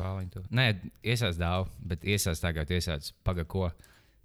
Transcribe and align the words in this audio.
Bāliņu. 0.00 0.46
Nē, 0.56 0.66
iesaistīt 1.02 1.42
daudz, 1.42 1.74
bet 1.92 2.06
iesaistīt 2.06 2.48
tagad, 2.48 2.72
iesaistīt 2.76 3.16
pagaidi, 3.26 3.50
ko. 3.52 3.70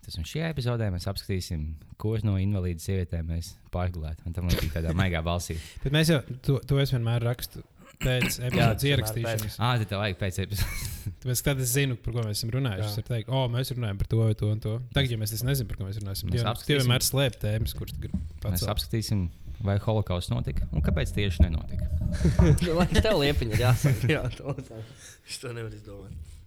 Tas 0.02 0.18
un 0.18 0.26
šajā 0.26 0.48
epizodē 0.50 0.88
mēs 0.90 1.06
apskatīsim, 1.12 1.66
ko 2.02 2.16
no 2.26 2.40
invalīdu 2.42 2.82
sievietēm 2.82 3.28
mēs 3.36 3.52
pārgulētu. 3.74 4.26
Un 4.26 4.34
tam 4.34 4.50
līdzīgi 4.50 4.74
tādā 4.80 4.96
maigā 5.02 5.22
balsī. 5.26 5.60
Bet 5.84 5.94
mēs 5.94 6.10
jau 6.10 6.24
to, 6.42 6.58
to 6.66 6.80
es 6.82 6.94
vienmēr 6.96 7.22
rakstu 7.28 7.62
pēc 8.02 8.40
epizodes 8.48 8.88
ierakstīšanas. 8.90 9.60
Ah, 9.62 9.76
tad 9.84 9.94
vajag 10.00 10.18
pēc 10.24 10.40
epizodes. 10.48 10.88
Tāpēc 11.22 11.44
tad 11.46 11.62
es 11.62 11.76
zinu, 11.76 11.98
par 12.02 12.16
ko 12.16 12.26
mēs 12.26 12.42
esam 12.42 12.54
runājuši. 12.56 12.88
Es 12.88 12.98
varu 12.98 13.10
teikt, 13.12 13.30
o, 13.30 13.44
mēs 13.54 13.74
runājam 13.76 14.02
par 14.02 14.10
to 14.10 14.24
vai 14.24 14.34
to 14.42 14.50
un 14.50 14.64
to. 14.64 14.74
Tagad, 14.96 15.14
ja 15.14 15.22
mēs 15.22 15.36
es 15.38 15.46
nezinu, 15.46 15.70
par 15.70 15.82
ko 15.82 15.90
mēs 15.90 16.02
runāsim, 16.02 16.34
Mēs 16.34 16.66
tie, 16.66 16.80
vienmēr 16.80 17.06
slēp 17.06 17.38
tēmas, 17.42 17.78
kuras 17.78 17.98
gribi 18.02 18.22
Mēs 18.42 18.66
apskatīsim, 18.74 19.28
vai 19.66 19.78
holokausts 19.82 20.32
notika 20.34 20.68
un 20.72 20.84
kāpēc 20.86 21.14
tieši 21.16 21.46
nenotika. 21.46 21.88
Lai 22.80 22.88
tev 22.92 23.20
liepiņa 23.22 23.56
ir 23.56 23.64
jāsaka. 23.66 24.10
Jā, 24.16 24.24
to 24.38 24.56
es 24.60 25.40
to 25.42 25.54
nevaru 25.56 25.78
izdomāt. 25.78 26.38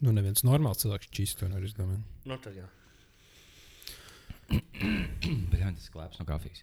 Nu, 0.00 0.14
neviens 0.16 0.44
normāls 0.46 0.80
cilvēks 0.84 1.10
čīs 1.12 1.34
to 1.36 1.48
nevar 1.50 1.66
izdomāt. 1.66 2.04
Nu, 2.28 2.38
tad 2.40 2.54
jā. 2.56 2.68
Tas 5.60 5.90
klāps 5.92 6.20
no 6.20 6.26
kafijas. 6.28 6.62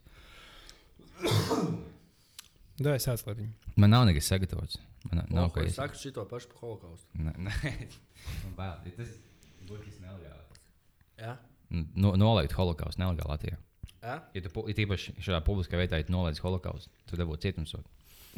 Da, 2.77 2.93
es 2.93 3.07
atslēpu 3.09 3.41
viņu. 3.41 3.73
Man 3.81 3.93
nav 3.93 4.05
nekas 4.09 4.27
sagatavots. 4.29 4.79
Man 5.09 5.23
nav, 5.33 5.51
ko 5.53 5.63
es 5.63 5.71
ies. 5.71 5.77
saku 5.77 5.99
šito 5.99 6.25
pašu 6.29 6.49
par 6.51 6.63
holokaustu. 6.63 7.21
Nē, 7.21 7.33
nē. 7.47 7.73
Man 8.43 8.57
bail. 8.57 8.91
Tas 8.97 9.13
būs 9.69 10.01
nelegāli. 10.03 10.59
Jā? 11.21 11.37
No, 11.95 12.13
noliegt 12.19 12.55
holokaustu 12.57 13.01
nelegāli 13.03 13.33
Latvijā. 13.33 13.61
Jā? 14.07 14.17
Ja 14.37 14.43
tu 14.45 14.63
ja 14.69 14.75
tīpaši 14.77 15.17
šādā 15.19 15.41
publiskā 15.43 15.79
vietā 15.79 15.99
ja 15.99 16.07
noliedz 16.13 16.39
holokaustu, 16.43 16.91
tad 17.09 17.19
dabūtu 17.19 17.43
cietumsodu. 17.47 17.83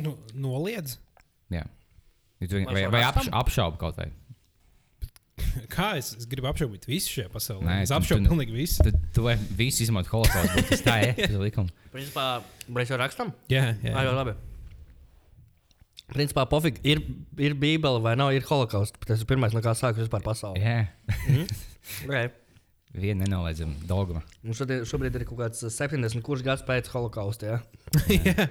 Nu, 0.01 0.15
noliedz. 0.33 0.97
Jā. 1.53 1.65
Ja 2.39 2.47
tu, 2.49 2.63
Vai 2.71 2.87
vai 2.89 3.03
apš, 3.05 3.29
apšaubi 3.35 3.79
kaut 3.81 3.99
vai. 3.99 4.07
Kā 5.75 5.91
es, 5.99 6.11
es 6.17 6.27
gribu 6.29 6.49
apšaubīt 6.49 6.87
visu 6.89 7.13
šajā 7.17 7.29
pasaulē? 7.33 7.67
Nē, 7.67 7.77
es 7.85 7.93
apšaubu 7.95 8.31
pilnīgi 8.31 8.55
visu. 8.55 8.83
Tad 8.87 8.97
tu 9.15 9.25
vai 9.27 9.35
visi 9.59 9.85
izmanto 9.85 10.11
holokaustu, 10.13 10.65
tas 10.71 10.83
tā 10.85 10.97
ir. 11.05 11.13
Tas 11.19 11.35
ir 11.35 11.41
likums. 11.43 11.73
Principā, 11.93 12.27
mēs 12.75 12.91
jau 12.91 12.99
rakstam? 13.01 13.33
Jā, 13.51 13.69
jā. 13.83 13.93
Jā, 13.93 14.05
jau 14.09 14.15
labi. 14.17 14.35
Principā, 16.09 16.45
pofīgi, 16.49 16.81
ir, 16.89 17.03
ir 17.37 17.53
bībele 17.59 18.01
vai 18.01 18.15
nav, 18.17 18.31
ir 18.33 18.45
holokausts. 18.47 18.97
Tas 19.05 19.21
ir 19.21 19.29
pirmais, 19.29 19.53
no 19.53 19.61
kā 19.61 19.75
sākas 19.77 20.07
vispār 20.07 20.25
pasaule. 20.25 20.61
Jā. 20.63 20.79
Okay. 22.05 22.27
Viena 22.89 23.21
nenoliedzama 23.21 23.75
dogma. 23.85 24.23
Mums 24.41 24.57
šodien, 24.57 24.81
šobrīd 24.89 25.13
ir 25.19 25.25
kaut 25.29 25.37
kāds 25.43 25.61
70 25.61 26.23
kurš 26.25 26.41
gads 26.45 26.63
pēc 26.65 26.89
holokausta. 26.89 27.59
Jā, 28.09 28.17
jā. 28.17 28.47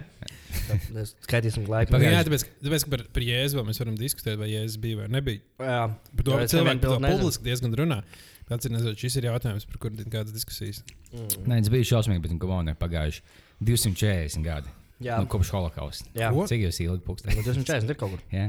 mēs 0.94 1.16
skaitīsim 1.26 1.66
laiku. 1.70 1.90
Pagaid, 1.94 2.14
jā 2.14 2.20
tāpēc, 2.26 2.44
tāpēc 2.62 2.86
par, 2.92 3.02
par 3.16 3.26
Jēzu 3.26 3.64
mēs 3.66 3.82
varam 3.82 3.98
diskutēt, 3.98 4.38
vai 4.38 4.52
Jēzus 4.52 4.78
bija 4.82 5.00
vai 5.00 5.08
nebija. 5.10 5.42
jā. 5.58 5.80
Par 5.90 6.28
to 6.28 6.38
cilvēku 6.54 6.84
par 6.84 7.02
to 7.02 7.12
publiski 7.16 7.48
diezgan 7.50 7.74
runā. 7.78 8.00
Tāds 8.48 8.64
ir, 8.64 8.72
nezinu, 8.72 8.94
šis 8.96 9.18
ir 9.20 9.26
jautājums, 9.28 9.66
par 9.68 9.82
kuru 9.82 9.98
ir 10.00 10.08
kādas 10.08 10.32
diskusijas. 10.32 10.80
Nē, 11.12 11.58
tas 11.58 11.68
bija 11.74 11.90
šausmīgi, 11.90 12.22
bet 12.24 12.32
nu, 12.32 12.38
man 12.48 12.70
ir 12.72 12.78
pagājuši 12.80 13.20
240 13.60 14.46
gadi. 14.46 14.72
Jā. 15.04 15.18
Nu, 15.20 15.28
kopš 15.30 15.50
holokausta. 15.54 16.08
Jā. 16.16 16.30
Cik 16.50 16.64
jūs 16.64 16.80
ilgi 16.86 17.04
pūkstāt? 17.06 17.36
Nu, 17.36 17.44
240 17.46 17.92
ir 17.92 17.98
kaut 18.00 18.14
kur. 18.14 18.22
Jā, 18.32 18.48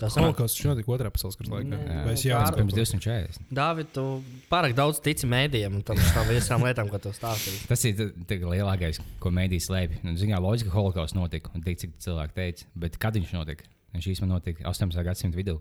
Tas. 0.00 0.14
Holokausts 0.16 0.62
notika 0.64 0.92
otrā 0.94 1.10
pasaules 1.12 1.36
kara 1.36 1.50
laikā. 1.58 1.78
Vai 2.06 2.14
es 2.16 2.22
Jā, 2.24 2.32
jau 2.34 2.40
tas 2.46 2.54
pirms 2.56 2.74
240. 2.76 3.42
Dāvid, 3.52 3.90
tu 3.92 4.04
pārāk 4.50 4.72
daudz 4.78 5.00
tici 5.04 5.28
mēdījiem 5.28 5.76
un 5.76 5.82
tam 5.86 6.00
visām 6.30 6.64
lietām, 6.64 6.88
ko 6.92 6.98
tu 7.04 7.12
stāstīji. 7.16 7.66
Tas 7.68 7.84
ir 7.84 8.00
lielākais, 8.48 9.00
ko 9.20 9.32
mēdīs 9.36 9.68
slēpj. 9.68 10.00
Nu, 10.06 10.14
Zinām, 10.16 10.40
loģiski, 10.46 10.70
ka 10.72 10.78
holokausts 10.78 11.16
notika, 11.18 11.52
un 11.54 11.62
tik 11.66 11.78
cik 11.84 11.98
cilvēki 12.00 12.36
teica, 12.38 12.66
bet 12.86 12.96
kad 13.02 13.14
viņš 13.20 13.34
notika? 13.36 13.68
Viņš 13.94 14.08
īstenībā 14.14 14.32
notika 14.38 14.64
18. 14.70 15.04
gadsimta 15.04 15.36
vidū. 15.40 15.58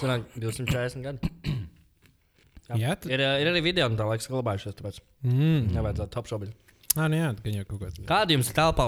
Sanāk, 0.00 0.24
240 0.38 1.02
gadi. 1.04 1.30
Jā, 2.78 2.94
tad- 2.94 3.10
Ir, 3.10 3.18
ir 3.42 3.48
arī 3.50 3.62
video, 3.64 3.88
un 3.90 3.96
tā 3.98 4.06
laiks 4.06 4.28
glabājušies. 4.30 4.76
Tāpēc 4.78 5.00
Mm. 5.26 5.72
nevajadzētu 5.74 6.20
apšaubīt. 6.22 6.52
Ah, 6.96 7.08
nu 7.08 7.16
jā, 7.18 7.30
gan 7.42 7.54
jau 7.54 7.64
kaut 7.66 7.80
kāds. 7.82 7.98
Kāda 8.06 8.30
jums 8.34 8.48
telpā, 8.54 8.86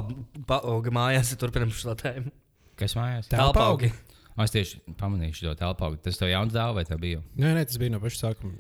auga 0.63 0.91
mājās, 0.95 1.31
ja 1.33 1.37
turpinām 1.39 1.71
šo 1.75 1.95
tēmu? 1.99 2.31
Kas 2.79 2.95
mājās? 2.95 3.29
Tā- 3.31 3.39
Telpa 3.43 3.67
augi. 3.71 3.91
O, 3.93 4.22
Es 4.41 4.55
tieši 4.55 4.81
pamanīju 4.97 5.37
šo 5.37 5.55
telpu. 5.61 5.93
Tas 6.01 6.17
tev 6.21 6.31
jauns 6.33 6.55
dāvā 6.55 6.79
vai 6.81 6.85
tā 6.89 6.97
bija? 7.01 7.21
Nē, 7.37 7.53
nē, 7.59 7.67
tas 7.69 7.77
bija 7.81 7.93
no 7.93 8.01
paša 8.01 8.29
sākuma. 8.31 8.55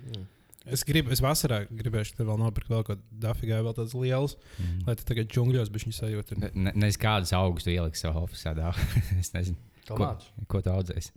Es 0.71 0.85
gribu, 0.87 1.11
es 1.11 1.19
vasarā 1.25 1.65
gribēju 1.67 2.15
te 2.15 2.27
vēl 2.27 2.39
nopirkt 2.39 2.69
vēl 2.71 2.85
kaut 2.87 3.01
kādu 3.01 3.21
dafigā, 3.25 3.57
vēl 3.67 3.75
tādas 3.75 3.97
lielas, 3.99 4.37
mm. 4.61 4.85
lai 4.87 4.95
tu 5.01 5.07
tagad 5.09 5.33
džungļos 5.33 5.73
bišķiņu 5.75 5.97
sajūtu. 5.97 6.39
Ne, 6.39 6.51
ne, 6.55 6.75
nezinu, 6.85 7.03
kādas 7.03 7.33
augus 7.35 7.67
tu 7.67 7.73
ieliksi 7.73 8.05
savā 8.05 8.23
oficiālā 8.23 8.69
dāvā. 8.69 8.87
es 9.23 9.33
nezinu, 9.35 9.59
ko, 9.89 9.97
Tomātus. 9.97 10.29
ko 10.53 10.61
tu 10.63 10.71
audzēsi. 10.71 11.11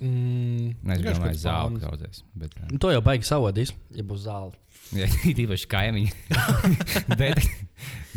Mm, 0.00 0.74
kādā 0.84 1.14
kāds 1.16 1.40
zālē 1.46 1.72
plāns. 1.78 1.88
audzēsi. 1.94 2.22
Bet, 2.42 2.54
uh, 2.60 2.76
To 2.80 2.92
jau 2.92 3.00
baigi 3.04 3.28
savodīs, 3.28 3.72
ja 3.96 4.04
būs 4.10 4.26
zāle. 4.26 4.52
jā, 5.00 5.08
īpaši 5.32 5.68
kaimiņi. 5.72 6.12
Detek- 7.20 7.50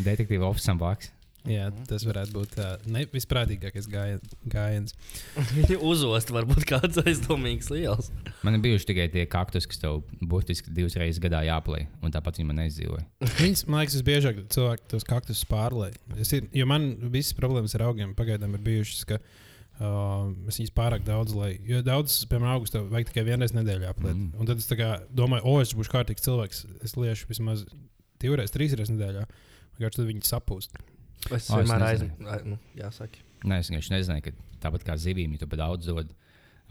Detektīva 0.04 0.52
oficiālā 0.52 0.80
blakus. 0.84 1.12
Jā, 1.50 1.66
tas 1.90 2.06
varētu 2.08 2.32
būt 2.38 2.54
ne, 2.88 3.02
visprātīgākais 3.12 3.90
gājiens. 3.92 4.94
uzost, 5.92 6.32
varbūt 6.32 6.64
kāds 6.70 7.02
aizdomīgs 7.04 7.68
liels. 7.74 8.12
Man 8.48 8.56
ir 8.56 8.64
bijuši 8.64 8.88
tikai 8.94 9.10
tie 9.12 9.26
kaktus, 9.28 9.68
kas 9.68 9.82
tev 9.82 10.02
burtiski 10.24 10.72
divas 10.76 10.96
reizes 11.00 11.20
gadā 11.24 11.42
jāplēj, 11.44 11.90
un 12.00 12.16
tāpat 12.16 12.40
viņi 12.40 12.48
man 12.48 12.62
neizdzīvoja. 12.62 13.04
Viņas, 13.42 13.66
man 13.68 13.84
liekas, 13.84 13.98
visbiežāk 14.00 14.40
cilvēki 14.56 14.88
tos 14.94 15.08
kaktus 15.10 15.44
pārlēj. 15.52 15.98
Es 16.24 16.32
ir- 16.38 16.48
Jo 16.56 16.68
man 16.70 16.94
visas 17.12 17.36
problēmas 17.36 17.76
ar 17.76 17.90
augiem 17.90 18.16
pagaidām 18.16 18.56
ir 18.56 18.64
bijušas, 18.64 19.04
ka 19.10 19.20
uh, 19.20 20.32
es 20.48 20.62
viņus 20.62 20.74
pārāk 20.80 21.04
daudz, 21.04 21.36
lai. 21.36 21.58
Jo 21.68 21.82
daudz, 21.84 22.22
piemēram, 22.32 22.56
augustā 22.56 22.86
vajag 22.88 23.12
tikai 23.12 23.28
vienreiz 23.34 23.52
nedēļā 23.52 23.92
aplēt. 23.92 24.16
Mm. 24.16 24.32
Un 24.40 24.48
tad 24.48 24.64
es 24.64 24.72
domāju, 25.12 25.44
o, 25.44 25.60
es 25.60 25.76
būšu 25.76 25.92
kārtīgs 25.92 26.24
cilvēks. 26.24 26.64
Es 26.88 26.96
liešu 26.96 27.28
vismaz 27.28 27.66
divreiz, 28.24 28.54
trīsreiz 28.56 28.96
nedēļā. 28.96 29.28
Vienkārši 29.76 30.00
tad 30.00 30.08
viņi 30.08 30.28
sapūst. 30.30 30.78
Es 31.32 31.50
O, 31.52 31.60
es 31.62 31.70
vienmēr 31.70 31.86
aizmirsu. 31.88 32.46
Nu, 32.46 32.58
jāsaka. 32.76 33.22
Nē, 33.46 33.60
es 33.60 33.70
vienkārši 33.70 33.92
nezināju, 33.96 34.24
ka 34.24 34.32
tāpat 34.70 34.84
kā 34.84 34.96
zivīm, 35.00 35.32
ja 35.34 35.38
tu 35.44 35.48
pat 35.48 35.60
daudz 35.60 35.86
dod 35.88 36.10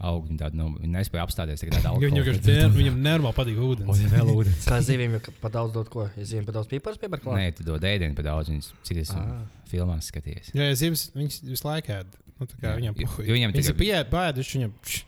augu, 0.03 0.27
viņi 0.27 0.39
tādu 0.41 0.55
nu, 0.59 0.67
viņi 0.81 0.91
nespēja 0.93 1.23
apstāties. 1.25 1.63
Viņam 1.63 1.99
vienkārši 2.01 2.43
ne- 2.49 2.69
viņam 2.73 2.97
nenormāli 3.01 3.35
patīk 3.37 3.57
ūdens. 3.61 4.01
vēl 4.11 4.31
ūdens. 4.33 4.65
Kā 4.67 4.79
zivīm, 4.81 5.13
jau 5.19 5.33
pa 5.41 5.49
daudz 5.49 5.73
dod 5.73 5.89
ko? 5.89 6.09
Ja 6.17 6.23
zivīm 6.23 6.45
pa 6.45 6.51
daudz 6.51 6.67
pīpars 6.67 6.99
piebar 6.99 7.19
klāt? 7.21 7.37
Nē, 7.37 7.55
tu 7.55 7.63
dod 7.63 7.81
ēdienu 7.81 8.15
par 8.15 8.25
daudz, 8.25 8.49
viņas 8.49 8.71
cik 8.83 8.97
es 8.97 9.11
Ā. 9.11 9.45
filmās 9.69 10.09
skaties. 10.11 10.51
Jā, 10.53 10.67
ja 10.69 10.75
zivs, 10.75 11.11
viņas 11.15 11.41
visu 11.45 11.67
laiku 11.67 11.93
ēd. 11.93 12.05
Nu, 12.39 12.47
tā 12.49 12.57
kā 12.59 12.73
Jā, 12.73 12.77
viņam 12.81 12.95
puhuj. 12.97 13.25
viņam 13.29 13.53
tikai- 13.53 13.77
ir 14.01 14.05
pāēduši, 14.09 14.57
viņam. 14.59 15.03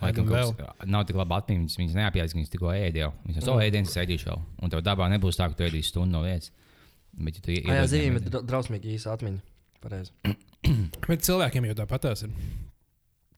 Laikam, 0.00 0.24
nav 0.86 1.04
tik 1.04 1.16
labi 1.16 1.34
atmiņas, 1.36 1.76
viņas, 1.76 1.94
neapjēdz, 1.98 2.32
ka 2.32 2.38
viņas 2.38 2.52
tikko 2.54 2.70
ēd 2.72 2.94
jau. 2.96 3.12
Viņas 3.28 3.44
to 3.44 3.52
Mm. 3.52 3.60
ēdienas 3.66 3.96
ēdīšu 4.00 4.24
vēl. 4.30 4.40
Un 4.62 4.70
tev 4.70 4.80
dabā 4.80 5.10
nebūs 5.12 5.36
tā, 5.36 5.48
ka 5.50 5.54
tu 5.58 5.64
ēdīsi 5.64 5.90
stundu 5.92 6.12
no 6.12 6.22
vietas. 6.22 6.50
Bet, 7.12 7.36
ja 7.40 7.44
tu 7.44 7.52
ie- 7.54 7.62
jā, 7.64 7.76
iedod 7.76 7.90
zivīm 7.92 8.16
viņam 8.16 8.20
ir 8.22 8.30
dra- 8.30 8.42
drausmīgi 8.52 8.94
īsa 8.96 9.14
atmiņa. 9.16 9.40
Pareizi. 9.82 10.12
Bet 11.08 11.24
cilvēkiem 11.26 11.66
jau 11.70 11.76
tāpatās 11.82 12.26
ir. 12.26 12.34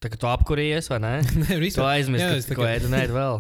Tā 0.03 0.11
kā 0.11 0.19
tu 0.19 0.27
apkurījies, 0.27 0.89
vai 0.91 0.99
ne? 0.99 1.11
Nē, 1.45 1.47
Tu 1.55 1.61
visā- 1.63 1.85
aizmirsti, 1.95 2.51
ka 2.51 2.59
ko 2.59 2.67
un 2.89 2.97
ēdi 2.99 3.15
vēl. 3.15 3.37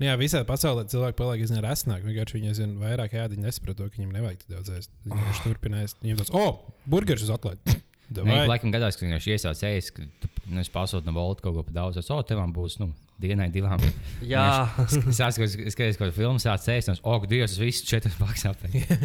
Nu 0.00 0.08
Jā, 0.08 0.16
visā 0.18 0.40
pasaulē 0.48 0.82
cilvēki 0.90 1.16
paliek 1.20 1.44
aizvien 1.44 1.62
resnāk. 1.62 2.02
Vienkārši 2.02 2.34
viņi 2.40 2.50
aizvien 2.50 2.72
vairāk 2.82 3.14
ēd, 3.14 3.36
viņi 3.36 3.46
nesaprot, 3.46 3.78
to, 3.78 3.86
ka 3.86 4.00
viņiem 4.00 4.16
nevajag 4.18 4.40
tik 4.42 4.50
daudz 4.56 4.72
ēst. 4.74 4.90
Viņi 5.04 5.20
vienkārši 5.20 5.44
turpina 5.46 5.84
ēst. 5.86 6.00
Viņiem 6.02 6.18
tāds, 6.18 6.32
oh, 6.34 6.58
burgeris 6.90 7.22
uz 7.28 7.30
atlaidi. 7.36 7.76
Nē, 8.10 8.24
Vai? 8.26 8.40
laikam 8.50 8.72
gadās, 8.74 8.96
ka 8.98 9.06
viņš 9.06 9.28
iesāc 9.36 9.60
ēst, 9.68 9.92
ka 9.94 10.02
tu 10.18 10.30
nu, 10.50 10.64
pasūti 10.74 11.06
no 11.06 11.14
volta 11.14 11.44
kaut 11.46 11.54
ko 11.60 11.62
par 11.68 11.76
daudz. 11.76 12.00
Es, 12.02 12.08
o, 12.10 12.18
tev 12.26 12.40
būs, 12.56 12.80
nu, 12.82 12.88
dienai, 13.22 13.46
divām. 13.54 13.78
Jā, 14.32 14.66
Es 14.82 14.96
skatos, 15.22 15.54
es 15.62 15.76
skatos, 15.78 16.00
ko 16.00 16.10
filmu 16.16 16.42
sāc 16.42 16.66
ēst, 16.74 16.90
un 16.90 16.98
oh, 17.06 17.22
Dievs, 17.30 17.54
es 17.54 17.62
visu 17.62 17.86
četras 17.86 18.18
pakas 18.18 18.48
apēdu. 18.50 18.98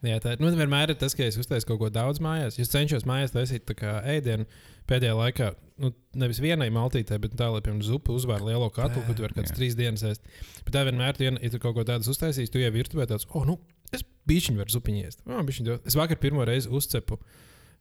Jā, 0.00 0.16
tā 0.24 0.32
nu, 0.40 0.48
vienmēr 0.56 0.94
ir 0.94 0.96
tas, 0.96 1.12
ka 1.16 1.26
es 1.28 1.36
uztaisu 1.40 1.68
kaut 1.68 1.80
ko 1.82 1.88
daudz 1.92 2.22
mājās. 2.24 2.56
Es 2.62 2.70
cenšos 2.72 3.04
mājās 3.08 3.34
taisīt 3.34 3.66
tā 3.68 3.76
kā 3.76 3.98
ēdienu 4.08 4.46
pēdējā 4.88 5.16
laikā. 5.18 5.50
Nu, 5.80 5.90
nevis 6.16 6.40
vienai 6.40 6.70
maltītei, 6.72 7.18
bet 7.20 7.34
tā, 7.36 7.50
lai, 7.52 7.60
piemēram, 7.64 7.82
zupu 7.84 8.16
uzvār 8.16 8.40
lielo 8.44 8.70
katlu, 8.72 9.02
kur 9.04 9.16
tu 9.16 9.26
vari 9.26 9.36
kāds 9.36 9.52
Jā. 9.52 9.58
trīs 9.58 9.76
dienas 9.76 10.04
ēst. 10.08 10.24
Bet 10.64 10.72
tā 10.76 10.86
vienmēr, 10.88 11.18
tu, 11.18 11.28
ja 11.28 11.52
tu 11.52 11.60
kaut 11.60 11.76
ko 11.76 11.84
tādu 11.88 12.08
uztaisīsi, 12.12 12.52
tu 12.52 12.62
jau 12.62 12.72
virtuvē 12.72 13.06
tāds, 13.12 13.28
oh, 13.36 13.44
nu, 13.48 13.58
es 13.92 14.04
bišķiņu 14.28 14.62
varu 14.62 14.74
zupiņu 14.76 15.04
ēst. 15.10 15.22
Oh, 15.28 15.44
bišķiņu 15.44 15.78
es 15.92 15.98
vakar 16.00 16.20
pirmo 16.20 16.48
reizi 16.48 16.72
uzcepu 16.72 17.20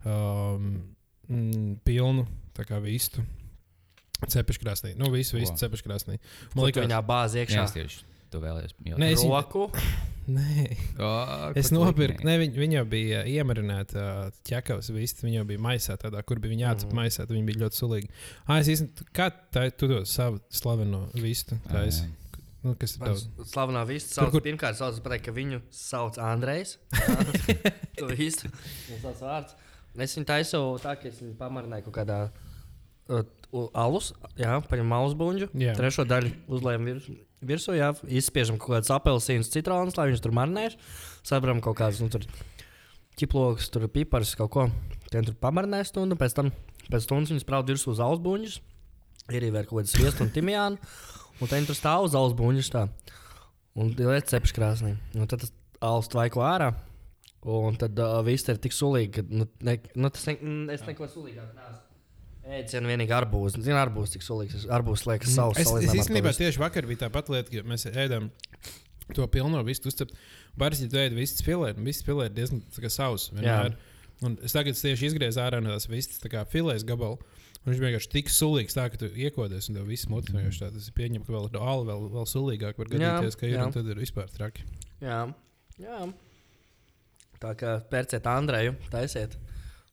um, 0.03 0.69
mm, 1.31 1.79
pilnu 1.87 2.27
tā 2.59 2.67
kā 2.67 2.83
vistu. 2.83 3.23
Cepeškrāsnī. 4.27 4.97
Nu, 4.99 5.07
visu, 5.15 5.37
visu 5.39 5.55
cepeškrāsnī. 5.55 6.19
man 6.19 6.67
liekas, 6.67 6.83
liekas, 6.83 6.87
viņā 6.89 7.03
bāzi 7.07 7.39
Jā, 7.39 7.47
iekšā. 7.47 7.63
es 7.63 7.75
tieši 7.77 8.07
to 8.33 8.41
vēlējos. 8.43 8.75
Nē, 8.99 9.13
es 9.15 9.23
Roku. 9.23 9.69
nē. 10.37 10.77
oh, 10.99 11.51
Es 11.59 11.71
nopirku, 11.73 12.23
ne, 12.27 12.37
viņa, 12.41 12.59
viņa 12.63 12.83
bija 12.89 13.23
iemarināta 13.29 14.03
ķekavas 14.47 14.89
vista. 14.95 15.25
Viņa 15.27 15.45
bija 15.49 15.59
maisā, 15.65 15.97
tādā, 16.01 16.21
kur 16.27 16.39
bija 16.39 16.53
viņa 16.55 16.65
jāatcep 16.67 16.89
Mhm. 16.93 16.99
maisā. 17.01 17.25
Viņa 17.29 17.45
bija 17.49 17.61
ļoti 17.65 17.79
sulīga. 17.81 18.09
Ah, 18.47 18.59
es 18.59 18.67
īstenībā, 18.75 19.07
kā 19.13 19.29
tā, 19.53 19.67
tu 19.75 19.87
to 19.91 20.03
savu 20.05 20.39
slaveno 20.49 21.07
vistu 21.15 21.57
taisi? 21.71 22.07
Nu, 22.63 22.73
kas 22.75 22.97
ir 22.97 23.05
tavs? 23.05 23.21
Slavenā 23.53 23.85
vista 23.87 24.09
Tur, 24.15 24.25
sauc, 24.25 24.31
kur- 24.33 24.41
pirmkārt, 24.43 24.75
sauc, 24.75 24.97
pateikt, 25.05 25.25
ka 25.29 25.31
viņu 25.31 25.61
sauc 25.71 26.17
Andrejs. 26.19 26.75
To 27.99 28.07
visu. 28.11 28.49
Tas 28.51 29.01
tāds 29.05 29.21
vārds. 29.23 29.55
Un 29.95 30.01
Es 30.05 30.13
viņu 30.15 30.25
taisu 30.29 30.59
tā, 30.83 30.93
ka 30.99 31.07
es 31.09 31.21
viņu 31.23 31.35
pamarināju 31.39 31.85
kaut 31.87 31.95
kādā 32.01 32.17
u- 32.27 32.31
alus, 33.09 34.13
jā, 34.39 34.59
paņem 34.69 34.93
alus 34.95 35.17
buļbuļsu. 35.19 35.49
Trešo 35.77 36.05
daļu 36.09 36.31
uzliekam 36.51 36.87
virs, 36.89 37.09
virsū, 37.51 37.75
jā, 37.77 37.91
izspiežam 38.21 38.59
kaut 38.61 38.77
kādus 38.77 38.93
apelsīnus, 38.93 39.51
citronus, 39.53 39.97
lai 39.99 40.09
viņš 40.11 40.23
tur 40.23 40.35
marinēs. 40.37 40.77
Sabram 41.25 41.61
kaut 41.63 41.79
kādus, 41.79 42.01
nu, 42.03 42.09
tur 42.13 42.25
ķiplokus, 43.19 43.69
tur 43.73 43.87
piparus, 43.91 44.35
kaut 44.39 44.51
ko. 44.53 44.67
Tad 45.09 45.27
tur 45.27 45.37
pamarinē 45.41 45.81
stundu, 45.87 46.17
pēc 46.19 46.35
tam 46.37 46.51
pēc 46.89 47.05
stundas 47.05 47.33
viņas 47.33 47.45
spraud 47.45 47.71
virsū 47.71 47.93
uz 47.93 48.03
alus 48.03 48.21
buļbuļsus. 48.25 48.59
Ir 49.29 49.43
arī 49.43 49.49
kaut 49.61 49.81
kāda 49.81 49.91
sviestu 49.91 50.25
un 50.25 50.33
timjānu. 50.33 50.91
Un 51.39 51.47
tad 51.47 51.57
viņi 51.59 51.69
tur 51.69 51.77
stāv 51.77 52.07
uz 52.07 52.17
alus 52.17 52.35
buļbuļsā. 52.37 52.71
tā. 52.75 53.15
Un 53.79 53.91
liet 53.95 54.29
cepšu 54.29 54.55
krāsnī. 54.57 54.95
Un 55.15 55.29
tad 55.29 55.43
tas 55.45 55.53
alus 55.85 56.09
tvaiko 56.11 56.43
ārā. 56.43 56.73
Un 57.49 57.77
tad 57.79 57.99
uh, 58.03 58.19
viss 58.25 58.49
ir 58.51 58.57
tik 58.59 58.75
sulīgi, 58.75 59.11
ka 59.15 59.21
nu, 59.29 59.45
ne, 59.63 59.77
nu, 59.95 60.09
tas 60.11 60.25
ne, 60.27 60.35
es 60.73 60.83
neko 60.83 61.07
sulīgāk 61.07 61.53
neesmu. 61.55 61.88
Ēdienu 62.49 62.89
vienīgi 62.89 63.13
arbūzi. 63.13 63.61
Zinu, 63.61 63.77
arbūzi 63.77 64.15
cik 64.15 64.25
sulīgs. 64.25 64.65
Arbūzi 64.73 65.09
liekas 65.11 65.35
savs. 65.35 65.59
Mm. 65.59 65.83
Es, 65.83 65.89
es 65.89 66.01
īstenībā 66.03 66.33
tieši 66.33 66.61
vakar 66.61 66.87
bija 66.89 67.03
tā 67.03 67.09
pati 67.13 67.35
lieta, 67.35 67.51
ka 67.53 67.69
mēs 67.69 67.85
ēdam 67.91 68.31
to 69.13 69.25
pilno 69.29 69.61
vistu 69.67 69.91
uzcept. 69.91 70.15
Baris, 70.59 70.81
ja 70.81 70.89
tu 70.89 70.97
ēdi 71.01 71.17
vistas 71.17 71.45
filē, 71.45 71.75
un 71.77 71.85
vistas 71.85 72.07
filē 72.07 72.29
ir 72.29 72.35
diezgan 72.35 72.63
kā 72.73 72.91
savs. 72.93 73.29
vienmēr. 73.35 73.77
Un 74.25 74.35
es 74.43 74.55
tagad 74.55 74.75
tieši 74.75 75.11
izgriezu 75.11 75.39
ārā 75.43 75.61
no 75.63 75.71
tās 75.71 75.87
vistas 75.87 76.19
tā 76.23 76.31
kā 76.33 76.43
filēs 76.49 76.83
gabalu. 76.87 77.21
Un 77.59 77.73
viņš 77.73 77.81
vienkārši 77.83 78.11
tik 78.11 78.31
sulīgs, 78.31 78.75
tā, 78.75 78.87
ka 78.91 78.99
tu 78.99 79.09
iekodies 79.19 79.69
un 79.69 79.77
tev 79.77 79.87
viss 79.91 80.09
mutē. 80.11 80.41
Tas 80.59 80.89
ir 80.89 80.95
pieņemts, 80.95 81.27
ka 81.27 81.35
vēl 81.35 81.49
ir 81.51 81.59
āla, 81.59 81.85
vēl, 81.91 82.05
vēl 82.15 82.27
sulīgāk 82.33 82.79
var 82.79 82.91
gadīties, 82.91 83.39
ka 83.39 83.47
ir 83.47 83.57
jā. 83.57 83.65
un 83.67 83.75
tad 83.75 83.89
ir 83.91 83.99
vispār 83.99 84.31
traki. 84.33 84.65
Jā, 85.03 85.21
jā. 85.79 85.99
Tā 87.39 87.53
kā 87.59 87.77
pērciet 87.91 88.27
Andreju, 88.27 88.75
taisiet 88.91 89.35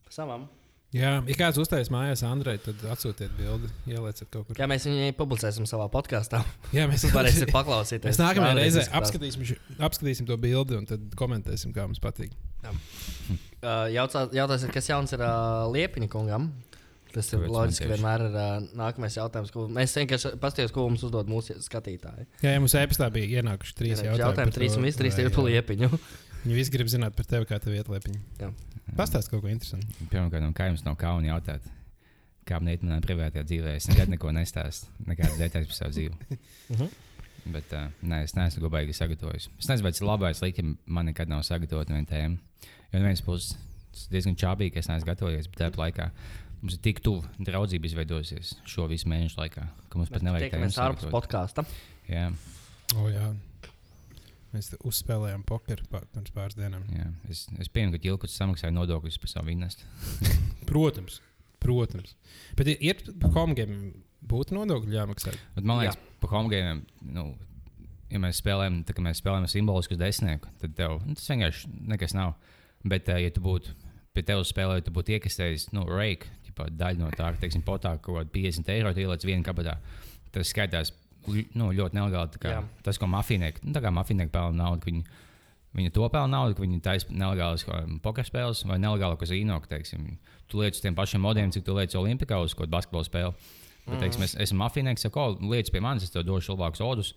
pa 0.07 0.15
savam. 0.15 0.49
Jā, 0.95 1.17
ja 1.27 1.37
kāds 1.37 1.59
uztaisīs 1.61 1.91
mājās 1.91 2.23
Andrei, 2.25 2.57
tad 2.63 2.83
atsūtiet 2.93 3.33
bildi, 3.37 3.69
ielieciet 3.91 4.31
kaut 4.31 4.47
kur. 4.47 4.59
Jā, 4.59 4.69
mēs 4.71 4.87
viņu 4.87 5.11
publicēsim 5.19 5.67
savā 5.69 5.89
podkāstā. 5.93 6.45
Jā, 6.77 6.87
mēs 6.91 7.03
Jūs 7.09 7.17
varēsiet 7.17 7.51
paklausīties. 7.55 8.07
Mēs 8.07 8.21
nākamajā 8.23 8.55
reizē 8.61 8.87
apskatīsim, 9.01 9.59
apskatīsim 9.83 10.31
to 10.31 10.39
bildi 10.41 10.79
un 10.79 10.87
tad 10.89 11.11
komentēsim, 11.19 11.75
kā 11.77 11.89
mums 11.89 12.03
patīk. 12.03 12.33
Uh, 13.67 13.89
jautā, 13.91 14.27
jautāsiet, 14.37 14.69
kas 14.71 14.87
jauns 14.87 15.11
ir 15.17 15.23
uh, 15.25 15.65
Liepiņa 15.73 16.07
kungam. 16.13 16.51
Tas 17.17 17.31
ir 17.33 17.47
loģiski, 17.49 17.87
vienmēr 17.89 18.27
ir 18.27 18.35
uh, 18.37 18.51
nākamais 18.77 19.17
jautājums. 19.17 19.51
Ko 19.51 19.65
mēs 19.73 19.95
vienkārši 19.97 20.35
paskatīsimies, 20.43 20.75
ko 20.77 20.85
mums 20.91 21.03
uzdod 21.09 21.31
mūsu 21.33 21.57
skatītāji. 21.65 22.27
Jā, 22.45 22.53
ja 22.53 22.61
mums 22.61 22.77
e-pastā 22.77 23.09
bija 23.15 23.41
ienākuši 23.41 23.75
trīs 23.79 24.03
jautājumi. 24.05 24.21
jautājumi 24.21 24.55
trīs 24.59 24.77
un 24.77 24.87
viss 24.87 25.01
trīs 25.01 25.17
ir 25.19 25.33
par 25.33 25.49
jā, 25.49 25.57
Liepiņu. 25.57 25.89
Viņi 26.47 26.55
visi 26.55 26.71
grib 26.71 26.91
zināt 26.91 27.17
par 27.19 27.27
tevi, 27.27 27.47
kā 27.49 27.59
tev 27.59 27.75
iet 27.75 27.89
liepiņa. 27.91 28.21
Jā. 28.39 28.53
Pastāst 28.95 29.33
kaut 29.33 29.43
ko 29.43 29.51
interesantu. 29.51 29.91
Pirmkārt, 30.13 30.47
kā 30.55 30.69
jums 30.71 30.85
nav 30.87 30.95
kauna 31.01 31.33
jautāt? 31.33 31.65
Kā 32.47 32.61
man 32.63 32.71
iet 32.71 32.85
manā 32.87 33.01
privātajā 33.03 33.43
dzīvē? 33.49 33.73
Es 33.81 33.89
nekad 33.91 34.13
neko 34.13 34.31
nestāstu, 34.37 34.87
nekādas 35.09 35.41
detaļas 35.41 35.73
par 35.73 35.79
savu 35.81 35.97
dzīvi. 35.97 36.39
Mhm. 36.77 36.95
Bet 37.57 37.75
uh, 37.79 37.91
nē, 38.03 38.25
es 38.27 38.35
neesmu 38.35 38.65
ko 38.65 38.71
baigi 38.75 38.95
sagatavojis. 38.95 39.49
Es 39.59 39.69
nezinu, 39.71 39.87
vai 39.87 39.93
tas 39.95 40.03
ir 40.03 40.07
labais, 40.09 40.39
slikti, 40.41 40.63
ja 40.63 40.95
man 40.99 41.07
nekad 41.11 41.31
nav 41.31 41.45
sagatavota 41.47 41.95
viena 41.95 42.09
tēma. 42.11 42.39
Jo 42.93 42.99
no 42.99 43.05
vienas 43.05 43.23
puses 43.27 43.53
tas 43.95 44.07
ir 44.09 44.17
diezgan 44.17 44.39
čābīgi, 44.39 44.75
ka 44.75 44.83
es 44.83 44.91
neesmu 44.91 45.09
gatavojies, 45.09 45.47
bet 45.51 45.63
tāpat 45.63 45.79
laikā 45.83 46.09
mums 46.63 46.75
ir 46.75 46.83
tik 46.85 47.03
tuvu 47.07 47.23
draudzība 47.47 47.87
izveidojusies 47.91 48.51
šo 48.69 48.87
visu 48.91 49.09
mēnešu 49.13 49.39
laikā, 49.41 49.67
ka 49.91 50.01
mums 50.01 50.11
pat 50.13 50.27
nevajag 50.27 50.51
Tiekamies 50.51 50.79
ārpus 50.83 51.11
podkāsta. 51.15 51.65
Jā, 52.11 52.29
O, 52.95 53.09
jā. 53.11 53.31
Mēs 54.57 54.73
uzspēlējām 54.89 55.43
pokeru 55.47 55.85
pirms 55.93 56.33
pāris 56.33 56.57
dienām. 56.57 56.87
jā. 56.95 57.07
Es, 57.29 57.45
es 57.61 57.69
pieņemu, 57.69 57.99
ka 57.99 58.09
Ilkuts 58.09 58.37
samaksāja 58.41 58.73
nodokļus 58.73 59.19
par 59.21 59.33
savu 59.33 59.51
vienestu. 59.53 59.85
Protams, 60.71 61.21
protams. 61.61 62.15
Bet 62.57 62.71
ir- 62.75 63.03
par 63.21 63.35
komgiem 63.35 63.77
būtu 64.27 64.57
nodokļi 64.57 64.97
jāmaksā. 64.97 65.35
Bet 65.59 65.69
man 65.69 65.83
liekas, 65.83 65.99
par 66.23 66.33
homogēniem, 66.33 66.81
nu, 67.13 67.27
ja 68.11 68.23
mēs 68.23 68.41
spēlējam, 68.41 68.81
kā 68.89 69.05
mēs 69.05 69.21
spēlējam 69.21 69.51
simbolisku 69.53 69.99
desmitnieku, 70.01 70.51
tad 70.63 70.75
tev 70.79 70.99
nu, 71.05 71.19
tas 71.19 71.29
vienkārši 71.31 71.75
nekas 71.93 72.17
nav. 72.17 72.35
Bet, 72.87 73.11
uh, 73.13 73.21
ja 73.21 73.35
tu 73.35 73.43
būtu 73.45 73.75
pie 74.17 74.25
tevis 74.25 74.55
spēlējis, 74.55 74.87
tu 74.89 74.95
būtu 74.97 75.17
iekasējis 75.19 75.71
nu, 75.77 75.85
ģipā, 76.47 76.71
daļu 76.73 77.03
no 77.05 77.11
tā, 77.13 77.35
teiksim, 77.41 77.63
potā 77.67 77.99
kaut 78.01 78.17
kāda 78.23 78.33
50 78.33 78.73
eiro 78.73 78.93
ieliec 78.97 79.27
vienā 79.29 79.45
kabatā. 79.45 79.77
Tas 80.33 80.49
skaitās 80.53 80.93
nu, 81.55 81.71
ļoti 81.77 81.99
nelegāli. 81.99 82.41
kā 82.43 82.55
Jā. 82.57 82.65
Tas, 82.87 82.99
ko 82.99 83.09
mafijnieki, 83.11 83.65
nu, 83.67 83.75
tā 83.77 83.83
kā 83.85 83.93
mafijnieki 83.95 84.33
pelna 84.35 84.65
naudu, 84.65 84.87
viņi, 84.89 85.05
viņi 85.77 85.93
to 85.95 86.09
pelna 86.13 86.39
naudu, 86.39 86.57
ka 86.57 86.65
viņi 86.65 86.83
taisa 86.85 87.11
nelegālas 87.11 87.67
pokerspēles 88.05 88.65
vai 88.69 88.79
nelegālu 88.83 89.19
kazino, 89.21 89.61
tu 90.47 90.63
liec 90.63 90.79
uz 90.79 90.83
tiem 90.83 90.95
pašiem 90.95 91.21
modiem, 91.23 91.51
cik 91.51 91.65
tu 91.67 91.75
liec 91.75 91.95
Olimpikā 91.99 92.39
uz 92.43 92.55
kaut 92.55 92.67
kādu 92.67 92.77
basketbalu 92.77 93.09
spēli. 93.09 93.35
Bet, 93.87 94.01
teiksim, 94.03 94.25
es 94.27 94.35
esmu 94.43 94.65
mafijnieks, 94.65 95.05
saku, 95.07 95.21
"O, 95.21 95.51
liec 95.53 95.71
pie 95.71 95.81
manis, 95.81 96.03
es 96.03 96.11
tev 96.11 96.25
došu 96.27 96.57
labākus 96.57 96.83
odus. 96.83 97.15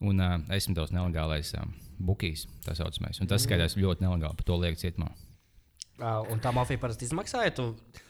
Un 0.00 0.20
uh, 0.20 0.36
esmu 0.52 0.74
tos 0.76 0.90
nelegālais 0.92 1.54
um, 1.56 1.72
bukijs, 1.98 2.46
tā 2.64 2.74
saucamais. 2.76 3.20
Un 3.20 3.28
tas 3.30 3.44
skaitās 3.44 3.78
ļoti 3.80 4.04
nelegāli, 4.04 4.36
par 4.36 4.44
to 4.44 4.56
liekas 4.60 4.84
cietumā. 4.84 5.08
Uh, 5.96 6.20
un 6.32 6.40
tā 6.44 6.52
mafija 6.52 6.80
parasti 6.80 7.06
izmaksāja. 7.08 7.54
Tu, 7.56 7.64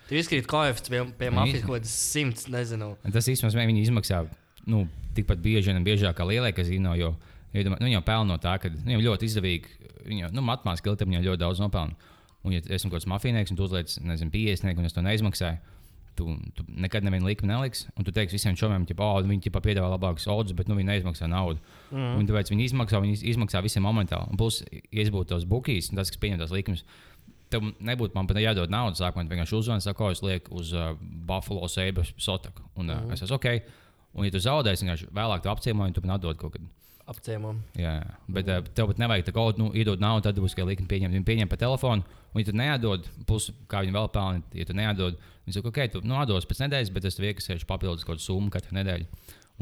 tu 0.08 0.18
izkrīt 0.18 0.48
koeficients 0.50 0.90
pie, 0.90 1.04
pie 1.20 1.30
mafijas 1.30 1.62
kaut 1.62 1.76
kādas 1.76 1.92
simts, 1.94 2.48
nezinu. 2.50 2.96
Tas 3.14 3.28
īstenībā 3.30 3.68
viņi 3.70 3.84
izmaksā 3.86 4.24
nu, 4.70 4.84
tikpat 5.16 5.40
bieži 5.42 5.72
un 5.72 5.86
biežāk 5.86 6.16
kā 6.18 6.26
lielie 6.28 6.52
kazino, 6.56 6.94
jo 6.98 7.14
nu, 7.54 7.78
viņi 7.78 7.96
jau 7.96 8.04
pelna 8.04 8.34
no 8.34 8.40
tā, 8.42 8.56
ka 8.60 8.70
viņiem 8.72 9.04
ļoti 9.06 9.30
izdevīgi, 9.30 9.78
viņi 10.08 10.26
jau 10.26 10.34
nu, 10.36 10.44
matemātiski 10.44 10.92
ilgtermiņā 10.92 11.22
ļoti 11.24 11.42
daudz 11.44 11.62
nopelna. 11.62 12.12
Un, 12.46 12.54
ja 12.54 12.62
esmu 12.62 12.92
kaut 12.92 13.00
kāds 13.00 13.08
mafijnieks 13.10 13.50
un 13.50 13.58
tu 13.58 13.64
uzliec, 13.66 13.96
nezinu, 14.06 14.30
50 14.34 14.78
un 14.78 14.86
es 14.86 14.94
to 14.94 15.02
neizmaksāju, 15.02 15.76
tu, 16.16 16.28
tu 16.56 16.64
nekad 16.68 17.04
nevienu 17.04 17.28
likumu 17.28 17.50
neliksi. 17.50 17.88
Un 17.98 18.06
tu 18.06 18.14
teiksi 18.14 18.38
visiem 18.38 18.56
čomiem, 18.58 18.86
ka 18.88 18.96
oh, 19.04 19.18
viņi 19.24 19.48
ķipa, 19.48 19.62
piedāvā 19.64 19.90
labākus 19.92 20.28
odus, 20.32 20.54
bet 20.56 20.70
nu, 20.70 20.76
viņi 20.78 20.90
neizmaksā 20.92 21.28
naudu. 21.30 21.60
Mm. 21.90 22.20
Un 22.20 22.28
tāpēc 22.28 22.52
viņi 22.52 22.70
izmaksā, 22.70 23.00
viņi 23.02 23.18
izmaksā 23.32 23.62
visiem 23.66 23.84
momentāli. 23.86 24.30
Un 24.32 24.40
plus, 24.40 24.62
ja 24.72 25.02
es 25.02 25.12
būtu 25.12 25.34
tos 25.34 25.48
bukīs, 25.48 25.90
tas, 25.92 26.12
kas 26.12 26.22
pieņem 26.22 26.42
tos 26.42 26.54
likumus, 26.54 26.86
Tev 27.46 27.62
nebūtu 27.62 28.16
man 28.16 28.26
pat 28.26 28.40
jādod 28.42 28.72
naudu. 28.74 28.98
Sākumā 28.98 29.22
vienkārši 29.30 29.54
uzzvanīja, 29.54 29.84
saka, 29.84 29.98
ko 30.00 30.08
es 30.10 30.22
lieku 30.24 30.56
uz 30.58 30.72
uh, 30.74 30.96
Buffalo 30.98 31.68
Sabres 31.70 32.10
sotaku. 32.18 32.64
Un 32.82 32.90
uh, 32.90 33.04
es 33.14 33.22
esmu 33.22 33.36
ok. 33.38 33.46
Un, 34.16 34.24
ja 34.24 34.32
tu 34.32 34.40
zaudēsi, 34.40 34.84
vienkārši 34.84 35.08
vēlāk 35.14 35.44
tu 35.44 35.52
apciemoji, 35.52 35.92
un 35.92 35.96
tu 35.96 36.02
man 36.04 36.16
atdod 36.16 36.40
kaut 36.40 36.56
kad. 36.56 36.66
Apciemam. 37.06 37.60
Jā, 37.78 38.00
bet 38.32 38.48
uh, 38.50 38.64
tev 38.74 38.88
pat 38.90 38.98
nevajag 38.98 39.28
tā 39.28 39.32
kaut 39.36 39.60
nu, 39.60 39.68
iedot 39.78 40.00
naudu, 40.02 40.24
tad 40.26 40.40
būs 40.42 40.56
tikai 40.56 40.72
likme 40.72 40.88
pieņemt. 40.90 41.14
Viņi 41.14 41.26
pieņem 41.28 41.50
pa 41.52 41.58
telefonu, 41.60 42.02
un, 42.32 42.40
ja 42.40 42.48
tu 42.48 42.54
neatdod, 42.56 43.06
plus 43.28 43.52
kā 43.70 43.84
viņi 43.84 43.94
vēl 43.94 44.08
pelna, 44.16 44.42
ja 44.58 44.66
tu 44.66 44.74
neatdod, 44.74 45.20
viņi 45.46 45.54
saka, 45.54 45.70
ok, 45.70 45.78
tu 45.92 46.02
nu, 46.02 46.16
atdos 46.18 46.48
pēc 46.50 46.64
nedēļas, 46.64 46.90
bet 46.96 47.06
es 47.06 47.18
tev 47.20 47.28
iekasēšu 47.28 47.68
papildus 47.70 48.02
kaut 48.02 48.16
kādu 48.16 48.26
summu 48.26 48.50
katru 48.50 48.74
nedēļu. 48.80 49.06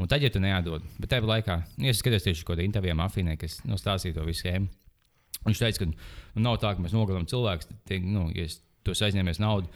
Un 0.01 0.09
tad, 0.09 0.25
ja 0.25 0.31
tu 0.33 0.41
neatdod, 0.41 0.87
bet 0.97 1.11
tajā 1.11 1.27
laikā, 1.29 1.59
nu, 1.77 1.85
ja 1.85 1.93
es 1.93 2.01
skatos 2.01 2.25
tieši 2.25 2.47
kaut 2.47 2.55
kādā 2.55 2.65
intervijā 2.65 2.97
mafijā, 2.97 3.37
kas 3.39 3.59
nu, 3.67 3.77
stāstīja 3.77 4.17
to 4.17 4.25
visu 4.25 4.41
schēmu, 4.41 4.71
viņš 5.45 5.61
teica, 5.61 5.83
ka 5.83 5.89
nu, 5.91 6.47
nav 6.47 6.57
tā, 6.63 6.73
ka 6.73 6.83
mēs 6.83 6.95
nogalinām 6.95 7.29
cilvēku, 7.29 7.77
tie, 7.87 8.01
nu, 8.03 8.25
ja 8.33 8.47
es 8.49 8.57
to 8.85 8.95
aizņēmies 8.95 9.41
naudu. 9.43 9.69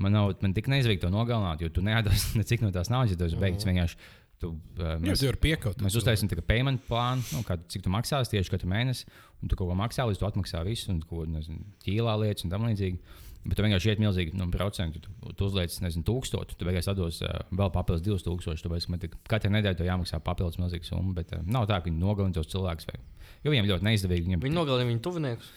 Man 0.00 0.14
nav 0.14 0.32
man 0.42 0.54
tik 0.56 0.66
neizveikt 0.70 1.04
to 1.04 1.10
nogalināt, 1.12 1.62
jo 1.62 1.70
tu 1.70 1.82
nedos 1.84 2.30
necik 2.40 2.64
no 2.64 2.72
tās 2.74 2.90
naudas, 2.90 3.14
ja 3.14 3.18
tu 3.20 3.28
esi 3.28 3.38
beigts 3.38 3.66
vienkārši. 3.66 3.98
Tu, 4.44 4.52
uh, 4.52 4.94
Jā, 4.94 5.00
mēs, 5.00 5.18
tas 5.22 5.26
var 5.30 5.40
piekaut. 5.40 5.82
Mēs 5.84 5.98
uztaisām 6.00 6.30
tādu 6.30 6.44
payment 6.46 6.82
plānu, 6.88 7.24
nu, 7.32 7.42
kā, 7.48 7.56
cik 7.72 7.86
tu 7.86 7.92
maksās 7.92 8.32
tieši 8.32 8.52
katru 8.52 8.70
mēnesi, 8.70 9.08
un 9.40 9.50
tu 9.50 9.58
kaut 9.58 9.70
ko 9.70 9.76
maksā, 9.78 10.06
līdz 10.10 10.20
tu 10.20 10.28
atmaksā 10.28 10.64
visu, 10.68 10.90
un 10.92 11.00
ko 11.08 11.24
nezinu, 11.28 11.64
ķīlā 11.86 12.16
lietas 12.22 12.46
un 12.46 12.52
tam 12.52 12.66
līdzīgi. 12.68 13.20
Bet 13.44 13.58
tu 13.58 13.64
vienkārši 13.66 13.90
iet 13.92 14.00
milzīgi 14.00 14.38
nu, 14.40 14.46
procentu. 14.52 15.02
Tu, 15.04 15.32
tu 15.36 15.48
uzliec, 15.50 15.74
nezinu, 15.84 16.04
tūkstošu, 16.08 16.56
tu 16.56 16.64
beigās 16.64 16.88
atdos 16.88 17.18
uh, 17.26 17.42
vēl 17.52 17.68
papildus 17.74 18.22
2000. 18.24 18.62
Tāpēc, 18.64 18.86
ka 18.86 18.94
man 18.94 19.02
katru 19.28 19.50
nedēļu 19.52 19.80
to 19.82 19.88
jāmaksā 19.88 20.20
papildus 20.24 20.56
milzīga 20.62 20.88
summa. 20.88 21.12
Bet 21.18 21.34
uh, 21.36 21.42
nav 21.44 21.66
tā, 21.68 21.82
ka 21.82 21.90
viņi 21.90 22.00
nogalina 22.00 22.32
tos 22.38 22.48
cilvēkus. 22.54 22.88
Vai, 22.88 23.02
jo 23.44 23.52
viņiem 23.52 23.68
ļoti 23.68 23.88
neizdevīgi. 23.90 24.30
Viņiem, 24.30 24.44
Viņi 24.46 24.56
nogalina 24.56 24.88
viņu 24.88 25.04
tuviniekus. 25.04 25.52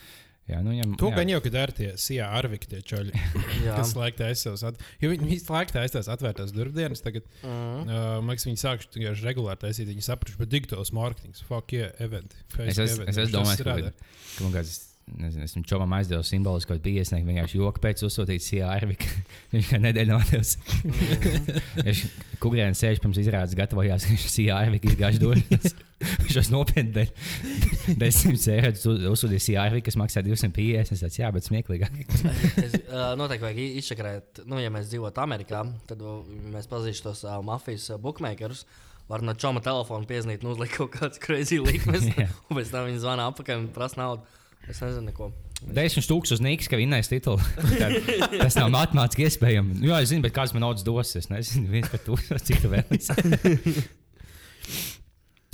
Jā, 0.47 0.59
nu, 0.63 0.73
viņiem, 0.73 0.95
To 1.01 1.11
jā. 1.11 1.19
gan 1.19 1.31
jau, 1.31 1.39
kad 1.45 1.57
ar 1.61 1.73
tie 1.75 1.89
sijā 2.01 2.27
arviki 2.39 2.71
tie 2.71 2.81
čaļi, 2.91 3.23
kas 3.77 3.93
laikā 3.97 4.31
aizsavas. 4.31 4.65
At... 4.71 4.83
Jo 5.03 5.11
viņi 5.13 5.29
visu 5.29 5.53
laiku 5.53 5.77
taisās 5.77 6.09
atvērtās 6.13 6.53
durvdienas. 6.55 7.03
Tagad, 7.05 7.27
mm. 7.43 7.85
uh, 7.85 8.09
man 8.21 8.33
liekas, 8.33 8.49
viņi 8.49 8.63
sākuši 8.63 8.93
tikai 8.97 9.15
regulāri 9.21 9.63
taisīt. 9.67 9.89
Viņi 9.91 10.07
sapratuši, 10.07 10.41
bet 10.41 10.53
digitāls 10.53 10.93
mārketings, 10.95 11.45
fuck 11.47 11.75
yeah, 11.75 11.93
event. 12.03 12.35
Es 12.65 12.79
es, 12.81 12.99
es 13.13 13.33
domājis, 13.33 13.63
ka, 13.63 13.79
ka, 13.89 14.13
ka 14.37 14.47
man 14.47 14.55
kāds. 14.59 14.77
Nezinu, 15.07 15.45
esmu 15.47 15.61
čomam 15.63 15.93
aizdevis 15.95 16.27
simbolisku 16.27 16.75
piesnieku. 16.83 17.29
Vienkārši 17.29 17.61
joku 17.61 17.79
pēc 17.79 18.01
uzsūtīt 18.03 18.43
CRV. 18.43 18.95
Viņš 19.53 19.69
kā 19.71 19.79
nedēļa 19.79 20.11
nav 20.11 20.23
devis. 20.27 20.57
Viņš 21.87 22.01
kukurēns 22.43 22.81
sēž 22.83 22.99
pirms 23.03 23.19
izrādes, 23.21 23.55
gatavojās, 23.57 24.07
viņš 24.09 24.25
CRV 24.33 24.79
izgāž 24.91 25.19
durvis. 25.21 25.77
Viņš 26.25 26.35
jau 26.35 26.43
nopietni 26.51 26.91
dēļ. 26.97 27.13
10 28.03 28.49
eiro 28.51 28.73
uzsūtīja 29.13 29.45
CRV, 29.45 29.79
kas 29.87 29.97
maksā 29.97 30.25
250. 30.27 30.91
Es 30.97 31.05
teicu, 31.05 31.21
jā, 31.23 31.29
bet 31.33 31.47
smieklīgāk. 31.47 32.01
es, 32.65 32.75
uh, 32.83 33.13
noteikti 33.17 33.47
vajag 33.47 33.61
izšakrēt, 33.79 34.43
nu, 34.51 34.59
ja 34.59 34.73
mēs 34.73 34.91
dzīvotu 34.91 35.23
Amerikā, 35.23 35.63
tad 35.87 36.03
mēs 36.51 36.67
pazīstam 36.67 37.13
tos 37.13 37.23
uh, 37.23 37.39
mafijas 37.47 37.93
bookmakerus. 38.03 38.65
Var 39.07 39.23
no 39.23 39.31
čoma 39.39 39.63
telefona 39.63 40.03
piezīmēt, 40.03 40.43
nu, 40.43 40.51
uzlikt 40.51 40.75
kaut 40.75 40.91
kādas 40.97 41.21
crazy 41.23 41.61
likmes. 41.63 42.09
Jā. 42.11 42.27
un 42.49 42.59
pēc 42.59 42.73
tam 42.75 42.89
viņi 42.89 42.99
zvana 43.05 43.29
apakaļ 43.31 43.63
un 43.63 43.71
prasa 43.71 44.01
naudu. 44.03 44.27
Es 44.67 44.81
nezinu, 44.83 45.07
neko. 45.07 45.29
Desmit 45.73 46.05
stūks 46.05 46.35
uz 46.35 46.41
Niks, 46.43 46.67
ka 46.69 46.77
vinnēs 46.77 47.09
titulu. 47.09 47.41
Tas 48.43 48.57
nav 48.59 48.69
matemātiski 48.73 49.25
iespējams. 49.25 49.79
Jā, 49.85 50.01
es 50.03 50.11
zinu, 50.11 50.25
bet 50.27 50.35
kāds 50.35 50.53
man 50.53 50.67
naudas 50.67 50.85
dos. 50.85 51.15
Es 51.17 51.31
nezinu, 51.31 51.71
viens 51.71 51.89
par 51.89 52.03
to, 52.05 52.17
cik 52.47 52.61
tu 52.65 52.73
vēlies. 52.73 53.09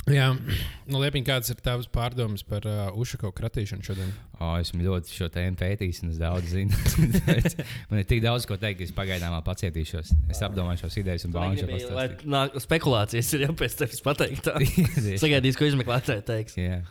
Jā, 0.04 0.26
nu, 0.36 0.98
Liepiņ, 1.00 1.24
kādas 1.24 1.48
ir 1.48 1.60
tavas 1.64 1.86
pārdomas 1.88 2.42
par 2.44 2.66
uh, 2.68 2.90
Ušako 3.00 3.30
kratīšanu 3.32 3.86
šodien? 3.86 4.10
O, 4.36 4.50
esmu 4.60 4.84
ļoti 4.84 5.14
šo 5.16 5.30
tēmu 5.32 5.56
pētījis, 5.56 6.02
un 6.04 6.10
es 6.12 6.18
daudz 6.20 6.50
zinu. 6.52 6.76
Man 7.88 8.02
ir 8.02 8.08
tik 8.10 8.20
daudz 8.20 8.44
ko 8.50 8.58
teikt, 8.60 8.82
ka 8.82 8.84
es 8.84 8.92
pagaidām 8.92 9.32
vēl 9.32 9.46
pacietīšos. 9.46 10.12
Es 10.34 10.42
apdomāju 10.44 10.82
šos 10.82 10.98
idejas 11.00 11.24
un 11.24 11.32
nāk, 11.32 12.60
spekulācijas 12.66 13.32
ir 13.38 13.46
jau 13.46 13.56
pēc 13.62 13.78
tevis 13.80 14.04
pateikt. 14.04 14.44
tā. 14.50 14.60
Sagaidīs, 15.24 15.56
ko 15.56 15.70
izmeklētāji 15.70 16.26
teiks. 16.28 16.60
Jā. 16.60 16.82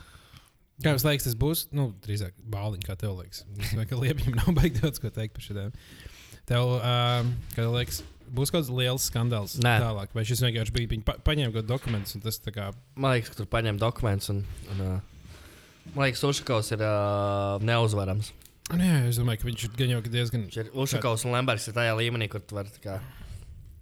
Kā 0.82 0.90
jums 0.90 1.04
liekas, 1.06 1.28
tas 1.28 1.36
būs? 1.38 1.60
Nu, 1.74 1.92
drīzāk 2.02 2.34
bāliņš, 2.50 2.86
kā 2.88 2.96
tev 2.98 3.14
liekas. 3.20 3.44
Domāju, 3.70 3.86
ka 3.92 3.98
Liepiņam 4.00 4.38
nav 4.40 4.50
baigi 4.56 4.82
daudz 4.82 4.98
ko 5.02 5.10
teikt 5.14 5.36
par 5.36 5.44
šādiem. 5.46 5.70
Tev, 6.50 6.72
uh, 6.80 7.28
kā 7.54 7.60
tev 7.60 7.76
liekas, 7.76 8.00
būs 8.34 8.50
kaut 8.50 8.64
kāds 8.64 8.72
liels 8.74 9.06
skandāls 9.08 9.54
Nē. 9.62 9.76
tālāk, 9.84 10.12
vai 10.16 10.24
šis 10.26 10.42
vienkārši 10.44 10.74
bija, 10.74 10.90
viņi 10.90 11.06
pa 11.06 11.14
paņēma 11.24 11.54
kaut 11.54 11.68
dokumentus, 11.70 12.16
un 12.18 12.24
tas 12.24 12.40
tā 12.42 12.52
kā 12.56 12.72
Man 12.98 13.14
liekas, 13.14 13.30
ka 13.30 13.38
tur 13.38 13.50
paņem 13.54 13.78
dokumentus. 13.80 14.32
Un, 14.34 14.42
un, 14.74 14.82
uh, 14.82 15.88
man 15.94 16.08
liekas, 16.08 16.24
Ušakovs 16.26 16.74
ir 16.74 16.82
uh, 16.82 17.62
neuzvarams. 17.64 18.34
Nu, 18.72 18.80
jā, 18.80 19.00
es 19.12 19.20
domāju, 19.20 19.42
ka 19.42 19.50
viņš 19.50 19.66
ir 19.68 19.74
gan 19.78 19.94
jau 19.94 20.02
diezgan. 20.08 20.46
Viņš 20.48 20.60
ir 20.62 20.74
Ušakovs 20.84 21.26
un 21.28 21.36
Lembergs 21.36 21.68
ir 21.70 21.76
tajā 21.76 21.94
līmenī, 22.00 22.30
kur 22.32 22.42
tu 22.42 22.58
vari 22.58 22.72
kā, 22.82 22.98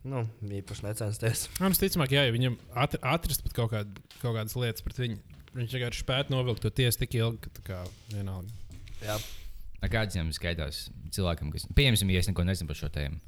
nu, 0.05 0.27
īpaši 0.61 0.91
necensties. 0.91 1.49
Man 1.63 1.73
visticamāk, 1.73 2.13
jā, 2.15 2.27
viņam 2.35 2.61
at 2.85 2.99
atrast 3.01 3.47
pat 3.47 3.57
kaut, 3.57 3.73
kād, 3.73 4.01
kaut 4.19 4.37
kādas 4.37 4.59
lietas 4.59 4.85
pret 4.85 4.99
viņu. 5.07 5.23
Viņš 5.52 5.75
vienkārši 5.76 6.00
spētu 6.04 6.32
novilkt 6.32 6.62
to 6.64 6.71
tiesu 6.73 7.02
tik 7.02 7.14
ilgi, 7.18 7.42
ka 7.44 7.50
tā 7.59 7.62
kā 7.66 7.78
vienalga. 8.14 8.49
Jā. 9.04 9.18
A 9.82 9.88
Kāds 9.90 10.14
viņam 10.16 10.30
skaitās 10.37 10.85
cilvēkam, 11.12 11.50
kas, 11.52 11.66
pieņemsim, 11.76 12.11
ja 12.14 12.21
es 12.23 12.28
neko 12.30 12.44
nezinu 12.47 12.71
par 12.71 12.78
šo 12.78 12.88
tēmu. 12.94 13.18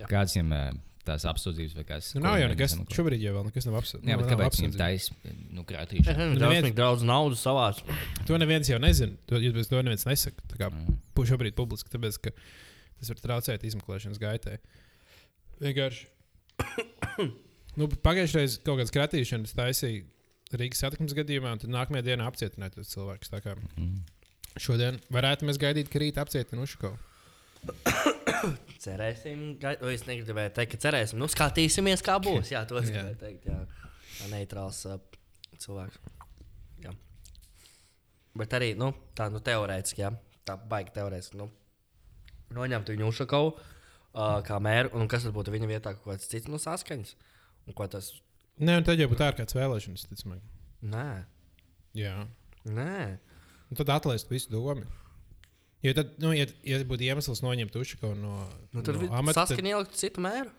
Jā. 0.00 0.08
Kāds 0.10 0.34
viņam 0.34 0.54
eh, 0.56 0.70
tās 1.06 1.26
apsūdzības 1.28 1.76
vai 1.76 1.84
kas? 1.90 2.08
Nu, 2.16 2.22
ko 2.22 2.26
nav 2.26 2.38
jau 2.40 2.46
viņam 2.48 2.54
nekas, 2.56 2.74
izmeklē? 2.74 2.96
šobrīd 2.98 3.24
jau 3.26 3.34
vēl 3.36 3.46
nekas 3.50 3.68
nav 3.68 3.76
apsūdzēts. 3.82 4.08
Jā, 4.10 4.16
bet 4.20 4.30
kāpēc 4.32 4.58
viņam 4.62 4.74
taisa 4.80 5.34
nu, 5.52 5.64
krātīšana? 5.68 6.26
Viņš 6.32 6.42
neviens- 6.42 6.70
ir 6.70 6.76
daudz 6.80 7.04
naudas 7.06 7.44
savāc. 7.44 7.82
To 8.26 8.38
neviens 8.40 8.70
jau 8.72 8.80
nezina. 8.82 9.14
To, 9.28 9.38
to 9.38 9.82
neviens 9.84 10.06
nesaka. 10.08 10.42
Tā 10.54 10.56
kā 10.64 10.70
Mm. 10.72 10.98
šobrīd 11.28 11.52
publiski, 11.54 11.92
tāpēc 11.92 12.16
ka 12.24 12.30
tas 12.98 13.12
var 13.12 13.20
traucēt 13.20 13.62
izmeklēšanas 13.68 14.18
gaitai. 14.18 14.56
Vienkārši. 15.60 16.06
nu, 17.78 17.88
Pagājušajā 18.00 18.40
reizē 18.40 18.62
kaut 18.64 18.80
kādas 18.80 18.94
kratīšanas 18.94 19.52
taisīja 19.56 20.04
Rīgas 20.58 20.82
satikums 20.82 21.14
gadījumā, 21.14 21.52
un 21.54 21.62
tad 21.62 21.70
nākamajā 21.70 22.06
dienā 22.08 22.26
apcietināja 22.26 22.74
tos 22.74 22.90
cilvēkus. 22.94 23.30
Mm. 23.76 24.00
šodien 24.58 24.98
varētu 25.14 25.46
mēs 25.46 25.60
gaidīt, 25.62 25.90
ka 25.92 26.02
rīt 26.02 26.18
apcietina 26.18 26.64
Ušako. 26.66 26.96
Cerēsim, 28.84 29.44
o, 29.60 29.90
es 29.92 30.06
negribēju 30.08 30.54
teikt, 30.56 30.74
ka 30.74 30.80
cerēsim. 30.88 31.20
Nu, 31.20 31.28
skatīsimies, 31.30 32.02
kā 32.04 32.16
būs. 32.22 32.50
Jā, 32.54 32.64
to 32.68 32.80
es 32.80 32.88
Jā. 32.90 33.04
gribēju 33.04 33.20
teikt. 33.20 33.46
Jā, 33.50 34.30
neitrāls 34.32 34.80
uh, 34.88 34.98
cilvēks. 35.60 36.00
Jā. 36.86 36.94
Bet 38.40 38.56
arī 38.56 38.72
nu, 38.80 38.90
tā 39.18 39.28
nu, 39.32 39.42
teorētiski, 39.44 40.02
jā, 40.06 40.14
tā 40.48 40.56
baigi 40.70 40.94
teorētiski. 40.96 41.38
Nu, 41.40 41.50
noņemt 42.56 42.90
viņu 42.94 43.12
Ušakovu 43.12 43.52
uh, 43.52 44.40
kā 44.46 44.58
mēru, 44.62 44.94
un 44.98 45.10
kas 45.10 45.28
tad 45.28 45.36
būtu 45.36 45.54
viņa 45.54 45.70
vietā, 45.70 45.94
kaut 45.98 46.14
kāds 46.14 46.30
cits 46.32 46.50
no 46.50 46.58
saskaņas? 46.62 47.14
Un 47.68 47.76
ko 47.76 47.86
tas? 47.92 48.14
Nē, 48.60 48.76
un 48.80 48.84
tad 48.86 49.00
jau 49.00 49.08
būtu 49.08 49.24
ārkārtas 49.24 49.56
vēlēšanas, 49.56 50.06
ticamāk. 50.10 50.40
Nē, 50.84 51.06
Jā. 51.96 52.14
nē. 52.68 53.18
Un 53.70 53.78
tad 53.78 53.88
atlaist 53.94 54.28
visu 54.32 54.50
domu. 54.52 54.84
Jo 55.80 55.94
tad, 55.96 56.10
nu, 56.20 56.32
ja, 56.36 56.44
ja 56.68 56.80
būtu 56.84 57.06
iemesls 57.06 57.40
noņemt 57.40 57.76
Ušako 57.80 58.10
no, 58.18 58.34
Nu, 58.74 58.82
tad 58.84 58.98
no 58.98 59.06
no 59.08 59.14
amata, 59.16 59.40
tad 59.46 59.54
saskaņa 59.54 59.70
ielikt 59.72 59.96
citu 59.96 60.20
mēru. 60.20 60.50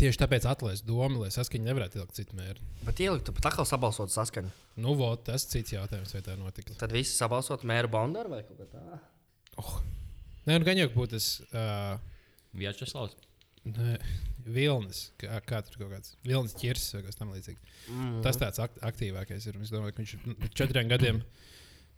tieši 0.00 0.20
tāpēc 0.22 0.46
atlaist 0.48 0.86
domu, 0.88 1.20
lai 1.20 1.28
saskaņa 1.34 1.66
nevarētu 1.66 1.98
ielikt 2.00 2.16
citu 2.16 2.38
mērķi. 2.38 2.64
Bet 2.86 3.02
ielikt, 3.04 3.26
tu 3.28 3.34
pat 3.36 3.50
atkal 3.50 3.68
sabalsot 3.68 4.08
saskaņu. 4.14 4.48
Nu, 4.80 4.94
vot, 4.96 5.20
tas 5.26 5.44
cits 5.50 5.74
jautājums, 5.74 6.14
vai 6.16 6.22
tā 6.24 6.38
notiks. 6.40 6.78
Tad 6.80 6.94
visi 6.96 7.12
sabalsot 7.12 7.66
mēru 7.68 7.90
Bondaru 7.92 8.32
vai 8.32 8.40
kaut 8.46 8.62
ko 8.62 8.68
tādu. 8.72 9.02
Nē, 10.48 10.56
nu, 10.56 10.64
gan 10.64 10.78
jau 10.80 10.88
būtu 10.94 11.18
tas 11.18 11.26
uh, 11.52 11.98
Vjačeslavs. 12.56 13.18
nē, 13.68 13.98
vilnis, 14.46 15.10
kā, 15.20 15.40
kā 15.46 15.60
tur 15.66 15.82
kaut 15.82 15.94
kāds 15.94 16.14
vilnis 16.24 16.56
ķirs 16.58 16.86
vai 16.96 17.02
kas 17.06 17.18
tamlīdzīgs. 17.20 17.74
Mm. 17.90 18.20
Tas 18.24 18.38
tāds 18.40 18.62
akt 18.62 18.78
aktīvākais 18.86 19.48
ir. 19.50 19.58
Es 19.64 19.72
domāju, 19.72 19.96
ka 19.96 20.02
viņš 20.02 20.14
ir 20.16 20.38
pēc 20.44 20.56
četriem 20.62 20.92
gadiem. 20.92 21.22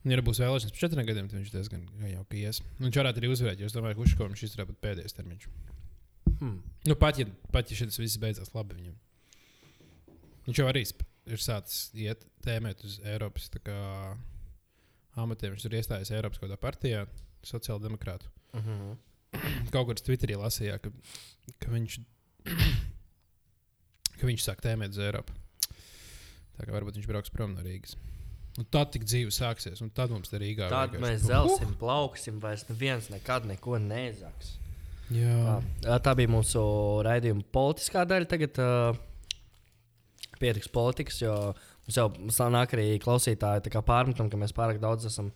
Ja 0.08 0.18
būs 0.26 0.40
vēlēšanas 0.42 0.74
pēc 0.74 0.82
četriem 0.82 1.06
gadiem, 1.06 1.28
tad 1.30 1.38
viņš 1.38 1.52
diezgan 1.54 1.86
jauki 2.10 2.42
ies. 2.42 2.58
Nu, 2.80 2.88
Viņš 2.88 2.98
varētu 2.98 3.22
arī 3.22 3.30
uzvarēt, 3.30 3.60
jo 3.62 3.68
es 3.70 3.76
domāju, 3.76 4.00
ka 4.00 4.06
Ušakovam 4.08 4.34
šis 4.38 4.56
ir 4.56 4.72
pēdējais 4.82 5.14
termiņš. 5.14 5.46
Hmm. 6.40 6.58
Nu, 6.88 6.96
pat 6.98 7.20
ja, 7.22 7.28
pat 7.54 7.70
ja 7.70 7.78
šis 7.78 8.00
viss 8.02 8.18
beidzās 8.18 8.50
labi 8.56 8.80
viņam. 8.80 8.96
Viņš 10.48 10.58
jau 10.58 10.66
arī 10.66 10.82
ir 11.30 11.42
sācis 11.42 11.92
iet 11.94 12.24
tēmēt 12.42 12.82
uz 12.86 12.98
Eiropas 13.06 13.46
kā, 13.62 13.78
amatiem. 15.22 15.54
Viņš 15.54 15.68
ir 15.68 15.78
iestājies 15.78 16.10
Eiropas 16.16 16.42
kaut 16.42 16.48
kādā 16.48 16.58
partijā, 16.58 17.04
sociāldemokrātu. 17.46 18.30
Mm 18.52 18.66
-hmm. 18.66 19.70
Kaut 19.72 19.86
kur 19.88 19.96
Twitterī 19.96 20.36
lasījā, 20.36 20.78
ka, 20.82 20.90
ka, 21.58 21.70
viņš, 21.72 22.00
ka 24.18 24.28
viņš 24.28 24.46
sāk 24.46 24.62
tēmēt 24.64 24.94
uz 24.94 25.02
Eiropu. 25.02 25.36
Tā 26.58 26.66
kā 26.66 26.74
varbūt 26.74 26.98
viņš 26.98 27.10
brauks 27.10 27.32
prom 27.34 27.54
no 27.56 27.64
Rīgas. 27.64 27.96
Un 28.60 28.66
tad 28.68 28.90
tik 28.92 29.06
dzīve 29.08 29.32
sāksies, 29.32 29.80
un 29.80 29.88
tad 29.96 30.10
mums 30.12 30.28
te 30.28 30.36
Rīgā 30.40 30.66
Tad 30.68 30.98
mēs 31.00 31.24
zelsim, 31.24 31.72
plauksim, 31.80 32.36
vairs 32.42 32.66
neviens 32.68 33.08
nekad 33.08 33.46
neko. 33.48 33.78
Jā, 35.12 35.56
Tā, 35.80 35.96
tā 36.04 36.12
bija 36.16 36.30
mūsu 36.32 36.60
raidījuma 37.04 37.46
politiskā 37.52 38.04
daļa. 38.08 38.28
Tagad 38.28 38.60
uh, 38.60 39.00
pietiks 40.40 40.68
politikas, 40.72 41.22
jo 41.24 41.34
mums 41.88 42.38
jau 42.38 42.50
nāk 42.52 42.76
arī 42.76 42.86
klausītāji 43.02 43.72
pārmetam, 43.88 44.28
ka 44.30 44.40
mēs 44.40 44.54
pārāk 44.56 44.80
daudz 44.82 45.08
esam 45.08 45.32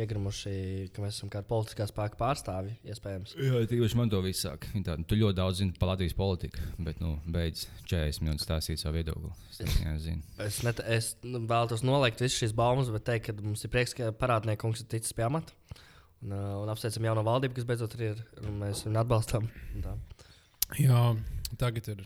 iegrimuši, 0.00 0.52
ka 0.94 1.02
mēs 1.04 1.18
esam 1.18 1.28
kā 1.32 1.42
politiskā 1.44 1.84
spēka 1.88 2.16
pārstāvji. 2.20 2.78
Iespējams. 2.88 3.34
Jā, 3.36 3.60
tīpaši 3.68 3.98
man 3.98 4.12
to 4.12 4.22
visu 4.24 4.46
sāk. 4.46 4.64
Tāda, 4.72 4.96
tu 5.08 5.18
ļoti 5.20 5.36
daudz 5.36 5.60
zini 5.60 5.76
par 5.76 5.92
Latvijas 5.92 6.16
politiku, 6.16 6.64
bet, 6.80 7.02
nu, 7.04 7.18
beidz 7.34 7.66
40 7.90 8.24
minūtes 8.24 8.46
stāstīt 8.48 8.80
savu 8.80 8.96
viedokli. 8.96 9.32
Es. 9.52 10.08
Es, 10.46 10.62
net, 10.64 10.80
es 10.88 11.10
nu, 11.26 11.42
vēlos 11.48 11.84
noliegt 11.84 12.24
visas 12.24 12.38
šīs 12.40 12.56
baumas, 12.56 12.88
bet 12.94 13.04
teikt, 13.10 13.28
ka 13.28 13.44
mums 13.44 13.66
ir 13.66 13.72
prieks, 13.74 13.92
ka 13.98 14.08
parādnieks 14.16 14.84
ir 14.84 14.88
ticis 14.94 15.16
pie 15.16 15.26
amata. 15.28 15.52
Un, 16.22 16.32
uh, 16.32 16.62
un 16.62 16.70
apsveicam 16.70 17.10
jauno 17.10 17.26
valdību, 17.26 17.58
kas 17.58 17.68
beidzot 17.68 17.98
ir. 18.00 18.24
un 18.46 18.60
Mēs 18.62 18.84
viņu 18.86 19.00
atbalstām. 19.02 19.50
Tā. 19.82 19.96
jā, 20.78 21.02
tagad 21.60 21.92
ir 21.92 22.04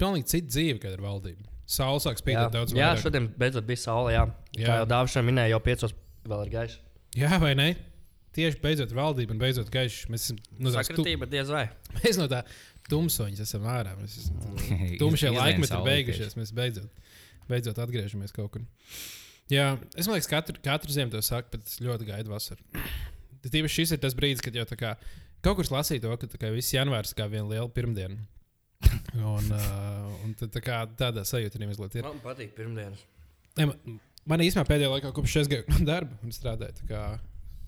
pilnīgi 0.00 0.30
cita 0.32 0.52
dzīve, 0.54 0.80
kad 0.86 0.96
ir 0.96 1.04
valdība. 1.04 1.50
Saula 1.66 1.98
sāk 1.98 2.20
spīdēt 2.20 2.54
daudz 2.54 2.72
jā 2.76 2.92
vairāk. 2.92 3.02
šodien 3.02 3.26
beidzot 3.34 3.66
bija 3.66 3.82
saule. 3.82 4.14
Jā. 4.14 4.22
Jā. 4.54 4.68
Kā 4.68 4.76
jau 4.80 4.90
Dāvidas 4.92 5.26
minēja, 5.26 5.56
jau 5.56 5.62
piecos 5.66 5.96
vēl 6.30 6.44
ir 6.46 6.52
gaišs. 6.52 6.76
Jā, 7.16 7.36
vai 7.40 7.54
ne? 7.56 7.70
Tieši 8.36 8.60
beidzot 8.60 8.92
valdība 8.92 9.32
un 9.32 9.40
beidzot 9.40 9.70
gaišs. 9.72 10.10
Mēs 10.12 10.28
esam 10.28 10.40
no 10.60 10.72
tās 10.74 10.90
tu, 10.90 10.98
Sakritība 10.98 11.28
diez 11.30 11.48
vai. 11.52 11.64
mēs 12.02 12.18
no 12.20 12.26
tā 12.28 12.42
tumsoņas 12.90 13.44
esam 13.46 13.64
ārā. 13.72 13.94
Mēs 13.96 14.18
esam 14.20 14.42
tumšie 15.02 15.32
laikmeti 15.32 15.72
ir 15.72 15.86
beigušies. 15.86 16.36
Mēs 16.36 16.52
beidzot, 16.56 17.06
beidzot 17.48 17.80
atgriežamies 17.86 18.36
kaut 18.36 18.52
kur. 18.54 18.66
Jā, 19.52 19.76
es 19.94 20.08
domāju, 20.08 20.26
ka 20.26 20.40
katru, 20.40 20.60
katru 20.62 20.92
ziemu 20.92 21.14
to 21.14 21.22
saku, 21.24 21.54
bet 21.54 21.68
es 21.70 21.78
ļoti 21.80 22.08
gaidu 22.08 22.32
vasaru. 22.34 22.64
Tas 23.40 23.52
Tīpaši 23.54 23.78
šis 23.80 23.94
ir 23.94 24.00
tas 24.02 24.16
brīdis, 24.18 24.42
kad 24.42 24.56
jau 24.58 24.64
tā 24.66 24.78
kā, 24.80 24.96
kaut 25.46 25.60
kur 25.60 25.70
lasīju 25.70 26.02
to, 26.02 26.16
ka 26.18 26.28
tā 26.32 26.40
kā 26.42 26.50
viss 26.52 26.74
janvārs 26.74 27.14
kā 27.16 27.28
viena 27.30 27.46
liela 27.52 27.70
pirmdiena. 27.70 28.18
Un, 29.16 29.46
uh, 29.56 30.10
un 30.26 30.34
tad, 30.36 30.50
tā 30.52 30.62
kā, 30.64 30.82
tādā 30.98 31.22
sajūta 31.24 31.60
arī 31.60 31.70
mazliet 31.70 32.00
ir. 32.00 32.08
Man 32.08 32.18
patīk 32.24 32.52
pirmdienas. 32.58 33.06
Ne, 33.56 33.70
man, 33.70 34.00
man 34.30 34.42
īstenībā 34.44 34.66
pēdējā 34.68 34.92
laikā, 34.92 35.14
kopš 35.16 35.40
es 35.42 35.50
gāju 35.52 35.66
no 35.72 35.80
darba 35.88 36.18
un 36.22 36.34
strādāju 36.34 36.86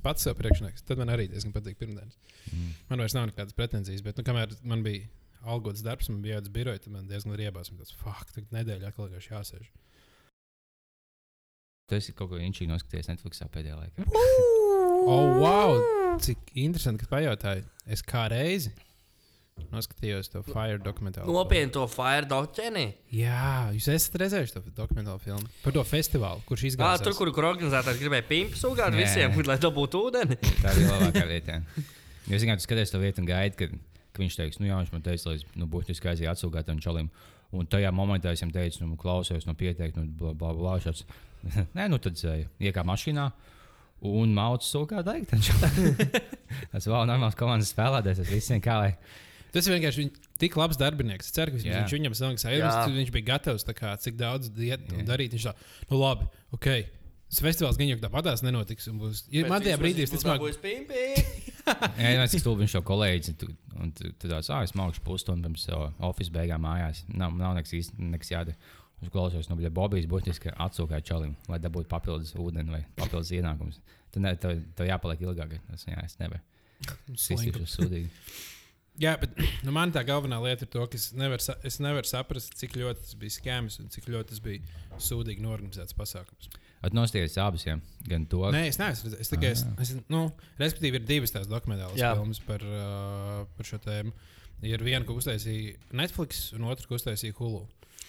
pats 0.03 0.25
sev 0.25 0.37
priekšnieks, 0.39 0.85
tad 0.87 1.01
man 1.01 1.11
arī 1.13 1.27
diezgan 1.31 1.53
patīk 1.55 1.79
pirmdienas. 1.81 2.19
Mm. 2.53 2.75
Man 2.91 3.03
vairs 3.03 3.17
nav 3.17 3.27
nekādas 3.31 3.57
pretenzijas, 3.57 4.05
bet, 4.07 4.19
nu, 4.19 4.25
kamēr 4.27 4.55
man 4.69 4.85
bija 4.87 5.09
algots 5.49 5.83
darbs, 5.85 6.09
man 6.13 6.23
bija 6.23 6.39
jāatzīst 6.39 6.55
biroja, 6.55 6.83
tad 6.85 6.95
man 6.95 7.09
diezgan 7.11 7.37
riebās. 7.39 7.73
Tas, 7.81 7.95
fuck, 7.99 8.31
tagad 8.35 8.55
nedēļā 8.55 8.93
atkal 8.93 9.09
vienkārši 9.09 9.35
jāsēž. 9.35 9.71
Tu 11.89 11.97
esi 11.97 12.15
kaut 12.17 12.31
ko 12.33 12.41
inčīgi 12.43 12.71
noskatījies 12.71 13.11
Netflixā 13.11 13.51
pēdējā 13.53 13.79
laikā. 13.83 14.09
Oh, 15.09 15.39
wow! 15.41 15.79
Cik 16.21 16.51
interesanti, 16.59 17.01
ka 17.01 17.09
pajautāji. 17.15 17.63
Es 17.89 18.03
kā 18.05 18.27
reizi 18.29 18.75
noskatījos 19.73 20.31
to 20.33 20.43
Fire 20.47 20.79
dokumentālu. 20.83 21.33
Nopietni 21.35 21.73
to 21.75 21.85
Fire 21.91 22.27
Dogķeni. 22.31 22.87
Jā, 23.15 23.69
jūs 23.77 23.89
esat 23.93 24.17
redzējuši 24.23 24.55
to 24.57 24.63
dokumentālu 24.77 25.21
filmu 25.23 25.49
par 25.65 25.75
to 25.77 25.85
festivālu, 25.89 26.43
kurš 26.49 26.65
Jā, 26.67 26.73
izgāja. 26.75 27.03
tur, 27.05 27.17
kur, 27.19 27.33
kur 27.37 27.49
organizētājs 27.51 28.01
gribēja 28.01 28.27
pimpu 28.31 28.59
sūgāt 28.61 28.95
Nē. 28.95 29.03
visiem, 29.05 29.37
lai 29.49 29.59
dabūtu 29.63 30.03
ūdeni. 30.09 30.39
Tā 30.65 30.75
bija 30.77 30.93
labākā 30.95 31.25
vieta. 31.31 31.59
jā. 31.59 31.85
Jo 32.29 32.37
es 32.37 32.45
vienkārši 32.45 32.67
skatos 32.67 32.93
to 32.93 33.01
vietu 33.03 33.23
un 33.25 33.29
gaidu, 33.31 33.57
kad, 33.63 33.77
kad 34.13 34.23
viņš 34.25 34.35
teiks, 34.41 34.59
nu 34.61 34.69
jā, 34.69 34.79
viņš 34.83 34.91
man 34.93 35.05
teica, 35.07 35.31
lai 35.33 35.39
nu, 35.57 35.69
būtu 35.71 35.95
aizgājis 35.95 36.27
atsūgāt 36.35 36.67
tam 36.69 36.81
čalim. 36.85 37.09
Un 37.57 37.65
tajā 37.65 37.89
momentā 37.97 38.35
es 38.35 38.43
viņam 38.43 38.53
teicu, 38.53 38.83
nu, 38.85 38.97
klausos, 39.01 39.47
nu, 39.49 39.55
pieteikt, 39.57 39.97
nu, 39.97 40.05
bla, 40.19 40.35
bla, 40.37 40.51
bla, 40.53 40.75
šāds. 40.85 41.07
Nē, 41.79 41.87
nu, 41.89 41.97
tad 42.03 42.21
iekāpu 42.21 42.91
mašīnā. 42.91 43.31
un 44.05 44.35
mauc 44.37 44.63
sūkā 44.63 45.01
degta. 45.07 45.39
tas 46.73 46.85
vēl 46.87 47.09
normāls 47.09 47.35
komandas 47.39 47.73
spēlētājs. 47.73 48.21
Tas 48.21 48.31
visiem 48.31 48.61
kā 48.63 48.77
lai. 48.83 48.93
Tas 49.55 49.67
ir 49.67 49.75
vienkārši 49.77 50.05
viņ, 50.05 50.13
tik 50.43 50.57
labs 50.61 50.79
darbinieks. 50.81 51.31
Es 51.31 51.35
ceru, 51.37 51.55
ka 51.55 51.63
viņš 51.63 51.97
viņam 51.97 52.17
samaksā 52.19 52.53
eiro. 52.53 52.71
Viņš 52.95 53.13
bija 53.15 53.31
gatavs 53.33 53.67
kā, 53.69 53.95
cik 54.03 54.19
daudz 54.21 54.53
diet 54.55 54.85
un 54.93 55.07
darīt. 55.09 55.35
Viņš 55.37 55.49
tā, 55.49 55.55
nu 55.91 56.01
labi, 56.03 56.29
ok. 56.57 56.71
Tas 57.29 57.43
festivāls 57.45 57.77
gan 57.77 57.91
jau 57.91 57.99
tāpatās 58.01 58.41
nenotiks. 58.45 58.89
un 58.89 59.01
Būs, 59.03 59.27
ja 59.33 59.45
man 59.49 59.65
tajā 59.65 59.77
brīdī 59.81 60.05
ir 60.05 60.09
visticamāk, 60.09 60.41
Jā, 62.01 62.25
es 62.25 62.33
domāju, 62.41 62.63
viņš 62.63 62.75
jau 62.79 62.83
kolēģis. 62.89 63.35
Tu, 63.37 63.49
un 63.77 63.93
tu, 63.93 64.09
tu 64.17 64.31
tāds, 64.31 64.49
ah, 64.55 64.63
es 64.65 64.73
mākšu 64.79 65.05
pusstundu 65.05 65.45
pirms 65.51 65.67
uh, 65.69 65.91
oficiālā 66.09 66.39
beigām 66.39 66.65
mājās. 66.65 67.03
Nav, 67.13 67.37
nav 67.37 67.53
nekas 67.59 67.75
īsti 67.77 68.09
nekas 68.15 68.33
jādara. 68.33 68.57
Es 69.05 69.13
klausos, 69.13 69.47
no 69.51 69.59
nu, 69.59 69.71
Bobijas 69.71 70.09
būtiski 70.11 70.51
atsūkāja 70.57 71.05
čalim, 71.07 71.37
lai 71.53 71.61
dabūtu 71.63 71.91
papildus 71.91 72.33
ūdeni 72.35 72.73
vai 72.73 72.81
papildus 72.97 73.31
ienākumus. 73.37 73.79
Tad 74.15 74.25
ne, 74.25 74.33
tev, 74.41 74.63
tev 74.79 74.89
jāpaliek 74.89 75.23
ilgāk. 75.29 75.59
Es, 75.77 75.85
jā, 75.87 76.01
es 76.03 76.17
nevaru. 76.19 76.41
Slinki. 77.13 77.53
izjūtu 77.53 77.69
sūdīgi. 77.77 78.09
Jā, 78.99 79.15
bet 79.21 79.37
nu, 79.67 79.73
man 79.75 79.93
tā 79.95 80.03
galvenā 80.07 80.41
lieta 80.43 80.67
ir 80.67 80.71
tas, 80.73 80.89
ka 80.91 80.99
es 80.99 81.11
nevaru, 81.17 81.59
nevaru 81.85 82.11
saprast, 82.11 82.55
cik 82.59 82.75
ļoti 82.81 83.05
tas 83.05 83.19
bija 83.19 83.37
skēms 83.37 83.79
un 83.83 83.93
cik 83.95 84.09
ļoti 84.11 84.33
tas 84.35 84.43
bija 84.45 84.99
sūdīgi 85.09 85.45
norganizēts 85.45 85.97
pasākums. 85.99 86.51
Atnosties 86.85 87.35
abus, 87.43 87.65
jā. 87.67 87.79
gan 88.07 88.27
to. 88.31 88.45
Nē, 88.55 88.69
es 88.71 88.79
neesmu 88.79 89.09
redzējis. 89.09 89.23
Es 89.25 89.33
tikai, 89.33 89.51
es, 89.55 89.65
Ah. 89.67 89.81
es, 89.83 89.95
nu, 90.11 90.29
respektīvi, 90.61 91.01
ir 91.01 91.07
divas 91.09 91.35
tās 91.35 91.49
dokumentālas 91.51 91.99
Jā. 91.99 92.13
filmas 92.15 92.39
par, 92.47 92.63
uh, 92.63 93.41
par 93.57 93.67
šo 93.67 93.81
tēmu. 93.83 94.13
Ir 94.67 94.83
viena, 94.83 95.05
ko 95.07 95.15
uztaisīja 95.19 95.77
Netflix, 95.95 96.53
un 96.55 96.67
otra, 96.71 96.87
ko 96.87 96.99
uztaisīja 96.99 97.35
Hulu. 97.39 97.65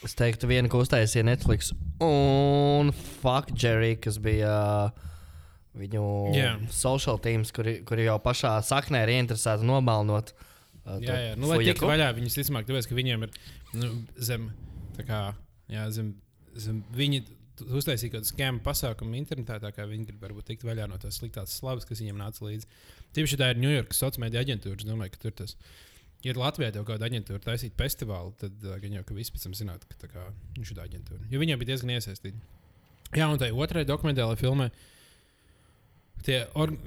Es 0.06 0.14
teiktu, 0.18 0.48
viena, 0.50 0.70
ko 0.70 0.82
uztaisīja 0.82 1.26
Netflix, 1.26 1.74
un 2.02 2.94
Fuck 2.94 3.52
Jerry, 3.58 3.96
kas 4.02 4.18
bija 4.22 4.54
uh, 4.90 5.10
viņu 5.78 6.06
Jā. 6.38 6.54
social 6.74 7.18
teams, 7.22 7.52
kuri, 7.54 7.80
kuri 7.86 8.06
jau 8.06 8.18
pašā 8.22 8.54
saknē 8.66 9.04
ir 9.06 9.18
ieinteresēti 9.18 9.66
nomalnot. 9.66 10.34
uh, 10.34 10.38
to 10.38 10.49
Jā, 11.04 11.18
jā. 11.30 11.34
Nu, 11.40 11.50
lai 11.52 11.60
tiktu 11.64 11.90
vaļā, 11.90 12.10
viņas 12.18 12.38
visticamāk, 12.40 12.68
tāpēc, 12.70 12.88
ka 12.90 12.98
viņiem 12.98 13.28
ir 13.28 13.36
nu, 13.80 13.92
zem, 14.30 14.50
tā 14.98 15.06
kā, 15.08 15.20
jā, 15.72 15.86
zem, 15.96 16.14
zem 16.58 16.82
viņi 16.96 17.24
uztaisīja 17.68 18.16
kādu 18.16 18.30
skēmu 18.30 18.64
pasākumu 18.64 19.18
internetā, 19.20 19.60
tā 19.62 19.72
kā 19.76 19.86
viņi 19.90 20.08
grib 20.10 20.24
varbūt 20.24 20.48
tikt 20.52 20.66
vaļā 20.68 20.88
no 20.90 21.00
tās 21.02 21.20
sliktās 21.20 21.58
slavas, 21.60 21.88
kas 21.88 22.02
viņiem 22.02 22.20
nāca 22.20 22.46
līdzi. 22.46 22.70
Tieši 23.18 23.40
tā 23.42 23.52
ir 23.52 23.62
Ņujorkas 23.64 24.02
sociālā 24.04 24.26
mēdīņa 24.26 24.44
aģentūra. 24.46 24.80
Es 24.80 24.88
domāju, 24.88 25.14
ka 25.16 25.24
tur 25.24 25.36
tas 25.42 25.56
ir 26.28 26.40
Latvijā 26.40 26.72
jau 26.76 26.86
kāda 26.88 27.10
aģentūra 27.10 27.42
taisīt 27.44 27.76
festivālu, 27.80 28.34
tad 28.40 28.56
uh, 28.66 28.78
gan 28.82 28.96
jau, 29.00 29.04
ka 29.08 29.18
visi 29.18 29.34
pēc 29.36 29.48
tam 29.48 29.58
zinātu, 29.58 29.90
ka 29.90 30.00
tā 30.04 30.10
ir 30.10 30.72
tā 30.78 30.86
aģentūra. 30.86 31.28
Jo 31.32 31.42
viņiem 31.42 31.62
bija 31.62 31.74
diezgan 31.74 31.96
iesaistīti. 31.96 32.40
Jā, 33.18 33.28
un 33.28 33.40
tai 33.42 33.50
otrai 33.56 33.86
dokumentālajai 33.90 34.40
filmai. 34.40 34.70
Tie 36.26 36.40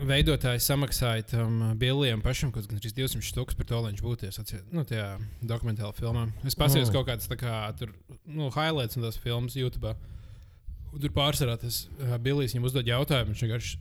veidotāji 0.06 0.60
samaksāja 0.60 1.24
tam 1.30 1.54
uh, 1.64 1.70
Billijam 1.78 2.20
pašam 2.22 2.50
kaut 2.52 2.66
kāds 2.68 2.92
200 2.94 3.22
stūkus 3.24 3.56
par 3.56 3.66
to, 3.70 3.78
lai 3.80 3.92
viņš 3.94 4.02
būtu 4.04 4.26
ties, 4.26 4.38
nu, 4.74 4.84
tajā 4.84 5.06
dokumentālajā 5.48 5.96
filmā. 5.96 6.26
Es 6.44 6.54
paskatījos 6.58 6.90
Mm. 6.90 6.96
kaut 6.98 7.08
kādas 7.08 7.30
tā 7.30 7.38
kā, 7.40 7.54
tur, 7.78 7.94
nu, 8.26 8.50
highlights 8.52 8.98
un 9.00 9.06
tās 9.06 9.16
filmas 9.18 9.56
YouTube. 9.56 9.94
Un 10.92 11.00
tur 11.00 11.14
pārsvarā 11.16 11.56
tas 11.62 11.86
uh, 11.96 12.18
Billijs 12.20 12.52
viņam 12.52 12.68
uzdod 12.68 12.90
jautājumu. 12.92 13.32
Viņš 13.32 13.44
vienkārši 13.46 13.80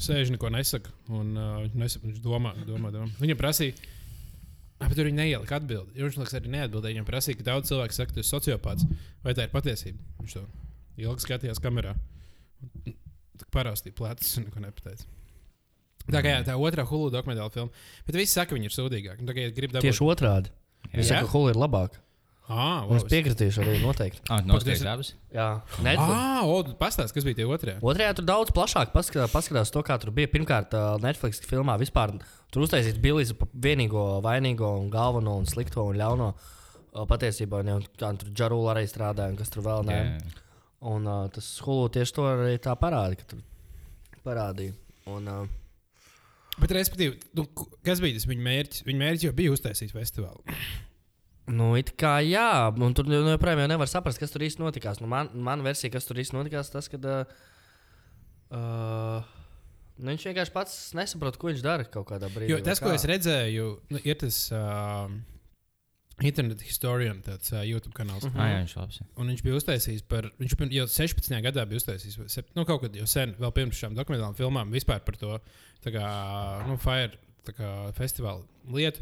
sēž, 0.00 0.30
neko 0.32 0.48
nesaka. 0.54 0.92
Un, 1.12 1.34
uh, 1.36 1.58
viņš, 1.66 1.76
nesaka 1.84 2.06
viņš 2.08 2.22
domā, 2.24 2.54
domā, 2.64 2.92
domā. 2.94 3.10
Viņam 3.20 3.36
prasīja, 3.42 3.76
ah, 4.80 4.86
bet 4.88 4.96
tur 4.96 5.10
viņi 5.10 5.20
neielika 5.20 5.58
atbildi. 5.60 5.92
Jo 6.00 6.08
Viņš 6.08 6.16
liekas, 6.22 6.38
arī 6.40 6.54
neatbildēja. 6.56 6.96
Viņam 6.96 7.10
prasīja, 7.12 7.36
ka 7.42 7.48
daudz 7.52 7.68
cilvēku 7.68 7.98
saka, 7.98 8.14
ka 8.14 8.16
tu 8.16 8.24
esi 8.24 8.32
sociopāts. 8.32 8.88
Vai 9.26 9.36
tā 9.36 9.44
ir 9.44 9.52
patiesība? 9.52 10.00
Viņš 10.24 10.38
to 10.38 10.46
ilgi 11.04 11.26
skatījās 11.28 11.60
kamerā. 11.60 11.92
Parādīja 13.54 13.96
plecus 13.96 14.36
un 14.38 14.46
neko 14.48 14.62
nepateica. 14.66 15.08
Tā 16.10 16.22
kā 16.24 16.30
jā, 16.32 16.44
tā 16.46 16.54
otrā 16.58 16.84
hulu 16.88 17.10
dokumentāla 17.12 17.52
filma. 17.54 17.70
Bet 18.06 18.16
visi 18.18 18.32
saka, 18.34 18.56
viņi 18.56 18.70
ir 18.70 18.74
sūdīgāki. 18.74 19.22
Nu, 19.22 19.28
tā 19.30 19.36
kā 19.36 19.44
ja 19.44 19.54
grib 19.54 19.74
dabūt... 19.74 19.86
Tieši 19.86 20.06
otrādi. 20.06 20.52
Es 20.90 21.10
saku, 21.10 21.28
ka 21.28 21.34
Hula 21.34 21.52
ir 21.52 21.60
labāka. 21.60 22.00
Ah, 22.50 22.82
Un 22.90 22.98
es 22.98 23.04
piekritīšu 23.06 23.62
arī 23.62 23.76
noteikti. 23.78 24.24
Ah, 24.26 24.40
nosties 24.42 24.80
abus. 24.82 25.12
Jā, 25.30 25.60
Netflix. 25.84 26.16
Ah, 26.16 26.40
o, 26.50 26.56
pastāst, 26.80 27.14
kas 27.14 27.22
bija 27.22 27.38
tie 27.38 27.46
otrie? 27.46 27.76
Otrajā 27.78 28.16
tur 28.18 28.26
daudz 28.26 28.50
plašāk 28.56 28.90
paskatās, 28.90 29.30
paskatās 29.30 29.70
to, 29.70 29.84
kā 29.86 29.94
tur 30.02 30.10
bija. 30.16 30.26
Pirmkārt, 30.32 30.74
Netflix 31.04 31.38
filmā 31.46 31.76
vispār 31.78 32.16
tur 32.50 32.64
uztaisīts 32.66 32.98
Billijs 32.98 33.36
par 33.38 33.52
vienīgo 33.54 34.02
vainīgo 34.24 34.72
un 34.80 34.90
galveno 34.90 35.36
un 35.38 35.46
slikto 35.46 35.86
un 35.92 36.00
ļauno. 36.00 36.32
Patiesībā 37.06 37.62
jau 37.62 37.78
kā 38.00 38.10
tur 38.18 38.34
Džarula 38.34 38.74
arī 38.74 38.88
strādāja 38.90 39.30
un 39.30 39.38
kas 39.38 39.54
tur 39.54 39.62
vēl 39.68 39.86
nē. 39.86 40.00
Jā. 40.00 40.34
Un 40.80 41.08
uh, 41.08 41.26
tas 41.32 41.48
Hulu 41.64 41.90
tieši 41.92 42.16
to 42.16 42.24
arī 42.24 42.54
tā 42.62 42.72
parādīja. 42.80 43.20
ka 43.20 43.32
tur 43.34 44.20
Parādīja. 44.24 44.76
Un, 45.10 45.28
uh, 45.28 45.58
Bet, 46.60 46.74
respektīvi, 46.76 47.16
nu, 47.38 47.46
kas 47.86 48.02
bija 48.02 48.18
tas 48.18 48.26
viņa 48.28 48.44
mērķis? 48.44 48.84
Viņa 48.84 49.00
mērķis 49.00 49.26
jau 49.28 49.34
bija 49.36 49.52
uztaisīt 49.54 49.92
festivālu. 49.94 50.42
Nu, 51.50 51.72
it 51.78 51.94
kā 51.98 52.18
jā, 52.22 52.68
un 52.70 52.94
tur 52.94 53.08
nu, 53.08 53.22
joprojām 53.32 53.64
jau 53.64 53.70
nevar 53.72 53.88
saprast, 53.90 54.20
kas 54.20 54.34
tur 54.34 54.44
īsti 54.46 54.62
notikās. 54.62 55.00
Nu, 55.02 55.08
man, 55.10 55.32
mana 55.34 55.64
versija, 55.66 55.92
kas 55.94 56.06
tur 56.06 56.20
īsti 56.20 56.36
notikās, 56.36 56.70
tas, 56.70 56.90
ka 56.92 57.00
uh, 57.00 57.32
uh, 58.54 59.32
nu, 59.96 60.12
viņš 60.12 60.28
vienkārši 60.30 60.54
pats 60.54 60.76
nesaprot, 60.98 61.40
ko 61.40 61.50
viņš 61.50 61.64
dara 61.64 61.88
kaut 61.88 62.10
kādā 62.12 62.30
brīdī. 62.30 62.52
Jo 62.52 62.60
tas, 62.66 62.82
ko 62.82 62.92
kā. 62.92 62.98
es 62.98 63.08
redzēju, 63.08 63.70
nu, 63.94 64.02
ir 64.04 64.20
tas 64.20 64.42
uh, 64.54 65.08
internet 66.26 66.60
historian, 66.66 67.22
tāds 67.24 67.52
uh, 67.54 67.62
YouTube 67.64 67.94
kanāls. 67.96 68.26
Mhm. 68.28 68.40
Ah, 68.40 68.50
jā, 68.52 68.58
viņš 68.64 68.76
labs. 68.76 69.00
Un 69.16 69.32
viņš 69.32 69.42
bija 69.46 69.56
uztaisījis 69.60 70.04
par. 70.10 70.28
Viņš 70.40 70.56
jau 70.76 70.86
16. 70.90 71.40
gadā 71.46 71.64
bija 71.70 71.80
uztaisījis, 71.80 72.18
vai 72.20 72.28
sep- 72.32 72.52
nu, 72.56 72.64
kaut 72.68 72.82
kad 72.84 72.96
jau 72.98 73.06
sen, 73.10 73.34
vēl 73.40 73.52
pirms 73.56 73.80
šām 73.80 73.96
dokumentālām 73.98 74.36
filmām, 74.38 74.70
vispār 74.74 75.00
par 75.06 75.16
to 75.20 75.38
tā 75.84 75.94
kā, 75.94 76.06
nu, 76.68 76.76
Fire 76.80 77.16
kā, 77.56 77.70
festivāla 77.96 78.44
lietu. 78.70 79.00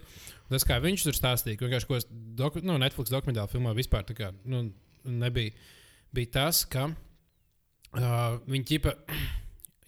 Un 0.48 0.54
tas, 0.56 0.64
kā 0.64 0.78
viņš 0.80 1.08
tur 1.08 1.16
stāstīja, 1.16 1.58
vienkārši 1.60 1.88
ko 1.90 1.98
es 1.98 2.06
doku, 2.38 2.62
nu, 2.64 2.78
Netflix 2.80 3.10
dokumentālā 3.12 3.50
filmā 3.50 3.74
vispār 3.76 4.06
tā 4.08 4.14
kā, 4.16 4.30
nu, 4.48 4.68
nebija, 5.04 5.52
bija 6.14 6.30
tas, 6.38 6.62
ka 6.70 6.86
uh, 7.98 8.38
viņi 8.48 8.64
ķipa. 8.72 8.94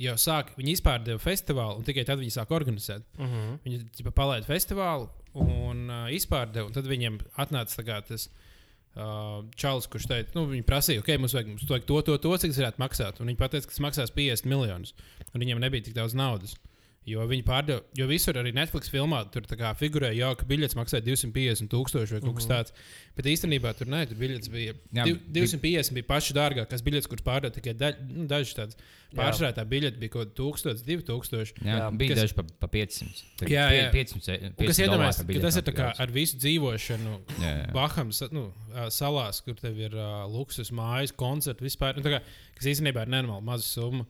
Jau 0.00 0.14
sāk, 0.16 0.54
viņi 0.56 0.78
izpārdeva 0.78 1.20
festivālu, 1.20 1.76
un 1.76 1.84
tikai 1.84 2.06
tad 2.08 2.16
viņi 2.22 2.32
sāk 2.32 2.52
organizēt. 2.56 3.02
Mhm. 3.20 3.58
Viņi 3.66 3.80
ģipa, 3.98 4.12
palaida 4.16 4.48
festivālu 4.48 5.10
un 5.38 5.86
uh, 5.88 6.06
izpārdeva. 6.14 6.70
Tad 6.74 6.88
viņiem 6.90 7.20
atnāca 7.40 7.84
tas 8.08 8.26
uh, 8.28 9.42
čalis, 9.54 9.88
kurš 9.90 10.08
teica, 10.10 10.34
nu, 10.38 10.46
viņi 10.50 10.66
prasīja, 10.66 11.04
ok, 11.04 11.12
mums 11.22 11.36
vajag, 11.36 11.52
mums 11.54 11.68
vajag 11.70 11.86
to, 11.88 12.00
to, 12.08 12.16
to, 12.24 12.34
cik 12.42 12.54
tas 12.54 12.62
varētu 12.62 12.82
maksāt. 12.82 13.20
Un 13.20 13.30
viņi 13.30 13.40
teica, 13.42 13.66
ka 13.66 13.74
tas 13.74 13.84
maksās 13.84 14.14
50 14.16 14.50
miljonus. 14.50 14.94
Un 15.30 15.44
viņiem 15.44 15.62
nebija 15.62 15.86
tik 15.86 15.96
daudz 15.98 16.16
naudas. 16.18 16.56
Jo 17.08 17.22
viņi 17.24 17.42
pārdeva, 17.48 17.80
jo 17.96 18.04
visur 18.10 18.36
arī 18.36 18.50
Netflix 18.52 18.90
filmā 18.92 19.22
tur 19.32 19.46
figurēja, 19.80 20.18
jau, 20.18 20.34
ka 20.36 20.44
biļets 20.44 20.76
maksāja 20.76 21.00
250 21.06 21.70
tūkstoši 21.72 22.12
vai 22.12 22.20
kaut 22.26 22.36
kas 22.36 22.48
tāds. 22.50 22.74
Bet 23.16 23.28
īstenībā 23.32 23.72
tur 23.78 23.88
nē, 23.88 24.02
tur 24.10 24.18
biļets 24.20 24.50
bija 24.52 24.74
Jā, 24.98 25.06
div, 25.08 25.16
250 25.32 25.96
bija 25.96 26.08
paši 26.10 26.36
dārgākais 26.36 26.84
biļets, 26.84 27.08
kurš 27.08 27.24
pārdeva 27.24 27.56
tikai 27.56 27.72
daļ, 27.80 27.96
nu, 28.04 28.26
dažs 28.28 28.52
tāds. 28.58 28.76
Pārsvarā 29.16 29.54
tā 29.56 29.64
biļete 29.72 29.96
bija 29.96 30.12
kaut 30.12 30.36
kāda 30.36 30.36
1000, 30.76 30.84
2000. 30.84 31.64
Jā, 31.64 31.80
Jā, 31.80 31.88
bija 32.04 32.12
kas- 32.12 32.20
daži 32.20 32.36
pa, 32.36 32.44
pa 32.66 32.70
500. 32.76 33.24
Tad 33.40 33.56
Jā, 33.56 33.66
jā. 33.74 33.90
500, 33.96 34.36
Un 34.36 34.54
500 34.60 34.68
Kas 34.68 34.84
iedomājas, 34.84 35.24
ka 35.24 35.42
tas 35.48 35.56
ir 35.56 35.68
tā 35.72 35.78
kā 35.80 35.90
ar 36.04 36.16
visu 36.20 36.36
dzīvošanu 36.44 37.16
Jā, 37.40 37.54
jā. 37.64 37.68
Bahamas 37.80 38.22
nu, 38.30 38.50
salās, 38.92 39.40
kur 39.42 39.56
tev 39.56 39.80
ir 39.88 39.96
uh, 39.96 40.28
luksus 40.28 40.68
mājas, 40.70 41.16
koncerti 41.16 41.64
vispār. 41.64 41.96
Nu, 41.96 42.04
tā 42.04 42.18
kā, 42.18 42.26
kas 42.60 42.74
īstenībā 42.76 43.08
ir 43.08 43.16
nenormāli 43.16 43.48
maza 43.48 43.64
summa. 43.66 44.04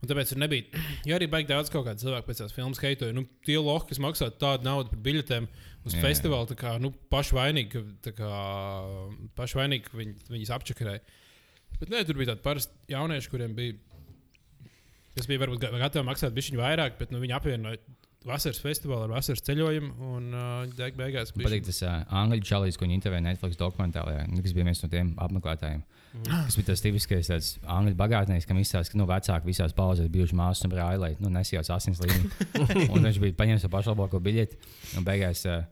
Un 0.00 0.08
tāpēc 0.08 0.30
tur 0.32 0.38
nebija. 0.40 0.80
Jo 1.04 1.18
arī 1.18 1.26
baigi 1.28 1.50
daudz 1.50 1.68
kaut 1.72 1.84
kādu 1.84 2.00
cilvēku 2.00 2.30
pēc 2.30 2.38
tās 2.40 2.54
filmas 2.56 2.80
heitoja. 2.80 3.12
Nu, 3.12 3.26
tie 3.44 3.58
lohi, 3.60 3.84
kas 3.90 3.98
maksā 4.00 4.30
tādu 4.40 4.64
naudu 4.64 4.88
par 4.94 5.02
biļetēm 5.04 5.48
uz 5.84 5.92
Jā, 5.96 6.00
festivālu, 6.06 6.48
tā 6.48 6.56
kā 6.56 6.72
nu, 6.80 6.88
pašvainīgi, 7.12 7.82
kā, 8.16 8.30
pašvainīgi 9.36 9.92
viņi, 10.00 10.14
viņas 10.32 10.52
apčakarēja. 10.56 11.02
Bet 11.80 11.92
nē, 11.92 12.00
tur 12.08 12.16
bija 12.20 12.32
tādi 12.32 12.44
parasti 12.44 12.94
jaunieši, 12.94 13.30
kuriem 13.32 13.52
bija. 13.56 13.76
Kas 15.16 15.26
bija 15.28 15.40
varbūt 15.42 15.60
ga- 15.64 15.72
gatavi 15.80 16.06
maksāt 16.06 16.34
bišķiņu 16.36 16.60
vairāk, 16.60 16.96
bet 17.00 17.10
nu, 17.12 17.20
viņi 17.22 17.34
apvienoja 17.36 17.80
vasaras 18.28 18.60
festivālu 18.62 19.06
ar 19.08 19.14
vasaras 19.18 19.42
ceļojumu. 19.46 19.90
Un 20.16 20.28
uh, 20.36 20.74
beig- 20.78 20.96
beigās 20.98 21.32
Man 21.36 21.46
patīk 21.48 21.66
tas 21.68 21.80
uh, 21.84 22.02
angļu 22.22 22.44
čalis, 22.46 22.78
ko 22.78 22.86
viņi 22.86 22.98
intervēja 23.00 23.24
Netflix 23.26 23.58
dokumentālajā, 23.60 24.26
nu, 24.30 24.40
kas 24.44 24.54
bija 24.56 24.68
viens 24.68 24.82
no 24.84 24.90
tiem 24.92 25.12
apmeklētājiem. 25.26 25.82
Tas 26.26 26.56
bija 26.58 26.66
tas 26.72 26.82
tipiskais 26.82 27.28
tāds 27.30 27.50
angļu 27.70 27.94
bagātnieks, 27.98 28.46
kam 28.48 28.58
izstāsta, 28.58 28.90
ka 28.92 28.98
nu, 28.98 29.06
vecāki 29.06 29.46
visās 29.46 29.74
pauzēs 29.76 30.08
bijuši 30.10 30.34
māsas 30.38 30.66
un 30.66 30.72
brāļi, 30.72 30.98
lai 30.98 31.10
nu, 31.22 31.30
nesijauc 31.30 31.70
asins 31.76 32.00
līmenī. 32.02 32.30
un 32.94 33.06
viņš 33.06 33.20
bija 33.22 33.36
paņēmis 33.38 33.68
pašu 33.70 33.92
labāko 33.92 34.18
biļeti. 34.24 34.58
Un 34.98 35.06
beigās 35.06 35.44
uh, 35.46 35.62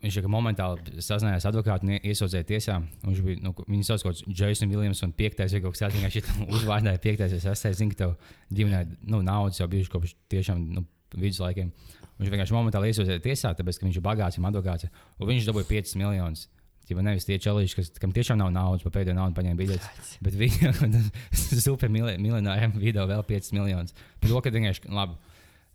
viņš 0.00 0.16
jau 0.22 0.32
momentāli 0.32 1.02
sazinājās 1.04 1.44
ar 1.44 1.52
advokātu 1.52 1.84
un 1.84 1.92
ie- 1.98 2.00
iesūdzēja 2.08 2.48
tiesā. 2.48 2.78
Viņš 3.04 3.22
bija, 3.28 3.42
nu, 3.44 3.52
viņi 3.66 3.84
sauc 3.90 4.06
kaut 4.06 4.16
kāds 4.16 4.40
Jason 4.40 4.72
Williams 4.72 5.04
un 5.04 5.12
piektais 5.16 5.52
vai 5.52 5.62
kaut 5.66 5.76
kas 5.76 5.84
tāds. 5.84 6.00
Viņš 6.00 6.50
uzvārdāja 6.62 7.02
piektais, 7.04 7.36
es 7.36 7.44
esmu, 7.52 7.76
zinu, 7.76 7.92
ka 7.92 8.00
tev 8.06 8.16
ģimenē 8.56 8.82
nu, 9.12 9.20
naudas 9.28 9.60
jau 9.60 9.68
bijuši 9.76 9.92
kopš 9.92 10.16
tiešām 10.32 10.64
nu, 10.72 10.86
viduslaikiem. 11.16 11.72
Viņš 12.16 12.32
vienkārši 12.32 12.56
momentāli 12.56 12.94
iesūdzēja 12.94 13.20
tiesā, 13.28 13.52
tāpēc, 13.58 13.76
ka 13.76 13.84
viņš 13.84 14.00
ir 14.00 14.04
bagāts 14.04 14.40
un 14.40 14.48
advokāts. 14.48 14.88
Un 15.20 15.28
viņš 15.28 15.50
dabūja 15.50 15.68
5 15.68 15.98
miljonus. 16.00 16.46
Ja 16.86 17.02
nevis 17.02 17.26
tie 17.26 17.38
čelīši, 17.42 17.76
kas, 17.80 17.88
kam 17.98 18.12
tiešām 18.14 18.38
nav 18.38 18.52
naudas, 18.54 18.84
pa 18.86 18.92
pēdējo 18.94 19.16
naudu 19.18 19.34
paņēma 19.34 19.58
biļetes. 19.58 20.10
Bet 20.22 20.36
viņi 20.38 20.70
super 21.66 21.90
miljonāriem 21.90 22.76
video 22.78 23.08
vēl 23.10 23.24
5 23.26 23.54
miljonus. 23.56 23.96
Par 24.22 24.30
to, 24.30 24.42
ka 24.44 24.54
vienkārši 24.54 24.92
labi. 24.94 25.18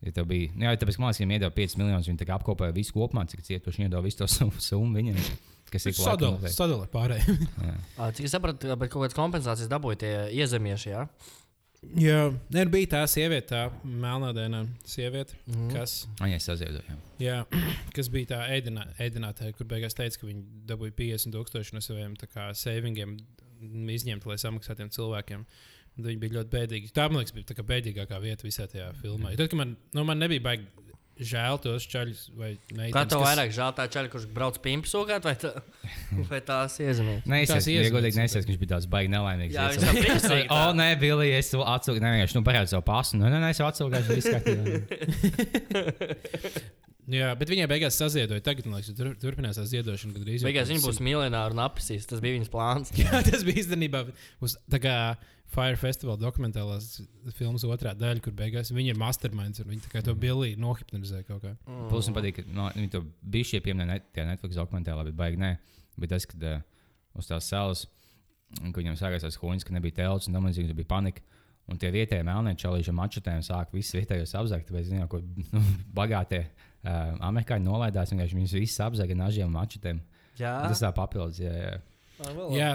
Ja 0.01 0.15
tev 0.15 0.25
bija, 0.31 0.49
nu 0.57 0.65
jā, 0.65 0.73
tāpēc, 0.81 0.97
ja 0.97 1.25
viņi 1.27 1.35
iedeva 1.37 1.53
5 1.53 1.77
miljonus, 1.77 2.07
viņi 2.09 2.29
apkopoja 2.33 2.73
visu 2.73 2.95
kopumā, 2.95 3.27
cik 3.29 3.43
cietuši 3.45 3.85
iedeva 3.85 4.01
visu 4.01 4.23
to 4.23 4.29
summu 4.31 4.95
viņiem. 4.97 5.19
Kas 5.71 5.85
ir 5.87 5.95
Sadalīt 5.95 6.51
sadal 6.51 6.81
pārējiem. 6.91 7.45
Cik 8.17 8.25
es 8.27 8.33
sapratu, 8.33 8.73
bet 8.75 8.91
kaut 8.91 9.05
kādas 9.05 9.15
kompensācijas 9.15 9.69
dabūja 9.71 9.99
tie 10.01 10.11
iezemieši. 10.41 10.89
Jā, 10.91 11.05
Jā, 11.97 12.27
nē, 12.53 12.67
nu 12.67 12.71
bija 12.75 12.91
tā 12.91 12.99
sieviete, 13.09 13.47
tā 13.49 13.61
melnādainā 13.81 14.59
sieviete, 14.85 15.33
mm. 15.49 15.71
kas, 15.73 15.95
Viņa 16.21 16.37
saziedoja. 16.45 16.97
jā, 17.19 17.39
kas 17.95 18.09
bija 18.13 18.35
tā 18.35 18.41
ēdinā, 18.53 18.85
ēdinātāja, 19.01 19.55
kur 19.57 19.65
beigās 19.69 19.97
teica, 19.97 20.19
ka 20.21 20.29
viņi 20.29 20.43
dabūja 20.69 20.93
50 20.99 21.33
tūkstoši 21.33 21.75
no 21.77 21.81
saviem 21.81 22.13
kā, 22.21 22.51
savingiem 22.57 23.17
izņemt, 23.97 24.29
lai 24.29 24.37
samaksātu 24.41 24.83
tiem 24.83 24.93
cilvēkiem. 24.93 25.45
Un 25.97 26.05
Viņi 26.07 26.21
bija 26.21 26.37
ļoti 26.37 26.53
bēdīgi. 26.53 26.93
Tā, 26.95 27.09
man 27.11 27.19
liekas, 27.19 27.33
bija 27.35 27.49
tā 27.49 27.57
kā 27.57 27.65
bēdīgākā 27.67 28.21
vieta 28.23 28.45
visā 28.45 28.63
tajā 28.71 28.93
filmā. 29.01 29.33
Jo 29.33 29.41
Tad, 29.41 29.49
kad 29.51 29.59
man, 29.59 29.73
nu, 29.97 30.05
man 30.07 30.21
nebija 30.23 30.45
baigi 30.45 30.69
žēl 31.21 31.59
tos 31.61 31.85
čaļus. 31.91 32.21
Kā 32.91 33.03
tev 33.05 33.19
kas- 33.21 33.27
vairāk 33.27 33.49
žēl 33.55 33.71
tā 33.77 33.83
čaļa, 33.93 34.07
kurš 34.13 34.25
brauc 34.33 34.55
pimpu 34.63 34.87
sūkāt, 34.89 35.21
vai, 35.27 35.35
tā, 35.39 35.49
vai 36.31 36.41
tās 36.47 36.71
iezemieši? 36.81 37.23
Nē, 37.29 37.37
es 37.45 37.67
godīgi 37.93 38.17
nesēs, 38.21 38.43
ka 38.45 38.49
viņš 38.51 38.61
bija 38.63 38.71
tāds 38.75 38.87
baigi 38.91 39.09
nelaimīgs. 39.13 39.53
Jā, 39.55 39.63
Es- 39.69 39.73
viņš 39.77 39.85
tā 39.85 39.91
priecīgi 40.01 40.47
tā. 40.51 40.55
O, 40.57 40.59
nē, 40.81 40.89
Billy, 41.01 41.29
es 41.37 41.47
to 41.53 41.59
atsūku. 41.61 41.99
Nē, 42.01 42.07
vienkārši, 42.17 42.35
nu, 42.39 42.43
parādi 42.47 42.69
savu 42.73 42.83
pasu. 42.89 43.11
Nē, 43.21 43.25
nē, 43.33 43.37
nē, 43.45 43.49
es 43.53 43.59
jau 43.61 43.67
atsūku, 43.69 43.91
viņš 43.95 44.07
viss 44.17 44.31
kārtībā. 44.35 44.63
Jā, 47.11 47.31
bet 47.35 47.49
viņai 47.51 47.65
beigās 47.67 47.97
saziedoja. 47.99 48.39
Tagad, 48.45 48.67
man 48.69 48.77
liekas, 48.79 48.93
tur, 48.95 49.09
turpinās 49.19 49.57
tā 49.59 49.63
ziedošana. 49.67 50.13
kad 50.15 50.23
drīz 50.23 50.43
jau 50.43 50.47
Beigās 50.47 50.69
kāds 50.69 50.85
būs 50.85 50.99
miljonāri 51.03 51.55
un 51.57 51.61
apsīs. 51.65 52.05
Tas 52.07 52.21
bija 52.23 52.37
viņas 52.37 52.51
plāns. 52.53 52.91
Jā, 52.95 53.19
tas 53.25 53.41
bija 53.47 53.57
īstenībā 53.63 53.99
uz 54.45 54.51
tā 54.71 54.79
kā 54.83 54.95
Fire 55.51 55.75
Festival 55.75 56.15
dokumentālās 56.19 57.01
filmas 57.35 57.65
otrā 57.67 57.91
daļa, 57.97 58.21
kur 58.23 58.35
beigās 58.35 58.71
viņi 58.71 58.93
ir 58.93 58.99
masterminds 58.99 59.59
un 59.59 59.71
viņi 59.73 59.89
kā 59.91 60.03
to 60.05 60.13
Billiju 60.15 60.59
nohipnotizē 60.61 61.25
kaut 61.27 61.43
kā. 61.43 61.51
Plus 61.91 62.07
man 62.07 62.17
patīk, 62.21 62.39
ka 62.39 62.55
no, 62.55 62.69
viņi 62.77 62.91
to 62.93 63.01
bija 63.33 63.49
šie 63.49 63.59
pieminēti 63.65 63.91
net, 63.91 64.07
tajā 64.15 64.29
Netflix 64.29 64.59
dokumentālā, 64.59 65.03
bet 65.09 65.17
baigi 65.19 65.41
nē. 65.41 65.51
Bet 65.99 66.13
tas, 66.13 66.27
kad 66.29 66.45
uh, 66.47 66.61
uz 67.19 67.27
tās 67.27 67.51
salas, 67.51 67.83
un 68.61 68.71
ka 68.71 68.79
viņam 68.79 68.95
sākās 68.99 69.27
tas 69.27 69.39
huņš, 69.41 69.67
ka 69.67 69.75
nebija 69.75 69.99
telts 69.99 70.31
un 70.31 70.39
tam 70.39 70.47
līdzīgi, 70.47 70.77
bija 70.79 70.91
panika. 70.93 71.27
Un 71.71 71.77
tie 71.79 71.91
vietējie 71.93 72.23
melnie 72.27 72.55
čalīši 72.59 72.89
ar 72.91 72.97
mačetēm 72.97 73.43
sāk 73.45 73.75
visus 73.75 73.95
vietējos 73.99 74.33
apzakt. 74.39 74.71
Tāpēc, 74.71 74.87
zināt, 74.87 75.11
ko 75.11 75.19
nu, 75.53 75.61
bagātie 75.95 76.45
uh, 76.47 77.13
amerikāņi 77.27 77.67
nolaidās, 77.67 78.15
vienkārši 78.15 78.39
viņus 78.39 78.55
visus 78.57 78.81
apzaga 78.87 79.19
nažiem 79.19 79.51
mačetēm. 79.51 79.99
Jā, 80.39 80.55
Tas 80.65 80.81
tā 80.81 80.89
papildus. 80.95 81.43
Jā, 81.43 81.51
jā. 81.51 81.75
Jā, 82.53 82.69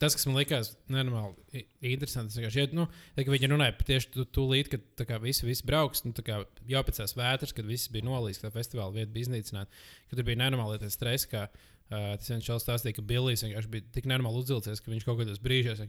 tas, 0.00 0.16
kas 0.16 0.24
man 0.26 0.38
likās 0.38 0.72
nenormāli 0.90 1.64
interesants, 1.84 2.36
ja, 2.40 2.50
nu, 2.76 2.86
tā, 3.14 3.24
viņi 3.30 3.50
runāja 3.52 3.76
par 3.78 3.86
tieši 3.88 4.24
tūlīt, 4.34 4.70
kad 4.72 4.86
tā 4.98 5.06
kā 5.08 5.18
visi, 5.22 5.46
visi 5.46 5.66
brauks, 5.68 6.02
nu, 6.06 6.14
tā 6.16 6.24
kā 6.26 6.40
jau 6.70 6.82
pēc 6.86 6.98
tās 7.02 7.14
vētras, 7.18 7.54
kad 7.54 7.68
viss 7.68 7.92
bija 7.94 8.08
nolīdz, 8.08 8.42
ka 8.42 8.52
festivāla 8.54 8.96
vieta 8.96 9.12
bija 9.14 9.28
iznīcināta, 9.28 9.84
kad 10.10 10.18
tur 10.18 10.26
bija 10.26 10.42
nenormāli 10.42 10.80
tas 10.82 10.98
stress, 10.98 11.28
ka 11.30 11.46
uh, 11.90 12.14
tas 12.18 12.30
viens 12.30 12.46
čels 12.46 12.64
stāstīja, 12.64 12.96
ka 12.98 13.04
Billijs 13.06 13.44
vienkārši 13.44 13.70
bija 13.72 13.86
tik 13.94 14.08
nenormāli 14.10 14.40
uzvilcies, 14.40 14.82
ka 14.82 14.92
viņš 14.92 15.06
kaut 15.06 15.18
kādos 15.20 15.40
brīžos 15.42 15.82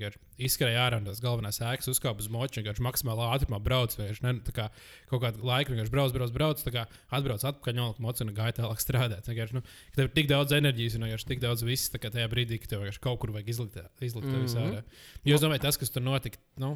izskrēja 0.48 0.86
ārā 0.86 1.00
no 1.02 1.12
tās 1.12 1.22
galvenās 1.24 1.62
ēkas, 1.64 1.90
uzkāpa 1.92 2.24
uz 2.24 2.30
moču, 2.32 2.60
vienkārši 2.60 2.86
maksimāli 2.86 3.28
ātrumā 3.28 3.60
brauc, 3.64 3.96
ne, 4.00 4.34
tā 4.48 4.56
kā 4.56 4.68
kaut 5.12 5.24
kādu 5.24 5.46
laiku 5.48 5.74
vienkārši 5.74 5.94
brauc, 5.94 6.16
brauc, 6.16 6.34
brauc, 6.36 6.64
tā 6.66 6.74
kā 6.76 6.86
atbrauc 7.16 7.46
atpakaļ, 7.52 7.78
nolika 7.80 8.06
mocu 8.06 8.26
un 8.26 8.34
gāja 8.36 8.58
tālāk 8.62 8.84
strādāt. 8.84 9.32
Vienkārši, 9.32 9.60
nu, 9.60 9.64
ka 9.64 10.02
tev 10.02 10.10
ir 10.10 10.14
tik 10.20 10.32
daudz 10.32 10.56
enerģijas 10.60 11.00
un 11.00 11.08
vienkārši 11.08 11.32
tik 11.32 11.44
daudz 11.44 11.66
viss, 11.68 11.92
tā 11.94 12.02
kā 12.04 12.12
tajā 12.14 12.28
brīdī, 12.32 12.60
kad 12.62 12.76
tev 12.76 12.84
vienkārši 12.84 13.04
kaut 13.04 13.22
kur 13.24 13.36
vajag 13.36 13.56
izlikt, 13.56 13.80
izlikt 14.04 14.28
mm. 14.28 14.46
-hmm. 14.46 14.68
ārā. 14.68 14.84
Jo 15.26 15.40
es 15.40 15.44
domāju, 15.44 15.64
tas, 15.68 15.80
kas 15.82 15.94
tur 15.96 16.04
notika, 16.06 16.42
nu, 16.62 16.76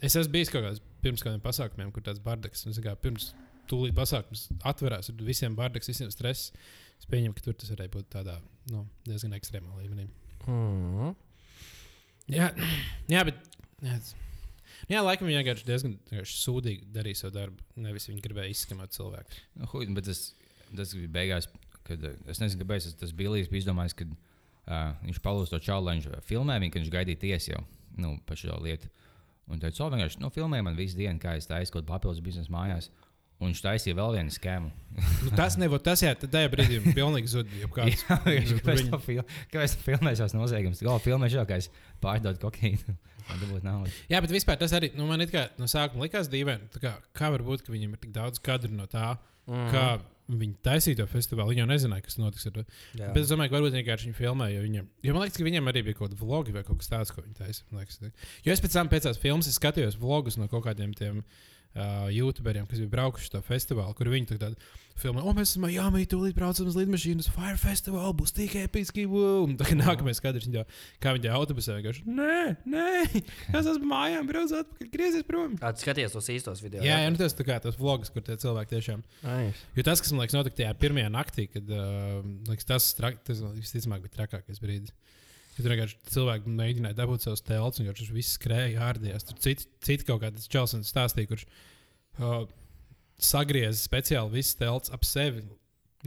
es 0.00 0.16
esmu 0.16 0.32
bijis 0.32 0.50
kaut 0.52 0.64
kādā 0.64 0.80
pirms 1.04 1.24
kādiem 1.24 1.42
pasākumiem, 1.44 1.92
kur 1.92 2.04
tāds 2.04 2.22
bardaks, 2.22 2.66
nu, 2.66 2.72
zini 2.76 2.86
kā, 2.86 2.96
pirms 2.96 3.32
tūlīt 3.70 3.94
pasākums 3.96 4.48
atverās, 4.66 5.10
ir 5.10 5.24
visiem 5.26 5.56
bardaks, 5.58 5.90
visiem 5.90 6.10
stress. 6.14 6.52
Es 7.00 7.08
pieņemu, 7.10 7.34
ka 7.36 7.44
tur 7.46 7.56
tas 7.58 7.72
varēja 7.72 7.92
būt 7.94 8.10
tādā 8.12 8.36
nu, 8.70 8.84
diezgan 9.08 9.36
ekstrēmā 9.38 9.78
līmenī. 9.80 10.06
Mm. 10.46 11.14
Jā, 12.30 12.50
jā 13.14 13.22
bet. 13.28 13.40
Jā, 13.80 13.96
tas- 13.96 14.14
jā 14.90 15.00
laikam 15.04 15.28
viņi 15.28 15.40
vienkārši 15.40 15.66
diezgan 15.68 15.96
vienkārši 16.10 16.38
sūdīgi 16.42 16.90
darīja 16.94 17.22
savu 17.22 17.36
darbu. 17.38 17.64
Nevis 17.80 18.08
viņi 18.10 18.24
gribēja 18.24 18.52
izskamot 18.52 18.92
cilvēku. 18.96 19.40
Nu, 19.56 19.70
Hui, 19.72 19.88
bet 19.96 20.08
tas, 20.10 20.26
tas 20.70 20.94
bija 20.96 21.12
beigās, 21.16 21.48
kad 21.88 22.04
eh, 22.04 22.16
es 22.30 22.42
nezinu, 22.42 22.62
kāpēc 22.64 22.90
tas, 22.90 22.98
tas 23.06 23.16
bija 23.16 23.32
Lijs. 23.34 23.50
bija 23.52 23.64
izdomājis, 23.64 23.96
ka 23.96 24.06
uh, 24.06 24.94
viņš 25.06 25.22
palūdza 25.24 25.56
to 25.56 25.62
čaulu, 25.70 25.88
lai 25.88 25.98
viņš 25.98 26.10
filmē 26.28 26.60
viņu, 26.60 26.74
kad 26.76 26.84
viņš 26.84 26.94
gaidīja 26.94 27.22
tiesu 27.24 27.54
jau 27.56 27.62
nu, 28.00 28.16
par 28.28 28.38
šo 28.40 28.60
lietu. 28.62 28.92
Un 29.50 29.58
teica, 29.58 29.82
o, 29.82 29.90
vienkārši 29.90 30.20
nu, 30.22 30.28
filmē 30.30 30.60
man 30.62 30.76
visu 30.78 30.98
dienu, 31.00 31.18
kā 31.18 31.32
es 31.40 31.48
kaut 31.50 31.80
kādu 31.80 31.88
papildus 31.88 32.22
biznesu 32.22 32.52
mājās. 32.54 32.90
Un 33.40 33.48
viņš 33.48 33.60
taisīja 33.64 33.96
vēl 33.96 34.18
vienu 34.18 34.32
skēmu. 34.34 34.70
Nu, 35.24 35.30
tas 35.32 35.54
nebūtu 35.56 35.86
tas, 35.86 36.02
jā, 36.04 36.10
tad 36.18 36.32
tajā 36.34 36.50
brīdī 36.52 36.80
pilnīgi 36.92 37.30
vienkārši, 38.26 38.58
kāpēc 38.58 38.82
tā 38.90 38.98
fil- 39.00 39.22
Kāpēc 39.52 39.76
tā 39.78 39.84
filmēšās 39.86 40.34
noziegums? 40.36 40.82
Gala 40.84 41.00
filmē 41.00 41.30
jau, 41.32 41.46
kā 41.48 41.56
es 41.62 41.70
pārdodu 42.04 42.42
kokaīnu. 42.42 42.96
Jā, 44.10 44.20
bet 44.20 44.32
vispār 44.34 44.60
tas 44.60 44.74
arī 44.76 44.90
nu, 44.98 45.06
man 45.08 45.24
it 45.24 45.32
kā 45.32 45.46
no 45.60 45.68
sākuma 45.70 46.04
likās 46.04 46.28
dīvaini. 46.32 46.68
Kā, 46.82 46.96
kā 47.16 47.28
var 47.32 47.44
būt, 47.46 47.64
ka 47.64 47.72
viņiem 47.72 47.92
ir 47.94 48.00
tik 48.02 48.12
daudz 48.16 48.42
kadru 48.44 48.74
no 48.74 48.88
tā, 48.90 49.12
mm. 49.46 49.68
kā 49.70 49.84
viņi 50.30 50.56
taisīja 50.66 50.98
to 51.00 51.06
festivālu? 51.10 51.54
Viņi 51.54 51.62
jau 51.62 51.68
nezināja, 51.70 52.04
kas 52.04 52.18
notiks 52.20 52.48
ar 52.50 52.58
to. 52.58 52.64
Bet 52.98 53.22
es 53.22 53.30
domāju, 53.30 53.52
ka 53.52 53.56
varbūt 53.56 53.78
vienkārši 53.78 54.10
viņi 54.10 54.18
filmēja. 54.18 54.56
Jo, 54.56 54.64
viņam, 54.66 54.90
jo 55.06 55.14
man 55.14 55.24
liekas, 55.24 55.38
ka 55.38 55.46
viņiem 55.46 55.70
arī 55.70 55.84
bija 55.86 56.00
kaut 56.00 56.10
kāda 56.10 56.20
vlogi 56.20 56.56
vai 56.56 56.64
kaut 56.66 56.82
kas 56.82 56.90
tāds, 56.90 57.14
ko 57.14 57.22
viņi 57.22 57.38
taisīja. 57.38 58.12
Jo 58.44 58.56
es 58.56 58.64
pēc 58.66 58.76
tam 58.76 58.90
pēc 58.90 59.06
tās 59.06 59.22
filmas 59.22 59.48
es 59.50 59.56
skatījos 59.62 60.00
vlogus 60.02 60.40
no 60.40 60.50
kaut 60.50 60.66
kādiem 60.66 60.92
tiem. 60.98 61.22
Uh, 61.22 61.59
YouTuberiem, 61.70 62.66
kas 62.66 62.80
bija 62.82 62.90
braukuši 62.96 63.28
uz 63.28 63.34
to 63.34 63.40
festivālu, 63.46 63.94
kur 63.94 64.10
viņi 64.10 64.32
tagad 64.32 64.56
filmē, 65.00 65.22
o, 65.24 65.32
mēs 65.36 65.52
esam 65.52 65.64
Miami, 65.64 66.02
tūlīt 66.10 66.34
braucam 66.36 66.68
uz 66.68 66.76
lidmašīnu, 66.76 67.22
uz 67.22 67.28
Fire 67.32 67.56
Festival, 67.60 68.10
būs 68.16 68.34
tik 68.36 68.56
episki. 68.60 69.06
wow!" 69.08 69.46
Un 69.46 69.54
tagad 69.60 69.78
nākamais 69.80 70.20
kadrs, 70.22 70.48
viņa, 70.48 70.64
kā 71.02 71.14
viņa 71.16 71.36
autobusā 71.38 71.76
vienkārši, 71.78 72.04
nē, 72.10 72.40
nē, 72.74 72.90
es 73.60 73.70
esmu 73.70 73.86
mājām, 73.92 74.26
braucu 74.28 74.58
atpakaļ, 74.60 74.90
griezies 74.92 75.28
prom. 75.28 75.54
Kā 75.60 75.72
tu 75.76 75.84
skaties 75.84 76.16
tos 76.16 76.28
īstos 76.34 76.64
video? 76.64 76.82
Jā, 76.84 77.00
jā, 77.04 77.14
nu 77.14 77.20
tas 77.20 77.38
tā 77.38 77.46
kā 77.46 77.60
tas 77.62 77.78
vlogs, 77.80 78.12
kur 78.12 78.26
tie 78.26 78.36
cilvēki 78.40 78.74
tiešām. 78.74 79.06
Nice. 79.24 79.64
Jo 79.78 79.86
tas, 79.86 80.02
kas 80.02 80.12
man 80.12 80.24
liekas, 80.24 80.36
notika 80.36 80.60
tajā 80.64 80.74
pirmajā 80.82 81.14
naktī, 81.14 81.46
kad 81.54 81.70
uh, 81.70 82.20
liekas, 82.50 82.68
tas, 82.68 82.90
trak, 82.98 83.22
tas 83.26 83.40
visticamāk 83.56 84.04
bija 84.04 84.18
trakākais 84.20 84.60
brīdis. 84.62 84.96
Kad 85.56 85.64
tur 85.64 85.74
vienkārši 85.74 85.98
cilvēki 86.14 86.54
mēģināja 86.56 86.96
dabūt 86.98 87.26
savus 87.26 87.42
teltus, 87.44 87.82
un 87.82 87.90
viņš 87.90 88.12
viss 88.14 88.36
skrēja, 88.38 88.84
ārdījās. 88.86 89.26
Tur 89.28 89.40
citi, 89.42 89.66
citi 89.84 90.06
kaut 90.08 90.22
kāds 90.22 90.46
čelsons 90.50 90.90
stāstīja, 90.92 91.30
kurš 91.32 91.46
uh, 91.46 92.44
sagrieza 93.20 93.80
speciāli 93.80 94.38
visas 94.38 94.58
telts 94.60 94.94
ap 94.94 95.06
sevi. 95.08 95.44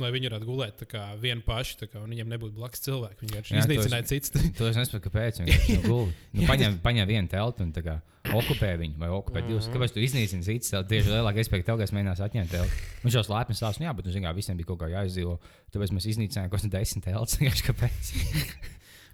Lai 0.01 0.10
viņi 0.10 0.25
varētu 0.25 0.47
gulēt 0.47 0.79
tā 0.79 0.88
kā 0.89 1.01
vieni 1.21 1.43
paši, 1.45 1.75
tā 1.84 1.86
kā, 1.86 1.99
un 2.01 2.10
viņiem 2.10 2.32
nebūtu 2.32 2.56
blakus 2.58 2.82
cilvēki. 2.82 3.19
Viņi 3.19 3.36
vienkārši 3.36 3.60
iznīcināja 3.62 4.08
citus. 4.10 4.32
To 4.58 4.65
es 4.65 4.79
nesaprotu, 4.79 5.03
kāpēc. 5.06 5.43
Viņš 5.43 5.67
nu, 5.69 5.84
gulēja. 5.91 6.15
Nu, 6.34 6.47
paņem, 6.49 6.79
paņem 6.82 7.12
vienu 7.12 7.29
telpu 7.29 7.62
un 7.67 7.75
kā 7.75 7.99
okupē 8.34 8.71
viņu, 8.79 8.97
vai 8.97 9.12
okupē 9.13 9.43
divas. 9.45 9.69
Kāpēc 9.69 9.93
tu 9.93 10.01
iznīcini 10.01 10.47
telpas? 10.47 10.89
Tieši 10.89 11.13
lielāka 11.13 11.43
iespēja, 11.43 11.62
ka 11.62 11.69
tev 11.69 11.84
kas 11.84 11.93
mēģinās 11.93 12.23
atņemt 12.25 12.56
telpu. 12.56 12.82
Viņš 13.03 13.19
jau 13.19 13.23
slēpjas 13.29 13.62
stāsta, 13.62 13.84
nu, 13.84 13.89
jā, 13.91 13.93
bet 13.99 14.10
nu, 14.10 14.15
zin, 14.15 14.25
kā, 14.25 14.34
visiem 14.34 14.58
bija 14.58 14.71
kaut 14.71 14.82
kā 14.82 14.89
jāizdzīvo. 14.95 15.36
Tāpēc 15.75 15.93
mēs 15.93 16.10
iznīcinājām 16.15 16.49
kaut 16.49 16.63
kādas 16.63 16.73
desmit 16.73 17.06
telpas. 17.12 17.62
Kāpēc? 17.69 18.13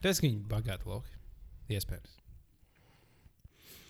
Tas 0.04 0.22
viņi 0.24 0.42
bagāti 0.50 0.90
lauki. 0.90 1.16
Iespējams. 1.70 2.16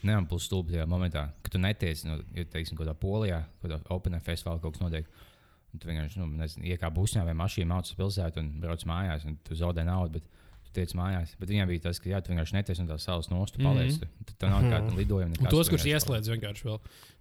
Nē, 0.08 0.15
un 0.15 0.28
plus 0.32 0.45
stulbi 0.48 0.76
tajā 0.76 0.86
momentā, 0.88 1.26
kad 1.43 1.54
tu 1.54 1.60
netiec, 1.60 2.02
nu, 2.08 2.22
ja 2.36 2.45
teiksim, 2.48 2.78
kaut 2.78 2.86
kādā 2.86 2.95
polijā, 2.95 3.41
kaut 3.60 3.67
kādā 3.67 3.80
Open 3.91 4.15
Air 4.15 4.24
festivālā 4.24 4.62
kaut 4.63 4.78
kas 4.78 4.84
notiek. 4.84 5.10
Tu 5.76 5.86
vienkārši, 5.86 6.22
nu, 6.22 6.28
nezinu, 6.39 6.65
iekāp 6.72 6.95
busņā 6.95 7.26
vai 7.28 7.36
mašīnā, 7.38 7.67
mācās 7.69 7.98
pilsētā 7.98 8.41
un 8.41 8.54
brauc 8.63 8.86
mājās, 8.89 9.26
un 9.30 9.36
tu 9.45 9.60
zaudē 9.60 9.86
naudu. 9.88 10.19
Bet... 10.19 10.36
Tu 10.69 10.76
tiec 10.76 10.91
mājās, 10.93 11.32
bet 11.39 11.50
viņam 11.50 11.69
bija 11.72 11.82
tas, 11.88 11.98
ka, 11.98 12.12
jā, 12.12 12.19
tu 12.22 12.30
vienkārši 12.30 12.54
netiec 12.54 12.78
no 12.78 12.84
tās 12.91 13.06
salas 13.08 13.30
nost, 13.32 13.56
tu 13.56 13.63
paliec. 13.63 13.95
Mm 13.95 14.04
-hmm. 14.06 14.36
Tad 14.38 14.52
nav 14.52 14.67
kāda 14.69 14.91
lidojuma. 15.00 15.32
Nekas, 15.34 15.50
tos, 15.50 15.65
tu 15.65 15.74
kurš 15.74 15.86
vienkārši 15.88 15.95
ieslēdz 15.95 16.30
vienkārši 16.30 16.67
vēl 16.67 16.78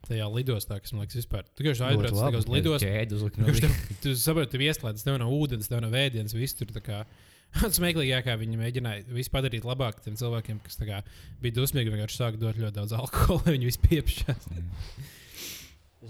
tajā 0.09 0.27
lidostā, 0.35 0.81
kas 0.83 0.93
man 0.93 1.01
liekas, 1.01 1.17
vispār. 1.17 1.47
Tu 1.55 1.65
vienkārši 1.65 1.85
aizbrauc 1.87 2.37
uz 2.43 2.49
lidostu. 2.53 2.89
Viņa. 3.49 3.71
tu 4.03 4.13
saproti, 4.21 4.51
tev 4.53 4.61
ieslēdz, 4.67 5.05
tev 5.07 5.17
nav 5.19 5.33
ūdens, 5.33 5.69
tev 5.69 5.81
nav 5.81 5.97
vēdienas, 5.97 6.37
viss 6.37 6.61
tur 6.61 6.69
tā 6.69 6.85
kā. 6.85 7.07
Smieklīgi, 7.79 8.11
jā, 8.13 8.21
kā 8.27 8.35
viņi 8.39 8.59
mēģināja 8.61 9.05
visu 9.17 9.33
padarīt 9.35 9.65
labāk 9.67 10.03
tiem 10.05 10.17
cilvēkiem, 10.21 10.59
kas 10.67 10.79
kā 10.83 11.01
bija 11.43 11.57
dusmīgi, 11.57 11.91
vienkārši 11.95 12.21
sāk 12.21 12.37
dot 12.41 12.59
ļoti 12.61 12.77
daudz 12.81 12.97
alkohola, 12.99 13.41
lai 13.49 13.57
viņi 13.57 13.71
visi 13.71 13.81
piepšās. 13.87 14.49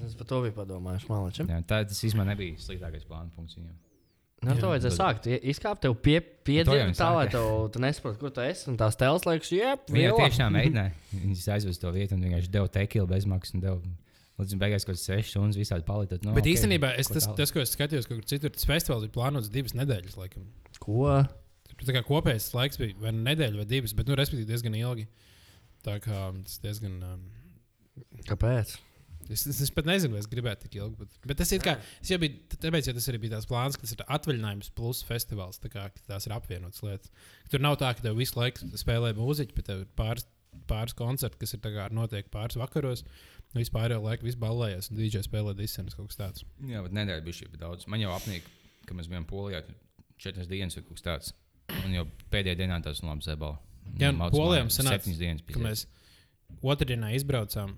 Es 0.05 0.15
par 0.19 0.29
to 0.29 0.41
biju 0.45 0.55
padomājis. 0.59 1.07
Malači. 1.09 1.47
Jā, 1.49 1.61
tā 1.67 1.83
tas 1.89 2.01
īstenībā 2.05 2.27
nebija 2.29 2.59
sliktākais 2.61 3.07
plāna 3.09 3.31
punkts 3.35 3.57
viņam. 3.59 3.77
Nu, 4.39 4.53
Jā, 4.53 4.61
to 4.63 4.69
vajadzēja 4.71 4.95
sākt. 4.95 5.25
I- 5.27 5.39
Izkāpt 5.51 5.81
tev 5.83 5.97
pie, 5.99 6.21
piedzīvot, 6.47 6.93
tā 6.95 7.09
lai 7.11 7.25
sāka. 7.25 7.33
tev, 7.33 7.47
tu 7.75 7.81
nesaproti, 7.83 8.19
kur 8.21 8.31
tu 8.37 8.43
esi. 8.45 8.69
Un 8.71 8.77
tās 8.79 8.95
tēls 9.01 9.25
liekas, 9.27 9.49
jeb, 9.51 9.89
Viņa 9.91 10.13
tiešām 10.21 10.53
mēģināja. 10.59 10.93
Viņas 11.25 11.49
aizvest 11.57 11.83
to 11.83 11.91
vietu 11.97 12.15
un 12.15 12.23
vienkārši 12.23 12.53
deva 12.55 12.71
tekilu 12.71 13.09
bezmaksas. 13.11 13.57
un 13.59 13.97
Līdz 14.39 14.55
beigās 14.61 14.85
kaut 14.87 14.95
kāds 14.95 15.03
sešas 15.09 15.33
stundas 15.35 15.57
visādi 15.59 15.83
palikt. 15.83 16.13
No, 16.23 16.31
Bet 16.37 16.45
ok, 16.47 16.53
īstenībā 16.53 16.93
es, 17.03 17.09
tas, 17.11 17.25
tas, 17.35 17.51
ko 17.51 17.59
es 17.59 17.73
skatījos, 17.75 18.07
ka 18.07 18.15
kur 18.15 18.23
citur 18.31 18.53
tas 18.55 18.69
festivāls 18.71 19.03
ir 19.09 19.11
plānots 19.11 19.49
divas 19.51 19.75
nedēļas. 19.75 20.15
Laikam. 20.15 20.45
Ko? 20.89 21.05
Tā 21.79 21.95
kā 21.95 22.03
kopējais 22.07 22.49
laiks 22.57 22.81
bija 22.81 22.97
vai 23.03 23.13
nu 23.15 23.23
nedēļa 23.27 23.61
vai 23.61 23.69
divas, 23.69 23.93
bet, 23.95 24.09
nu, 24.09 24.17
respektīvi, 24.19 24.49
diezgan 24.49 24.77
ilgi. 24.79 25.05
Tā 25.87 25.99
kā 26.03 26.29
tas 26.43 26.59
diezgan. 26.65 26.97
Um, 27.07 27.27
Kāpēc? 28.27 28.73
Es, 29.29 29.43
es, 29.51 29.61
es 29.67 29.71
pat 29.75 29.87
nezinu, 29.89 30.15
vai 30.17 30.23
es 30.23 30.29
gribētu 30.31 30.65
tik 30.65 30.79
ilgi. 30.79 30.97
Bet, 31.03 31.17
bet 31.29 31.41
tas 31.43 31.53
ir 31.53 31.63
kā. 31.63 31.77
Es 32.01 32.11
jau 32.11 32.19
biju, 32.23 32.41
tāpēc, 32.55 32.89
ja 32.89 32.95
tas 32.97 33.09
arī 33.13 33.21
bija 33.25 33.37
tās 33.37 33.49
plāns, 33.51 33.77
ka 33.77 33.85
tas 33.85 33.95
ir 33.95 34.05
atvaļinājums 34.17 34.73
plus 34.79 35.03
festivāls. 35.07 35.61
Tā 35.63 35.71
kā 35.73 35.85
tās 36.09 36.27
ir 36.27 36.35
apvienotas 36.35 36.83
lietas. 36.87 37.13
Tur 37.53 37.63
nav 37.63 37.77
tā, 37.83 37.93
ka 37.95 38.07
tev 38.07 38.17
visu 38.19 38.39
laiku 38.39 38.71
spēlē 38.81 39.13
mūziķi, 39.19 39.57
bet 39.59 39.69
tev 39.69 39.83
ir 39.85 39.91
pāris, 39.99 40.25
pāris 40.71 40.97
koncerti, 40.97 41.41
kas 41.43 41.55
ir 41.55 41.63
tā 41.65 41.75
kā 41.77 41.91
notiek 41.95 42.31
pāris 42.33 42.59
vakaros. 42.59 43.05
Vispār 43.57 43.93
jau 43.93 44.01
laiku 44.05 44.27
viss 44.29 44.41
ballējas, 44.41 44.91
un 44.91 44.99
DJ 45.01 45.23
spēlē 45.25 45.55
disenas 45.57 45.97
kaut 45.97 46.11
kas 46.11 46.21
tāds. 46.21 46.49
Jā, 46.69 46.83
bet 46.85 46.97
nedēļa 46.97 47.25
bija 47.25 47.43
šī 47.43 47.53
daudz. 47.61 47.87
Man 47.89 48.03
jau 48.03 48.17
apnīk, 48.17 48.49
ka 48.89 48.97
mēs 48.97 49.09
bijām 49.13 49.29
polijā 49.29 49.63
četras 50.21 50.49
dienas 50.51 50.77
vai 50.79 50.85
kaut 50.85 50.99
kas 50.99 51.07
tāds. 51.07 51.35
Un 51.85 51.97
jau 51.97 52.07
pēdējā 52.33 52.59
dienā 52.63 52.79
tas 52.85 53.03
nu, 53.03 53.11
labi 53.13 53.27
zebal. 53.27 53.59
Jā, 54.01 54.13
nu, 54.13 54.29
polijām 54.33 54.71
sanāca, 54.73 54.99
septiņas 54.99 55.21
dienas. 55.21 55.45
ka 55.49 55.63
mēs 55.65 55.85
otrdienā 56.65 57.13
izbraucām. 57.17 57.77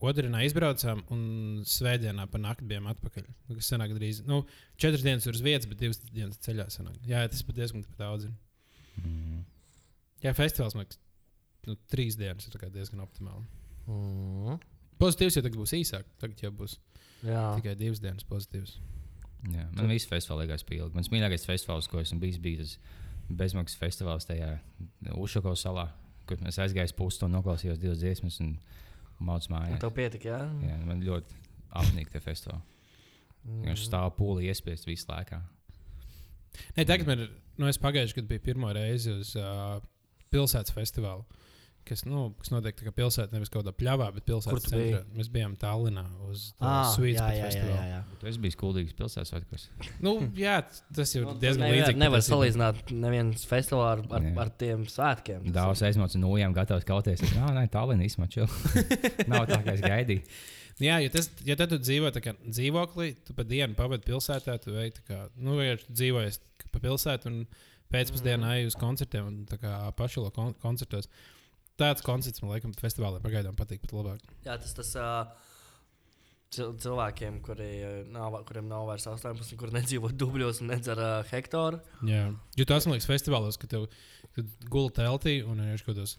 Otrdienā 0.00 0.40
izbraucām 0.46 1.02
un 1.12 1.22
svētdienā 1.68 2.24
pa 2.32 2.40
nakti 2.40 2.66
bijām 2.70 2.88
atpakaļ. 2.94 3.26
Nu, 3.50 3.56
kas 3.58 3.68
senāk 3.68 3.92
drīz. 3.96 4.22
Nu, 4.28 4.42
četras 4.80 5.04
dienas 5.04 5.28
uz 5.28 5.42
vietas, 5.44 5.68
bet 5.68 5.82
divas 5.82 6.00
dienas 6.06 6.40
ceļā. 6.46 6.70
Sanāk. 6.72 6.96
Jā, 7.08 7.26
tas 7.28 7.44
pat 7.44 7.58
diezgan 7.58 7.84
pat 7.84 8.00
daudz. 8.00 8.30
ir. 8.30 9.04
Mm. 9.04 9.42
Jā, 10.24 10.32
festivāls 10.36 10.76
man 10.76 10.86
liekas, 10.86 11.00
nu, 11.68 11.76
trīs 11.92 12.16
dienas 12.20 12.48
ir 12.48 12.70
diezgan 12.72 13.04
optimāli. 13.04 13.44
Mm. 13.90 14.60
Pozitīvs 15.00 15.36
jau 15.38 15.44
tagad 15.44 15.60
būs 15.60 15.76
īsāk. 15.76 16.08
Tagad 16.20 16.42
jau 16.44 16.52
būs 16.56 16.78
Jā, 17.24 17.44
tikai 17.58 17.76
divas 17.76 18.00
dienas 18.00 18.26
pozitīvs. 18.28 18.78
Jā, 19.48 19.64
man 19.72 19.88
viss 19.88 20.08
festivāls 20.08 20.42
liekas 20.44 20.66
pilns. 20.68 20.94
Mans 20.96 21.08
mīļākais 21.12 21.46
festivāls, 21.48 21.88
ko 21.88 22.02
esmu 22.02 22.20
bijis, 22.20 22.40
bija 22.42 22.60
tas 22.60 22.74
bezmaksas 23.30 23.78
festivāls 23.80 24.28
tajā 24.28 24.50
Ušako 25.16 25.54
salā, 25.56 25.86
kur 26.28 26.40
mēs 26.44 26.58
aizgājām 26.60 26.92
pusstundu, 26.98 27.38
noklausījos 27.38 27.80
divas 27.80 28.02
dziesmas 28.02 28.40
un 28.44 28.56
mācījos 29.20 29.52
mājās. 29.54 29.80
tev 29.80 29.94
pietika, 29.96 30.34
jā? 30.34 30.42
Jā, 30.68 30.76
man 30.84 31.00
ļoti 31.06 31.40
apnika 31.80 32.12
tie 32.16 32.22
festivāli. 32.24 32.62
Mm. 33.46 33.62
Viņš 33.70 33.86
stāv 33.86 34.12
pūlī 34.18 34.50
iespiest 34.50 34.88
visu 34.88 35.08
laiku. 35.08 35.40
Nē, 36.76 36.84
tagad 36.84 37.08
man 37.08 37.24
ir, 37.24 37.30
nu, 37.60 37.68
es 37.70 37.80
pagājušajā 37.80 38.20
gadā 38.20 38.32
biju 38.34 38.44
pirmo 38.44 38.72
reizi 38.76 39.14
uz 39.14 39.32
uh, 39.38 39.78
pilsētas 40.34 40.74
festivālu. 40.76 41.24
Kas, 41.88 42.04
nu, 42.06 42.28
kas 42.38 42.50
notiek 42.52 42.76
tā 42.78 42.84
kā 42.86 42.92
pilsētā, 42.94 43.32
nevis 43.34 43.48
kaut 43.50 43.64
kādā 43.64 43.72
pļāvā, 43.74 44.06
bet 44.14 44.24
pilsētas 44.28 44.66
centrā. 44.68 45.00
Mēs 45.16 45.30
bijām 45.32 45.56
Tallinā 45.58 46.04
uz 46.28 46.52
Ah, 46.60 46.84
Sweets 46.92 47.18
jā, 47.18 47.24
jā, 47.32 47.38
jā, 47.40 47.46
festivālu. 47.48 47.74
jā, 47.74 47.86
jā. 47.90 48.00
Tu 48.20 48.28
esi 48.30 48.38
bijis 48.44 48.58
kuldīgs 48.60 48.94
pilsētas 48.98 49.32
svētkos. 49.32 49.64
Nu, 50.04 50.12
jā, 50.38 50.58
tas 50.94 51.14
jau 51.16 51.24
Nu, 51.24 51.32
ir 51.34 51.40
diezgan 51.42 51.64
nevar- 51.66 51.78
līdzīgi. 51.80 52.00
Nevar 52.04 52.22
salīdzināt 52.28 52.92
nevienu 52.92 53.34
festivālu 53.34 53.88
ar, 53.90 54.04
ar, 54.20 54.28
ar 54.44 54.52
tiem 54.60 54.84
svētkiem. 54.92 55.48
Daudz 55.56 55.82
aizmauts 55.88 56.14
no 56.20 56.28
nojām, 56.28 56.54
gatavs 56.54 56.86
kauties. 56.86 57.24
Jā, 57.26 57.48
nē, 57.56 57.66
tālāk 57.74 58.04
izmačil. 58.06 58.46
Nav 59.32 59.48
tā, 59.50 59.58
kā 59.64 59.74
es 59.74 59.82
gaidīju. 59.82 60.22
Jā, 60.80 61.00
jo 61.04 61.10
tas, 61.12 61.26
ja 61.44 61.56
tad 61.60 61.68
tu 61.74 61.80
dzīvo 61.82 62.08
kā 62.24 62.36
dzīvoklī, 62.46 63.10
tu 63.26 63.34
pa 63.36 63.42
dienu 63.44 63.74
pavadi 63.76 64.06
pilsētā, 64.06 64.54
tu 64.62 64.72
veiki 64.72 65.00
tā 65.00 65.08
kā, 65.10 65.18
nu, 65.36 65.58
vienkārši 65.58 65.90
dzīvojies 65.92 66.38
pa 66.72 66.78
pilsētu 66.80 67.26
un 67.32 67.42
pēcpusdienā 67.92 68.46
Mm. 68.46 68.54
ej 68.62 68.66
uz 68.70 68.76
koncertiem 68.78 69.26
un 69.26 69.36
tā 69.50 69.58
kā 69.58 69.74
pašalo 69.98 70.30
kon 70.32 70.54
koncertos. 70.62 71.08
Tāds 71.80 72.04
koncerts 72.04 72.42
man 72.44 72.54
laikam 72.54 72.74
festivālā 72.76 73.22
pagaidām 73.24 73.56
patīk 73.58 73.80
pat 73.84 73.94
labāk. 73.96 74.34
Jā, 74.44 74.58
tas 74.60 74.76
tas 74.76 74.90
uh, 75.00 75.30
cil 76.52 76.74
cilvēkiem, 76.82 77.40
kuri, 77.46 77.70
uh, 77.80 77.94
nav, 78.12 78.36
kuriem 78.48 78.68
nav 78.68 78.88
vairs 78.90 79.08
18, 79.08 79.56
kuri 79.60 79.78
nedzīvo 79.78 80.12
dubļos 80.20 80.60
un 80.64 80.74
nedzer 80.74 81.00
uh, 81.00 81.20
hektāru. 81.32 81.80
Jā, 82.08 82.26
jo 82.60 82.68
tas 82.68 82.86
man 82.86 82.98
liekas 82.98 83.08
festivālos, 83.08 83.60
ka 83.60 83.70
tev 83.70 83.88
kad 84.36 84.68
guli 84.70 84.92
teltī 84.94 85.40
un 85.46 85.62
ir 85.64 85.80
kaut 85.80 85.94
kādos 85.94 86.18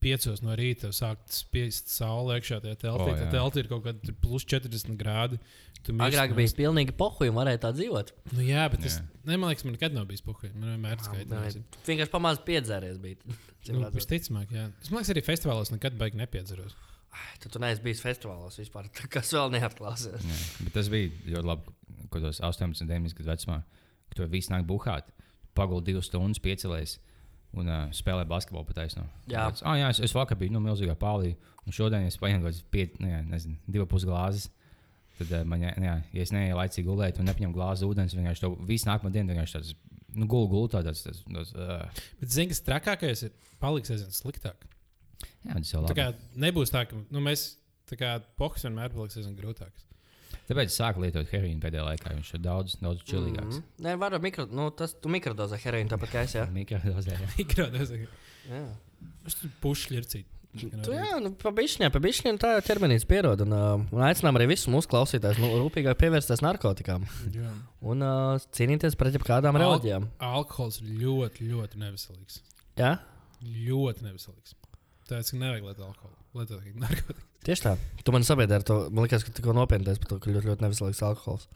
piecos 0.00 0.42
no 0.44 0.54
rīta 0.58 0.90
sāk 0.94 1.24
spiest 1.32 1.88
saule 1.90 2.36
iekšā 2.38 2.60
tajā 2.64 2.76
teltī. 2.84 3.08
Oh, 3.08 3.14
tā 3.16 3.24
jā. 3.26 3.30
teltī 3.34 3.64
ir 3.64 3.70
kaut 3.70 3.84
kāda 3.86 4.14
plus 4.22 4.44
40 4.46 4.94
grādi. 5.00 5.38
Agrāk 5.88 6.32
no- 6.34 6.36
bija 6.36 6.52
pilnīgi 6.58 6.92
pohuļi, 6.98 7.30
varēja 7.32 7.60
tā 7.62 7.70
dzīvot. 7.72 8.10
Nu, 8.34 8.42
jā, 8.44 8.64
bet 8.70 8.82
tas, 8.82 8.98
Jā. 8.98 9.04
ne, 9.30 9.36
man 9.38 9.50
liekas, 9.52 9.64
man 9.64 9.72
nekad 9.76 9.94
nav 9.94 10.06
bijis 10.10 10.20
puhuļs. 10.26 10.54
Man 10.58 10.74
vienmēr 10.74 10.96
ir 10.96 10.98
Nē, 10.98 11.06
skaidrs. 11.06 11.58
Vienkārši 11.86 12.12
pamazs 12.12 12.42
piedzēries. 12.44 12.98
bija. 13.00 13.16
Nu, 13.72 13.84
visticamāk, 13.94 14.50
jā. 14.52 14.66
Es 14.82 14.88
domāju, 14.90 15.12
arī 15.14 15.22
festivālos 15.24 15.70
nekad 15.72 15.96
baigi 16.00 16.16
nepiedzeros. 16.20 16.74
Ai, 17.12 17.38
Tu, 17.40 17.48
tu 17.48 17.58
neesi 17.62 17.80
bijis 17.82 18.02
festivālos 18.04 18.58
vispār. 18.58 18.90
tā 18.92 19.08
Kas 19.14 19.30
vēl 19.32 19.50
neatklāsies? 19.54 20.20
Jā, 20.26 20.40
bet 20.64 20.72
tas 20.74 20.88
bija 20.92 21.08
ļoti 21.30 21.46
labi, 21.46 21.72
kad 22.10 22.22
tos 22.26 22.40
18, 22.40 22.84
19 22.86 23.14
gadu 23.16 23.30
vecumā, 23.32 23.62
kad 24.10 24.16
tu 24.18 24.26
visi 24.28 24.52
nāk 24.52 24.66
buhāt, 24.68 25.08
paguldi 25.54 25.92
divas 25.94 26.06
stundas, 26.10 26.38
piecēlēs 26.42 26.98
un 27.56 27.68
uh, 27.70 27.86
spēlē 27.96 28.26
basketbolu 28.28 28.66
pataisno. 28.68 29.06
Jā. 29.30 29.46
Tāds, 29.48 29.62
ah, 29.64 29.76
jā 29.80 29.88
es, 29.94 30.00
es 30.04 30.14
vakar 30.14 30.36
biju 30.40 30.52
nu, 30.52 30.60
milzīgā 30.64 30.94
pālī, 31.00 31.32
un 31.64 31.72
šodien 31.74 32.04
es 32.08 32.18
paņēmu 32.20 32.44
kaut 32.44 32.60
kādas 32.74 33.46
nu, 33.48 33.56
divas 33.66 33.88
pusglāzes. 33.88 34.50
Tad, 35.18 35.32
uh, 35.32 35.44
man, 35.48 35.64
jā, 35.64 35.72
jā, 35.82 35.94
ja 36.14 36.22
es 36.26 36.30
neieju 36.34 36.58
laicīgi 36.60 36.86
gulēt 36.86 37.18
un 37.18 37.26
nepaņemu 37.26 37.56
glāzi 37.56 37.88
ūdens, 37.88 38.14
vienkārši 38.14 38.44
to 38.44 38.52
visu 38.68 38.86
nākamo 38.86 39.10
dienu 39.10 39.32
vienkārši 39.32 39.56
tāds, 39.56 39.72
nu, 40.14 40.28
gulu 40.30 40.46
gultā 40.52 40.84
tāds, 40.86 41.00
tāds, 41.08 41.24
tāds 41.26 41.54
uh, 41.56 42.04
Bet 42.20 42.30
zini, 42.36 42.52
kas 42.52 42.62
trakākais 42.68 43.24
ir 43.26 43.32
paliks 43.58 43.90
aizvien 43.96 44.14
sliktāk. 44.14 44.68
jā, 45.24 45.56
tas 45.56 45.72
jau 45.72 45.80
Tā 45.82 45.88
labi. 45.88 45.98
kā 45.98 46.38
nebūs 46.44 46.70
tā, 46.70 46.84
ka 46.86 47.00
nu, 47.00 47.24
mēs 47.24 47.48
tā 47.90 47.98
kā 47.98 48.12
pohs 48.38 48.62
vienmēr 48.68 48.94
paliks 48.94 49.18
aizvien 49.18 49.34
grūtāks. 49.40 49.87
Tāpēc 50.48 50.70
es 50.72 50.78
sāku 50.80 51.02
lietot 51.04 51.28
heroīnu 51.28 51.60
pēdējā 51.60 51.84
laikā, 51.84 52.14
viņš 52.16 52.30
ir 52.38 52.40
daudz, 52.46 52.78
daudz 52.80 53.02
čilīgāks. 53.08 53.58
Mm. 53.60 53.84
Nē, 53.84 53.92
var 54.00 54.16
ar 54.16 54.22
mikro, 54.24 54.46
nu, 54.48 54.70
tas 54.72 54.94
tu 54.96 55.10
mikrodozē 55.12 55.58
heroīnu, 55.60 55.90
tāpat 55.92 56.14
kā 56.14 56.22
es. 56.24 56.34
Jā, 56.38 56.46
Mikrodozē. 56.58 57.18
jā. 57.18 57.28
Mikrodēs. 57.36 57.92
jā. 58.48 58.64
Tur 59.28 59.52
pušu 59.62 59.92
ļircīt. 59.96 60.34
Tu, 60.58 60.94
jā 60.96 61.18
nu, 61.20 61.34
pa 61.38 61.50
bišķiņām, 61.54 61.92
pa 61.92 62.00
bišķiņām 62.02 62.38
tā 62.40 62.54
jau 62.56 62.62
ķermenis 62.64 63.04
pierod. 63.06 63.42
Un, 63.44 63.52
uh, 63.52 63.82
un 63.94 64.00
aicinām 64.08 64.38
arī 64.40 64.46
visus 64.54 64.70
mūsu 64.72 64.88
klausītājus 64.90 65.38
nu, 65.42 65.50
rūpīgāk 65.60 65.98
pievērsties 66.00 66.40
narkotikām 66.42 67.04
Jā. 67.36 67.50
un 67.92 68.02
uh, 68.02 68.40
cīnīties 68.56 68.96
pret 68.98 69.14
jebkādām 69.18 69.54
Al- 69.60 69.62
reliģijām. 69.66 70.08
Alkohols 70.24 70.80
ir 70.80 70.88
ļoti, 71.04 71.50
ļoti 71.52 71.82
neveselīgs. 71.84 72.40
Jā, 72.80 72.94
Ļoti 73.44 74.08
neveselīgs. 74.08 74.56
Tāpēc, 75.06 75.30
ka 75.30 75.38
nevajag 75.44 75.68
lietot 75.68 75.84
alkoholu. 75.92 76.16
Lietot 76.40 76.64
narkotikas. 76.80 77.27
Tieši 77.46 77.66
tā. 77.66 77.74
Tu 78.04 78.14
man 78.14 78.24
sabiedri 78.26 78.58
ar 78.58 78.64
to. 78.66 78.78
Man 78.88 79.06
liekas, 79.06 79.26
ka 79.26 79.34
tikko 79.36 79.54
nopietnēs 79.56 80.00
par 80.00 80.14
to, 80.14 80.18
ka 80.22 80.32
ļoti, 80.32 80.50
ļoti 80.50 80.64
neveselīgs 80.64 81.04
alkohols. 81.06 81.48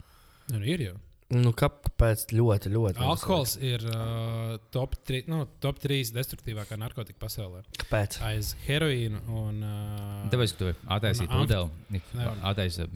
Nu, 0.53 0.61
ir 0.67 0.85
jau. 0.85 0.99
Nu, 1.33 1.55
kāpēc 1.57 2.27
ļoti, 2.37 2.71
ļoti? 2.75 3.01
Alkohols 3.09 3.55
ir 3.65 3.85
uh, 3.89 4.59
top, 4.75 4.99
tri, 5.09 5.23
nu, 5.33 5.47
top 5.65 5.79
3 5.81 6.11
destruktīvākā 6.13 6.77
narkotika 6.81 7.23
pasaulē. 7.23 7.63
Kāpēc? 7.81 8.19
Aiz 8.29 8.53
heroīnu 8.67 9.23
un. 9.41 9.63
Uh, 9.65 10.27
Tāpēc, 10.33 10.53
ka 10.53 10.61
tu 10.61 10.91
attaisīji 10.99 11.31
pudeli, 11.33 12.03
attaisīji 12.51 12.91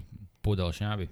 pudeli 0.44 0.76
šābi, 0.76 1.08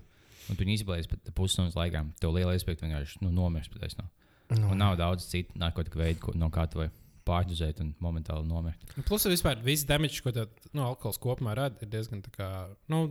un 0.51 0.59
tu 0.59 0.67
viņu 0.67 0.77
izblēsi 0.77 1.13
pat 1.15 1.33
pusstundas 1.39 1.79
laikā. 1.79 2.05
Tev 2.21 2.37
liela 2.37 2.53
iespēja 2.59 2.83
tu 2.83 2.89
vienkārši 2.91 3.25
nu, 3.25 3.33
nomirst 3.33 3.73
pēc 3.73 3.97
tam. 4.03 4.13
Nu, 4.53 4.69
Un 4.75 4.83
nav 4.83 4.99
daudz 5.01 5.25
citu 5.31 5.57
narkotiku 5.57 6.03
veidu, 6.03 6.35
no 6.37 6.51
kā 6.53 6.67
tu 6.69 6.83
vari 6.83 6.93
pārdozēt 7.29 7.81
un 7.85 7.93
momentāli 8.05 8.47
nomirt. 8.49 8.85
Nu, 8.97 9.05
Plus, 9.09 9.27
vispār 9.31 9.61
viss 9.65 9.87
damage, 9.89 10.21
ko 10.25 10.33
tā, 10.35 10.47
nu, 10.73 10.85
alkohols 10.87 11.21
kopumā 11.23 11.57
rada, 11.59 11.81
ir 11.85 11.93
diezgan 11.93 12.23
tā 12.25 12.33
kā. 12.35 12.49
Nu, 12.93 13.07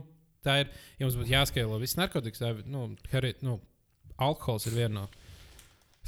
tā 0.46 0.60
ir. 0.62 0.72
Ja 0.98 1.06
mums 1.06 1.18
būtu 1.18 1.32
jāskaidro 1.32 1.80
viss 1.82 1.98
narkotikas, 1.98 2.42
tad 2.42 2.66
nu, 2.70 2.88
heri, 3.12 3.34
nu, 3.44 3.58
alkohols 4.22 4.68
ir 4.70 4.76
viena 4.78 5.04
no 5.04 5.06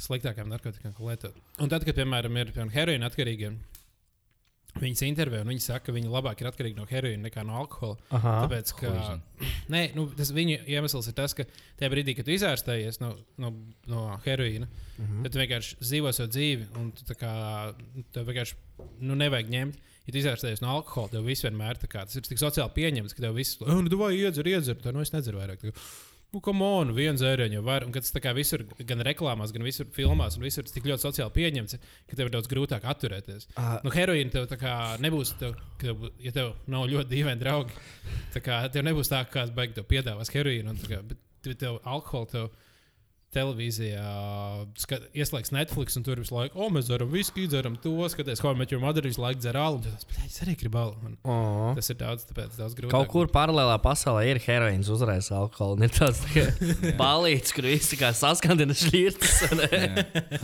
sliktākajām 0.01 0.51
narkotikām, 0.53 0.93
ko 0.95 1.09
lietot. 1.09 1.37
Un 1.63 1.71
tad, 1.71 1.85
kad, 1.87 1.97
piemēram, 1.97 2.35
ir 2.37 2.53
piemēram, 2.53 2.73
heroīna 2.73 3.09
atkarīgi, 3.09 3.51
viņas 4.77 5.03
intervijā, 5.07 5.41
un 5.41 5.51
viņi 5.51 5.63
saka, 5.65 5.87
ka 5.87 5.95
viņi 5.95 6.11
labāk 6.13 6.43
ir 6.43 6.51
atkarīgi 6.51 6.77
no 6.77 6.85
heroīna 6.89 7.27
nekā 7.27 7.45
no 7.47 7.57
alkohola. 7.63 7.97
Aha. 8.13 8.35
Tāpēc, 8.45 8.75
ka. 8.77 8.93
Nē, 9.73 9.83
nu, 9.97 10.07
tas 10.17 10.31
viņa 10.35 10.63
iemesls 10.69 11.09
ir 11.11 11.15
tas, 11.17 11.35
ka 11.37 11.45
tajā 11.79 11.89
brīdī, 11.93 12.15
kad 12.17 12.27
tu 12.27 12.35
izārstējies 12.35 13.01
no, 13.03 13.13
no, 13.41 13.53
no 13.89 14.09
heroīna, 14.25 14.69
Mhm. 14.97 15.25
Tad 15.25 15.33
tu 15.33 15.41
vienkārši 15.41 15.77
dzīvo 15.77 16.11
savu 16.15 16.31
dzīvi, 16.33 16.67
un 16.81 16.89
tu 16.97 17.05
tā 17.05 17.13
kā, 17.19 17.31
nu, 17.93 18.03
tev 18.13 18.25
vienkārši 18.31 18.55
nu, 19.05 19.17
nevajag 19.19 19.51
ņemt. 19.53 19.83
Ja 20.07 20.13
tu 20.13 20.21
izvērsies 20.21 20.61
no 20.63 20.71
alkohola, 20.71 21.11
tev 21.11 21.25
viss 21.27 21.43
vienmēr 21.43 21.77
kā, 21.83 22.05
tas 22.07 22.15
ir 22.15 22.23
tik 22.23 22.39
sociāli 22.39 22.71
pieņemts, 22.77 23.13
ka 23.13 23.25
tev 23.25 23.35
viss, 23.35 23.57
oh, 23.61 23.73
nu, 23.75 23.91
tu 23.91 23.99
vai 23.99 24.13
iedzer, 24.15 24.47
iedzer, 24.47 24.77
tad 24.79 24.95
nu, 24.95 25.03
es 25.03 25.11
nedzeru 25.11 25.41
vairāk. 25.41 25.65
Tā 25.67 25.73
Nu, 26.37 26.41
kam 26.45 26.59
on, 26.61 26.91
viens 26.93 27.21
ēriņš 27.25 27.55
jau 27.55 27.61
var. 27.65 27.81
Un 27.87 27.93
kad 27.95 28.05
tas 28.05 28.13
tā 28.13 28.21
kā 28.21 28.29
visur, 28.37 28.61
gan 28.85 28.99
reklāmās, 29.01 29.49
gan 29.55 29.63
visur 29.65 29.87
filmās, 29.95 30.35
un 30.37 30.43
visur 30.45 30.67
tas 30.67 30.75
tik 30.75 30.85
ļoti 30.85 31.01
sociāli 31.07 31.33
pieņemts, 31.33 31.79
ka 32.05 32.17
tev 32.19 32.27
ir 32.27 32.35
daudz 32.35 32.49
grūtāk 32.51 32.85
atturēties. 32.85 33.47
Ah, 33.57 33.79
Nu, 33.81 33.89
heroīna 33.95 34.35
tev 34.35 34.45
tā 34.51 34.59
kā 34.61 34.73
nebūs, 35.01 35.31
tev, 35.39 35.55
tev, 35.81 36.05
ja 36.21 36.35
tev 36.35 36.51
nav 36.69 36.85
ļoti 36.91 37.09
dīvaini 37.15 37.41
draugi, 37.41 37.73
tā 38.35 38.43
kā 38.45 38.59
tev 38.69 38.85
nebūs 38.85 39.09
tā, 39.09 39.23
ka 39.25 39.39
kāds 39.39 39.55
beigas 39.57 39.79
tev 39.79 39.89
piedāvās 39.89 40.29
heroīnu, 40.35 40.75
un 40.75 41.09
bet 41.09 41.57
tev 41.57 41.81
alkoholu 41.81 42.29
tev 42.35 42.51
televīzijā 43.35 44.03
skat, 44.79 45.07
ieslēgs 45.17 45.51
Netflix, 45.51 45.97
un 45.99 46.05
tur 46.05 46.21
visu 46.21 46.35
laiku, 46.35 46.59
oh, 46.63 46.69
mēs 46.73 46.87
dzeram 46.87 47.09
viski, 47.11 47.43
dzeram 47.51 47.75
to, 47.83 47.91
skaties, 48.11 48.39
ko 48.43 48.53
mēs 48.57 48.71
jau 48.71 48.79
Madrid 48.81 49.09
visu 49.09 49.21
laiku 49.23 49.41
dzer 49.43 49.59
alu. 49.59 49.81
un 49.81 49.83
tad 49.83 50.23
Es 50.27 50.39
arī 50.43 50.55
gribu 50.59 50.79
alu. 50.79 51.11
Oh. 51.27 51.73
Tas 51.77 51.91
ir 51.91 51.99
daudz, 51.99 52.23
tāpēc 52.29 52.55
daudz 52.59 52.77
grūtāk. 52.77 52.93
Kaut 52.93 53.11
kur 53.11 53.29
paralēlā 53.33 53.75
pasaulē 53.83 54.23
ir 54.31 54.39
heroīns, 54.43 54.91
uzreiz 54.93 55.29
alkohola. 55.35 55.87
Ir 55.87 55.93
tāds 55.95 56.23
tā 56.23 56.45
balīts, 57.03 57.55
kur 57.55 57.67
visi 57.67 57.99
kā 57.99 58.13
saskandina 58.15 58.75
šķirtas. 58.77 59.35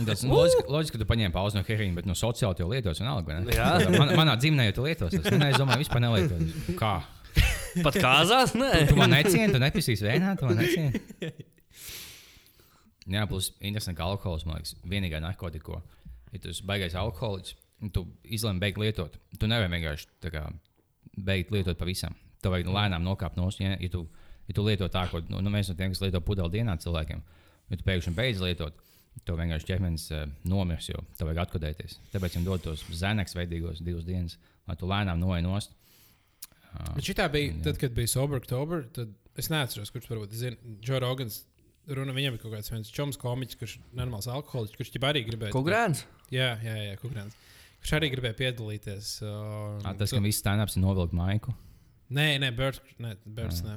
Tas 0.04 0.26
loģiski, 0.28 0.66
loģiski, 0.68 0.96
ka 0.96 1.02
tu 1.02 1.08
paņem 1.08 1.34
pauzi 1.34 1.60
no 1.60 1.64
heroīna, 1.66 1.98
bet 2.00 2.10
no 2.10 2.16
sociāla 2.18 2.56
jau 2.60 2.68
lietos 2.72 3.00
vienalga. 3.00 3.40
ne? 3.40 3.96
Man, 3.96 4.14
manā 4.20 4.36
dzimtenē 4.40 4.68
jau 4.70 4.78
tu 4.80 4.88
lietos. 4.88 5.16
Es 5.20 5.58
domāju, 5.60 5.80
vispār 5.84 6.04
nelietos. 6.04 6.76
Kā? 6.80 6.98
Pat 7.82 7.96
kāzās, 7.98 8.54
nē. 8.58 8.86
Tu 8.90 8.98
man 8.98 9.10
necieni, 9.14 9.50
tu 9.54 9.62
nepisīsi 9.62 10.06
vēnā, 10.06 10.36
tu 10.38 10.46
man 10.46 10.62
necieni. 10.62 11.02
Jā, 13.10 13.26
plus 13.28 13.50
interesanti, 13.60 13.98
ka 13.98 14.06
alkohols, 14.08 14.46
man 14.48 14.58
liekas, 14.58 14.76
vienīgā 14.88 15.20
narkotika, 15.20 15.64
ko, 15.66 16.10
ja 16.32 16.40
tu 16.40 16.52
esi 16.52 16.64
baigais 16.66 16.96
alkoholiķis, 16.96 17.56
tu 17.92 18.04
izlēmi 18.24 18.62
beigt 18.62 18.80
lietot. 18.80 19.18
Tu 19.38 19.48
nevari 19.50 19.72
vienkārši 19.74 20.30
kā, 20.32 20.46
beigt 21.16 21.52
lietot 21.52 21.78
pavisam. 21.80 22.16
Tev 22.42 22.54
vajag 22.54 22.70
lēnām 22.72 23.04
nokāpt 23.04 23.36
no 23.40 23.50
stūra. 23.52 23.76
Ja, 23.80 23.90
tu, 23.92 24.06
ja 24.48 24.56
tu 24.56 24.64
lieto 24.64 24.88
tā, 24.92 25.04
ko 25.10 25.20
nu, 25.28 25.42
nu, 25.44 25.52
mēs 25.52 25.68
no 25.70 25.76
tiem, 25.76 25.92
kas 25.92 26.02
lieto 26.04 26.22
pudeli 26.24 26.58
dienā 26.58 26.78
cilvēkiem, 26.80 27.22
ja 27.70 27.80
tu 27.80 27.86
pēkšņi 27.86 28.16
beidz 28.16 28.42
lietot, 28.44 28.80
tev 29.24 29.38
vienkārši 29.38 29.68
ķermenis 29.68 30.08
uh, 30.12 30.24
nomirs, 30.48 30.88
jo 30.90 31.04
tev 31.18 31.28
vajag 31.28 31.44
atkodēties. 31.44 32.00
Tāpēc 32.12 32.34
viņam 32.34 32.48
dod 32.48 32.64
tos 32.64 32.82
zeneks 32.98 33.36
veidīgos 33.36 33.84
divas 33.84 34.08
dienas, 34.08 34.38
lai 34.68 34.76
tu 34.80 34.88
lēnām 34.90 35.20
noej 35.20 35.44
nost. 35.44 35.76
Bet 36.96 37.06
šī 37.06 37.14
bija 37.30 37.54
tad, 37.62 37.78
kad 37.78 37.94
bija 37.94 38.10
Sober 38.10 38.40
October. 38.40 38.82
Tad 38.94 39.12
es 39.38 39.50
neatceros, 39.52 39.92
kurš 39.94 40.08
varbūt 40.10 40.34
zina. 40.34 40.74
Džo 40.82 40.98
Rogans. 41.04 41.44
Runa 41.92 42.14
viņam 42.16 42.36
ir 42.36 42.40
kaut 42.40 42.54
kāds 42.54 42.70
viens 42.72 42.88
čoms 42.92 43.18
komiķis, 43.20 43.58
kurš 43.60 43.74
ir 43.76 43.98
normāls 43.98 44.28
alkoholiķis, 44.32 44.76
kurš 44.78 44.92
arī 45.10 45.24
gribēja. 45.26 45.52
Kukurēns? 45.52 46.04
Jā, 46.32 46.54
jā, 46.64 46.76
jā, 46.80 46.94
kukurēns. 47.02 47.36
Kurš 47.82 47.92
arī 47.98 48.08
gribēja 48.14 48.38
piedalīties. 48.38 49.10
Uh, 49.20 49.82
Ah, 49.84 49.92
tas, 49.98 50.14
ka 50.14 50.22
viss 50.24 50.40
stand-ups 50.40 50.78
ir 50.78 50.84
novilkt 50.86 51.12
maiku. 51.16 51.52
Nē, 52.14 52.38
nē, 52.40 52.48
Birds. 52.56 52.80
Nē, 53.02 53.16
Birds 53.36 53.60
nē. 53.66 53.76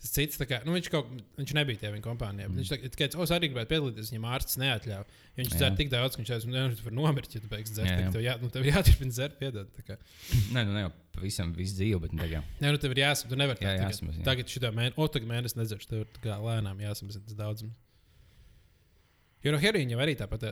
Tas 0.00 0.14
cits, 0.16 0.38
tā 0.40 0.46
kā, 0.48 0.58
nu, 0.64 0.72
viņš, 0.72 0.86
kaut, 0.88 1.08
viņš 1.36 1.50
nebija 1.58 1.76
tajā 1.82 1.90
viņa 1.92 2.04
kompānijā. 2.06 2.46
Mm. 2.48 2.56
Viņš 2.62 2.70
teica, 2.72 2.90
ka 2.96 3.24
es 3.26 3.32
arī 3.36 3.50
gribētu 3.52 3.68
piedalīties, 3.68 4.08
viņam 4.14 4.22
ārsts 4.32 4.56
neatļāva. 4.62 5.04
Ja 5.36 5.42
viņš 5.42 5.50
dzer 5.58 5.74
tik 5.76 5.90
daudz, 5.92 6.14
ka 6.16 6.22
viņš 6.22 6.30
teica, 6.32 6.48
nu, 6.54 6.62
tu 6.78 6.86
vari 6.86 6.96
nomirt, 6.96 7.34
ja 7.36 7.42
tu 7.44 7.50
beigsi 7.52 7.74
dzert. 7.76 7.90
Jā, 7.90 7.98
jā. 8.06 8.12
Tev, 8.14 8.22
jā, 8.24 8.36
nu, 8.40 8.48
tev 8.54 8.64
jāturpina 8.64 9.12
dzert, 9.18 9.36
piedod. 9.42 9.68
tā. 9.76 9.98
Nē, 10.56 10.62
nu 10.64 10.72
ne 10.78 10.86
jau 10.86 10.92
pavisam 11.18 11.52
visu 11.52 11.76
dzīvi, 11.82 12.00
bet 12.06 12.14
nu, 12.16 12.22
tā 12.24 12.30
kā. 12.32 12.40
Nē, 12.64 12.72
nu, 12.72 12.80
tev 12.80 12.96
ir 12.96 13.02
jāsam, 13.02 13.28
tu 13.28 13.36
nevari 13.42 13.60
Jā, 13.60 13.74
tā, 13.76 13.90
jāsamaz, 13.90 14.16
jā. 14.16 14.24
tagad, 14.24 14.48
tagad 14.48 14.54
šitā 14.56 14.72
mēnesī, 14.80 14.96
o, 15.04 15.10
tagad 15.18 15.32
mēnesī 15.34 15.60
nedzerš, 15.60 15.84
tev 15.92 16.06
ir 16.06 16.10
tā 16.16 16.24
kā 16.24 16.40
lēnām 16.48 16.80
jāsamazina 16.86 17.28
tas 17.28 17.36
daudzums. 17.44 17.76
Jo 19.44 19.52
no 19.52 19.60
heroīna 19.60 20.00
arī 20.04 20.16
tāpat 20.20 20.48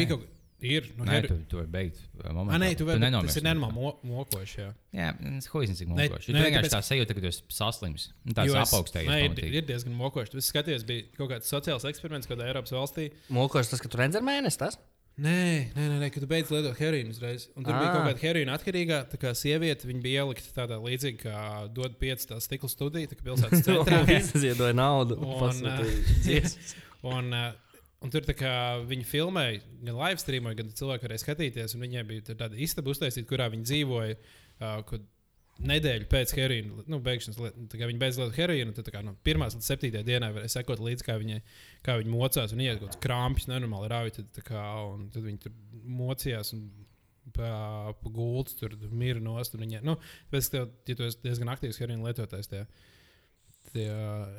bija. 0.00 0.08
kaut- 0.14 0.26
Ir, 0.64 0.86
no 0.96 1.04
Nē, 1.04 1.18
heroīna. 1.18 1.28
tu, 1.28 1.36
tu 1.50 1.56
vari 1.58 1.68
beigt. 1.68 1.98
uh, 2.24 2.30
momentā. 2.32 2.54
Ah, 2.56 2.60
nē, 2.62 2.68
tu 2.78 2.86
vari, 2.88 2.96
bet 2.98 3.10
nenomirsti. 3.10 3.34
tas 3.34 3.36
ir 3.42 3.44
nenormāli 3.44 3.74
mo 3.76 3.90
mokoši. 4.08 4.56
Jā. 4.62 4.70
Jā, 4.96 5.08
es 5.36 5.46
hoizinu, 5.52 5.76
cik 5.76 5.88
mokoši. 5.92 6.26
Tu 6.30 6.32
nē, 6.32 6.44
vienkārši 6.46 6.70
tāpēc- 6.70 6.76
tā 6.78 6.80
sajūta, 6.88 7.14
ka 7.14 7.20
tu 7.20 7.26
esi 7.28 7.42
saslims. 7.52 8.06
Nu, 8.24 8.32
Jo 8.46 8.56
es- 8.56 8.72
apaugstējies. 8.72 9.10
Nē, 9.12 9.18
ir, 9.24 9.30
pamatīgi. 9.30 9.52
ir 9.60 9.62
diezgan 9.68 9.94
mokoši. 10.00 10.30
Tu 10.32 10.40
skaties, 10.40 10.82
bija 10.88 11.04
kaut 11.18 11.30
kāds 11.30 11.52
sociāls 11.52 11.84
eksperiments 11.84 12.26
kādā 12.26 12.48
Eiropas 12.48 12.72
valstī. 12.72 13.10
Mokošs 13.28 13.68
tas, 13.74 13.80
ka 13.84 13.88
tu 13.92 13.98
redzi 14.00 14.16
ar 14.16 14.22
mēnesi. 14.22 14.56
Tas? 14.58 14.78
Nē, 15.18 15.72
nē, 15.76 15.84
nē, 15.92 15.98
nē 16.00 16.08
kad 16.12 16.20
tu 16.24 16.26
beidz 16.28 16.50
lietot 16.52 16.76
heroīnu 16.76 17.08
uzreiz. 17.12 17.48
Un 17.56 17.64
tur 17.64 17.72
ah. 17.72 17.80
bija 17.80 17.88
Ā. 17.88 17.92
kaut 17.92 18.04
kāda 18.08 18.20
heroīna 18.24 18.56
atkarīgā, 18.56 18.98
tā 19.12 19.16
kā 19.20 19.30
sieviete, 19.36 19.84
viņa 19.88 20.02
bija 20.02 20.24
ielikta 20.24 20.50
tādā 20.56 20.76
līdzīgā, 20.80 21.20
kā 21.22 21.72
dod 21.72 21.96
pieci 22.00 22.26
tā 22.28 22.36
stikla 22.40 22.68
studija, 22.68 23.08
tā 23.08 23.16
kā 23.16 23.24
pilsētas 23.28 23.64
centrā. 23.68 24.02
Visi 24.08 24.40
ziedoja 24.44 24.72
naudu. 24.76 25.16
Un, 25.20 25.62
ā, 25.68 25.78
dziesmas. 26.24 26.74
Un, 27.06 27.28
uh, 27.32 27.52
un 28.06 28.14
tur 28.14 28.24
viņi 28.86 29.06
filmēja, 29.10 29.60
gan 29.82 29.98
live 29.98 30.22
streamoja, 30.22 30.60
gan 30.62 30.72
cilvēki 30.78 31.08
varēja 31.08 31.24
skatīties. 31.24 31.76
Viņai 31.80 32.06
bija 32.08 32.38
tāda 32.38 32.56
istaba 32.62 32.94
uztaisīta, 32.94 33.28
kurā 33.28 33.50
viņi 33.52 33.66
dzīvoja 33.66 34.16
uh, 34.16 34.96
nedēļu 35.64 36.08
pēc 36.10 36.32
heroīna. 36.36 36.84
Nu, 36.90 36.98
beigšanas, 37.04 37.38
viņi 37.72 38.00
beidz 38.00 38.18
lietot 38.20 38.36
heroīnu, 38.36 38.74
tad 38.76 38.90
kā, 38.92 39.02
no 39.04 39.14
pirmās 39.26 39.56
līdz 39.56 39.70
septītajai 39.70 40.06
dienai 40.06 40.32
varēja 40.34 40.58
sekot 40.58 40.82
līdzi, 40.84 41.06
kā 41.06 41.16
viņi, 41.20 41.40
kā 41.86 41.96
viņi 42.00 42.12
mocās 42.12 42.52
un 42.52 42.64
iet 42.64 42.80
kaut 42.80 42.92
kāds 42.92 43.02
krāpjas, 43.06 43.48
nenormāli 43.52 43.90
rauj. 43.92 44.12
Tad, 44.18 44.42
kā, 44.46 44.66
tad 45.14 45.26
viņi 45.28 45.42
tur 45.46 45.56
mocījās. 46.02 46.54
Un, 46.56 46.68
Pa, 47.34 47.90
pa 47.98 48.10
gultas 48.14 48.54
tur 48.54 48.76
mīra 48.94 49.18
nost. 49.18 49.56
Viņa, 49.58 49.80
nu, 49.84 49.96
pēc 50.30 50.46
tam, 50.52 50.68
ja 50.86 50.94
tu 50.96 51.02
esi 51.08 51.18
diezgan 51.24 51.50
aktīvs 51.50 51.80
heroīna 51.82 52.06
lietotājs, 52.06 52.46
tie, 52.52 52.60
tie 53.72 53.88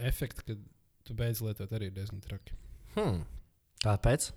efekti, 0.07 0.45
kad 0.47 0.61
tu 1.05 1.17
beidz 1.19 1.43
lietot, 1.43 1.75
arī 1.75 1.91
ir 1.91 1.97
diezgan 1.99 2.23
traki. 2.23 2.55
Hmm. 2.95 3.25
Tāpēc 3.83 4.31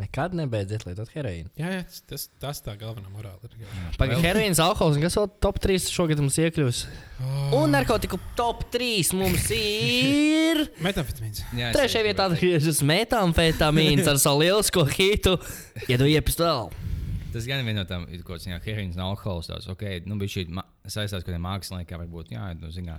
nekad 0.00 0.32
nebeidziet 0.36 0.86
lietot 0.86 1.10
heroīnu. 1.12 1.50
Jā, 1.60 1.70
jā 1.74 1.80
tas, 1.84 1.98
tas, 2.08 2.26
tas 2.40 2.62
tā 2.64 2.74
galvenā 2.80 3.10
morāla 3.12 3.36
ir. 3.44 3.66
Pagaidām, 4.00 4.22
heroīns, 4.24 4.60
alkohols, 4.62 5.00
kas 5.02 5.18
vēl 5.20 5.28
top 5.44 5.58
3 5.64 5.88
šogad 5.92 6.22
mums 6.22 6.38
iekļūs. 6.40 6.84
Oh. 7.20 7.58
Un 7.60 7.76
narkotiku 7.76 8.20
top 8.38 8.64
3 8.72 9.12
mums 9.20 9.50
ir. 9.56 10.64
Metamfetamīns. 10.86 11.44
Trešajā 11.76 12.06
vietā 12.08 12.30
atgriežas 12.30 12.80
metamfetamīns 12.88 14.08
ar 14.08 14.20
savu 14.22 14.44
lielisko 14.46 14.86
hitu. 14.94 15.36
Iedu 15.88 16.08
iepistolu. 16.08 16.72
teikt. 16.72 16.88
Tas 17.32 17.46
gan 17.48 17.64
viena 17.64 17.80
no 17.80 17.88
tām 17.88 18.04
ir 18.12 18.20
kaut 18.26 18.42
kāds 18.42 18.66
heroīns 18.66 18.98
un 18.98 19.06
alkohols. 19.06 19.48
Tās, 19.48 19.68
okay, 19.72 20.02
nu, 20.04 20.18
bija 20.20 20.34
šī 20.34 20.46
ma- 20.52 20.66
saistās 20.84 21.20
ar 21.20 21.24
kādiem 21.26 21.44
māksliniekiem, 21.46 22.04
varbūt, 22.04 22.32
jā, 22.34 22.50
nu, 22.60 22.68
zinā. 22.74 22.98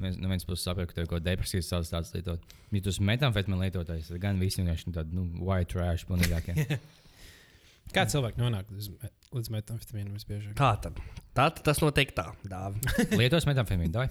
Viens, 0.00 0.16
no 0.18 0.26
vienas 0.26 0.44
puses 0.48 0.64
saprot, 0.66 0.88
ka 0.90 0.96
tev 0.96 1.04
ir 1.04 1.08
kaut 1.12 1.20
kāda 1.20 1.30
depresijas 1.36 1.68
tāds 1.70 1.92
tāds 1.92 2.10
lietot. 2.16 2.42
Ja 2.74 2.80
tu 2.82 2.90
esi 2.90 3.04
metamfetamīna 3.06 3.68
lietotājs, 3.68 4.08
tad 4.10 4.18
gan 4.24 4.40
visi 4.42 4.58
vienkārši 4.62 4.90
tādi, 4.96 5.14
nu, 5.14 5.28
white 5.46 5.70
trash, 5.76 6.02
pilnīgākie. 6.08 6.56
Kā 7.94 8.02
cilvēki 8.10 8.40
nonāk 8.40 8.70
līdz, 8.72 8.88
līdz 9.36 9.50
metamfetamīnam 9.54 10.14
visbiežāk? 10.16 10.54
Kā 10.58 10.70
tad? 10.82 10.96
Tad 11.36 11.60
tas 11.66 11.78
notiek 11.84 12.10
tā, 12.16 12.24
dāvi. 12.48 12.80
Lietos 13.20 13.46
metamfetamīnu, 13.46 13.92
dai. 13.94 14.06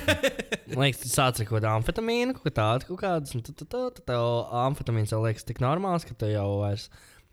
Man 0.74 0.82
liekas, 0.88 1.04
tas 1.06 1.14
sācis 1.14 1.44
ar 1.44 1.48
kaut 1.48 1.56
kādu 1.60 1.70
amfetamīnu, 1.70 2.34
kaut 2.40 2.56
tādu, 2.58 2.98
kādas. 3.00 3.32
un 3.38 3.44
Tad 3.46 3.56
tad- 3.62 3.70
tad- 3.72 3.96
tad 4.00 4.08
tev 4.10 4.26
amfetamīns 4.66 5.14
jau 5.14 5.22
liekas 5.24 5.46
tik 5.48 5.62
normāls, 5.64 6.04
ka 6.08 6.16
tu 6.20 6.28
jau 6.32 6.46
vairs 6.64 6.88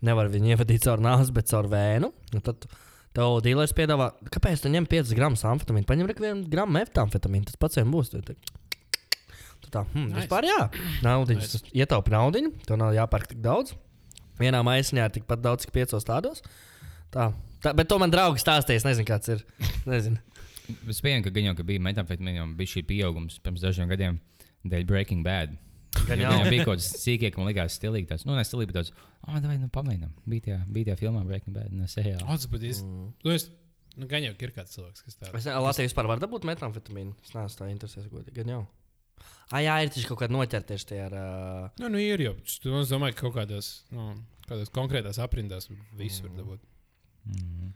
nevari 0.06 0.32
viņu 0.38 0.54
ievadīt 0.54 0.86
caur 0.86 1.02
nāzi, 1.02 1.34
bet 1.34 1.50
caur 1.50 1.68
vēnu. 1.72 2.12
Un 2.32 2.46
Tad 2.46 2.64
tev 3.16 3.38
dīlers 3.44 3.74
piedāvā, 3.76 4.10
kāpēc 4.32 4.64
tu 4.64 4.72
ņem 4.72 4.88
5 4.90 5.14
gramus 5.18 5.44
amfetamīnu? 5.48 5.88
Paņem 5.88 6.10
tikai 6.12 6.30
1 6.32 6.42
gramu 6.52 6.78
metamfetamīnu, 6.78 7.48
tas 7.50 7.60
pats 7.60 7.80
vien 7.80 7.92
būs. 7.92 8.12
Tu 8.12 8.20
tā, 8.24 8.36
tu 9.62 9.70
tā 9.72 9.84
hmm, 9.84 10.10
Nice. 10.10 10.24
vispār 10.24 10.48
jā, 10.48 10.58
naudiņš, 11.04 11.48
Nice. 11.48 11.72
ietaupi 11.84 12.14
naudu, 12.14 12.46
tev 12.66 12.80
nav 12.80 12.94
jāpērk 12.96 13.32
tik 13.34 13.42
daudz. 13.44 13.76
Vienā 14.40 14.62
maisiņā 14.66 15.06
ir 15.06 15.16
tikpat 15.20 15.42
daudz, 15.44 15.66
cik 15.66 15.74
piecos 15.76 16.06
tādos. 16.08 16.40
Tā. 17.12 17.30
Tā, 17.62 17.70
bet 17.78 17.86
to 17.86 17.98
man 18.02 18.10
draugs 18.10 18.42
stāstīja. 18.42 18.80
Es 18.80 18.86
nezinu, 18.88 19.06
kāds 19.06 19.30
ir. 19.30 19.44
Nezinu. 19.86 20.18
Es 20.90 21.02
pieņemu, 21.04 21.26
ka 21.26 21.58
ka 21.58 21.66
bija 21.68 21.82
metamfetamīna, 21.84 22.46
bija 22.58 22.72
šī 22.74 22.82
pieaugums 22.88 23.38
pirms 23.44 23.62
dažiem 23.62 23.90
gadiem 23.90 24.18
dēļ 24.66 24.86
Breaking 24.88 25.22
Bad. 25.26 25.54
Gan 26.08 26.22
jau. 26.22 26.30
Bija 26.48 26.66
kaut 26.66 26.80
kas 26.80 26.88
sīkāks, 27.02 27.38
man 27.38 27.48
likās 27.50 27.76
stilīgi. 27.78 28.08
Tas, 28.10 28.24
nu, 28.28 28.36
ne 28.36 28.44
stilīgi, 28.46 28.70
bet 28.72 28.78
tāds, 28.80 28.92
ah, 29.22 29.34
oh, 29.36 29.40
vai 29.44 29.56
nu 29.60 29.68
pamēģinām. 29.72 30.12
Bija 30.28 30.46
tajā, 30.46 30.60
bija 30.72 30.90
tajā 30.90 31.00
filmā 31.04 31.24
Breaking 31.28 31.56
Bad, 31.56 31.74
no 31.76 31.88
seriāla. 31.90 32.24
Odzbudīs. 32.32 32.80
Mm. 32.86 33.10
Nu, 33.26 33.36
nu, 34.00 34.08
gan 34.10 34.24
jau 34.26 34.32
ir 34.32 34.54
kāds 34.56 34.76
cilvēks, 34.76 35.04
kas 35.06 35.18
tāds. 35.18 35.32
Es 35.32 35.44
nezinu, 35.44 35.64
Latvijas 35.66 35.92
vispār 35.92 36.08
var 36.10 36.22
dabūt 36.22 36.46
metamfetamīnu. 36.48 37.14
Es 37.26 37.34
neesmu 37.36 37.60
tā 37.60 37.68
interesēts, 37.74 38.08
godīgi. 38.12 38.38
Gan 38.40 38.54
jau. 38.54 38.62
Ah, 39.52 39.60
jā, 39.60 39.76
ir 39.84 39.92
taču 39.92 40.08
kaut 40.08 40.22
kāda 40.22 40.34
noķerties 40.34 40.88
tie 40.88 41.02
ar. 41.04 41.14
Uh... 41.18 41.68
Nu, 41.82 41.92
nu, 41.92 42.00
ir 42.00 42.24
jau. 42.24 42.34
Tu- 42.48 42.72
Es 42.80 42.90
domāju, 42.90 43.18
ka 43.18 43.26
kaut 43.28 43.36
kādās, 43.42 43.70
nu, 43.92 44.08
kādās 44.48 44.72
konkrētās 44.72 45.20
aprindās 45.22 45.68
visu 45.98 46.24
var 46.26 46.34
dabūt. 46.40 46.66
Mm. 47.28 47.70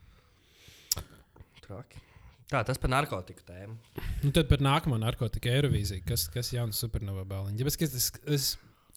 Traki. 1.67 2.06
Tā, 2.47 2.61
tas 2.63 2.79
par 2.79 2.93
narkotiku 2.93 3.43
tēmu. 3.49 3.75
Nu, 4.23 4.31
tad 4.31 4.47
par 4.51 4.63
nākamo 4.63 4.99
narkotiku 5.03 5.51
Eirovīziju. 5.51 6.05
Kas, 6.07 6.29
kas 6.31 6.53
jauns 6.55 6.79
supernovā 6.79 7.25
bāliņš? 7.27 7.59
Ja, 7.59 7.67
es, 7.67 7.97
es, 7.99 8.13
es, 8.37 8.47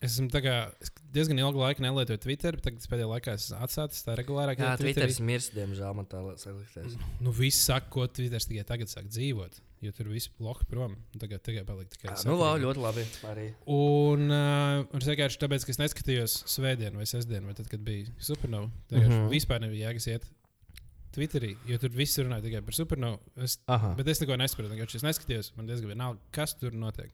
es 0.06 0.18
kā, 0.46 0.54
es 0.86 0.92
diezgan 1.16 1.42
ilgu 1.42 1.58
laiku 1.64 1.82
nelietoju 1.82 2.22
Twitter, 2.28 2.60
bet 2.60 2.68
tagad 2.68 2.86
pēdējā 2.92 3.08
laikā 3.10 3.34
esmu 3.40 3.58
atsācis 3.66 4.06
tā 4.06 4.14
regulārāk. 4.20 4.62
Jā. 4.62 4.76
Twitteris 4.78 5.18
mirst, 5.26 5.56
diemžēl, 5.58 5.98
man 5.98 6.06
tā 6.12 6.22
liekas. 6.22 6.94
Nu, 7.26 7.34
viss 7.34 7.66
saka, 7.72 7.90
ko 7.98 8.06
Twitter 8.06 8.46
tikai 8.46 8.68
tagad 8.70 8.94
sāk 8.94 9.10
dzīvot. 9.10 9.58
Jo 9.80 9.94
tur 9.96 10.10
viss 10.12 10.28
bloks 10.36 10.66
prom. 10.68 10.98
Tagad, 11.18 11.40
tagad 11.42 11.64
palika 11.66 11.94
tikai 11.96 12.12
Nu, 12.28 12.34
vau, 12.36 12.50
sakarīgi. 12.52 12.66
ļoti 12.68 12.82
labi. 12.84 13.04
Arī. 13.32 13.46
Un 13.72 14.26
uh, 14.36 14.98
es 15.00 15.08
vienkārši 15.08 15.40
tāpēc, 15.40 15.64
ka 15.66 15.72
es 15.74 15.80
neskatījos 15.80 16.36
svētdienu 16.52 17.00
vai 17.00 17.06
sestdienu, 17.08 17.48
vai 17.48 17.56
tad, 17.56 17.70
kad 17.72 17.82
bija 17.88 18.12
supernova. 18.20 18.68
Mm 18.92 18.98
Mhm. 19.00 19.12
-hmm. 19.14 19.30
Vispār 19.32 19.62
nebija 19.64 19.90
jēgas 19.90 20.08
iet 20.12 20.28
Twitterī, 21.20 21.54
jo 21.68 21.80
tur 21.82 21.92
viss 21.92 22.20
runāja 22.22 22.46
tikai 22.46 22.62
par 22.64 22.78
supernovu. 22.78 23.20
Es, 23.44 23.58
Aha. 23.68 23.92
bet 23.98 24.08
es 24.08 24.22
neko 24.24 24.38
nesaprotu. 24.40 24.78
Es 24.88 25.04
neskatījos, 25.04 25.52
man 25.58 25.68
diezgan 25.68 25.92
vienalga, 25.92 26.24
kas 26.36 26.56
tur 26.56 26.76
notiek. 26.78 27.12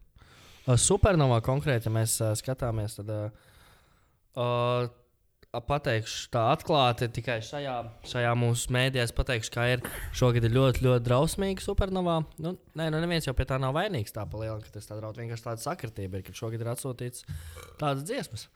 Uh, 0.65 0.75
Supernovā 0.81 1.41
konkrēti, 1.45 1.89
ja 1.89 1.93
mēs 1.93 2.19
uh, 2.21 2.35
skatāmies, 2.37 2.99
tad 2.99 3.09
uh, 3.15 4.87
pateikšu 5.65 6.29
tā 6.33 6.43
atklāti 6.51 7.07
tikai 7.15 7.37
šajā, 7.45 7.75
šajā 8.09 8.31
mūsu 8.37 8.73
mēdījā. 8.75 9.07
Pateikšu, 9.15 9.53
ka 9.53 9.67
ir 9.73 9.83
šogad 10.17 10.45
ir 10.45 10.53
ļoti, 10.55 10.83
ļoti 10.85 11.05
drausmīga 11.05 11.65
supernovā. 11.65 12.19
Nu, 12.43 12.55
nē, 12.77 12.89
nu 12.93 13.01
neviens 13.01 13.25
jau 13.29 13.35
pie 13.37 13.47
tā 13.49 13.59
nav 13.61 13.75
vainīgs. 13.77 14.13
Tā 14.15 14.25
pa 14.29 14.41
lielu, 14.41 14.59
ka 14.63 14.73
tas 14.75 14.89
tā 14.89 14.97
draudz 14.99 15.21
vienkārši 15.21 15.47
tāda 15.47 15.63
sakritība 15.63 16.19
ir, 16.19 16.25
ka 16.27 16.35
šogad 16.37 16.61
ir 16.61 16.71
atsūtīts 16.73 17.25
tādas 17.81 18.05
dziesmas. 18.05 18.49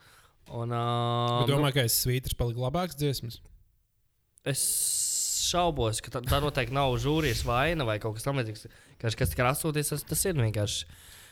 Un, 0.50 0.74
uh, 0.74 1.46
domāju, 1.50 1.78
ka 1.78 1.86
es 1.86 2.00
svītras 2.04 2.38
palika 2.38 2.66
labāks 2.66 2.98
dziesmas. 2.98 3.38
Es 4.48 4.64
šaubos, 5.50 6.02
ka 6.06 6.14
tā, 6.14 6.24
tā 6.26 6.40
noteikti 6.44 6.76
nav 6.76 6.96
žūrijas 7.02 7.44
vaina 7.48 7.88
vai 7.88 8.00
kaut 8.02 8.18
kas 8.18 8.28
tamlīdzīgs. 8.28 8.68
Kas, 9.02 9.16
kas 9.18 9.32
tika 9.32 9.48
atsūtīts, 9.50 9.94
tas, 9.94 10.06
tas 10.08 10.26
ir 10.30 10.40
vienkārši. 10.40 10.90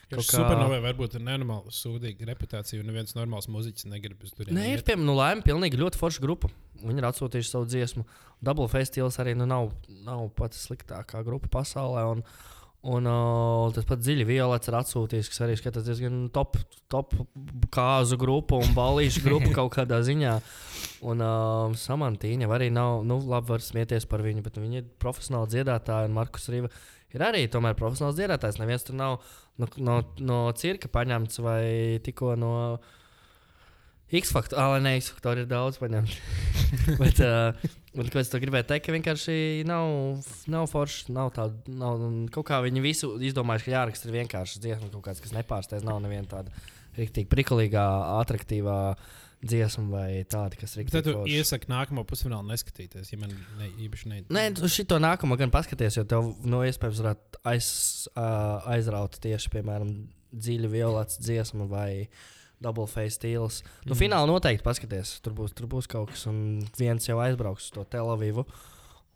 Kā 0.07 0.23
supernovai 0.23 0.77
varbūt 0.85 1.17
ir 1.17 1.23
nenormāla 1.25 1.73
sūdīga 1.75 2.29
reputācija, 2.29 2.79
un 2.79 2.87
neviens 2.87 3.11
normāls 3.17 3.49
muzeķis 3.51 3.89
negrib 3.91 4.21
uz 4.23 4.31
turieni. 4.31 4.55
Nē, 4.55 4.69
ir 4.77 4.83
piemēram, 4.87 5.03
nu, 5.09 5.15
laime, 5.17 5.43
pilnīgi 5.43 5.79
ļoti 5.81 5.99
forša 5.99 6.23
grupa. 6.23 6.47
Viņi 6.79 7.03
ir 7.03 7.07
atsūtījuši 7.09 7.51
savu 7.51 7.67
dziesmu. 7.67 8.05
Double 8.47 8.69
Festivals 8.71 9.19
arī 9.19 9.33
nu, 9.35 9.43
nav, 9.49 9.73
nav 10.07 10.23
pati 10.37 10.61
sliktākā 10.61 11.25
grupa 11.27 11.51
pasaulē. 11.57 12.05
Un, 12.13 12.23
un 12.87 13.07
uh, 13.09 13.67
tas 13.75 13.87
pats 13.87 14.05
dziļi 14.05 14.25
violets 14.27 14.69
ir 14.69 14.77
atsūtījis, 14.79 15.29
kas 15.31 15.41
arī 15.43 15.57
skatās 15.59 15.85
diezgan 15.87 16.27
top, 16.33 16.55
top 16.91 17.15
kāzu 17.73 18.19
grupu 18.19 18.61
un 18.63 18.75
balīšu 18.77 19.23
grupu 19.25 19.51
kaut 19.57 19.73
kādā 19.75 19.99
ziņā. 20.07 20.37
Un 21.07 21.23
uh, 21.23 21.75
Samantīņa 21.77 22.47
arī 22.57 22.69
nav, 22.73 23.01
nu, 23.07 23.19
labi, 23.27 23.51
var 23.53 23.65
smieties 23.65 24.07
par 24.09 24.23
viņu, 24.25 24.45
bet 24.45 24.61
viņi 24.61 24.81
ir 24.81 24.87
profesionāli 25.03 25.51
dziedātāji. 25.55 26.07
Un 26.07 26.15
Markus 26.15 26.47
Rīva 26.53 26.71
ir 27.15 27.25
arī 27.27 27.43
tomēr 27.51 27.75
profesionāls 27.79 28.15
dziedātājs. 28.19 28.61
Neviens 28.61 28.87
tur 28.87 28.97
nav 28.99 29.19
no, 29.59 29.69
no, 29.77 29.99
no 30.23 30.39
cirka 30.57 30.91
paņemts 30.91 31.43
vai 31.43 31.63
tikko 32.07 32.37
no. 32.39 32.53
X-faktor, 34.07 34.59
ah, 34.61 34.77
nē, 34.79 34.93
X-faktor 35.01 35.41
ir 35.41 35.49
daudz 35.49 35.79
paņemts. 35.81 36.15
Bet, 37.01 37.19
uh, 37.19 37.51
un, 37.97 38.07
ko 38.07 38.21
es 38.21 38.31
to 38.31 38.39
gribēju 38.39 38.69
teikt, 38.69 38.85
ka 38.87 38.95
vienkārši 38.95 39.65
nav, 39.67 40.23
nav 40.47 40.67
forši. 40.71 41.11
Nav 41.15 41.33
tāda, 41.35 41.59
nav, 41.67 41.99
kaut 42.31 42.47
kā 42.47 42.61
viņi 42.63 42.83
visu 42.85 43.13
izdomājuši, 43.19 43.67
ka 43.67 43.75
jāraksta 43.75 44.07
ir 44.07 44.17
vienkārši 44.21 44.63
dziesma, 44.63 44.87
kaut 44.93 45.03
kāds, 45.09 45.23
kas 45.23 45.35
nepārsteidz. 45.35 45.83
Nav 45.87 45.99
neviena 46.05 46.29
tāda 46.31 46.55
rīktīgi 46.97 47.27
prikulīgā, 47.31 47.83
attraktīvā 48.21 48.77
dziesma 49.47 49.85
vai 49.91 50.07
tāda, 50.25 50.57
kas 50.57 50.77
ir 50.77 50.87
Bet 50.87 50.95
Tad 50.95 51.05
tu 51.05 51.13
rīktīgi. 51.13 51.41
iesaki 51.43 51.69
nākamo 51.69 52.07
pusfinālu 52.09 52.47
neskatīties, 52.49 53.11
ja 53.11 53.19
man 53.21 53.35
ne, 53.59 53.67
īpaši 53.85 54.09
ne. 54.09 54.23
Nē, 54.33 54.47
tu 54.57 54.71
šito 54.71 54.97
nākamo 55.03 55.37
gan 55.37 55.51
paskaties, 55.53 55.99
jo 55.99 56.07
tev 56.09 56.31
no 56.47 56.63
iespējams 56.65 57.03
varētu 57.03 57.43
aiz, 57.51 57.67
uh, 58.15 58.65
aizraut 58.73 59.19
tieši, 59.21 59.51
piemēram, 59.53 59.93
dziļa 60.33 60.71
violets 60.73 61.21
dziesma 61.21 61.67
vai 61.69 62.07
double 62.61 62.87
face 62.89 63.15
stils. 63.19 63.61
Nu, 63.85 63.93
Mhm. 63.93 63.99
fināli 63.99 64.31
noteikti 64.31 64.63
paskaties. 64.65 65.19
Tur 65.21 65.33
būs, 65.33 65.53
tur 65.53 65.67
būs 65.67 65.87
kaut 65.87 66.09
kas, 66.09 66.25
un 66.27 66.61
viens 66.77 67.05
jau 67.05 67.17
aizbrauks 67.21 67.67
uz 67.69 67.71
to 67.71 67.83
Telavivu. 67.85 68.45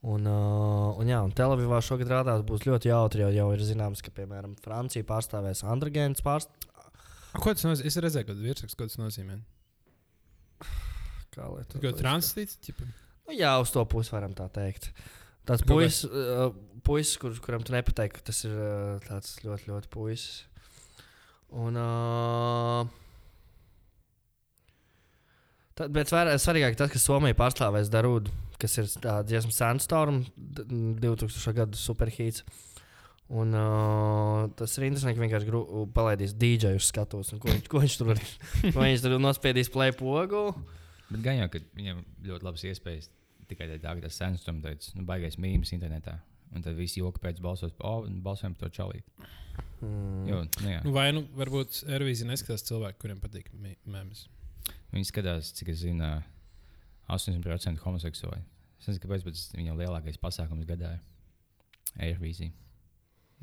Un, 0.03 0.25
uh, 0.25 0.97
un, 0.97 1.05
jā, 1.05 1.19
un 1.23 1.31
Telavivā 1.31 1.77
šogad 1.85 2.09
rādās 2.09 2.41
būs 2.45 2.65
ļoti 2.65 2.89
jautri, 2.89 3.21
jo 3.21 3.29
jau 3.29 3.51
ir 3.53 3.59
zināms, 3.59 4.01
ka, 4.01 4.09
piemēram, 4.09 4.55
Francija 4.61 5.03
pārstāvēs 5.05 5.61
Andrēns. 5.63 6.23
Pārst... 6.25 6.49
Ko 7.37 7.53
tas 7.53 7.63
nozīmē? 7.63 7.85
Es 7.85 7.97
redzēju, 8.01 8.25
ka 8.27 8.33
virsraksts, 8.33 8.75
ko 8.75 8.87
tas 8.89 8.97
nozīmē. 8.97 9.39
Kā 11.31 11.47
lai 11.47 11.63
Ko 11.69 11.79
to 11.79 11.91
transīts? 11.95 12.57
Nu, 13.27 13.35
jā, 13.37 13.53
uz 13.61 13.71
to 13.71 13.83
pusi 13.85 14.11
varam 14.11 14.33
tā 14.35 14.49
teikt. 14.51 14.89
Tas 15.47 15.61
Kaut 15.63 15.77
puisis, 15.77 16.03
uh, 16.09 16.51
puisis 16.85 17.17
kur, 17.21 17.33
kuram 17.41 17.63
tu 17.65 17.73
nepateiksi, 17.73 18.17
ka 18.17 18.25
tas 18.27 18.41
ir 18.45 18.51
uh, 18.57 18.99
tāds 19.05 19.37
ļoti, 19.45 19.69
ļoti 19.71 19.89
puisis. 19.93 20.43
Un, 21.51 21.77
uh, 21.79 22.83
bet 25.89 26.09
svarīgāk 26.11 26.75
tas, 26.77 26.91
ka 26.91 26.99
Somija 26.99 27.33
pārstāvēs 27.37 27.89
Darūdu, 27.93 28.29
kas 28.61 28.77
ir 28.77 28.89
tāds 29.01 29.29
dziesmu 29.31 29.51
Sandstorm, 29.55 30.25
d- 30.37 30.65
2000. 31.01 31.53
gada 31.57 31.77
superhīts. 31.79 32.43
Un, 33.31 33.53
uh, 33.55 34.49
tas 34.59 34.73
ir 34.77 34.89
interesanti, 34.89 35.15
ka 35.15 35.23
vienkārši 35.23 35.47
gru- 35.47 35.85
palaidīs 35.95 36.33
DJ 36.35 36.73
uz 36.75 36.89
skatuves. 36.91 37.31
un 37.33 37.39
Ko, 37.39 37.47
viņš- 37.47 37.67
ko 37.71 37.79
viņš 37.79 37.97
tur 37.97 38.09
darīs? 38.11 38.33
Viņš 38.75 39.01
tur 39.05 39.15
nospiedīs 39.23 39.71
play 39.71 39.91
pogu? 39.95 40.51
Bet 41.09 41.21
gan 41.23 41.37
jau, 41.39 41.47
ka 41.53 41.59
viņam 41.77 42.03
ļoti 42.27 42.43
labas 42.43 42.65
iespējas 42.67 43.07
tikai 43.47 43.67
tādā 43.69 43.79
veidā, 43.79 43.95
ka 44.01 44.07
tas 44.09 44.19
sens 44.19 44.43
tam 44.43 44.59
teica, 44.61 44.91
nu, 44.95 45.05
baigais 45.07 45.37
mīmīms 45.39 45.71
internetā. 45.75 46.17
Un 46.53 46.61
tad 46.65 46.75
visi 46.75 46.99
joka 46.99 47.19
pēc 47.23 47.39
balsos, 47.39 47.71
oh, 47.79 48.03
balsojam 48.23 48.53
par 48.59 48.67
to 48.69 48.81
čalīti. 48.81 49.07
Mm. 49.81 50.27
Jo, 50.27 50.41
nu, 50.43 50.67
jā, 50.69 50.83
Nu, 50.83 50.91
vai 50.91 51.07
nu 51.15 51.23
varbūt 51.35 51.85
Ervīzija 51.87 52.27
neskatās 52.29 52.63
cilvēki, 52.67 52.99
kuriem 52.99 53.19
patīk 53.23 53.47
mēmijas. 53.87 54.27
Viņi 54.93 55.07
skatās, 55.07 55.53
cik 55.57 55.71
es 55.73 55.83
zinu, 55.83 56.09
80% 57.11 57.83
homoseksuāli. 57.83 58.41
Es 58.81 58.89
nezinu, 58.89 59.03
kāpēc, 59.03 59.23
bet 59.27 59.37
tas 59.37 59.53
viņam 59.53 59.79
lielākais 59.81 60.19
pasākums 60.21 60.67
gadā 60.69 60.95
ir 60.95 62.11
Airvīzija. 62.11 62.53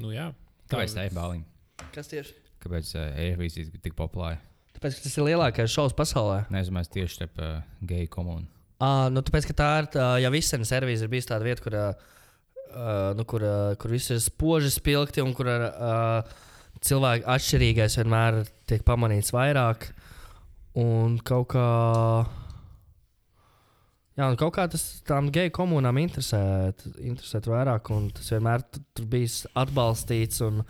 Nu, 0.02 0.12
jā. 0.14 0.30
Kāpēc 0.70 0.94
tā 0.96 1.06
ir 1.08 1.16
bāliņa? 1.16 1.88
Kas 1.94 2.10
tieši? 2.10 2.36
Kāpēc 2.62 2.92
uh, 2.96 3.08
Airvīzija 3.22 3.68
ir 3.68 3.82
tik 3.84 3.96
populāra? 3.98 4.40
Tāpēc, 4.78 4.98
ka 4.98 5.06
tas 5.06 5.16
ir 5.18 5.26
lielākais 5.26 5.72
šovs 5.72 5.96
pasaulē. 5.98 6.44
Nezinu, 6.54 6.78
mēs 6.78 6.90
tieši 6.94 7.20
starp 7.20 7.40
uh, 7.42 7.60
geju 7.86 8.10
komunu. 8.14 8.46
À, 8.78 9.08
nu, 9.10 9.22
tāpēc, 9.26 9.48
ka 9.50 9.56
tā 9.58 9.70
ir 9.82 9.88
tā, 9.94 10.08
ja 10.22 10.30
visiem 10.30 10.62
servīzē 10.66 11.06
ir 11.06 11.12
bijis 11.12 11.26
tāda 11.30 11.46
vieta, 11.46 11.64
kur, 11.64 11.74
uh, 11.74 13.14
nu, 13.18 13.26
kur, 13.26 13.42
uh, 13.42 13.72
kur 13.80 13.94
viss 13.94 14.12
ir 14.14 14.20
spoži 14.22 14.70
spilgti 14.70 15.24
un 15.24 15.34
kur 15.34 15.50
uh, 15.50 16.36
cilvēki 16.84 17.26
atšķirīgais 17.34 17.98
vienmēr 17.98 18.44
tiek 18.70 18.84
pamanīts 18.86 19.34
vairāk. 19.34 19.90
Un 20.78 21.16
kaut 21.26 21.48
kā. 21.54 21.64
Jā, 24.18 24.26
un 24.32 24.36
kaut 24.38 24.52
kā 24.56 24.64
tas 24.70 24.82
tām 25.06 25.28
geju 25.34 25.52
komunām 25.54 25.98
interesē, 26.02 26.40
interesē 26.98 27.40
vairāk, 27.46 27.90
un 27.94 28.08
tas 28.10 28.30
vienmēr 28.34 28.64
tu- 28.66 28.82
tur 28.94 29.06
bijis 29.06 29.44
atbalstīts. 29.54 30.40
Un, 30.46 30.64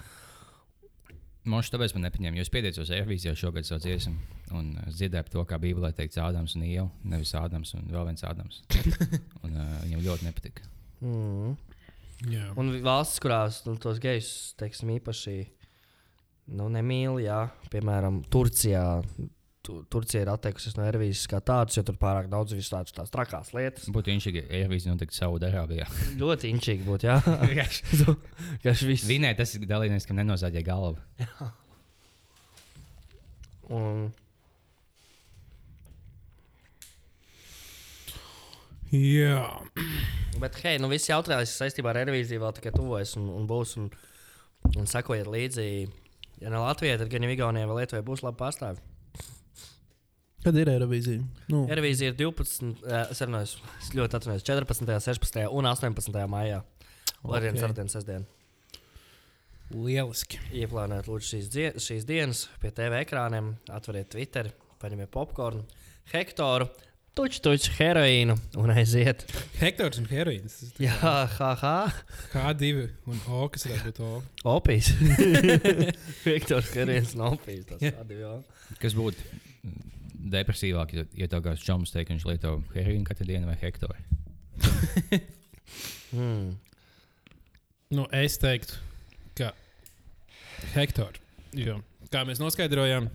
Moši 1.49 1.73
tāpēc 1.73 1.95
man 1.95 2.03
nepaņēma, 2.05 2.37
jo 2.37 2.45
es 2.45 2.51
pieteicos 2.53 2.91
Airvīzijā 2.93 3.33
šogad 3.39 3.65
savu 3.65 3.81
dziesmu. 3.81 4.19
Un 4.53 4.67
uh, 4.77 4.89
dzirdēju 4.93 5.25
par 5.25 5.33
to, 5.33 5.45
kā 5.49 5.57
Bībelē 5.63 5.95
teikts 5.97 6.19
Ādams 6.21 6.57
un 6.59 6.65
Ieva, 6.67 6.91
nevis 7.09 7.33
Ādams 7.41 7.73
un 7.79 7.87
vēl 7.89 8.05
viens 8.11 8.25
Ādams. 8.29 8.59
un 9.45 9.57
uh, 9.57 9.79
viņam 9.87 10.03
ļoti 10.05 10.29
nepatika. 10.29 10.69
mm. 11.01 11.57
jā. 12.35 12.51
Un 12.61 12.75
valstis, 12.85 13.23
kurās 13.25 13.63
nu, 13.65 13.79
tos 13.81 13.97
gejus 14.03 14.53
teiksim, 14.61 14.93
īpaši 14.99 15.39
nu, 16.53 16.69
nemīl, 16.69 17.17
jā, 17.25 17.47
piemēram, 17.73 18.21
Turcijā. 18.29 18.85
Tu, 19.69 19.75
Turcija 19.93 20.23
ir 20.25 20.31
atteikusies 20.33 20.79
no 20.79 20.85
Ervīzijas 20.89 21.27
kā 21.29 21.43
tādas, 21.45 21.77
jo 21.77 21.83
tur 21.85 21.99
pārāk 22.01 22.31
daudz 22.33 22.55
visādas 22.57 22.95
tādas 22.97 23.12
trakās 23.12 23.51
lietas. 23.53 23.91
Būtu 23.93 24.09
viņš, 24.09 24.27
ja 24.33 24.45
Airvīzija 24.62 24.95
notiktu 24.95 25.19
Saudārābijā. 25.19 25.85
Ļoti 26.23 26.53
inčīgi 26.55 26.87
būtu, 26.87 27.11
jā. 27.11 27.19
Kas 28.64 28.85
viss. 28.89 29.05
Vinē 29.05 29.35
tas 29.37 29.53
ir 29.59 29.69
dalībnieks, 29.69 30.09
kam 30.09 30.16
nenozāģē 30.23 30.64
galvu. 30.64 30.97
Un, 33.77 34.09
jā. 38.89 39.45
bet, 40.41 40.57
hei, 40.64 40.79
nu 40.81 40.89
viss 40.89 41.12
jautājums 41.12 41.59
saistībā 41.61 41.93
ar 41.93 42.07
Ervīziju 42.07 42.47
vēl 42.47 42.57
tikai 42.57 42.73
tuvojas 42.73 43.19
un, 43.21 43.29
un 43.37 43.45
būs. 43.51 43.77
Un, 43.83 43.93
un 44.81 44.89
sekojiet 44.89 45.29
līdzi. 45.29 45.71
Ja 46.41 46.57
ne 46.57 46.64
Latvijai, 46.64 46.97
tad 46.97 47.12
gan 47.12 47.29
jau 47.29 47.37
Igaunijai 47.37 47.69
vai 47.69 47.83
Lietuvai 47.83 48.07
būs 48.07 48.25
labi 48.25 48.41
pārstāvji. 48.41 48.81
Kad 50.45 50.57
ir 50.57 50.68
Eirovīzija? 50.70 51.22
Nu, 51.51 51.64
Ervīzija 51.72 52.12
ir 52.12 52.18
12, 52.20 52.74
eh, 52.86 53.07
es 53.11 53.20
runāju, 53.24 53.59
es 53.82 53.89
ļoti 53.97 54.18
atvainojos, 54.20 54.45
14, 54.47 54.99
16 55.03 55.49
un 55.51 55.66
18 55.66 56.26
maijā. 56.30 56.61
Lai 57.26 57.41
viens 57.43 57.59
Ok. 57.59 57.64
ar 57.68 57.74
dienu 57.74 57.91
sestdienu. 57.91 58.26
lieliski. 59.74 60.39
Ieplānojiet 60.57 61.09
lūdzu 61.11 61.26
šīs, 61.34 61.49
die, 61.53 61.66
šīs 61.76 62.07
dienas 62.09 62.47
pie 62.62 62.70
TV 62.72 63.03
ekrāniem, 63.05 63.51
atveriet 63.68 64.09
Twitter, 64.14 64.49
paņemiet 64.80 65.11
popkornu, 65.12 65.64
hektāru, 66.14 66.70
tuču, 67.18 67.43
tuču, 67.45 67.74
heroīnu 67.76 68.39
un 68.62 68.70
aiziet. 68.72 69.26
Hektors 69.61 69.99
un 70.01 70.07
heroīns. 70.09 70.57
Jā, 70.80 70.95
ha, 71.03 71.51
ha, 71.61 71.74
Kā 72.32 72.55
divi 72.57 72.86
un 73.11 73.20
O, 73.28 73.49
kas 73.53 73.66
varētu 73.68 73.93
būt 73.93 74.01
O. 74.07 74.55
opijas. 74.57 74.89
Hektors, 76.24 76.72
heroīns 76.78 77.12
un 77.18 77.26
opijas. 77.34 77.66
Tas 77.74 77.84
Jā. 77.84 77.93
tādi, 77.99 78.22
jā. 78.22 78.32
Kas 78.80 78.97
būtu 78.97 79.20
depresīvāk, 80.19 80.95
ja, 81.14 81.29
tev 81.31 81.43
kāds 81.47 81.62
čoms 81.64 81.93
teikt, 81.95 82.11
viņš 82.14 82.25
lieto 82.29 82.57
heroīnu 82.75 83.05
katru 83.07 83.27
dienu 83.29 83.47
vai 83.51 83.59
hektāru? 83.61 83.99
Hmm. 86.09 86.55
Nu, 87.93 88.07
es 88.16 88.39
teiktu, 88.41 88.79
ka 89.37 89.51
Hektors. 90.73 91.21
Jo, 91.53 91.79
kā 92.12 92.23
mēs 92.29 92.41
noskaidrojām, 92.41 93.11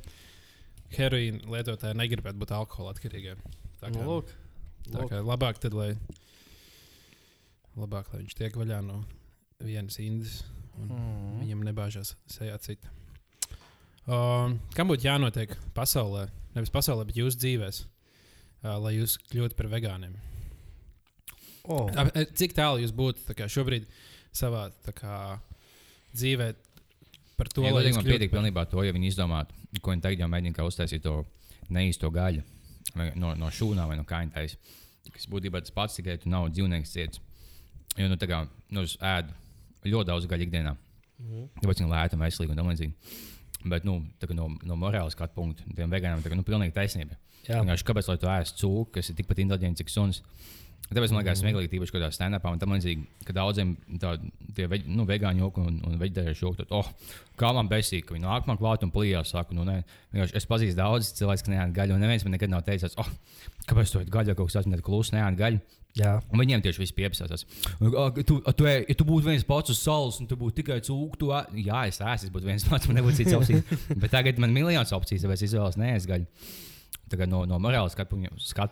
heroīna 0.93 1.41
lietotāji 1.49 1.97
negribētu 1.97 2.37
būt 2.41 2.53
alkohola 2.53 2.93
atkarīgiem. 2.93 3.41
Tā 3.81 3.89
kā, 3.89 3.97
Nu, 3.97 4.05
lūk, 4.19 4.29
tā 4.85 4.99
lūk. 5.01 5.09
kā 5.09 5.23
labāk, 5.25 5.57
tad, 5.61 5.73
lai, 5.77 5.91
labāk, 7.77 8.13
lai 8.13 8.21
viņš 8.23 8.37
tiek 8.39 8.57
vaļā 8.61 8.79
no 8.85 9.01
vienas 9.63 9.97
indas 10.01 10.43
un 10.77 10.89
Mm. 10.93 11.41
viņam 11.41 11.65
nebāžās 11.71 12.13
sejā 12.29 12.57
cita. 12.61 12.89
Um, 14.05 14.59
kam 14.75 14.89
būtu 14.89 15.05
jānotiek 15.05 15.53
pasaulē, 15.73 16.27
nevis 16.55 16.73
pasaulē, 16.73 17.05
bet 17.09 17.19
jūsu 17.19 17.39
dzīvēs, 17.41 17.81
uh, 17.83 18.75
lai 18.83 18.95
jūs 18.97 19.17
kļūtu 19.31 19.57
par 19.59 19.69
vegāniem? 19.71 20.15
Oh. 21.63 21.87
Cik 22.35 22.55
tālu 22.57 22.83
jūs 22.83 22.91
būtu 22.95 23.23
tā 23.27 23.37
kā, 23.37 23.47
šobrīd 23.51 23.87
savā 24.35 24.67
kā, 24.97 25.39
dzīvē 26.13 26.49
par 27.39 27.49
to, 27.53 27.63
ja 27.65 27.73
lai 27.73 27.85
jūs 27.87 27.97
man 27.97 28.05
kļūtu 28.05 28.17
pietiek 28.17 28.33
pilnībā 28.33 28.65
to, 28.69 28.83
ja 28.83 28.93
viņi 28.95 29.13
izdomātu, 29.13 29.55
ko 29.79 29.93
viņi 29.93 30.03
tagad 30.03 30.25
jau 30.25 30.31
mēģina 30.31 30.67
uztaisīt 30.67 31.05
to 31.05 31.21
neīsto 31.73 32.11
gaļu. 32.13 32.43
no, 33.15 33.33
no 33.39 33.49
šūnām 33.49 33.89
vai 33.89 33.97
no 33.97 34.05
kaņķa. 34.07 34.47
Kas 35.13 35.27
būtībā 35.29 35.59
tas 35.63 35.73
pats, 35.73 35.97
tikai 35.97 36.17
tu 36.21 36.29
nav 36.31 36.49
dzīvnieks 36.53 36.91
ciets. 36.93 37.21
Jo 37.97 38.07
nu, 38.09 38.17
tā 38.19 38.27
kā 38.29 38.43
nu, 38.73 38.83
es 38.85 38.95
ēdu 39.01 39.33
ļoti 39.91 40.09
daudz 40.09 40.27
gaļu 40.29 40.47
ikdienā. 40.47 40.73
Mhm. 41.21 41.45
Tāpēc 41.61 41.81
viņa 41.81 41.91
lēta, 41.91 42.19
veselīga 42.19 42.55
un 42.55 42.61
tam 42.61 42.71
līdzīga. 42.71 43.15
Bet 43.69 43.85
nu, 43.87 43.99
no, 44.35 44.49
no 44.67 44.75
morāles 44.79 45.15
skatu 45.15 45.37
punkta, 45.37 45.63
tiem 45.75 45.91
vegāniem 45.91 46.23
ir 46.27 46.35
nu, 46.35 46.43
pilnīgi 46.47 46.75
taisnība. 46.75 47.15
Jā. 47.47 47.59
Vienkārši 47.61 47.87
kāpēc 47.87 48.09
lai 48.09 48.17
tu 48.19 48.29
ēst 48.31 48.59
cūku, 48.59 48.89
kas 48.97 49.11
ir 49.11 49.17
tikpat 49.19 49.39
inteliģents, 49.43 49.81
cik 49.83 49.91
suns? 49.91 50.21
Tāpēc 50.91 51.13
man 51.13 51.23
liekas, 51.23 51.39
smieklīgi, 51.41 51.69
tīpaši 51.71 51.93
kādā 51.95 52.09
stand-upā 52.13 52.51
un 52.53 52.59
tam 52.61 52.73
līdzīgi, 52.75 53.05
ka 53.25 53.33
daudziem 53.33 53.71
tādi 54.01 54.31
veģ, 54.69 54.89
nu, 54.93 55.05
vegāņu 55.09 55.45
joki 55.45 55.63
un, 55.63 55.77
un 55.87 55.95
veģetāriešu 56.01 56.45
joki, 56.45 56.59
tad, 56.61 56.73
oh, 56.75 56.89
kā 57.39 57.53
man 57.55 57.69
besīk, 57.71 58.05
ka 58.09 58.13
viņi 58.13 58.27
nāk 58.27 58.49
man 58.49 58.59
klāt 58.59 58.83
un 58.85 58.91
plījās. 58.93 59.31
Saku, 59.33 59.55
nu, 59.57 59.65
nē, 59.65 59.79
vienkārši 60.13 60.37
es 60.37 60.49
pazīstu 60.49 60.77
daudzus 60.77 61.15
cilvēkus, 61.17 61.45
kas 61.45 61.53
neēd 61.53 61.73
gaļu, 61.77 61.95
un 61.95 62.03
neviens 62.03 62.27
man 62.27 62.35
nekad 62.35 62.51
nav 62.51 62.65
teicis, 62.67 62.97
oh, 63.01 63.09
kāpēc 63.69 63.93
tu 63.93 64.03
ēd 64.03 64.11
gaļu, 64.13 64.35
kaut 64.37 64.51
kas 64.51 64.59
tāds, 64.59 64.85
klusi 64.85 65.17
neēd 65.17 65.39
gaļu. 65.39 65.63
Jā. 65.97 66.15
Un 66.33 66.41
viņiem 66.41 66.63
tieši 66.65 66.81
viss 66.81 66.95
pieprasās. 66.97 67.43
Tu, 67.77 68.23
tu, 68.25 68.65
ja 68.65 68.95
tu 68.97 69.05
būtu 69.05 69.27
viens 69.27 69.45
pats 69.45 69.69
uz 69.69 69.81
saules, 69.81 70.17
un 70.23 70.29
tu 70.29 70.37
būtu 70.39 70.57
tikai 70.63 70.79
cūku, 70.81 71.19
tu, 71.21 71.29
jā, 71.61 71.83
es 71.85 72.01
ēstu, 72.01 72.29
es 72.29 72.33
būtu 72.33 72.49
viens 72.49 72.65
pats, 72.65 72.89
man 72.89 72.97
nebūtu 72.97 73.19
citas 73.21 73.37
opcijas. 73.37 73.83
Bet 74.01 74.09
tagad 74.13 74.41
man 74.41 74.49
ir 74.49 74.57
miljonus 74.57 74.93
opcijas, 74.97 75.21
tāpēc 75.21 75.43
es 75.43 75.51
izvēlos 75.51 75.77
neēst 75.77 76.09
gaļu. 76.09 76.25
Tagad 77.13 77.29
no, 77.29 77.43
no 77.45 77.61
morāles 77.61 77.93
skatu 77.93 78.17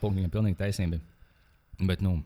punkta 0.02 0.18
viņam 0.18 0.34
pilnīgi 0.34 0.58
taisnība. 0.64 0.98
Bet, 1.80 2.02
nu, 2.02 2.18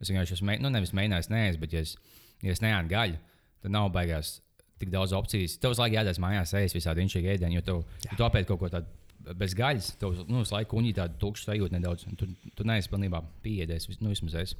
es 0.00 0.10
vienkārši 0.12 0.36
esmu, 0.38 0.58
nu, 0.62 0.70
nevis 0.72 0.94
mēģinājis 0.96 1.30
neēst, 1.32 1.60
bet, 1.60 1.72
ja 1.72 1.82
es, 1.84 1.96
ja 2.44 2.52
es 2.54 2.62
neēdu 2.64 2.92
gaļu, 2.92 3.18
tad 3.64 3.74
nav 3.74 3.90
baigās 3.94 4.36
tik 4.80 4.90
daudz 4.92 5.12
opcijas. 5.16 5.56
Tev 5.60 5.72
uz 5.74 5.80
laiku 5.80 5.96
jādara 5.96 6.20
mājās, 6.22 6.54
ēst 6.56 6.76
visādi 6.76 7.02
viņš 7.04 7.16
ir 7.18 7.28
ēdienu, 7.34 7.58
jo 7.58 7.64
tev, 7.64 7.82
ja 8.04 8.16
tu 8.16 8.24
apēdi 8.28 8.48
kaut 8.48 8.60
ko 8.60 8.70
tādu. 8.72 8.86
Bez 9.36 9.56
gaļas, 9.58 9.94
tev 9.98 10.14
nu, 10.28 10.44
uz 10.44 10.52
laiku 10.54 10.76
kuņģi 10.76 10.92
tādu 11.00 11.16
tukšu 11.18 11.48
sajūtu 11.48 11.74
nedaudz. 11.74 12.04
un 12.06 12.14
Tu, 12.20 12.28
tu 12.54 12.64
neesi 12.68 12.90
pilnībā 12.92 13.22
pieejams, 13.42 13.88
nu, 13.98 14.12
vismaz 14.12 14.36
es. 14.38 14.52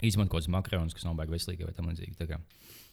Izmantot 0.00 0.32
kaut 0.32 0.40
kādas 0.40 0.48
makaronus, 0.56 0.94
kas 0.96 1.04
nav 1.04 1.14
baigi 1.18 1.36
veselīgi 1.36 1.68
vai 1.68 1.74
tam 1.76 1.90
līdzīgi. 1.92 2.16
Tā 2.18 2.26
kā 2.26 2.38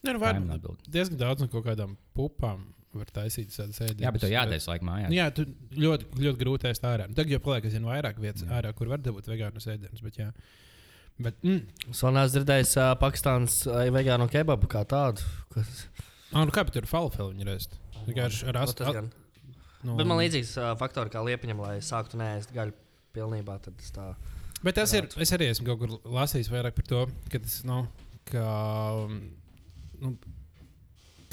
Ne, 0.04 0.14
nu, 0.14 0.54
atbilde. 0.54 0.84
diezgan 0.92 1.18
daudz 1.18 1.42
no 1.42 1.48
kaut 1.50 1.66
kādām 1.66 1.96
pupām 2.14 2.68
var 2.96 3.10
taisīt 3.14 3.52
tādas 3.52 3.80
ēdienas. 3.84 4.04
Jā, 4.06 4.12
bet 4.16 4.24
tev 4.24 4.32
jādara 4.32 4.60
laika 4.72 4.88
mājās. 4.88 5.10
Nu, 5.12 5.18
jā, 5.18 5.28
tu 5.36 5.46
ļoti, 5.84 6.08
ļoti 6.24 6.40
grūti 6.42 6.70
ēst 6.72 6.86
ārā. 6.88 7.08
Nu, 7.10 7.18
Tagad 7.18 7.36
jau 7.36 7.42
paliek 7.44 7.68
aizvien 7.68 7.88
vairāk 7.88 8.22
vietas 8.24 8.46
Jā. 8.46 8.50
ārā, 8.60 8.72
kur 8.78 8.90
var 8.92 9.04
dabūt 9.04 9.28
vegānus 9.30 9.68
ēdienus. 9.74 10.04
Bet, 10.06 10.20
jā. 10.22 10.30
bet, 11.20 11.38
mm, 11.44 11.92
Sonās 11.98 12.34
dzirdējis 12.34 12.74
uh, 12.80 12.94
Pakistānas 13.02 13.60
uh, 13.68 13.84
vegānu 13.94 14.30
kebabu 14.32 14.70
kā 14.72 14.86
tādu. 14.90 15.26
Kas... 15.54 15.84
ah, 16.32 16.44
nu, 16.48 16.54
kā 16.56 16.66
tur 16.72 16.88
falafelu 16.90 17.34
viņi 17.36 17.50
rēst? 17.52 17.78
Vienkārši 18.08 18.48
ar 18.48 18.58
Nu, 18.58 18.64
astu. 18.64 18.84
tas 18.86 18.96
gan. 19.02 19.12
Nu, 19.86 19.98
Bet 20.00 20.10
man 20.10 20.18
līdzīgs 20.24 20.56
uh, 20.58 20.72
faktors 20.80 21.12
kā 21.14 21.22
liepiņam, 21.28 21.60
lai 21.62 21.76
sāktu 21.86 22.18
nēst 22.20 22.56
gaļu 22.56 22.74
pilnībā. 23.14 23.60
Tad 23.64 23.78
tas 23.78 23.94
tā. 23.94 24.08
Bet 24.64 24.80
tas 24.80 24.94
ir. 24.98 25.06
Es 25.22 25.32
arī 25.36 25.52
esmu 25.52 25.68
kaut 25.68 25.84
kur 25.84 26.14
lasījis 26.18 26.50
vairāk 26.50 26.80
par 26.80 26.88
to, 26.90 27.04
ka 27.30 27.44
tas 27.44 27.60
nav. 27.68 27.86
Ka, 28.28 28.48
nu, 30.02 30.16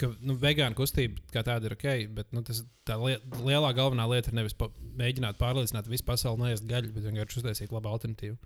ka 0.01 0.09
nu, 0.25 0.37
vegāna 0.41 0.77
kustība 0.79 1.21
kā 1.33 1.43
tāda 1.47 1.69
ir 1.69 1.77
ok, 1.77 1.87
bet 2.17 2.33
nu, 2.35 2.43
tas, 2.47 2.63
tā 2.89 2.97
lie, 3.01 3.17
lielā 3.45 3.71
galvenā 3.77 4.07
lieta 4.11 4.33
ir 4.33 4.39
nevis 4.41 4.57
pa, 4.59 4.69
mēģināt 4.99 5.39
pārliecināt 5.41 5.91
visu 5.91 6.07
pasauli 6.09 6.43
neēst 6.49 6.67
gaļu, 6.71 6.93
bet 6.97 7.07
vienkārši 7.09 7.41
uztaisīt 7.43 7.75
labu 7.75 7.93
alternatīvu. 7.93 8.37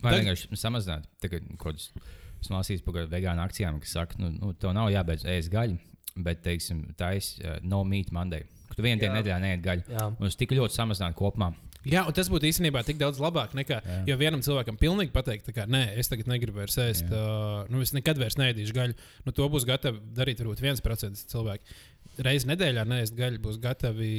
Vai 0.00 0.12
Tagad- 0.12 0.22
vienkārši 0.22 0.60
samazināt, 0.62 1.08
tagad 1.24 1.48
kaut 1.56 1.76
kādas 1.76 1.90
es 2.38 2.52
lasīju 2.54 2.84
par 2.86 3.06
vegānu 3.10 3.44
akcijām, 3.44 3.80
kas 3.82 3.96
saka, 3.98 4.18
nu, 4.22 4.30
nu 4.36 4.52
tev 4.54 4.72
nav 4.76 4.90
jābeidz 4.94 5.26
ēst 5.28 5.50
gaļu, 5.52 5.78
bet, 6.16 6.42
teiksim, 6.44 6.84
tā 6.98 7.12
ir 7.18 7.24
uh, 7.44 7.58
no 7.62 7.82
meat 7.84 8.12
Monday. 8.14 8.46
Ka 8.68 8.78
tu 8.78 8.84
vienu 8.84 9.00
dienu 9.00 9.16
nedēļā 9.16 9.38
neēd 9.42 9.64
gaļu. 9.64 9.84
Jā. 9.90 10.06
Un 10.18 10.28
es 10.28 10.36
tik 10.38 10.52
ļoti 10.54 10.76
samazinātu 10.76 11.18
kopumā. 11.18 11.52
Jā, 11.88 12.04
un 12.08 12.16
tas 12.16 12.28
būtu 12.32 12.48
īstenībā 12.48 12.82
tik 12.86 12.98
daudz 13.00 13.20
labāk 13.22 13.54
nekā. 13.56 13.78
Jā. 13.80 14.00
Jo 14.10 14.18
vienam 14.20 14.42
cilvēkam 14.44 14.78
pilnīgi 14.80 15.12
pateikt, 15.14 15.48
ka, 15.56 15.64
nē, 15.70 15.82
es 16.00 16.10
tagad 16.10 16.28
negribu 16.30 16.60
vairs 16.60 16.76
ēst, 16.82 17.08
uh, 17.08 17.64
nu, 17.72 17.80
es 17.84 17.94
nekad 17.96 18.20
vairs 18.20 18.38
neēdīšu 18.40 18.76
gaļu. 18.76 18.96
Nu, 19.26 19.34
to 19.36 19.48
būs 19.52 19.66
gatavi 19.68 20.02
darīt 20.16 20.42
varbūt 20.42 20.62
1% 20.64 21.32
cilvēki. 21.32 21.78
Reizi 22.26 22.50
nedēļā 22.50 22.84
neēst 22.88 23.16
gaļu 23.18 23.42
būs 23.44 23.60
gatavi 23.62 24.12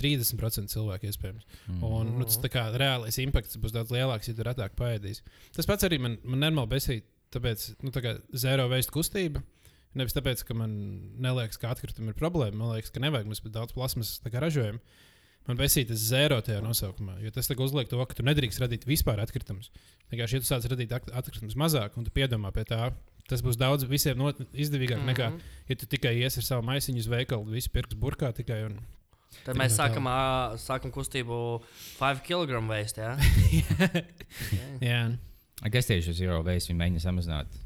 30% 0.00 0.72
cilvēku 0.74 1.08
iespējams. 1.10 1.46
Mm. 1.68 1.82
Un 1.86 2.14
nu, 2.18 2.28
tas 2.28 2.40
kā 2.52 2.66
reālais 2.74 3.18
impakts 3.22 3.58
būs 3.60 3.74
daudz 3.74 3.94
lielāks, 3.94 4.30
ja 4.30 4.36
tu 4.36 4.46
retāk 4.46 4.74
paēdīsi. 4.78 5.24
Tas 5.54 5.68
pats 5.70 5.86
arī 5.86 6.00
man, 6.02 6.18
man 6.26 6.42
nenormāli 6.42 6.74
besīja, 6.74 7.04
tāpēc, 7.34 7.68
nu, 7.84 7.92
tā 7.94 8.02
kā 8.04 8.16
zero 8.38 8.66
veist 8.72 8.92
kustība. 8.94 9.42
Nevis 9.94 10.16
tāpēc, 10.16 10.42
ka 10.46 10.56
man 10.58 10.72
neliekas, 11.22 11.58
ka 11.62 11.70
atkritumi 11.70 12.10
ir 12.10 12.18
problēma. 12.18 12.56
Man 12.58 12.72
liekas, 12.74 12.90
ka 12.90 13.02
nevajag 13.02 13.28
mums 13.30 13.42
daudz 13.54 13.74
plasmas 13.76 14.16
ražojumu. 14.26 14.82
Man 15.44 15.58
besīja 15.60 15.90
tas 15.90 16.04
zero 16.08 16.38
tajā 16.44 16.62
nosaukumā, 16.64 17.18
jo 17.20 17.32
tas 17.34 17.50
uzliek 17.52 17.88
to, 17.90 17.98
ka 18.08 18.16
tu 18.16 18.24
nedrīkst 18.24 18.62
radīt 18.62 18.86
vispār 18.88 19.20
atkritumus. 19.20 19.68
Vienkārši, 20.12 20.38
ja 20.38 20.44
tu 20.44 20.48
sāc 20.48 20.68
radīt 20.72 20.94
atkritumus 20.94 21.56
mazāk, 21.60 21.98
un 22.00 22.06
tu 22.06 22.12
piedomā 22.14 22.52
pie 22.54 22.64
tā, 22.68 22.88
tas 23.28 23.44
būs 23.44 23.58
daudz 23.60 23.84
visiem 23.88 24.16
not, 24.20 24.40
izdevīgāk 24.52 25.02
mm 25.02 25.08
-hmm. 25.08 25.12
nekā, 25.12 25.68
ja 25.68 25.76
tu 25.76 25.86
tikai 25.86 26.14
iesi 26.16 26.40
ar 26.40 26.48
savu 26.48 26.64
maisiņu 26.64 27.04
uz 27.04 27.10
veikalu, 27.12 27.44
visu 27.44 27.70
pirks 27.70 27.94
burkā 27.94 28.32
tikai. 28.32 28.64
Un... 28.70 28.80
Tad 29.44 29.56
mēs 29.56 29.76
sākam, 29.76 30.08
ā, 30.08 30.56
sākam 30.56 30.92
kustību 30.94 31.60
5 32.00 32.24
kg 32.24 32.64
veist. 32.68 32.96
Jā, 32.96 33.18
Jā, 34.90 35.16
Kas 35.62 35.86
tieši 35.88 36.12
uz 36.12 36.20
eiro 36.20 36.42
veids 36.44 36.66
viņa 36.68 36.78
mēģina 36.80 37.02
samazināt 37.02 37.58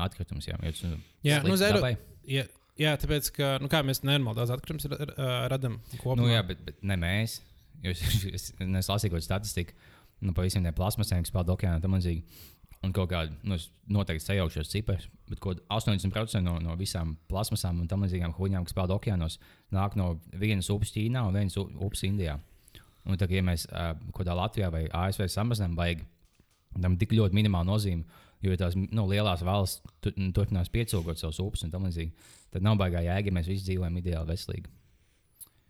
atkritumus? 0.00 0.46
Jā, 0.48 0.58
jo 0.62 0.90
nu, 0.90 0.98
jā 1.24 1.40
nu, 1.46 1.56
zero. 1.58 1.80
Jā, 2.28 2.44
jā, 2.80 2.96
tāpēc, 3.00 3.30
ka 3.36 3.52
nu, 3.62 3.70
mēs 3.86 4.02
nenormāli 4.02 4.40
daudz 4.40 4.54
atkritumus 4.56 4.88
ra- 4.90 5.08
ra- 5.12 5.38
radām 5.52 5.78
kopā. 6.00 6.18
Nu, 6.20 6.28
jā, 6.30 6.42
bet, 6.46 6.64
bet 6.66 6.82
ne 6.82 6.98
mēs. 7.00 7.40
Es, 7.80 7.96
es 8.60 8.88
lasīju 8.92 9.14
kaut 9.14 9.22
kādu 9.22 9.24
statistiku 9.24 9.72
nu, 10.20 10.34
par 10.36 10.44
visiem 10.44 10.64
tiem 10.66 10.74
plasmasiem, 10.76 11.22
kas 11.24 11.32
pelna 11.32 11.54
okeānā 11.54 11.80
tam 11.80 11.96
līdzīgi. 11.96 12.42
Un 12.84 12.92
kaut 12.96 13.10
kāda, 13.12 13.32
nu, 13.44 13.56
noteikti 13.92 14.24
sajaukšos 14.24 14.70
cipars, 14.72 15.06
bet 15.28 15.40
kaut 15.40 15.62
kāda 15.62 15.80
80% 15.80 16.40
no, 16.44 16.58
no 16.64 16.76
visām 16.80 17.14
plasmasām 17.28 17.82
un 17.82 17.88
tam 17.88 18.04
līdzīgām 18.04 18.32
huņām, 18.36 18.64
kas 18.68 18.76
pelna 18.76 18.96
okeānos, 18.96 19.36
nāk 19.76 19.96
no 20.00 20.14
vienas 20.40 20.70
upes 20.72 20.92
Ķīnā 20.94 21.26
un 21.28 21.36
vienas 21.36 21.58
upes 21.60 22.04
Indijā. 22.08 22.38
Un 23.04 23.20
tā, 23.20 23.28
ja 23.32 23.44
mēs 23.44 23.66
uh, 23.68 23.92
kaut 24.10 24.22
kādā 24.22 24.36
Latvijā 24.36 24.70
vai 24.72 24.86
ASV 25.06 25.28
samazinām, 25.32 25.76
vajag 25.76 26.04
tam 26.80 26.96
tik 27.00 27.12
ļoti 27.16 27.36
minimālu 27.36 27.72
nozīmi, 27.72 28.20
jo 28.44 28.52
ja 28.54 28.60
tās 28.60 28.76
nu, 28.78 29.06
lielās 29.10 29.44
valsts 29.46 29.82
tu, 30.04 30.12
nu, 30.16 30.30
turpinās 30.36 30.72
piecilgot 30.72 31.20
savus 31.20 31.40
upes 31.42 31.64
un 31.66 31.72
tam 31.72 31.86
līdzīgi. 31.88 32.28
Tad 32.54 32.66
nav 32.66 32.78
baigā 32.80 33.02
jēga, 33.04 33.30
ja 33.30 33.36
mēs 33.36 33.50
visi 33.50 33.66
dzīvojam 33.68 33.98
ideāli 34.00 34.32
veselīgi. 34.32 34.72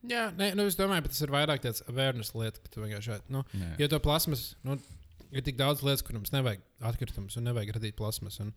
Jā, 0.08 0.30
nē, 0.32 0.54
nu, 0.56 0.64
es 0.70 0.78
domāju, 0.78 1.04
ka 1.04 1.12
tas 1.12 1.20
ir 1.26 1.32
vairāk 1.34 1.60
tāds 1.64 1.82
awareness 1.90 2.32
lieta, 2.32 2.62
ka 2.62 2.72
tu 2.72 2.80
vienkārši. 2.80 3.18
Nu, 3.32 3.42
Jā. 3.52 3.74
jo 3.82 3.88
to 3.92 3.98
plasmas, 4.00 4.46
nu, 4.64 4.78
ir 5.28 5.44
tik 5.44 5.58
daudz 5.58 5.84
lietas, 5.84 6.04
kur 6.06 6.16
mums 6.16 6.32
nevajag 6.32 6.62
atkritumus 6.88 7.36
un 7.36 7.44
nevajag 7.50 7.74
radīt 7.76 7.98
plasmas. 7.98 8.40
Un, 8.40 8.54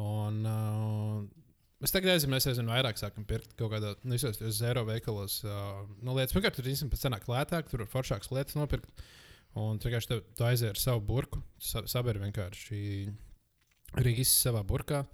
un, 0.00 0.40
uh, 0.48 1.44
Mēs 1.78 1.92
tagad 1.94 2.10
aizjām, 2.10 2.32
mēs 2.34 2.42
aizvien 2.50 2.66
vairāk 2.72 2.98
sākam 2.98 3.22
pirkt 3.28 3.52
kaut 3.54 3.70
kādā 3.70 3.92
nu, 4.02 4.16
visos 4.16 4.40
zero 4.56 4.82
veikalos. 4.88 5.36
Uh, 5.46 5.84
nu, 6.02 6.16
lietas, 6.16 6.34
pirmkārt, 6.34 6.56
tur 6.58 6.66
pēc 6.66 7.04
cenāk 7.04 7.28
lētāk, 7.30 7.68
tur 7.70 7.84
var 7.84 7.90
foršākas 7.92 8.32
lietas 8.34 8.56
nopirkt. 8.58 8.90
Un 9.58 9.78
vienkārši 9.78 10.18
tu 10.34 10.46
aizies 10.46 10.72
ar 10.72 10.80
savu 10.80 11.04
burku, 11.06 11.38
sa 11.62 11.84
saberi 11.86 12.24
vienkārši 12.24 12.80
rīgas 13.96 14.32
savā 14.42 14.64
burkā. 14.66 15.04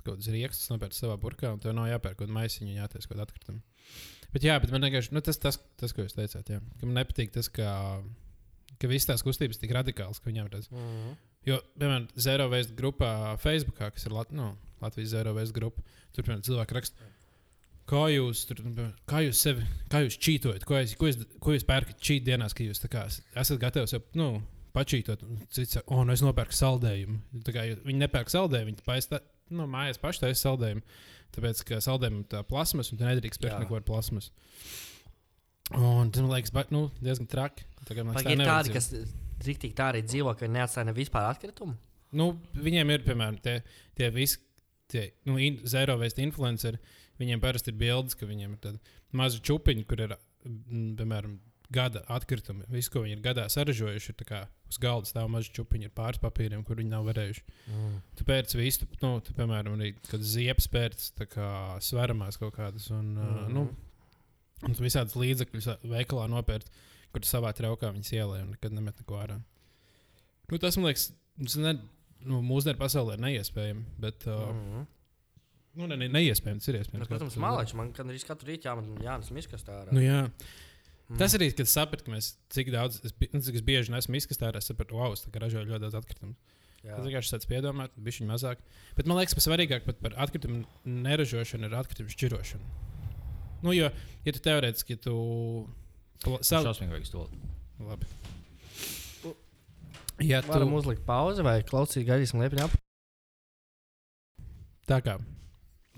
Kaut 0.00 0.14
kādas 0.14 0.30
rīkstas 0.32 0.70
nopērts 0.72 1.02
savā 1.02 1.18
burkā, 1.20 1.52
un 1.52 1.60
tev 1.60 1.74
nav 1.76 1.90
jāpērk 1.90 2.16
kaut 2.16 2.26
kāda 2.26 2.36
maisiņa, 2.38 2.78
jātaisa 2.78 3.08
kaut 3.08 3.18
kāda 3.18 3.26
atkrituma. 3.28 3.60
Bet 4.32 4.46
jā, 4.46 4.56
bet 4.62 4.72
man 4.72 4.86
vienkārši 4.86 5.12
nu, 5.12 5.22
tas, 5.26 5.38
tas, 5.42 5.58
tas, 5.80 5.92
ko 5.92 6.06
jūs 6.06 6.16
teicāt, 6.16 6.52
jā, 6.54 6.60
ka 6.80 6.88
man 6.88 7.00
nepatīk 7.02 7.32
tas, 7.34 7.50
ka, 7.52 7.68
ka 8.80 8.90
visas 8.90 9.10
tās 9.10 9.24
kustības 9.26 9.58
ir 9.58 9.66
tik 9.66 9.74
radikālas, 9.76 10.22
ka 10.22 10.30
viņiem 10.30 10.50
tas. 10.52 10.70
Mhm. 10.72 11.16
Jo, 11.48 11.56
piemēram, 11.80 12.06
Zero 12.20 12.50
Waste 12.52 12.76
grupā 12.76 13.10
Facebook, 13.40 13.80
kas 13.80 14.04
ir 14.04 14.12
Lat 14.12 14.32
nu, 14.36 14.52
Latvijas 14.82 15.14
Zero 15.14 15.32
Waste 15.36 15.56
grupa, 15.56 15.82
tur 16.12 16.26
piemēram 16.26 16.44
cilvēki 16.44 16.76
raksta. 16.76 17.10
Kā 17.90 18.04
jūs, 18.12 18.44
tur, 18.46 18.60
nu, 18.62 18.86
kā 19.10 19.24
jūs 19.24 19.40
sevi, 19.42 19.64
kā 19.90 20.04
jūs 20.04 20.18
čītojat, 20.22 20.66
ko, 20.68 20.76
es, 20.78 20.92
ko, 21.00 21.08
jūs, 21.08 21.24
ko 21.42 21.56
jūs 21.56 21.66
pērkat 21.66 21.98
čīt 21.98 22.26
dienās, 22.28 22.54
ka 22.54 22.62
jūs 22.62 22.84
kā 22.92 23.06
esat 23.10 23.58
gatavi 23.62 23.90
sev, 23.90 24.04
nu, 24.20 24.36
pačītot. 24.76 25.24
Cits 25.52 25.78
saka, 25.78 25.88
o, 25.94 26.04
nu 26.06 26.14
es 26.14 26.22
nopērku 26.24 26.56
saldējumu. 26.56 27.18
Tā 27.46 27.54
kā 27.56 27.66
viņi 27.86 28.02
nepērk 28.04 28.32
saldējumu, 28.32 28.72
viņi 28.72 28.86
paista, 28.86 29.22
nu, 29.54 29.66
mājās 29.70 30.00
paši 30.02 30.24
taisa 30.26 30.42
saldējumu. 30.48 30.84
Tāpēc, 31.34 31.64
ka 31.68 31.80
saldējumam 31.84 32.24
tā 32.30 32.42
plasmas, 32.46 32.90
un 32.90 32.98
tu 32.98 33.06
nedrīkst 33.06 33.42
pirkt 33.42 33.54
Jā. 33.54 33.60
neko 33.62 33.78
ar 33.78 33.86
plasmas. 33.86 34.32
Un 35.78 36.10
tas 36.10 36.24
man 36.24 36.32
liekas, 36.32 36.52
ba, 36.54 36.64
nu, 36.74 36.88
diezgan 36.98 37.28
traki. 37.30 37.66
Tā 37.86 37.94
kā 37.94 38.02
liekas, 38.02 38.26
tā 38.26 38.34
ir 38.34 38.42
tādi, 38.42 38.74
kas 38.74 38.90
rīktīgi 39.46 39.76
tā 39.78 39.92
arī 39.92 40.02
dzīvo, 40.06 40.34
ka 40.34 40.46
viņi 40.46 40.56
neatstāja 40.58 40.88
ne 40.88 40.94
vispār 40.96 41.28
atkritumu? 41.30 41.76
Nu, 42.18 42.32
viņiem 42.58 42.90
ir, 42.90 43.04
piemēram, 43.06 43.38
tie, 43.44 43.60
tie 43.98 44.10
visi 44.10 44.40
tie, 44.90 45.12
nu, 45.28 45.38
in, 45.38 45.60
zero 45.70 45.96
waste 46.00 46.24
influenceri. 46.24 46.80
Viņiem 47.20 47.42
parasti 47.42 47.70
ir 47.70 47.78
bildes, 47.78 48.16
ka 48.18 48.26
viņiem 48.26 48.56
ir 48.56 48.60
tādi 48.64 48.96
mazi 49.16 49.42
čupiņi, 49.44 49.84
kur 49.88 50.02
ir, 50.06 50.16
piemēram, 50.98 51.36
gada 51.70 52.02
atkritumi. 52.10 52.66
Visu, 52.72 52.90
ko 52.92 53.04
viņi 53.04 53.16
ir 53.16 53.22
gadā 53.24 53.46
saražojuši, 53.52 54.12
ir 54.12 54.18
tā 54.18 54.40
uz 54.70 54.78
galda 54.82 55.08
stāv 55.08 55.28
mazi 55.30 55.52
čupiņi 55.54 55.90
ar 55.90 55.94
pāris 55.96 56.22
papīriem, 56.22 56.64
kur 56.66 56.78
viņi 56.80 56.92
nav 56.92 57.06
varējuši. 57.08 57.44
Mm. 57.70 58.00
Tu 58.18 58.26
pērci 58.26 58.58
visu, 58.58 58.88
nu, 59.02 59.12
tu, 59.24 59.34
piemēram, 59.38 59.78
arī 59.78 59.92
kad 60.08 60.24
ziepes 60.26 60.68
pērci, 60.70 61.12
tā 61.18 61.28
kā 61.30 61.48
sveramās 61.84 62.40
kaut 62.40 62.56
kādas. 62.58 62.90
Un, 62.94 63.14
mm 63.14 63.26
-hmm. 63.26 63.46
uh, 63.46 63.52
nu, 63.54 63.66
un 64.66 64.74
tu 64.74 64.84
visādas 64.84 65.16
līdzekļus 65.16 65.70
veikalā 65.82 66.28
nopērci. 66.30 66.70
kur 67.10 67.20
savā 67.26 67.50
traukā 67.52 67.90
viņas 67.90 68.12
ielēja 68.12 68.44
un 68.44 68.50
nekad 68.54 68.72
nemet 68.72 68.98
neko 69.00 69.16
ārā. 69.18 69.40
Nu, 70.50 70.58
tas 70.58 70.76
man 70.76 70.86
liekas, 70.86 71.12
ne, 71.56 71.72
nu, 72.22 72.38
mūsdienu 72.46 72.78
pasaulē 72.78 73.16
ir 73.16 73.24
neiespējami. 73.24 73.84
Bet, 73.98 74.26
uh, 74.26 74.50
Mm 74.50 74.60
-hmm. 74.70 74.86
nu, 75.74 75.86
ne, 75.86 75.96
ne, 75.96 76.08
neiespējami, 76.08 76.58
tas 76.58 76.68
ir 76.68 76.74
iespējams. 76.74 76.98
Nu, 76.98 77.06
protams, 77.06 77.36
mālači 77.36 77.76
man 77.76 77.92
arī 77.92 78.26
katru 78.26 78.48
rītu 78.48 78.68
jāmet 78.68 79.02
Jānis 79.02 79.30
Miskastā. 79.30 79.92
Nu, 79.92 80.00
jā. 80.00 80.30
Mm. 81.10 81.18
Tas 81.18 81.34
arī, 81.34 81.50
kad 81.58 81.66
sapratu, 81.66 82.06
ka 82.06 82.14
mēs 82.14 82.32
cik 82.54 82.70
daudz, 82.70 83.00
es, 83.02 83.14
nu, 83.32 83.42
cik 83.42 83.58
es 83.58 83.64
bieži 83.66 83.90
nesmu 83.90 84.14
izkastā, 84.20 84.52
es 84.54 84.70
sapratu, 84.70 84.94
wow, 85.00 85.16
tā 85.18 85.32
kā 85.34 85.42
ražoju 85.42 85.66
ļoti 85.66 85.82
daudz 85.82 85.98
atkritumu. 85.98 86.36
Jā. 86.80 86.94
Tas 86.94 87.04
vienkārši 87.04 87.34
tāds 87.34 87.48
piedomāt, 87.50 87.96
bija 87.98 88.22
viņa 88.22 88.30
mazāk. 88.30 88.62
Bet 88.96 89.10
man 89.10 89.18
liekas, 89.18 89.34
ka 89.36 89.42
svarīgāk 89.44 89.84
pat 89.88 89.98
par 90.00 90.14
atkritumu 90.22 90.62
neražošanu 90.86 91.68
ir 91.68 91.74
atkritumu 91.76 92.14
šķirošana. 92.14 92.86
Nu, 93.60 93.74
jo, 93.76 93.90
ja 94.24 94.32
tu 94.32 94.40
teorētiski, 94.44 94.96
ja 94.96 95.02
tu. 95.04 95.16
Savu, 96.20 96.68
Šausmīgi 96.68 97.08
stoli. 97.08 97.40
labi. 97.84 98.08
Ja 100.20 100.42
tu, 100.44 100.52
Varam 100.52 100.74
uzlikt 100.76 101.04
pauzi 101.08 101.44
vai 101.44 101.62
klausīt, 101.64 102.04
gaidīsim 102.08 102.42
liepiņu 102.42 102.66
ap. 102.66 102.74
tā 104.88 104.98
kā 105.04 105.16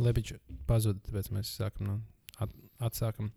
Lepičs 0.03 0.39
pazuda, 0.69 1.01
tāpēc 1.09 1.31
mēs 1.35 1.51
sākam 1.59 1.89
no 1.89 1.97
at, 2.39 2.55
atsākam. 2.79 3.33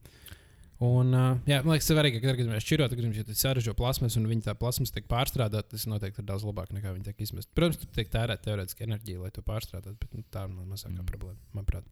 Un, 0.83 1.13
uh, 1.15 1.37
jā, 1.47 1.61
man 1.63 1.77
liekas, 1.77 1.87
svarīgi, 1.87 2.19
ka, 2.19 2.33
kad 2.35 2.47
mēs 2.51 2.65
šķirot, 2.65 2.91
tad, 2.91 3.19
tu 3.29 3.35
saražo 3.39 3.73
plasmas 3.79 4.17
un 4.19 4.25
viņa 4.27 4.49
tā 4.49 4.55
plasmas 4.59 4.91
tiek 4.91 5.05
pārstrādāta, 5.07 5.69
tas 5.71 5.85
noteikti 5.87 6.19
ir 6.19 6.25
daudz 6.27 6.43
labāk 6.43 6.73
nekā 6.75 6.91
viņa 6.91 7.05
tiek 7.11 7.21
izmesta. 7.23 7.51
Protams, 7.55 7.79
tur 7.79 7.87
tiek 7.95 8.09
tērēta 8.11 8.43
teorētiski 8.49 8.83
enerģija, 8.83 9.21
lai 9.23 9.31
to 9.31 9.41
pārstrādātu, 9.47 9.95
bet 10.01 10.17
nu, 10.19 10.23
tā 10.35 10.43
ir 10.43 10.51
mazākā 10.57 10.91
Mm. 10.91 10.99
mm. 10.99 11.07
problēma, 11.13 11.39
manuprāt. 11.55 11.87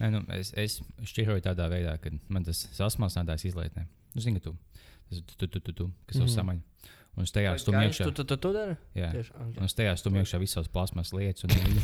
Nē, 0.00 0.10
nu, 0.12 0.24
es, 0.34 0.50
es 0.58 0.80
šķiroju 1.12 1.44
tādā 1.46 1.68
veidā, 1.70 1.94
ka 2.02 2.10
man 2.28 2.42
tas 2.44 2.64
sasmalcinātājs 2.74 3.46
izlietnē. 3.52 3.86
Nu, 4.16 4.20
zini, 4.20 4.42
tu, 4.42 4.52
tas 5.08 5.22
tu, 5.36 5.46
tu, 5.46 5.60
tu, 5.60 5.72
tu, 5.72 5.86
kas 6.10 6.18
uz 6.18 6.26
Mhm. 6.26 6.34
samaņa. 6.34 6.92
Un 7.16 7.22
es 7.24 7.30
tajā 7.32 7.54
stumju 7.56 7.86
iekšā. 7.86 8.04
Tu, 8.04 8.12
tu, 8.12 8.24
tu, 8.28 8.36
tu 8.36 8.50
dari? 8.52 8.74
Jā. 8.98 9.08
Tieši. 9.14 9.30
Un 9.40 9.46
Okay. 9.54 9.64
es 9.64 9.74
tajā 9.78 9.94
stumju 9.96 10.20
iekšā 10.26 10.38
visas 10.42 10.68
plasmas 10.68 11.14
lietas, 11.16 11.44
un, 11.46 11.50
eļļu, 11.54 11.82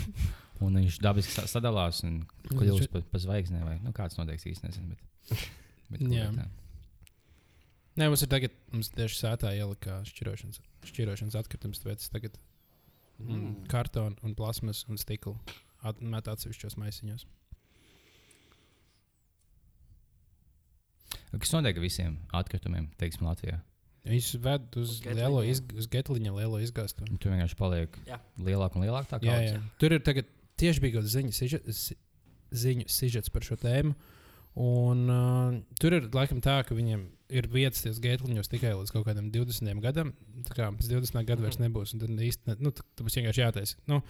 un 0.66 0.74
viņš 0.82 0.98
dabiski 1.00 1.32
sa- 1.32 1.46
sadalās 1.48 2.02
un 2.04 2.26
kļūst 2.50 2.90
pa, 2.92 3.00
pa 3.00 3.18
zvaigznēm. 3.22 3.64
Vai, 3.64 3.78
nu, 3.80 3.92
kāds 3.96 4.18
noteikti 4.18 4.50
īsti 4.52 4.66
nezinu. 4.68 4.88
Bet, 4.92 5.48
Nē, 7.92 8.06
mums 8.08 8.22
ir 8.24 8.30
tagad, 8.32 8.54
mums 8.72 8.88
tieši 8.94 9.18
sētā 9.18 9.50
ielika 9.52 9.98
šķirošanas, 10.08 10.62
šķirošanas 10.88 11.36
atkritums, 11.36 11.82
tāpēc 11.82 12.06
tagad 12.14 12.38
mm. 13.18 13.34
Mm. 13.34 13.56
kartonu 13.68 14.16
un 14.24 14.36
plasmas 14.38 14.86
un 14.88 15.00
stiklu 15.00 15.34
at, 15.84 16.00
met 16.00 16.30
atsevišķos 16.32 16.78
maisiņos. 16.80 17.26
Kas 21.32 21.52
notiek 21.54 21.76
ar 21.76 21.84
visiem 21.84 22.16
atkritumiem, 22.36 22.88
teiksim, 23.00 23.24
Latvijā? 23.28 23.58
Viņš 24.02 24.30
ved 24.42 24.76
uz, 24.80 24.96
Uz 24.98 25.04
lielo, 25.06 25.42
Getliņa. 25.44 25.50
iz, 25.52 25.60
uz 25.78 25.86
getliņa 25.92 26.32
lielo 26.34 26.58
izgāstu. 26.58 27.06
Tur 27.22 27.32
vienkārši 27.32 27.56
paliek 27.58 27.98
Jā. 28.08 28.18
lielāk 28.42 28.74
un 28.74 28.82
lielāk 28.82 29.12
Jā, 29.22 29.36
jā. 29.46 29.60
Tur 29.78 29.94
ir 29.94 30.02
tagad 30.02 30.26
tieši 30.58 30.82
bija 30.82 30.96
kaut 30.96 31.06
kāda 31.06 31.12
ziņa, 31.14 31.60
ziņu 32.64 32.88
sižets 32.90 33.30
par 33.32 33.46
šo 33.46 33.56
tēmu. 33.62 33.94
Un, 34.60 35.06
uh, 35.08 35.54
tur 35.80 35.94
ir 35.96 36.08
laikam 36.12 36.42
tā, 36.44 36.58
ka 36.68 36.74
viņiem 36.76 37.06
ir 37.32 37.46
vietas 37.48 37.80
tajos 37.80 38.00
gētliņos 38.04 38.50
tikai 38.52 38.74
līdz 38.76 38.92
kaut 38.92 39.06
kādam 39.06 39.30
20 39.32 39.80
gadam. 39.80 40.10
Tā 40.48 40.56
kā 40.58 40.66
pēc 40.76 40.90
20 40.92 41.24
gadiem 41.24 41.46
vairs 41.46 41.56
nebūs. 41.62 41.94
un 41.96 42.02
Tad 42.02 42.12
īsti 42.26 42.50
ne, 42.50 42.56
nu, 42.60 42.72
t- 42.76 42.84
tad 42.84 43.06
būs 43.06 43.16
vienkārši 43.16 43.44
jātaisa. 43.46 43.78
Nu, 43.88 44.02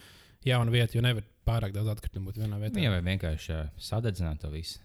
jauna 0.43 0.73
vieta, 0.73 0.97
jo 0.97 1.03
nevar 1.05 1.23
pārāk 1.47 1.71
daudz 1.75 1.93
atkritumu 1.95 2.27
būt 2.31 2.41
vienā 2.43 2.59
vietā. 2.59 2.75
Viņam 2.75 2.97
vajag 2.97 3.07
vienkārši 3.07 3.55
uh, 3.55 3.69
sadedzināt 3.79 4.41
to 4.43 4.51
visu. 4.51 4.81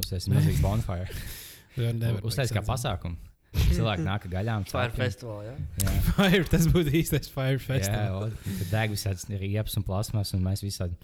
Uztaisīt 0.00 0.32
milzīgu 0.32 0.62
bonfire. 0.64 1.12
Jā, 1.76 1.92
Uztaisīt 2.24 2.56
kā 2.56 2.62
pasākumu. 2.64 3.20
Cilvēki 3.56 4.04
nāk 4.04 4.24
gaļām. 4.32 4.64
Fire 4.68 4.88
cēlkiem. 4.90 5.00
Festival, 5.00 5.38
jā. 5.44 5.52
Jā. 5.80 5.92
Fire, 6.16 6.40
tas 6.52 6.66
būtu 6.72 6.92
īstais 6.98 7.28
Fire 7.32 7.56
Jā, 7.56 7.62
Festival. 7.66 8.26
un 8.32 8.56
tad 8.62 8.72
deg 8.72 8.92
visāds 8.92 9.28
riepas 9.32 9.76
un 9.80 9.84
plasmas, 9.86 10.32
un 10.36 10.42
mēs 10.44 10.64
visādi 10.64 10.96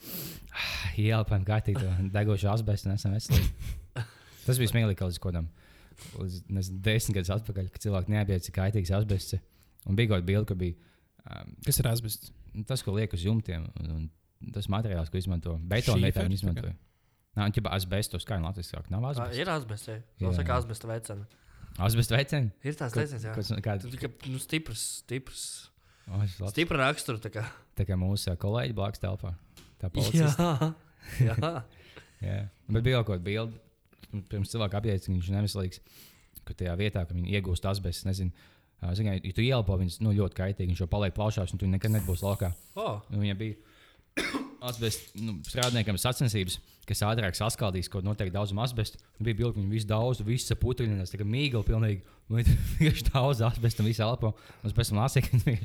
ielpām 1.01 1.45
kārtīgi 1.49 1.81
to 1.81 2.09
degošu 2.13 2.51
asbestu 2.53 2.89
un 2.91 2.97
esam 2.97 3.15
veselīgi. 3.17 3.79
Tas 4.47 4.59
bija 4.61 4.73
smieklīgi 4.73 5.09
līdz 5.09 5.19
kaut 5.23 5.33
kādam, 5.33 5.49
līdz, 6.19 6.39
nezinu, 6.51 6.81
desmit 6.87 7.19
gadus 7.19 7.33
atpakaļ, 7.37 7.69
kad 7.75 7.85
cilvēki 7.87 8.15
neapjēdz, 8.15 8.47
cik 8.49 8.57
kaitīgs 8.59 8.95
asbests 8.97 9.37
ir. 9.39 9.43
Un 9.87 9.99
bija 9.99 10.13
kaut 10.13 10.23
kāda 10.23 10.29
bilde, 10.31 10.49
ka 10.51 10.57
bija 10.59 10.79
um, 11.27 11.53
Kas 11.67 11.79
ir 11.83 11.89
asbests? 11.91 12.33
nu, 12.55 12.65
tas, 12.69 12.83
ko 12.85 12.95
liek 12.97 13.13
uz 13.17 13.25
jumtiem, 13.27 13.67
un, 13.81 13.93
un 14.43 14.51
tas 14.55 14.69
materiāls, 14.73 15.11
ko 15.13 15.21
izmanto. 15.21 15.57
Betonu 15.71 16.03
vietā 16.05 16.25
kā? 16.27 16.33
izmantoja. 16.35 16.75
Nā, 17.33 17.47
un 17.49 17.55
ķipa 17.57 17.73
asbestos, 17.73 18.27
kā 18.29 18.37
jau 18.37 18.45
latvijas 18.45 18.73
sāk, 18.75 18.91
nav 18.93 19.07
asbests. 19.09 19.39
Ir 19.41 19.49
asbests, 19.49 19.89
jā. 19.89 19.99
Jā. 20.21 20.27
Nosaka 20.27 20.59
asbesta 20.61 20.91
veicena. 20.91 21.29
Asbests 21.81 22.13
veiceni? 22.13 22.51
Ir 22.61 22.77
tāds 22.77 22.97
teiciens, 22.97 23.25
jā. 23.25 23.37
Kā, 23.65 23.77
Tu 23.81 23.93
tikai 23.95 24.11
nu, 24.29 24.41
stiprs, 24.43 24.83
stiprs, 25.01 25.45
labs. 26.11 26.51
stipra 26.53 26.83
rakstura. 26.83 27.23
tā 27.23 27.33
kā. 27.33 27.47
tā 27.79 27.87
kā 27.89 27.97
mūsu 27.97 28.35
kolēģi 28.37 28.77
blakus 28.77 29.01
telpā. 29.01 29.33
Tā 29.81 29.89
policija. 29.95 30.29
Jā, 30.29 30.73
jā. 31.31 31.37
Jā, 32.23 32.37
bet 32.71 32.85
bija 32.87 33.01
kaut 33.01 33.17
kāda 33.17 33.25
bilde. 33.27 33.57
Pirms 34.31 34.53
cilvēka 34.53 34.81
apjēdz, 34.81 35.07
ka 35.07 35.15
viņš 35.15 35.29
ir 35.31 35.37
neveselīgs. 35.39 35.83
Ka 36.43 36.57
tajā 36.59 36.75
vietā, 36.81 37.05
kad 37.07 37.15
viņi 37.15 37.37
iegūst 37.39 37.67
asbestu, 37.71 38.09
nezinu, 38.09 38.33
ā, 38.83 38.95
zini, 38.99 39.19
ja 39.23 39.35
tu 39.37 39.45
ielpo 39.45 39.77
viņus 39.79 40.01
nu, 40.03 40.15
ļoti 40.17 40.39
kaitīgi, 40.41 40.73
viņš 40.73 40.83
jau 40.83 40.91
paliek 40.91 41.15
plaušās, 41.15 41.53
un 41.55 41.61
tu 41.61 41.69
nekad 41.71 41.95
nebūsi 41.95 42.27
laukā. 42.27 42.51
Oh, 42.75 42.99
Nu, 43.13 43.21
viņam 43.23 43.39
bija 43.39 43.61
asbests 44.69 45.15
nu, 45.19 45.37
strādniekam 45.47 45.99
sacensības, 46.01 46.59
kas 46.89 47.03
ātrāk 47.07 47.37
saskaldīs 47.39 47.91
kaut 47.93 48.05
noteikti 48.07 48.35
daudz 48.35 48.53
asbestu. 48.65 49.01
Un 49.19 49.29
bija 49.29 49.53
ka 49.53 49.61
viņi 49.61 49.73
visu 49.73 49.89
daudz, 49.89 50.23
visu 50.27 50.57
putekļinās, 50.59 51.13
tā 51.13 51.21
kā 51.21 51.27
mīgli 51.29 51.63
pilnīgi. 51.67 52.03
Nu, 52.29 52.39
viņi 52.39 52.57
Vienkārši 52.79 53.09
daudz 53.13 53.43
asbestu 53.47 53.85
un 53.85 53.91
visu 53.91 54.05
elpo. 54.05 54.35
Un 54.63 54.77
pēc 54.77 54.93
tam 54.93 55.03
ka 55.03 55.43
viņi 55.47 55.59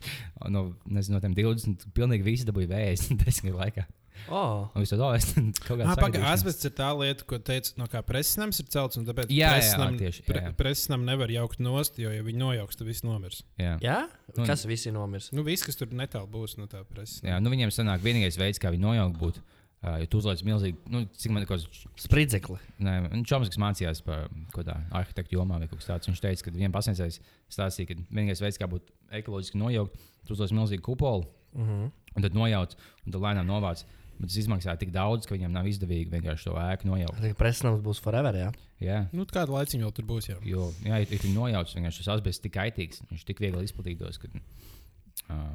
no, 0.53 0.67
nezinu, 0.85 1.17
no 1.17 1.23
tiem 1.23 1.37
20 1.37 1.87
pilnīgi 1.97 2.27
visi 2.27 2.47
dabūja 2.47 2.71
vējas 2.73 3.09
desmit 3.23 3.51
gadu 3.51 3.61
laikā. 3.63 3.87
Oh. 4.29 4.69
Un 4.75 4.83
to 4.85 5.13
es 5.13 5.25
kaut 5.59 5.81
Ah, 5.81 5.95
kādā 5.95 5.95
Pagaidām, 6.01 6.25
asbests 6.33 6.65
ir 6.65 6.71
tā 6.71 6.89
lieta, 6.99 7.23
ko 7.27 7.37
teica, 7.39 7.73
no 7.77 7.85
kā 7.87 8.01
presnams 8.03 8.59
ir 8.59 8.65
celts. 8.67 8.97
un 8.97 9.05
Tāpēc 9.05 9.27
Jā, 9.29 9.51
jā, 9.53 9.59
presnam- 9.59 9.97
tieši, 9.99 10.21
jā, 10.23 10.27
pre- 10.27 10.41
jā. 10.41 10.53
Presnam 10.55 11.05
nevar 11.05 11.27
jaukt 11.29 11.59
nost, 11.59 11.97
jo, 11.99 12.09
ja 12.11 12.21
viņi 12.23 12.37
nojauks, 12.37 12.75
tad 12.77 12.87
viss 12.87 13.03
nomirs. 13.03 13.43
Jā. 13.59 13.77
Jā? 13.81 14.07
Un- 14.37 14.45
Kas 14.45 14.65
visi 14.65 14.91
nomirs? 14.91 15.31
Nu, 15.33 15.43
viss, 15.43 15.63
kas 15.63 15.75
tur 15.75 15.87
netālu 15.87 16.27
būs 16.27 16.57
no 16.57 16.65
tā 16.67 16.83
preses. 16.85 17.21
Jā, 17.21 17.39
nu 17.41 17.49
viņiem 17.49 17.69
sanāk, 17.71 17.99
vienīgais 18.01 18.37
veids, 18.37 18.59
kā 18.59 18.69
viņi 18.71 18.81
nojaukt 18.83 19.17
būtu, 19.19 19.37
uh, 19.83 19.97
ja 19.99 20.05
tu 20.05 20.17
uzliec 20.17 20.41
milzīgi, 20.43 20.75
nu, 20.89 21.05
cik 21.17 21.31
man 21.31 21.45
kaut 21.45 21.61
kas, 21.63 21.85
Spridzekli. 21.95 22.57
nē, 22.79 23.11
un 23.13 23.23
Čoms, 23.23 23.47
kas 23.49 23.57
mācījās 23.57 24.03
par 24.03 24.27
kaut 24.51 24.65
kādā 24.65 24.77
arhitektu 24.91 25.37
jomā 25.37 25.59
vai 25.59 25.67
kaut 25.67 25.79
kas 25.79 25.87
tāds, 25.87 26.07
viņš 26.09 26.21
teica, 26.21 26.43
ka 26.43 26.51
viņiem 26.51 26.71
pasniedzējs 26.71 27.19
stāstīja, 27.49 27.87
ka 27.87 27.93
vienīgais 28.11 28.41
veids, 28.41 28.57
kā 28.57 28.67
būtu 28.67 28.91
ekoloģiski 29.11 29.55
nojaukt, 29.61 29.95
tu 30.27 30.33
uzliec 30.33 30.51
milzīgu 30.51 30.81
kupolu 30.81 31.25
Uh 31.55 31.61
-huh. 31.63 31.91
un 32.15 32.21
tad 32.21 32.33
nojauc, 32.33 32.75
un 33.05 33.11
tad 33.11 33.21
lēnām 33.21 33.45
novāc. 33.47 33.83
Bet 34.17 34.31
tas 34.31 34.37
izmaksā 34.41 34.73
tik 34.81 34.89
daudz, 34.95 35.27
ka 35.29 35.35
viņiem 35.35 35.51
nav 35.53 35.67
izdevīgi 35.69 36.09
vienkārši 36.09 36.47
to 36.49 36.55
ēku 36.57 36.87
nojaukt. 36.89 37.25
Presnams 37.37 37.83
būs 37.85 37.99
forever, 38.01 38.33
jā. 38.39 38.47
Jā, 38.81 38.97
Nu, 39.13 39.25
kādu 39.29 39.53
laiciņu 39.53 39.85
vēl 39.85 39.93
tur 39.93 40.07
būs. 40.09 40.29
Jā. 40.31 40.37
jo, 40.45 40.71
jā, 40.85 40.97
ja 41.03 41.19
tu 41.21 41.29
nojauc, 41.35 41.69
vienkārši 41.77 42.01
tas 42.01 42.09
asbests 42.15 42.41
tik 42.41 42.55
kaitīgs, 42.57 43.03
viņš 43.11 43.25
tik 43.29 43.41
viegli 43.43 43.61
izplatītos, 43.67 44.17
ka 44.21 44.29
uh, 44.33 45.53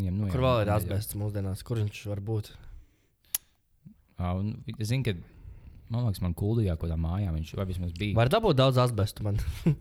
nu, 0.00 0.26
Kur 0.30 0.42
vēl 0.42 0.64
ir 0.64 0.72
asbests 0.74 1.18
mūsdienās? 1.18 1.62
Kur 1.66 1.82
viņš 1.84 2.02
var 2.10 2.22
būt? 2.26 2.50
Uh, 4.18 4.34
un 4.42 4.52
es 4.76 4.90
zinu, 4.90 5.06
ka 5.06 5.14
man 5.94 6.06
liekas, 6.08 6.22
man 6.26 6.34
kuldīgā 6.38 6.74
kaut 6.76 6.88
kādā 6.88 6.98
mājā 7.00 7.30
viņš 7.38 7.54
vai 7.62 7.66
vismaz 7.70 7.94
bija. 7.98 8.18
Var 8.18 8.30
dabūt 8.34 8.58
daudz 8.58 8.82
asbestu 8.82 9.26
man. 9.26 9.38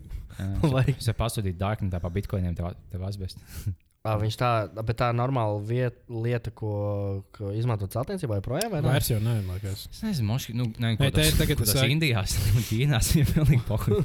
Vai- 0.70 0.86
varu 0.94 1.14
pasūtīt 1.18 1.58
dārknē 1.60 2.00
par 2.00 2.14
bitkoiniem, 2.16 2.54
tev, 2.56 2.72
tev 2.94 3.02
asbests. 3.10 3.42
Viņš 4.08 4.36
tā, 4.40 4.50
bet 4.88 4.96
tā 4.98 5.10
ir 5.12 5.18
normāla 5.20 5.58
viet, 5.68 5.98
lieta, 6.08 6.54
ko, 6.56 6.70
ko 7.36 7.50
izmanto 7.52 7.86
celtniecībā 7.92 8.38
joprojām. 8.40 8.72
vai 8.72 8.80
ne? 8.82 8.88
Vairs 8.94 9.10
jau 9.12 9.18
nē, 9.20 9.34
liekas. 9.50 9.82
Es 9.92 10.00
nezinu, 10.06 10.30
moški, 10.32 10.56
nu, 10.56 10.70
ne, 10.80 10.94
Nē, 10.96 11.10
te 11.12 11.26
ir 11.28 11.36
tagad 11.36 11.60
tas 11.60 11.74
tas- 11.76 11.84
Indijās, 11.92 12.38
un 12.56 12.64
Ķīnās 12.64 13.10
ir 13.20 13.28
pilnīgi 13.28 13.66
pohuļ. 13.68 14.00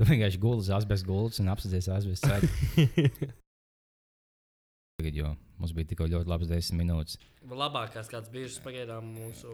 Tu 0.00 0.06
vienkārši 0.08 0.40
gulēji 0.40 0.64
uz 0.64 0.70
asbestu 0.78 1.06
gultas 1.12 1.42
un 1.44 1.52
apsēdies 1.52 1.90
asbestu 1.92 2.32
sēdi. 2.32 2.48
Tagad, 4.98 5.14
jo 5.18 5.30
mums 5.60 5.72
bija 5.76 5.90
tikko 5.92 6.06
ļoti 6.10 6.30
labs 6.30 6.48
desmit 6.50 6.80
minūtes. 6.84 7.18
Labākās 7.50 8.08
kāds 8.10 8.30
bijušas 8.32 8.60
pagaidām 8.64 9.06
mūsu 9.16 9.52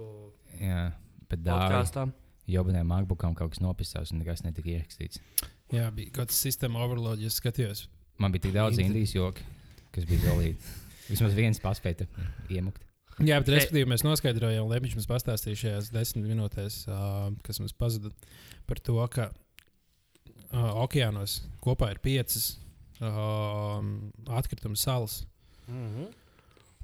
Jā, 0.61 0.91
bet 1.31 1.43
dārgi. 1.43 1.67
podkāstā. 1.67 2.07
Jobinē 2.51 2.83
MacBookam 2.87 3.35
kaut 3.39 3.53
kas 3.55 3.61
nopisās 3.63 4.11
un 4.15 4.21
nekas 4.23 4.43
netika 4.47 4.71
ierakstīts. 4.73 5.21
Jā, 5.75 5.91
bija 5.95 6.11
kaut 6.11 6.29
kāds 6.29 6.39
sistēma 6.47 6.83
overload, 6.87 7.21
ja 7.23 7.31
skatījos. 7.31 7.89
Man 8.21 8.33
bija 8.35 8.47
tik 8.49 8.55
daudz 8.57 8.79
Indijas 8.83 9.15
joku, 9.15 9.43
kas 9.95 10.07
bija 10.09 10.29
zolīti. 10.29 10.77
Vismaz 11.11 11.35
viens 11.35 11.61
paspēja 11.63 12.07
iemukt. 12.53 12.85
Jā, 13.21 13.37
bet 13.43 13.51
respektīvi 13.53 13.89
mēs 13.91 14.05
noskaidrojām, 14.07 14.69
Lemņš 14.71 14.97
mums 14.97 15.09
pastāstīja 15.11 15.61
šajās 15.65 15.91
desmit 15.93 16.29
minūtēs, 16.31 16.85
uh, 16.89 17.29
kas 17.45 17.61
mums 17.61 17.75
pazuda 17.77 18.13
par 18.71 18.81
to, 18.81 18.97
ka 19.13 19.27
uh, 19.29 20.71
okeānos 20.87 21.41
kopā 21.65 21.91
ir 21.93 22.01
piecas 22.01 22.55
uh, 23.03 23.83
atkrituma 24.39 24.79
salas. 24.81 25.25
Mm 25.69 25.91
-hmm. 25.91 26.09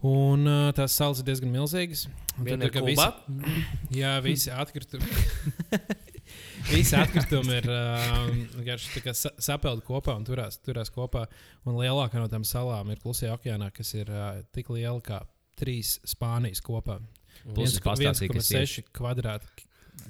Un 0.07 0.47
uh, 0.47 0.73
tās 0.77 0.93
salas 0.93 1.23
ir 1.23 1.25
diezgan 1.25 1.51
milzīgas. 1.51 2.07
Un 2.39 2.45
Viena 2.45 2.69
tad, 2.69 2.77
ir. 2.77 2.85
Visi, 2.85 4.01
jā, 4.01 4.21
visi 4.23 4.51
atkritumi. 4.51 5.05
Visi 6.67 6.97
atkritumi 6.99 7.61
ir 7.61 7.67
uh, 7.71 8.31
sapeldi 9.39 9.85
kopā 9.87 10.17
un 10.19 10.25
turās, 10.27 10.59
turās 10.67 10.91
kopā. 10.93 11.27
Un 11.69 11.77
lielākā 11.79 12.19
no 12.21 12.27
tām 12.33 12.45
salām 12.47 12.91
ir 12.93 12.99
Klusajā 13.03 13.37
okeānā, 13.37 13.69
kas 13.75 13.93
ir 13.95 14.11
uh, 14.11 14.41
tik 14.57 14.71
liela 14.75 14.99
kā 15.05 15.21
trīs 15.59 15.97
Spānijas 16.09 16.61
kopā. 16.67 16.99
Plus, 17.55 17.77
pastāstīja, 17.85 18.33
ka 18.35 18.43
1,6 18.43 18.91
kvadrātkilometri. 18.97 19.63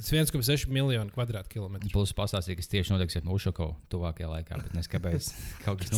1,6 0.03 0.65
miljonu 0.75 1.13
kvadrātkilometru. 1.15 1.93
Plus 1.95 2.11
pastāstīja, 2.17 2.59
kas 2.59 2.71
tieši 2.73 2.95
notiks 2.95 3.19
ar 3.21 3.29
Ušako 3.37 3.69
tuvākajā 3.93 4.31
laikā, 4.33 4.59
bet 4.65 4.73
nes 4.75 4.89
kāpēc 4.91 5.29
kaut 5.65 5.85
kas 5.85 5.93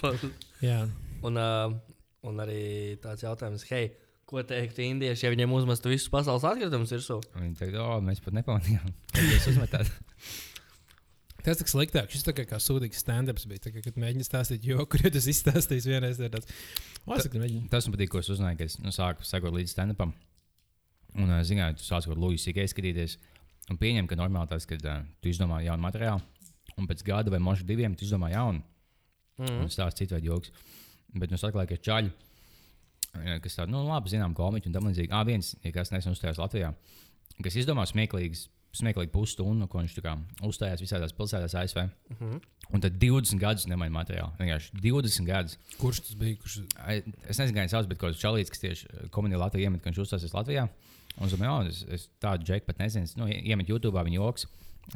kaut- 0.00 0.24
Jā, 0.64 0.84
Un, 1.26 1.36
uh, 1.36 1.74
un 2.24 2.38
arī 2.40 2.96
tāds 3.02 3.26
jautājums, 3.26 3.66
hei, 3.68 3.90
ko 4.30 4.44
teiktu 4.46 4.84
indieši, 4.86 5.26
ja 5.26 5.32
viņiem 5.32 5.56
uzmestu 5.56 5.90
visus 5.90 6.10
pasaules 6.12 6.46
atkritumus 6.46 6.94
virsū? 6.94 7.18
Viņi 7.34 7.56
teica, 7.58 7.82
o, 7.82 7.98
mēs 8.04 8.22
pat 8.24 8.36
nepamanījām, 8.38 8.94
ka 9.10 9.26
jūs 9.32 9.50
uzmetāt. 9.52 9.90
tas 11.44 11.62
ir 11.64 11.70
sliktāk. 11.72 12.10
Šis 12.12 12.26
tā 12.26 12.34
kā, 12.36 12.46
kā 12.48 12.60
sūdīgs 12.62 13.02
stand-ups 13.02 13.48
bija. 13.50 13.64
Tā 13.66 13.74
kā, 13.74 13.82
kad 13.84 13.98
mēģināju 14.00 14.28
stāstīt, 14.28 14.66
jo 14.70 14.86
kur 14.90 15.02
jau 15.02 15.12
tas 15.14 15.28
izstāstījis 15.32 15.90
vienreiz. 15.90 16.22
ir 16.22 16.32
Tāds. 16.32 16.50
Tas 17.72 17.88
man 17.88 17.96
patīk, 17.96 18.12
ko 18.12 18.22
es 18.22 18.30
uzzināju, 18.32 18.60
ka 18.60 18.68
es 18.70 18.78
nu, 18.84 18.94
sāku 18.94 19.26
sekot 19.26 19.56
līdz 19.56 19.74
stand-upam. 19.74 20.14
Un, 21.18 21.32
zināju, 21.46 21.80
tu 21.80 21.86
sāc 21.86 22.06
kaut 22.06 22.20
Luisas 22.20 22.50
Igai 22.52 22.68
skatīties. 22.70 23.16
Un 23.70 23.78
pieņem, 23.80 24.06
ka 24.10 24.18
normāli 24.18 24.50
tas, 24.50 24.66
ka 24.66 24.78
uh, 24.78 25.02
tu 25.22 25.30
izdomā 25.30 25.60
jaunu 25.64 25.82
materiālu, 25.84 26.22
un 26.78 26.88
pēc 26.90 27.04
gada 27.06 27.32
vai 27.32 27.40
možda 27.42 27.68
diviem 27.68 27.94
tu 27.98 28.06
izdomā 28.06 28.32
jaunu. 28.32 28.62
Mm. 29.40 29.62
Un 29.64 29.72
stāsta 29.72 30.02
citu 30.02 30.16
veidu 30.16 30.34
joks. 30.34 30.52
Bet 31.16 31.32
nu 31.32 31.38
atklāja, 31.38 31.72
ka 31.72 31.78
čaļi, 31.88 32.10
kas 33.44 33.58
tādu, 33.58 33.74
nu, 33.74 33.82
labi 33.88 34.12
zinām, 34.12 34.34
komiķi 34.36 34.70
un 34.70 34.76
tam 34.76 34.88
līdzīgi. 34.88 35.12
Ah, 35.14 35.26
viens, 35.26 35.52
kas 35.74 35.92
nesen 35.94 36.14
uzstājās 36.14 36.40
Latvijā, 36.40 36.72
kas 37.44 37.58
izdomā 37.60 37.86
smieklīgas, 37.88 38.46
smieklīgi 38.76 39.10
pusstundu, 39.10 39.66
ko 39.70 39.82
viņš 39.82 39.96
uzstājās 40.46 40.82
visādās 40.82 41.14
pilsētās 41.16 41.56
ASV. 41.58 41.80
Mm 41.82 42.16
-hmm. 42.20 42.40
Un 42.70 42.80
tad 42.80 42.98
20 43.02 43.38
gadus 43.38 43.66
nemaina 43.66 43.92
materiālu. 43.92 44.30
Vienkārši 44.38 44.76
20 44.78 45.26
gadus. 45.26 45.58
Kurš 45.78 46.00
tas 46.00 46.14
bija? 46.14 46.36
Kurš... 46.36 46.60
Es 47.28 47.38
nezinu, 47.38 47.56
kā 47.56 47.64
viņš 47.64 47.74
sauc, 47.74 47.88
bet 47.88 47.98
kaut 47.98 48.12
kāds 48.12 48.22
čalīts, 48.22 48.50
kas 48.50 48.62
tieši 48.62 48.86
komunijā 49.10 49.38
Latvijā 49.38 49.66
iemet, 49.66 49.82
ka 49.82 49.90
viņš 49.90 49.98
uzstāsies 50.04 50.34
Latvijā. 50.34 50.68
Un 51.18 51.26
es 51.26 51.34
domāju, 51.34 51.68
es, 51.68 51.82
es 51.90 52.08
tādu 52.22 52.44
džeku 52.44 52.66
pat 52.66 52.78
nezinu. 52.78 53.04
Es, 53.04 53.16
Nu, 53.16 53.26
iemet 53.26 53.68
YouTube, 53.68 53.98
viņa 53.98 54.14
joks. 54.14 54.46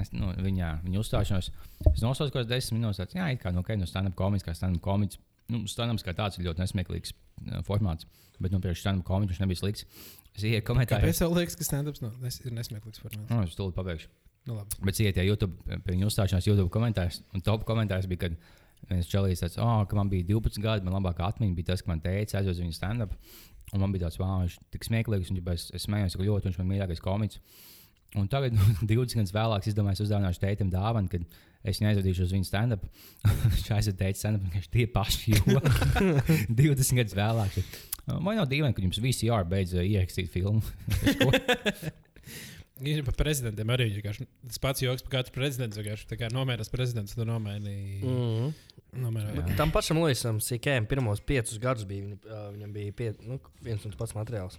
Es, 0.01 0.13
nu, 0.13 0.33
viņa, 0.39 0.81
viņa 0.85 1.01
uzstāšanos. 1.03 1.51
Es 1.93 2.03
nosaucu 2.03 2.33
kaut 2.33 2.45
kādas 2.45 2.51
desmit 2.51 2.81
minūtes. 2.81 3.03
tāds, 3.03 3.15
Jā, 3.15 3.33
it 3.33 3.43
kā 3.43 3.53
no, 3.53 3.61
okay, 3.61 3.77
no 3.77 3.87
stand-up 3.87 4.15
komiķis, 4.15 4.47
kā 4.47 4.55
stand-up 4.55 4.83
komiķis. 4.83 5.19
Nu, 5.53 5.65
stand-ups 5.69 6.05
kā 6.07 6.15
tāds 6.17 6.39
ir 6.39 6.47
ļoti 6.49 6.65
nesmieklīgs 6.65 7.13
uh, 7.13 7.63
formāts. 7.67 8.09
Bet, 8.41 8.51
nu, 8.51 8.61
priekš 8.63 8.83
stand-up 8.83 9.07
komiķis 9.09 9.43
nebija 9.43 9.61
slikts. 9.61 9.87
Es 10.35 10.45
komentārā. 10.67 11.05
Kāpēc 11.05 11.21
tev 11.21 11.35
liekas, 11.37 11.57
ka 11.59 11.67
stand-ups 11.67 12.03
nav, 12.03 12.17
nes, 12.25 12.41
ir 12.43 12.55
nesmieklīgs 12.57 13.03
formāts? 13.03 13.31
Nu, 13.31 13.45
es 13.47 13.55
tūlīt 13.59 13.77
pabeigšu. 13.77 14.11
Nu, 14.49 14.59
labi. 14.59 14.81
Bet 14.85 14.99
iet 15.01 15.21
ja 15.21 15.25
YouTube, 15.25 15.57
pie 15.69 15.95
viņa 15.95 16.09
uzstāšanās 16.11 16.49
YouTube 16.49 16.73
komentārs. 16.73 17.23
Un 17.37 17.45
top 17.45 17.65
komentārs 17.69 18.09
bija, 18.11 18.27
kad 18.27 18.91
viens 18.91 19.09
čelīs 19.09 19.41
tāds, 19.45 19.57
oh, 19.63 19.85
ka 19.89 19.97
man 19.97 20.11
bija 20.13 20.27
12 20.29 20.61
gadi, 20.65 20.85
man 20.85 20.99
labākā 20.99 21.31
atmiņa 21.31 21.57
bija 21.57 21.71
tas, 21.73 21.85
ka 21.85 21.93
man 21.93 22.03
teica, 22.05 22.41
aizved 22.41 22.57
uz 22.57 22.65
viņa 22.65 22.77
stand-up. 22.77 23.15
Un 23.73 23.81
man 23.81 23.95
bija 23.95 24.07
tāds, 24.07 24.19
wow, 24.21 24.43
viņš 24.43 24.59
ir 24.59 24.67
tik 24.75 24.85
smieklīgs, 24.89 25.33
un 25.33 25.41
es, 25.55 25.69
es 25.75 25.87
smējos, 25.87 26.19
ka 26.19 26.27
ļoti 26.27 26.51
viņš 26.51 26.61
ir 26.61 26.69
mīļākais 26.69 27.05
komiķis. 27.05 27.41
Un 28.21 28.29
tagad, 28.31 28.55
nu, 28.59 28.75
20 28.91 29.23
gadus 29.23 29.35
vēlāk, 29.35 29.65
es 29.65 29.73
izdomāju, 29.73 30.05
uzdāvināšu 30.05 30.45
tētim 30.45 30.71
dāvanu, 30.75 31.11
es 31.65 31.81
viņu 31.81 31.91
aizvedīšu 31.91 32.27
uz 32.27 32.35
viņa 32.37 32.49
stand-up. 32.49 32.87
Viņš 33.25 33.73
aizved 33.79 33.99
teicu 34.01 34.21
stand-up, 34.21 34.47
vienkārši 34.47 34.73
tie 34.75 34.87
paši 34.95 35.37
joki. 35.39 35.75
20 36.63 37.01
gadus 37.01 37.19
vēlāk. 37.19 37.61
Vai 38.05 38.35
nav 38.37 38.49
dīvaini, 38.51 38.77
ka 38.77 38.85
jums 38.85 39.01
visi 39.01 39.31
jābeidz 39.31 39.73
uh, 39.79 39.85
ierakstīt 39.85 40.29
filmu? 40.33 40.61
Viņš 42.85 42.99
ir 42.99 43.05
par 43.07 43.15
prezidentiem 43.17 43.71
arī. 43.71 43.87
vienkārši 43.95 44.27
Tas 44.49 44.61
pats 44.61 44.83
joks 44.83 45.05
par 45.07 45.21
katru 45.21 45.37
prezidentu. 45.37 45.79
vienkārši 45.81 46.35
nomēras 46.35 46.73
prezidents, 46.73 47.15
tad 47.15 47.29
nomainīja. 47.31 48.03
Mm. 48.03 48.51
nomērā. 49.05 49.35
Jā. 49.39 49.57
Tam 49.61 49.73
pašam 49.75 50.03
Luisam 50.03 50.41
Sikēm 50.43 50.89
pirmos 50.91 51.23
piecus 51.25 51.61
gadus 51.63 51.87
bija, 51.89 52.11
viņa, 52.11 52.41
viņam 52.57 52.75
bija 52.75 52.97
pie, 52.99 53.13
nu, 53.23 53.39
viens 53.63 53.87
un 53.87 53.95
tas 53.95 54.01
pats 54.03 54.17
materiāls. 54.19 54.59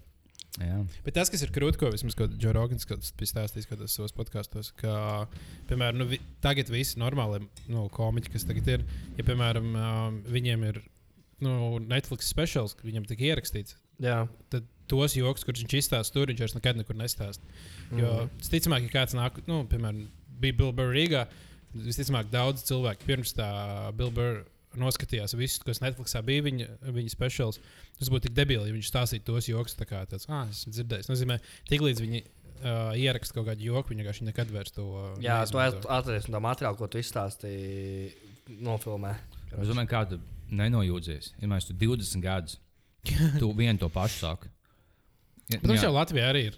Jā. 0.62 0.78
Bet 1.03 1.18
tas, 1.18 1.28
kas 1.32 1.41
ir 1.43 1.51
krūti, 1.51 1.80
ko 1.82 1.89
vismaz 1.91 2.16
Džo 2.16 2.53
Rogans 2.56 2.88
bija 2.88 3.28
stāstījis 3.28 3.68
kaut 3.68 3.80
kādos 3.82 3.95
savos 3.97 4.14
podkāstos, 4.16 4.70
ka, 4.80 5.28
piemēram, 5.68 5.97
nu, 5.99 6.06
vi, 6.14 6.20
tagad 6.43 6.70
visi 6.72 6.99
normāli 7.01 7.41
nu, 7.68 7.89
komiķi, 7.91 8.32
kas 8.32 8.47
tagad 8.47 8.70
ir, 8.78 8.86
ja, 9.18 9.26
piemēram, 9.28 9.68
um, 9.76 10.22
viņiem 10.32 10.64
ir 10.70 10.80
nu, 11.43 11.58
Netflix 11.84 12.30
speciāls, 12.32 12.76
ka 12.80 12.88
viņam 12.88 13.08
tika 13.10 13.28
ierakstīts, 13.34 13.76
Jā, 14.03 14.26
tad 14.51 14.66
tos 14.91 15.14
joks, 15.16 15.43
kurus 15.47 15.62
viņš 15.64 15.76
izstāsta 15.80 16.14
tur, 16.16 16.28
viņš 16.32 16.41
vairs 16.43 16.56
nekad 16.58 16.80
nekur 16.80 16.97
nestāsta. 16.99 17.43
Jo, 17.91 18.10
Mhm. 18.26 18.32
visticamāk, 18.43 18.88
ja 18.88 18.91
kāds 18.95 19.16
nāk, 19.16 19.39
nu, 19.47 19.62
piemēram, 19.72 20.08
bija 20.39 20.53
Bilbao 20.60 20.91
Rīgā, 20.91 21.26
visticamāk, 21.76 22.30
daudz 22.32 22.64
cilvēku 22.68 23.08
pirms 23.08 23.34
tā 23.36 23.47
Bilbao 23.95 24.43
noskatījās 24.82 25.36
visu, 25.39 25.61
kas 25.67 25.82
Netflixā 25.84 26.21
bija 26.26 26.43
viņa, 26.45 26.67
viņa 26.95 27.11
speciāls. 27.13 27.59
Tas 27.99 28.09
būtu 28.11 28.28
tik 28.30 28.36
debili, 28.38 28.67
ja 28.69 28.76
viņš 28.76 28.89
stāstītu 28.91 29.30
tos 29.32 29.47
joks, 29.51 29.76
tā 29.80 29.88
kā 29.89 30.01
tāds, 30.09 30.28
ah, 30.30 30.47
es 30.51 30.63
esmu 30.63 30.73
dzirdējis. 30.78 31.09
Nozīmē, 31.11 31.38
tiklīdz 31.71 32.01
viņi 32.03 32.21
uh, 32.26 32.91
ieraksta 32.99 33.38
kaut 33.38 33.47
kādu 33.51 33.67
joku, 33.69 33.93
viņi 33.93 34.03
vienkārši 34.03 34.28
nekad 34.30 34.51
vairs 34.55 34.76
to 34.76 34.86
uh, 34.91 35.07
Jā 35.23 35.41
tu 35.47 35.57
neizmanto. 35.59 35.91
atceries 35.97 36.28
no 36.30 36.38
tā 36.38 36.43
materiāla, 36.47 36.80
ko 36.80 36.88
tu 36.91 37.01
izstāstīji, 37.01 38.11
nofilmē. 38.65 39.15
Es 39.55 39.69
domāju, 39.71 39.91
kā 39.91 40.03
tu 40.11 40.19
nenojūdzies. 40.55 41.34
Ja 41.41 41.49
mēs 41.51 41.65
tu 41.69 41.78
20 41.80 42.21
gadus, 42.26 42.59
tu 43.39 43.51
vienu 43.57 43.80
to 43.82 43.89
pašu 43.93 44.21
saki. 44.26 44.51
Ja, 45.51 45.59
Bet 45.61 45.67
mums 45.69 45.84
jau 45.86 45.91
Latvijā 45.93 46.30
arī 46.32 46.39
ir, 46.49 46.55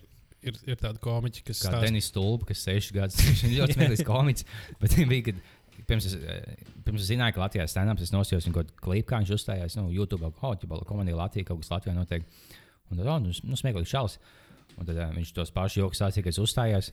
ir, 0.48 0.58
ir 0.72 0.78
tādi 0.80 1.02
komiķi, 1.04 1.42
kas 1.50 1.60
kā 1.60 1.72
stāsta- 1.74 1.84
Denis 1.84 2.06
Stulba, 2.08 2.48
kas 2.48 2.62
6 2.64 2.94
gadus 2.96 3.18
viņš 3.20 3.42
ir 3.50 3.56
ļoti 3.60 3.76
smieklīgs 3.76 4.06
komiķis. 4.08 4.46
Bet 4.80 4.96
viņš 4.96 5.10
bija, 5.12 5.26
kad 5.28 5.42
pirms 5.88 6.08
es, 6.10 6.16
eh, 6.20 6.64
pirms 6.86 7.04
es 7.04 7.10
zināju, 7.10 7.36
ka 7.36 7.44
Latvijā 7.46 7.66
ir 7.66 7.72
stand-ups, 7.72 8.04
es 8.04 8.14
nosījos 8.14 8.48
viņu 8.48 8.56
kaut 8.56 8.70
kādu 8.70 8.84
klipu, 8.86 9.08
kā 9.12 9.22
viņš 9.22 9.34
uzstājās 9.38 9.78
nu, 9.80 9.88
YouTube, 9.96 10.32
kaut 10.40 10.62
kādā 10.64 10.88
komēdijā 10.88 11.18
Latvijā, 11.18 11.48
kaut 11.48 11.62
kas 11.64 11.72
Latvijā 11.74 11.96
notiek. 11.96 12.26
Un 12.92 13.00
tad, 13.00 13.08
oh, 13.08 13.20
nu, 13.24 13.34
nu 13.44 13.60
smieklīgs 13.60 13.92
šaus. 13.92 14.18
Un 14.78 14.88
tad 14.88 14.98
uh, 14.98 15.12
viņš 15.16 15.34
tos 15.36 15.52
pašus 15.56 15.82
joks 15.82 16.00
stāstīja, 16.00 16.28
kad 16.28 16.36
es 16.36 16.42
uzstājos. 16.44 16.92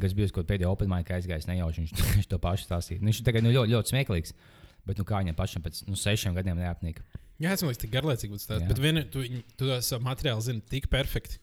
Kas 0.00 0.14
bija 0.16 0.32
kaut 0.34 0.48
pēdējā 0.48 0.68
open 0.68 0.90
mic 0.90 1.10
aizgājis 1.12 1.46
nejauši. 1.48 1.84
Viņš, 1.84 2.06
viņš 2.18 2.30
to 2.32 2.40
pašu 2.42 2.66
stāstīja. 2.66 3.02
Nu, 3.02 3.10
viņš 3.10 3.20
ir 3.22 3.28
tagad 3.28 3.46
nu, 3.46 3.52
ļoti, 3.54 3.74
ļoti 3.74 3.94
smieklīgs. 3.94 4.34
Bet 4.86 5.00
nu, 5.00 5.06
kā 5.06 5.20
viņam 5.22 5.38
pašam 5.38 5.64
pēc 5.64 5.82
nu, 5.88 5.98
sešiem 5.98 6.36
gadiem 6.36 6.58
neapnika. 6.62 7.04
Jā, 7.42 7.52
es 7.52 7.62
domāju, 7.62 7.76
ka 7.76 7.84
tik 7.84 7.92
garlaicīgi 7.92 8.32
būtu 8.32 8.44
stāstīt. 8.44 8.64
Jā. 8.64 8.72
Bet 8.72 8.82
vienu, 8.82 9.02
tu, 9.12 9.24
tu 9.58 9.68
to 9.68 9.78
savu 9.84 10.06
materiālu 10.06 10.44
zini 10.44 10.62
tik 10.70 10.88
perfekti. 10.92 11.40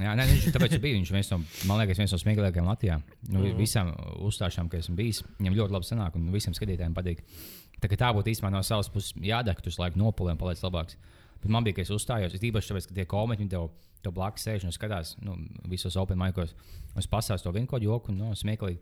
Jā, 0.00 0.14
nē, 0.16 0.24
viņš 0.24 0.46
tāpēc 0.54 0.78
bija. 0.80 0.96
Viņš 0.96 1.10
viens 1.12 1.30
no, 1.34 1.38
man 1.68 1.82
liekas, 1.82 1.98
viens 2.00 2.14
no 2.14 2.18
smieklīgākajiem 2.22 2.68
Latvijā. 2.68 3.00
Nu, 3.28 3.38
mm. 3.38 3.44
-hmm. 3.44 3.58
Visām 3.60 3.90
uzstāšanām, 4.24 4.70
kas 4.72 4.86
esmu 4.86 4.96
bijis, 4.96 5.20
viņam 5.40 5.58
ļoti 5.58 5.76
labi 5.76 5.88
sanāk, 5.88 6.16
un 6.16 6.30
visiem 6.32 6.56
skatītājiem 6.56 6.96
patīk. 6.96 7.20
Tā, 7.82 7.90
tā 7.90 8.12
būtu 8.14 8.32
īstenībā 8.32 8.52
no 8.54 8.62
savas 8.62 8.88
puses 8.88 9.12
jādara, 9.20 9.54
ka 9.58 9.62
tu 9.62 9.74
laiku 9.78 9.98
nopulē 9.98 10.32
un 10.32 10.40
paliec 10.40 10.62
labāks. 10.64 10.96
Bet 11.42 11.50
man 11.50 11.64
bija, 11.66 11.74
ka 11.74 11.82
es 11.82 11.90
uzstājos, 11.90 12.34
es 12.34 12.40
īpaši 12.42 12.70
tāpēc, 12.70 12.88
ka 12.88 12.94
tie 12.94 13.06
komiķi 13.10 13.48
tev, 13.50 13.70
tev 14.02 14.14
blakus 14.14 14.46
sēž 14.46 14.64
un 14.64 14.72
skatās 14.72 15.16
nu, 15.20 15.36
visos 15.68 15.96
open 15.98 16.18
micros. 16.18 16.54
Es 16.96 17.08
pasāstu 17.10 17.50
to 17.50 17.66
kaut 17.66 17.82
joku, 17.82 18.12
un 18.12 18.18
no, 18.22 18.34
smieklīgi. 18.38 18.78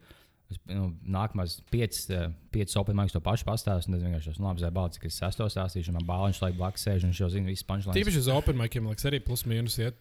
Es, 0.50 0.58
nu, 0.66 0.90
nākamās 1.06 1.60
piecas, 1.70 2.10
eh, 2.10 2.28
piecas 2.50 2.76
open 2.76 2.96
mics 2.98 3.14
to 3.14 3.20
pašu 3.22 3.46
pastāstu, 3.46 3.88
un 3.88 3.96
tad 3.96 4.02
vienkārši 4.02 4.32
tas 4.32 4.40
labi 4.42 4.64
zēbalts, 4.64 4.98
ka 4.98 5.06
es 5.06 5.18
sesto 5.22 5.46
stāstīšu, 5.46 5.92
un 5.92 6.00
man 6.00 6.08
bāliņš 6.08 6.40
laik 6.42 6.56
blakus 6.58 6.86
sēž, 6.88 7.04
un 7.04 7.12
viņš 7.12 7.20
jau 7.22 7.28
zina 7.30 7.46
visas 7.46 7.68
punchlines. 7.68 7.96
Tīpaši 7.96 8.18
uz 8.18 8.30
open 8.34 8.58
maikiem, 8.58 8.88
liekas, 8.90 9.06
arī 9.06 9.22
plus 9.22 9.46
mīnus 9.46 9.78
iet. 9.78 10.00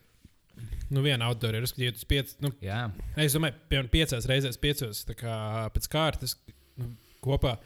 Nu, 0.89 1.03
viena 1.05 1.27
outdoor 1.29 1.53
ir, 1.59 1.67
skatījiet, 1.69 1.99
uz 2.01 2.05
pieci. 2.09 2.35
Nu, 2.41 2.49
Jā, 2.65 2.87
es 3.21 3.35
domāju, 3.37 3.53
piemēram, 3.69 3.89
piecās 3.93 4.25
reizēs, 4.29 4.57
piecos 4.61 5.03
tā 5.05 5.13
kā 5.19 5.33
pēc 5.75 5.87
kārtas 5.91 6.33
nu, 6.79 6.87
kopā 7.21 7.57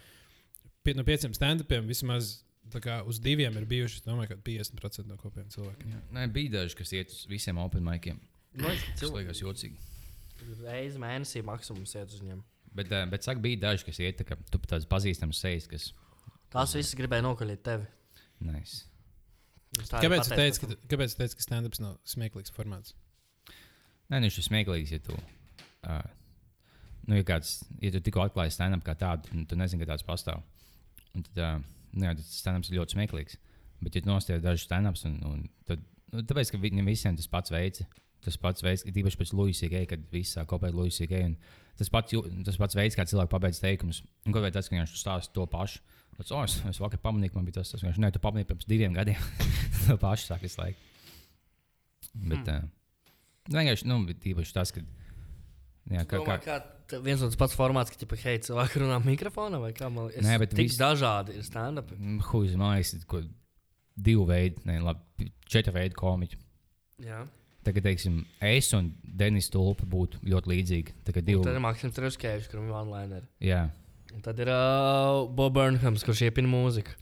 pie, 0.84 0.96
no 0.98 1.06
pieciem 1.08 1.34
stand-upiem 1.38 1.88
vismaz. 1.88 2.42
tā 2.74 2.80
Kā, 2.84 3.02
uz 3.06 3.20
diviem 3.22 3.54
ir 3.60 3.66
bijuši 3.70 4.02
domāju, 4.06 4.34
ka 4.34 4.36
50% 4.44 5.06
no 5.08 5.16
kopējiem 5.22 5.50
cilvēkiem. 5.54 5.90
jā. 5.94 6.00
Nē, 6.16 6.28
bija 6.34 6.50
daži, 6.60 6.76
kas 6.80 6.92
iet 6.96 7.12
uz 7.14 7.26
visiem 7.30 7.58
open 7.62 7.84
miciem. 7.86 8.20
Nu, 8.56 8.70
Tas 9.00 9.12
liekas 9.14 9.42
jocīgi. 9.44 9.78
reizi 10.64 10.98
mēnesī 11.00 11.44
maksimums 11.46 11.94
iet 11.96 12.10
uz 12.12 12.20
viņiem. 12.20 12.42
Bet, 12.74 12.92
eh, 12.92 13.06
bet 13.06 13.24
saka, 13.24 13.40
bija 13.40 13.60
daži, 13.70 13.86
kas 13.86 14.00
iet, 14.00 14.18
tā 14.18 14.26
kā 14.26 14.38
tu 14.50 14.58
tāds 14.60 14.86
pazīstams 14.90 15.38
sejas, 15.40 15.68
kas. 15.70 15.92
Tās 16.52 16.74
visas 16.74 16.96
gribēja 16.98 17.22
nokaļīt 17.28 17.62
tevi. 17.64 17.86
Nice. 18.42 18.86
Arī 19.74 20.06
Kāpēc 20.06 20.28
tu 20.30 20.38
teici, 20.38 20.62
ka, 20.62 20.76
kāpēc 20.92 21.14
tu 21.14 21.22
teici, 21.24 21.38
ka 21.38 21.46
stand-ups 21.46 21.82
nav 21.82 21.96
smieklīgs 22.08 22.54
formāts? 22.54 22.94
Nē, 24.12 24.20
nu, 24.20 24.28
viņš 24.28 24.38
ir 24.38 24.46
smieklīgs, 24.46 24.92
ja 24.94 25.02
tu. 25.02 25.16
Uh, 25.84 26.04
nu, 27.08 27.18
ja, 27.18 27.26
kāds, 27.28 27.56
ja 27.82 27.90
tu 27.96 28.02
tikko 28.04 28.22
atklāji 28.28 28.54
stand-up 28.54 28.84
kā 28.86 28.94
tādu, 29.00 29.32
nu, 29.34 29.48
tu 29.50 29.58
nezini, 29.58 29.82
ka 29.82 29.94
tāds 29.94 30.06
pastāv. 30.06 30.44
Un 31.18 31.26
tad, 31.26 31.42
uh, 31.42 31.58
nu, 31.96 32.06
jā, 32.06 32.14
tad 32.20 32.30
stand-ups 32.30 32.70
ir 32.70 32.80
ļoti 32.80 32.98
smieklīgs. 32.98 33.40
Bet, 33.84 33.98
ja 33.98 34.04
tu 34.04 34.12
nostājies 34.12 34.46
dažus 34.46 34.68
stand-ups, 34.70 35.08
un, 35.10 35.18
un 35.28 35.44
tad, 35.70 35.82
nu, 36.14 36.22
tāpēc, 36.22 36.54
ka 36.54 36.62
viņiem 36.62 36.94
visiem 36.94 37.18
tas 37.18 37.30
pats 37.32 37.54
veids, 37.54 37.82
tas 38.24 38.38
pats 38.40 38.64
veids, 38.64 38.86
īpaši 38.88 39.20
pēc 39.20 39.34
Luisas 39.36 39.72
Gay, 39.72 39.90
kad 39.90 40.06
viss 40.14 40.38
sāk 40.38 40.48
kopēt 40.52 40.76
Luisas 40.78 41.10
Gay. 41.10 41.34
Tas 41.80 41.90
pats, 41.92 42.14
tas 42.46 42.60
pats 42.62 42.78
veids, 42.78 42.96
kā 42.96 43.06
cilvēki 43.10 43.34
pabeidz 43.34 43.60
teikumus. 43.60 44.04
Un 44.28 44.36
kaut 44.36 44.46
vai 44.46 44.54
tas, 44.54 44.70
ka 44.70 44.78
viņš 44.78 44.94
stāsta 45.00 45.34
to 45.36 45.48
pašu. 45.50 45.82
Tas, 46.18 46.32
oh, 46.32 46.44
es, 46.46 46.60
es 46.70 46.80
vakar 46.80 47.00
pamanīju, 47.04 47.34
man 47.36 47.46
bija 47.48 47.60
tas, 47.62 47.72
tas 47.74 47.82
vienkārši, 47.82 48.02
nē, 48.04 48.12
tu 48.16 48.20
pamanīji 48.24 48.48
pirms 48.52 48.68
diviem 48.70 48.94
gadiem. 48.94 49.20
to 49.88 49.98
pašu 50.02 50.28
saka 50.30 50.46
visu 50.46 50.62
laiku. 50.62 50.78
Bet, 52.14 52.46
Hmm. 52.46 52.70
uh, 52.70 53.50
vienkārši, 53.50 53.88
nu, 53.90 53.98
bet 54.08 54.22
īpaši 54.34 54.54
tas, 54.56 54.72
ka 54.76 54.84
Jā, 55.92 56.06
kā, 56.08 56.16
Domā, 56.22 56.38
kā, 56.40 56.62
kā 56.88 56.98
viens 57.04 57.20
un 57.20 57.28
tas 57.28 57.36
pats 57.36 57.56
formāts, 57.60 57.92
ka 57.92 57.98
tipa, 58.00 58.16
hei, 58.22 58.38
cilvēki 58.40 58.80
runā 58.86 59.02
mikrofonā 59.04 59.60
vai 59.60 59.74
kā 59.76 59.90
man 59.92 60.06
liekas. 60.08 60.24
Nē, 60.24 60.38
bet 60.40 60.54
tik 60.56 60.70
vis- 60.70 60.78
dažādi 60.80 61.36
ir 61.36 61.44
stand-up. 61.44 61.90
Huiz, 62.30 62.54
man 62.56 62.78
liekas, 62.78 63.04
ko 63.10 63.20
divu 64.00 64.24
veidu, 64.30 64.64
ne, 64.70 64.78
labi, 64.80 65.28
četru 65.46 65.74
veidu 65.76 65.98
komiķi. 66.00 66.40
Jā. 67.04 67.26
Tagad, 67.68 67.84
teiksim, 67.84 68.22
es 68.44 68.72
un 68.76 68.94
Denis 69.04 69.50
Tulpa 69.52 69.84
būtu 69.88 70.22
ļoti 70.24 70.52
līdzīgi. 70.54 70.96
Tagad 71.08 71.28
divi. 71.28 71.44
Tad 71.44 71.56
ir 71.60 71.64
Maksims 71.64 71.96
Truskēvis, 72.00 72.48
kuram 72.52 72.70
ir 72.72 72.78
one-liner. 72.80 73.28
Jā, 73.44 73.66
Un 74.14 74.22
tad 74.26 74.40
ir 74.44 74.52
uh, 74.54 75.24
Bob 75.34 75.56
Burnhams, 75.58 76.06
kurš 76.06 76.28
iepina 76.28 76.50
mūziku. 76.52 76.94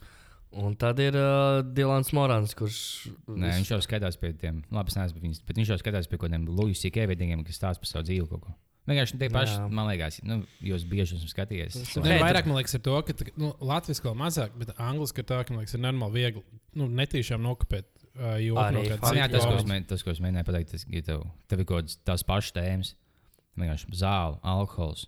Un 0.62 0.74
tad 0.76 0.98
ir 1.00 1.16
uh, 1.16 1.62
Dilans 1.64 2.10
Morans, 2.16 2.52
kurš. 2.56 2.80
Nē, 3.28 3.54
viņš 3.60 3.72
jau 3.72 3.80
skatās 3.84 4.18
pie 4.20 4.34
tiem, 4.36 4.60
labi, 4.72 4.92
es 4.92 4.98
neesmu 4.98 5.22
viņas, 5.22 5.40
bet 5.48 5.60
viņš 5.60 5.72
jau 5.72 5.78
skatās 5.80 6.10
pie 6.10 6.18
kaut 6.18 6.28
kādiem 6.28 6.44
Luisas 6.50 6.92
Kēveidiem, 6.92 7.44
kas 7.46 7.60
stāsta 7.60 7.80
par 7.80 7.88
savu 7.88 8.08
dzīvi 8.08 8.28
kaut 8.28 8.44
ko. 8.48 8.54
Vienkārši 8.90 9.18
tie 9.20 9.28
paši, 9.30 9.54
Jā. 9.54 9.66
man 9.70 9.86
liekas, 9.86 10.16
nu, 10.26 10.40
jūs 10.66 10.84
bieži 10.90 11.14
esat 11.14 11.30
skatījies. 11.30 11.76
Nē, 12.02 12.16
Hei, 12.16 12.22
vairāk 12.24 12.48
man 12.50 12.58
liekas, 12.58 12.74
ir 12.74 12.82
to, 12.82 12.96
ka 13.06 13.14
nu, 13.38 13.52
latviešu 13.62 14.08
vēl 14.08 14.16
mazāk, 14.18 14.56
bet 14.58 14.72
angļuiski 14.74 15.22
ir 15.22 15.28
tā, 15.28 15.38
ka 15.46 15.54
man 15.54 15.62
liekas, 15.62 15.76
ir 15.78 15.84
normāli 15.84 16.18
viegli 16.18 16.42
nu, 16.80 16.88
netīšām 17.00 17.44
nokopēt. 17.46 17.86
Uh, 18.12 18.34
joku 18.42 18.60
Arī 18.60 18.76
no. 18.76 18.82
Jā, 19.16 19.28
tas, 19.32 19.46
ko 19.46 19.54
es, 19.54 19.62
mēģināju, 19.64 19.88
tas, 19.88 20.02
ko 20.04 20.12
es 20.12 20.18
mēģināju 20.20 20.48
pateikt, 20.50 20.74
tas 20.74 20.82
ir 20.84 21.04
tev, 21.06 21.22
tev 21.48 21.62
ir 21.62 21.68
kaut 21.70 21.78
kādas 21.78 21.94
tās 22.04 22.24
pašas 22.28 22.56
tēmas. 22.58 22.90
Vienkārši 23.56 23.94
zāle, 24.02 24.36
alkohols, 24.52 25.06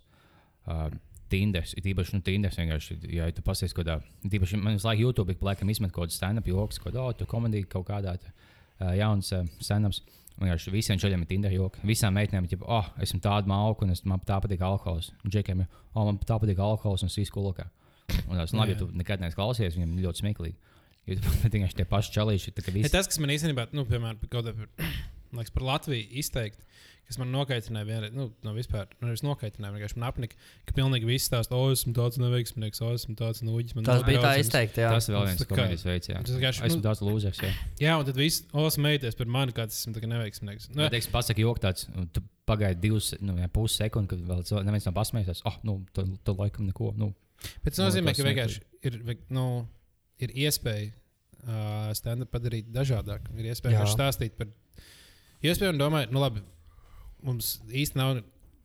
uh, 0.65 0.87
Tinders. 1.31 1.73
Ir 1.79 1.87
īpaši, 1.93 2.15
nu, 2.17 2.21
Tinders 2.25 2.57
vienkārši, 2.59 2.97
ja 3.15 3.29
tu 3.33 3.43
pasies 3.45 3.73
kaut 3.73 3.87
kādā, 3.87 3.99
īpaši 4.29 4.59
man 4.61 4.77
visu 4.77 4.87
laiku 4.87 5.07
YouTube 5.07 5.33
ik 5.33 5.39
plēkam 5.41 5.71
izmet 5.73 5.93
kaut 5.95 6.07
kādu 6.09 6.17
stand-up 6.17 6.49
joks, 6.49 6.77
kaut 6.81 6.91
kādu, 6.93 7.01
oh, 7.03 7.15
tu 7.17 7.27
komēdiju 7.29 7.69
kaut 7.71 7.87
kādā 7.89 8.13
tā, 8.21 8.33
uh, 8.81 8.91
jauns 8.97 9.31
uh, 9.35 9.47
stand-ups. 9.63 10.03
Vienkārši 10.35 10.71
visiem 10.73 10.99
čaļiem 10.99 11.21
ir 11.23 11.29
Tinder 11.29 11.53
joki. 11.55 11.79
Visām 11.87 12.17
meitenēm 12.17 12.49
ir, 12.51 12.59
oh, 12.67 12.89
esmu 13.01 13.21
tāda 13.23 13.47
malka, 13.47 13.85
un 13.87 13.93
es, 13.95 14.03
man 14.03 14.19
tā 14.27 14.35
patīk 14.43 14.61
alkohols. 14.67 15.13
Un 15.23 15.31
džekiem 15.31 15.63
ir, 15.63 15.69
oh, 15.93 16.03
man 16.03 16.19
tā 16.19 16.35
patīk 16.43 16.59
alkohols, 16.59 17.05
un 17.05 17.11
es 17.13 17.15
visu 17.21 17.31
kulokā. 17.37 17.69
Un 18.27 18.35
tas, 18.35 18.51
nu, 18.51 18.59
labi, 18.59 18.75
ja 18.75 18.81
tu 18.81 18.89
nekad 18.91 19.23
neesi 19.23 19.37
klausies, 19.39 19.77
viņam 19.79 19.95
ļoti 20.03 20.25
smieklīgi. 20.25 20.57
Jo 21.07 21.19
tu 21.21 21.31
vienkārši 21.53 21.79
tie 21.79 21.87
paši 21.87 22.15
čalīši, 22.17 22.53
kā 22.59 22.67
Ja 22.67 22.75
visi. 22.81 22.91
tas, 22.93 23.07
kas 23.07 23.21
man 23.23 23.31
īstenībā, 23.31 23.69
nu, 23.77 23.87
piemēram, 23.87 24.19
kaut 24.27 24.49
kā 24.49 24.51
par, 24.51 24.67
man 24.75 25.14
liekas, 25.41 25.53
par 25.55 25.65
Latviju 25.65 26.07
izteikt, 26.21 26.61
kas 27.05 27.19
man 27.21 27.29
nokaitināja 27.29 27.85
vienreiz, 27.85 28.13
nu, 28.17 28.27
no 28.45 28.53
vispār, 28.55 28.87
nu, 28.97 29.11
nevis 29.11 29.21
nokaitināja, 29.21 29.75
vienkārši 29.75 29.97
man 29.99 30.07
apnika, 30.07 30.37
ka 30.65 30.73
pilnīgi 30.77 31.05
viss 31.05 31.29
stāsta, 31.29 31.57
o, 31.57 31.67
esmu 31.73 31.93
tāds 31.97 32.17
neveiksmīgs, 32.21 32.81
o, 32.81 32.89
esmu 32.97 33.13
tāds 33.19 33.43
nuģis. 33.45 33.75
man 33.77 33.85
Tas 33.85 34.01
bija 34.07 34.23
tā 34.23 34.31
draudzības." 34.31 34.47
izteikti. 34.49 34.81
Jā. 34.81 34.93
Tas 34.95 35.09
vēl 35.11 35.27
viens 35.29 35.45
komēdijas 35.51 35.85
veids, 35.85 36.09
jā. 36.09 36.23
Tas 36.25 36.33
vienkārši, 36.39 36.63
Esmu 36.69 36.79
nu, 36.79 36.85
tāds 36.87 37.03
lūzers, 37.05 37.43
jā. 37.45 37.51
Jā, 37.83 37.99
un 38.01 38.09
tad 38.09 38.17
viss, 38.17 38.41
o, 38.49 38.65
smējies 38.73 39.19
par 39.21 39.29
mani, 39.37 39.53
kāds 39.53 39.77
esmu 39.77 39.93
tā 39.93 40.01
kā 40.01 40.09
neveiksmīgs. 40.15 40.71
Nu, 40.73 40.81
Nu, 40.81 40.89
teiks, 40.95 41.11
pasaki, 41.13 41.45
jok 41.45 41.61
tāds, 41.61 41.85
un 41.93 42.09
tu 42.09 42.25
pagaidi 42.49 42.81
divas, 42.87 43.13
nu, 43.21 43.37
jā, 43.37 43.51
pusi 43.53 43.83
sekundi, 43.83 44.15
kad 44.15 44.25
vēl 44.25 44.65
neviens 44.65 44.89
nav 44.89 44.97
pasmējies. 44.97 45.45
Oh, 45.45 45.61
nu, 45.67 45.79
tu, 45.93 46.07
tu 46.25 46.37
laikam 46.41 46.65
neko. 46.71 46.91
Nu, 46.97 47.13
bet 47.61 47.75
tas 47.75 47.83
nu, 47.83 47.89
nozīmē, 47.91 48.17
ka 48.17 48.25
vienkārši 48.25 48.61
ir, 48.89 48.99
nu, 49.33 49.45
ir 50.25 50.33
iespēja 50.45 50.89
uh, 50.89 51.89
stand-up 51.97 52.33
padarīt 52.33 52.73
dažādāk. 52.73 53.29
Ir 53.37 53.53
iespēja 53.53 53.85
stāstīt 53.93 54.37
par. 54.39 54.49
Iespējams, 55.43 55.77
domāju, 55.81 56.11
nu, 56.11 56.19
labi, 56.23 56.41
mums 57.25 57.57
īsti 57.69 57.95
nav. 57.99 58.21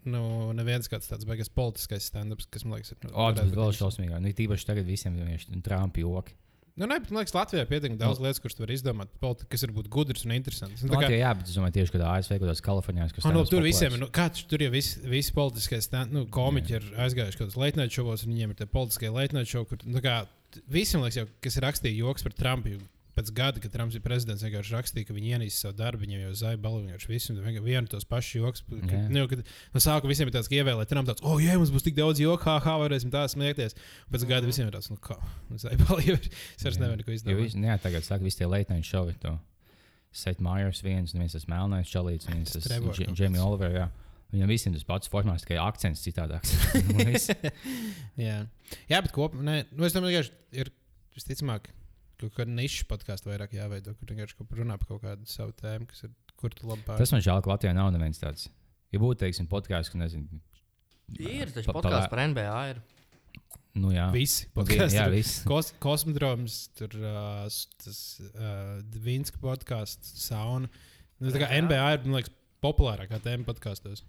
Nu, 0.09 0.53
neviens 0.57 0.89
kāds 0.89 1.11
tāds 1.11 1.27
beigas 1.29 1.51
politiskais 1.53 2.07
stand-ups, 2.09 2.47
kas 2.49 2.65
man 2.65 2.79
liekas, 2.79 2.95
ir. 2.95 3.03
Nu, 3.05 3.11
oh, 3.13 3.33
tas 3.37 3.51
vēl 3.53 3.75
šausmīgāk. 3.77 4.23
Nu, 4.25 4.31
tīpaši 4.33 4.65
tagad 4.71 4.87
visiem 4.89 5.19
ir 5.21 5.43
Trumpa 5.63 6.01
joki. 6.01 6.33
Nu, 6.81 6.87
nē, 6.89 6.97
bet 7.03 7.11
man 7.13 7.21
liekas, 7.21 7.35
Latvijā 7.37 7.67
ir 7.67 7.69
pietiekami 7.69 7.99
daudz 8.01 8.21
lietas, 8.23 8.41
kuras 8.41 8.55
tu 8.57 8.63
vari 8.63 8.73
izdomāt, 8.79 9.11
politi- 9.21 9.45
kas 9.53 9.67
var 9.67 9.75
būt 9.77 9.89
gudras 9.93 10.25
un 10.25 10.33
interesantas. 10.33 10.81
Nu, 10.81 10.89
tā 10.89 10.95
kā- 10.97 11.03
Latvijā, 11.03 11.19
jā, 11.21 11.33
bet 11.37 11.49
es 11.51 11.57
domāju, 11.59 11.75
tieši 11.77 11.93
kādā 11.93 12.07
ASV, 12.15 12.39
kādās 12.41 12.63
Kalifornijās, 12.65 13.13
kas 13.13 13.27
Ah, 13.27 13.33
nu, 13.37 13.45
tur 13.45 13.61
visiem, 13.61 13.93
ir, 13.93 13.99
nu, 14.01 14.07
kā 14.07 14.31
tu- 14.33 14.47
tur 14.49 14.59
jau 14.65 14.71
visi, 14.73 15.01
visi 15.05 15.33
politiskie 15.37 15.83
stand, 15.83 16.13
nu, 16.17 16.25
komiķi 16.25 16.71
ir 16.71 16.81
aizgājuši 16.97 17.37
kaut 17.37 17.51
kādos 17.51 17.61
leitnēta 17.61 17.93
šovos, 17.99 18.25
un 18.25 18.33
viņiem 18.33 18.51
ir 18.51 18.55
tie 18.63 18.67
politiskie 18.67 19.11
leitnēta 19.13 19.51
šovi, 19.53 19.69
kur 19.69 19.79
nu, 19.85 20.01
kā, 20.01 20.27
visiem 20.71 21.03
liekas, 21.05 21.17
jau, 21.21 21.27
kas 21.43 21.57
ir 21.59 21.63
rakstīja 21.69 21.97
joks 22.01 22.23
par 22.23 22.33
Trumpu. 22.33 22.79
Pēc 23.17 23.31
gada, 23.35 23.59
kad 23.63 23.73
Trumps 23.75 23.97
bija 23.97 24.05
prezidents, 24.05 24.43
vienkārši 24.47 24.75
rakstīja, 24.77 25.07
ka 25.09 25.15
viņi 25.17 25.33
ienīst 25.35 25.65
savu 25.65 25.75
darbu, 25.81 26.05
viņiem 26.05 26.21
jau 26.29 26.33
zāja 26.39 26.59
balvu, 26.63 26.85
vienkārši 26.85 27.11
visu, 27.11 27.35
vienkārši 27.35 27.65
vienu 27.67 27.91
tos 27.91 28.07
pašus 28.07 28.37
joks. 28.39 28.63
Kad, 28.71 29.11
nu, 29.11 29.25
kad, 29.33 29.43
no 29.75 29.83
sākuma 29.83 30.13
visiem 30.13 30.31
ir 30.31 30.35
tāds, 30.37 30.47
ka 30.51 30.55
ievēlēt 30.61 30.93
Trumpu 30.93 31.11
tāds, 31.11 31.25
oh, 31.27 31.41
jā, 31.43 31.57
mums 31.59 31.73
būs 31.75 31.87
tik 31.89 31.97
daudz 31.99 32.23
joku, 32.23 32.47
ha, 32.47 32.59
ha, 32.63 32.77
varēsim 32.85 33.11
tā 33.11 33.25
smiekties. 33.33 33.75
Un 34.07 34.15
pēc 34.15 34.27
gada 34.31 34.47
visiem 34.47 34.71
ir 34.71 34.77
tāds, 34.79 34.93
nu, 34.95 34.99
kā, 35.03 35.19
zāja 35.59 35.81
balvu, 35.83 36.07
jau 36.07 36.17
ir- 36.21 36.31
es 36.31 36.67
vairs 36.69 36.79
nevaru 36.79 37.03
Jo 37.07 37.17
izdarīt. 37.19 37.43
visi, 37.51 37.65
jā, 37.67 37.79
tagad 37.83 38.07
saka, 38.07 38.23
visi 38.25 38.39
tie 38.45 38.47
leitnēji 38.47 38.87
šovi. 38.93 39.17
To. 39.27 39.35
Seth 40.15 40.39
Meyers 40.43 40.83
viens, 40.83 41.13
viens 41.15 41.35
tas 41.35 41.47
melnais 41.51 41.91
čalīts, 41.91 42.27
viens 42.31 42.55
Tas 42.55 42.67
Jamie. 43.15 43.43
Oliver. 43.43 43.71
Jā. 43.75 43.89
Viņam 44.31 44.51
visiem 44.51 44.75
tas 44.75 44.87
pats 44.87 45.11
formāts, 45.11 45.43
tikai 45.43 45.59
akcents 45.59 46.03
citādāks. 46.07 46.53
Viss. 47.11 47.31
Jā, 48.19 48.37
jā 48.91 49.01
bet 49.03 49.11
kopumā, 49.15 49.65
nu, 49.75 49.87
es 49.87 49.95
domāju, 49.97 50.23
ka 50.23 50.61
ir 50.63 50.71
visticamāk, 51.17 51.71
kāda 52.29 52.53
niša 52.53 52.85
podkāstu 52.91 53.31
vairāk 53.33 53.55
jāveido, 53.57 53.95
kur 53.97 54.13
vienkārši 54.13 54.37
kaut 54.37 54.53
runā 54.59 54.77
par 54.79 54.87
kaut 54.93 55.03
kādu 55.07 55.27
savu 55.27 55.53
tēmu, 55.57 55.87
kas 55.89 56.05
ir, 56.05 56.11
kur 56.37 56.51
tu 56.53 56.69
labi 56.69 56.83
pārstāv. 56.85 56.99
Tas 56.99 57.13
man 57.17 57.25
žēl, 57.25 57.41
ka 57.47 57.51
Latvijā 57.55 57.73
nav 57.75 57.89
neviens 57.95 58.21
tāds. 58.21 58.49
Ja 58.93 58.99
būtu, 59.01 59.23
teiksim, 59.25 59.47
podkāsts, 59.49 59.91
ka 59.95 59.99
nezinu. 60.03 60.41
Ir 61.19 61.49
taču 61.55 61.71
Pa- 61.73 61.79
podkāsts 61.81 62.11
par 62.13 62.21
NBA. 62.29 62.59
Ir. 62.75 62.83
Nu, 63.81 63.93
jā, 63.95 64.09
Visi 64.13 64.45
Vi- 64.45 64.51
podkāsti. 64.59 64.97
jā, 64.99 65.07
ir 65.07 65.15
viss. 65.15 65.43
Kos, 65.47 65.73
kosmodroms, 65.81 66.69
tur 66.75 66.91
uh, 66.99 67.47
tas 67.85 68.01
uh, 68.35 68.83
Vinska 69.07 69.39
podkāsts, 69.41 70.13
sauna. 70.27 70.69
Nu, 71.21 71.31
tā 71.31 71.39
kā 71.43 71.49
Jā. 71.51 71.63
NBA 71.63 71.85
ir, 71.95 72.05
man 72.09 72.19
liekas, 72.21 72.33
populārākā 72.61 73.21
tēma 73.23 73.47
podkāstos. 73.47 74.03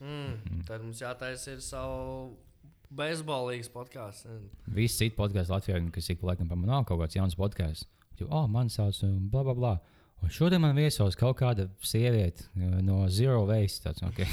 Mm. 0.00 0.64
Tad 0.66 0.82
mums 0.82 1.00
jātaisa 1.04 1.52
ir 1.54 1.60
savu 1.64 2.34
beisbolīgas 2.92 3.70
podkāsts. 3.72 4.26
Visi 4.66 4.96
citi 5.04 5.16
podkāsti 5.16 5.52
Latvijā, 5.54 5.80
kas 5.94 6.10
ik 6.12 6.20
pa 6.20 6.32
laikam 6.32 6.48
pamanā 6.50 6.82
kaut 6.88 7.00
kāds 7.02 7.16
jauns 7.18 7.36
podkāsts. 7.38 7.86
Jo, 8.20 8.28
oh, 8.30 8.46
man 8.50 8.68
sauc, 8.70 9.00
um, 9.02 9.28
bla, 9.30 9.42
bla, 9.42 9.54
bla. 9.58 9.74
Un 10.22 10.30
šodien 10.32 10.60
man 10.62 10.76
viesos 10.78 11.16
kaut 11.18 11.36
kāda 11.40 11.66
sieviete 11.84 12.46
uh, 12.54 12.78
no 12.86 13.02
Zero 13.12 13.42
Waste. 13.48 13.82
Tāds, 13.88 14.04
okay. 14.06 14.24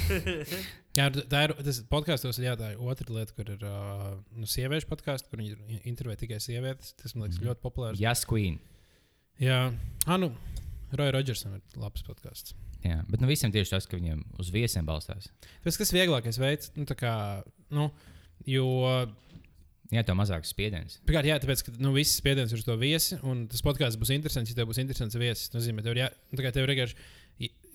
Jā, 0.96 1.08
tā 1.10 1.46
ir. 1.48 1.54
Tas 1.64 1.80
podkāstos 1.88 2.38
ir 2.38 2.46
jā, 2.50 2.54
tā 2.60 2.70
ir 2.74 2.80
otra 2.84 3.08
lieta, 3.16 3.32
kur 3.36 3.48
ir 3.54 3.62
uh, 3.64 4.12
nu, 4.36 4.44
sieviešu 4.48 4.88
podkāsts, 4.90 5.28
kur 5.32 5.40
viņi 5.40 5.80
intervē 5.88 6.16
tikai 6.20 6.36
sievietes. 6.40 6.92
Tas 7.00 7.14
man 7.16 7.26
liekas 7.26 7.40
Mhm. 7.40 7.48
ļoti 7.48 7.64
populārs. 7.64 8.00
Yes, 8.00 8.24
Queen. 8.28 8.58
Jā, 9.40 9.72
ah, 10.06 10.18
nu, 10.20 10.30
Roja 10.92 11.14
Rodžersam 11.16 11.54
ir 11.56 11.62
labs 11.80 12.04
podkāsts. 12.06 12.52
Jā, 12.84 12.98
bet 13.08 13.20
nu, 13.22 13.28
visiem 13.30 13.52
tieši 13.54 13.72
tas, 13.76 13.86
ka 13.88 13.96
viņiem 13.96 14.20
uz 14.42 14.50
viesiem 14.52 14.84
balstās. 14.86 15.28
Tas, 15.64 15.76
kas 15.80 15.92
vieglākais 15.94 16.38
veids, 16.42 16.72
nu, 16.76 16.84
tā 16.88 16.96
kā, 16.98 17.12
nu, 17.72 17.88
jo, 18.48 18.66
Jā, 19.92 20.00
tev 20.08 20.16
mazāks 20.16 20.48
spiediens. 20.54 20.94
pirmkārt, 21.04 21.26
jā, 21.28 21.34
tāpēc, 21.42 21.62
ka, 21.66 21.72
nu, 21.84 21.90
viss 21.92 22.16
spiediens 22.16 22.52
ir 22.54 22.62
uz 22.62 22.64
to 22.64 22.78
viesi, 22.80 23.18
un 23.28 23.42
tas 23.52 23.60
podkāsts 23.60 24.00
būs 24.00 24.14
interesants, 24.14 24.48
ja 24.48 24.56
tev 24.56 24.70
būs 24.70 24.80
interesants 24.80 25.18
viesis. 25.20 25.50
Tas 25.52 25.60
nozīmē, 25.60 25.84
nu, 25.84 26.40
kā 26.40 26.52
tev 26.54 26.64
ir 26.64 26.72
vienkārši 26.72 26.96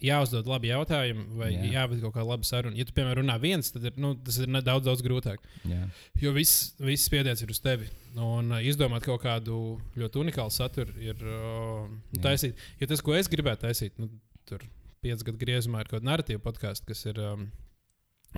jāuzdod 0.03 0.47
labi 0.49 0.70
jautājumi, 0.70 1.26
vai 1.39 1.49
Jā. 1.51 1.59
jā. 1.61 1.70
jāved 1.76 2.01
kaut 2.03 2.15
kā 2.15 2.26
laba 2.26 2.45
saruna. 2.45 2.78
Ja 2.78 2.86
tu, 2.86 2.93
piemēram, 2.97 3.24
runā 3.24 3.38
viens, 3.41 3.72
tad 3.74 3.88
ir, 3.89 3.95
nu, 4.01 4.13
tas 4.26 4.38
ir 4.41 4.49
daudz, 4.55 4.86
daudz 4.86 5.03
grūtāk. 5.05 5.45
Jā. 5.70 5.88
Jo 6.22 6.34
viss, 6.36 6.72
viss 6.82 7.07
spiediens 7.09 7.41
ir 7.41 7.53
uz 7.53 7.61
tevi. 7.63 7.89
Un 8.18 8.53
uh, 8.53 8.61
izdomāt 8.65 9.05
kaut 9.05 9.24
kādu 9.26 9.78
ļoti 9.97 10.22
unikālu 10.22 10.53
saturu 10.53 10.93
ir 11.01 11.22
uh, 11.26 11.86
taisīt. 12.24 12.57
Jo 12.82 12.89
tas, 12.89 13.01
ko 13.05 13.18
es 13.18 13.30
gribētu 13.32 13.65
taisīt, 13.65 13.97
nu, 14.01 14.09
tur 14.49 14.61
piecu 15.05 15.32
gadu 15.32 15.41
griezumā 15.41 15.82
ir 15.84 15.89
kaut 15.89 15.99
kāda 15.99 16.11
narratīva 16.11 16.45
podkāsts, 16.45 16.86
kas 16.88 17.05
ir. 17.09 17.22
Um, 17.22 17.47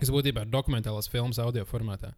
kas 0.01 0.11
būtībā 0.13 0.45
ir 0.45 0.51
dokumentālās 0.53 1.09
filmas 1.11 1.39
audio 1.43 1.65
formātā. 1.69 2.13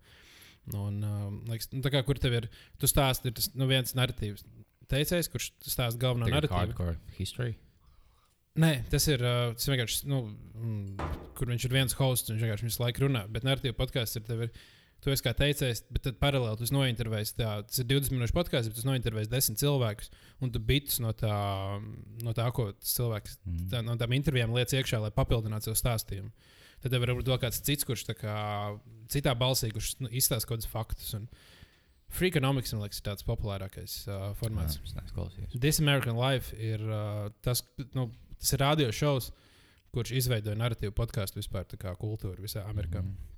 Un, 0.78 1.00
um, 1.02 1.38
liekas, 1.50 1.72
nu, 1.74 1.82
kā, 1.90 2.04
kur 2.06 2.20
tev 2.22 2.38
ir, 2.38 2.50
tu 2.80 2.90
stāsti, 2.90 3.32
ir 3.32 3.38
tas 3.38 3.50
nu, 3.58 3.66
viens 3.70 3.96
narratīvs 3.98 4.46
teicējs, 4.92 5.32
kurš 5.34 5.48
stāsta 5.66 6.00
galveno 6.02 6.28
narratīvu. 6.30 6.76
Nē, 8.62 8.72
tas 8.92 9.08
ir, 9.08 9.24
uh, 9.24 9.54
tas 9.56 9.70
vienkārši, 9.72 10.04
nu, 10.12 10.26
mm, 10.28 11.16
kur 11.38 11.50
viņš 11.50 11.66
ir 11.66 11.74
viens 11.74 11.96
hosts, 11.98 12.34
viņš 12.34 12.46
vienkārši 12.46 12.68
visu 12.68 12.84
laiku 12.84 13.06
runā. 13.06 13.24
Bet 13.32 13.48
narratīva 13.48 13.78
podkāsts 13.80 14.20
ir 14.20 14.28
tev. 14.28 14.46
Ir, 14.48 14.54
Tu 15.02 15.10
esi 15.10 15.24
kā 15.26 15.32
teicējis, 15.34 15.80
bet 15.90 16.04
tad 16.06 16.18
paralēli 16.22 16.60
tu. 16.60 16.68
Tā, 16.70 17.54
tas 17.66 17.80
ir 17.82 17.88
20 17.90 18.14
minūšu 18.14 18.36
podkāsts, 18.38 18.70
bet 18.70 18.78
tu 18.78 18.86
nointervējis 18.86 19.32
10 19.32 19.58
cilvēkus. 19.58 20.12
Un 20.46 20.52
tu 20.54 20.62
bitus 20.62 21.00
no 21.02 21.10
tā, 21.18 21.34
no 22.22 22.34
tā 22.38 22.46
ko 22.54 22.68
cilvēks 22.78 23.40
Mm. 23.42 23.64
tā, 23.72 23.82
no 23.82 23.96
tām 23.98 24.14
intervijām 24.14 24.54
liec 24.54 24.70
iekšā, 24.70 25.02
lai 25.02 25.10
papildinātu 25.10 25.72
savu 25.72 25.80
stāstījumu. 25.82 26.30
Tad 26.82 26.94
tev 26.94 27.04
var 27.04 27.14
būt 27.18 27.30
vēl 27.30 27.42
kāds 27.42 27.62
cits, 27.62 27.86
kurš 27.88 28.08
tā 28.10 28.16
kā, 28.18 28.36
citā 29.12 29.36
balsī, 29.38 29.70
kurš 29.74 29.94
nu, 30.02 30.10
izstāsta 30.10 30.50
kaut 30.50 30.60
kādus 30.60 30.72
faktus. 30.72 31.14
Un 31.18 31.28
Freakonomics, 32.12 32.74
man 32.76 32.84
liekas, 32.84 33.00
ir 33.00 33.08
tāds 33.08 33.26
populārākais 33.28 34.02
uh, 34.10 34.32
formāts. 34.40 34.80
Jā. 34.84 35.48
This 35.54 35.80
American 35.80 36.18
Life 36.20 36.58
ir 36.58 36.84
uh, 36.84 37.30
tas, 37.46 37.64
nu, 37.96 38.10
tas 38.42 38.56
ir 38.58 38.64
radio 38.66 38.90
šovs, 38.96 39.30
kurš 39.96 40.16
izveidoja 40.20 40.60
narratīvu 40.60 40.96
podkāstu 40.98 41.40
vispār, 41.40 41.68
tā 41.72 41.80
kā 41.80 41.94
kultūru 42.00 42.44
visā 42.44 42.66
Amerikā. 42.68 43.04
Mm. 43.06 43.32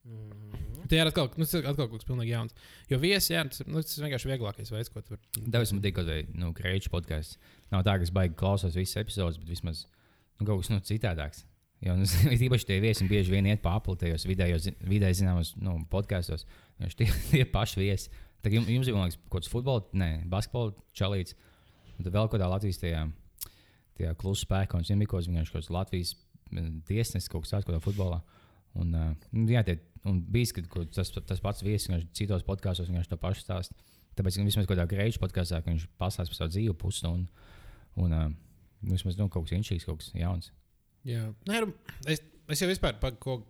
Mm. 0.00 0.86
Tie 0.88 0.96
ir 0.96 1.10
atkal, 1.10 1.28
nu, 1.36 1.44
atkal 1.44 1.76
kaut 1.84 1.98
kas 1.98 2.08
pilnīgi 2.08 2.32
jauns. 2.32 2.54
Jo 2.90 2.98
viesi, 3.02 3.34
jā, 3.34 3.44
tas, 3.50 3.62
nu, 3.66 3.82
tas 3.84 3.98
ir 3.98 4.06
vienkārši 4.06 4.30
vieglākais 4.30 4.72
veids, 4.72 4.90
ko 4.92 5.02
tu 5.04 5.14
vari. 5.14 5.22
Tev 5.36 5.66
man 5.74 5.82
tāda 5.84 6.16
nu, 6.40 6.52
grēča 6.56 6.92
podkāsts. 6.92 7.36
Nav 7.74 7.84
tā, 7.86 7.98
ka 7.98 8.06
es 8.06 8.14
baigi 8.14 8.38
klausos 8.40 8.78
visas 8.78 9.02
epizodes, 9.02 9.38
bet 9.42 9.52
vismaz 9.52 9.84
nu, 9.84 10.46
kaut 10.46 10.62
kas 10.62 10.72
nu, 10.72 10.80
citādāks. 10.86 11.44
Un 11.88 12.02
es 12.04 12.12
īpaši 12.46 12.66
tie 12.68 12.80
viesi 12.82 13.06
bieži 13.08 13.32
vien 13.32 13.46
iet 13.48 13.62
pa 13.64 13.76
apli 13.78 13.96
tajos 14.00 14.26
vidējos, 14.28 14.66
zi- 14.68 14.76
vidēji 14.84 15.22
zināmos 15.22 15.54
nu, 15.56 15.78
podkāstos. 15.92 16.44
Viņš 16.82 16.96
tie, 16.98 17.08
tie 17.32 17.46
paši 17.48 17.80
viesi. 17.80 18.10
Tad 18.44 18.52
jums, 18.56 18.68
jums 18.72 18.88
ir 18.88 18.96
liekas, 18.96 19.16
kaut 19.28 19.40
kāds 19.40 19.52
futbola, 19.52 19.84
ne, 19.96 20.10
basketbola 20.28 20.74
čalīts. 20.96 21.36
Un 21.96 22.04
tad 22.06 22.14
vēl 22.16 22.28
kādā 22.32 22.48
Latvijas 22.48 22.80
tajā, 22.80 23.06
tajā 23.98 24.12
klusa 24.20 24.46
spēkā, 24.46 24.76
un 24.76 24.84
viņam 24.84 25.04
bija 25.04 25.12
kaut 25.12 25.56
kāds 25.56 25.72
Latvijas 25.72 26.14
tiesnesis 26.88 27.28
kaut 27.30 27.44
kas 27.44 27.54
tāds, 27.54 27.68
kādā 27.68 27.80
futbolā. 27.84 28.20
Un, 28.80 28.92
uh, 28.94 29.10
nu, 29.34 29.46
jā, 29.50 29.64
tie, 29.66 29.76
un 30.08 30.20
bijis, 30.32 30.54
kaut 30.56 30.92
tas, 30.94 31.10
tas 31.12 31.42
pats 31.42 31.64
viesis 31.66 31.88
vienkārši 31.88 32.08
citos 32.16 32.46
podkāstos 32.46 32.88
vienkārši 32.90 33.12
to 33.12 33.18
pašu 33.20 33.44
stāst. 33.44 33.74
Tāpēc 34.18 34.36
ka 34.36 34.46
vismaz 34.46 34.68
kādā 34.68 34.86
grēču 34.90 35.20
podkāstā, 35.22 35.60
ka 35.62 35.72
viņš 35.72 35.88
pastāsta 36.00 36.32
par 36.32 36.38
savu 36.38 36.54
dzīvi 36.54 36.76
pusstundu. 36.80 37.46
Un 38.00 38.16
uh, 38.16 38.26
vismaz 38.84 39.18
nu, 39.20 39.28
kaut 39.32 39.48
kas 39.48 39.58
inčīgs, 39.58 39.86
kaut 39.88 40.00
kas 40.02 40.12
jauns. 40.16 40.50
Jā, 41.08 41.30
Nē, 41.48 41.62
nu, 41.64 41.74
es, 42.10 42.22
es 42.52 42.62
jau 42.62 42.68
vispār 42.68 42.98
par 43.00 43.14
ko 43.22 43.40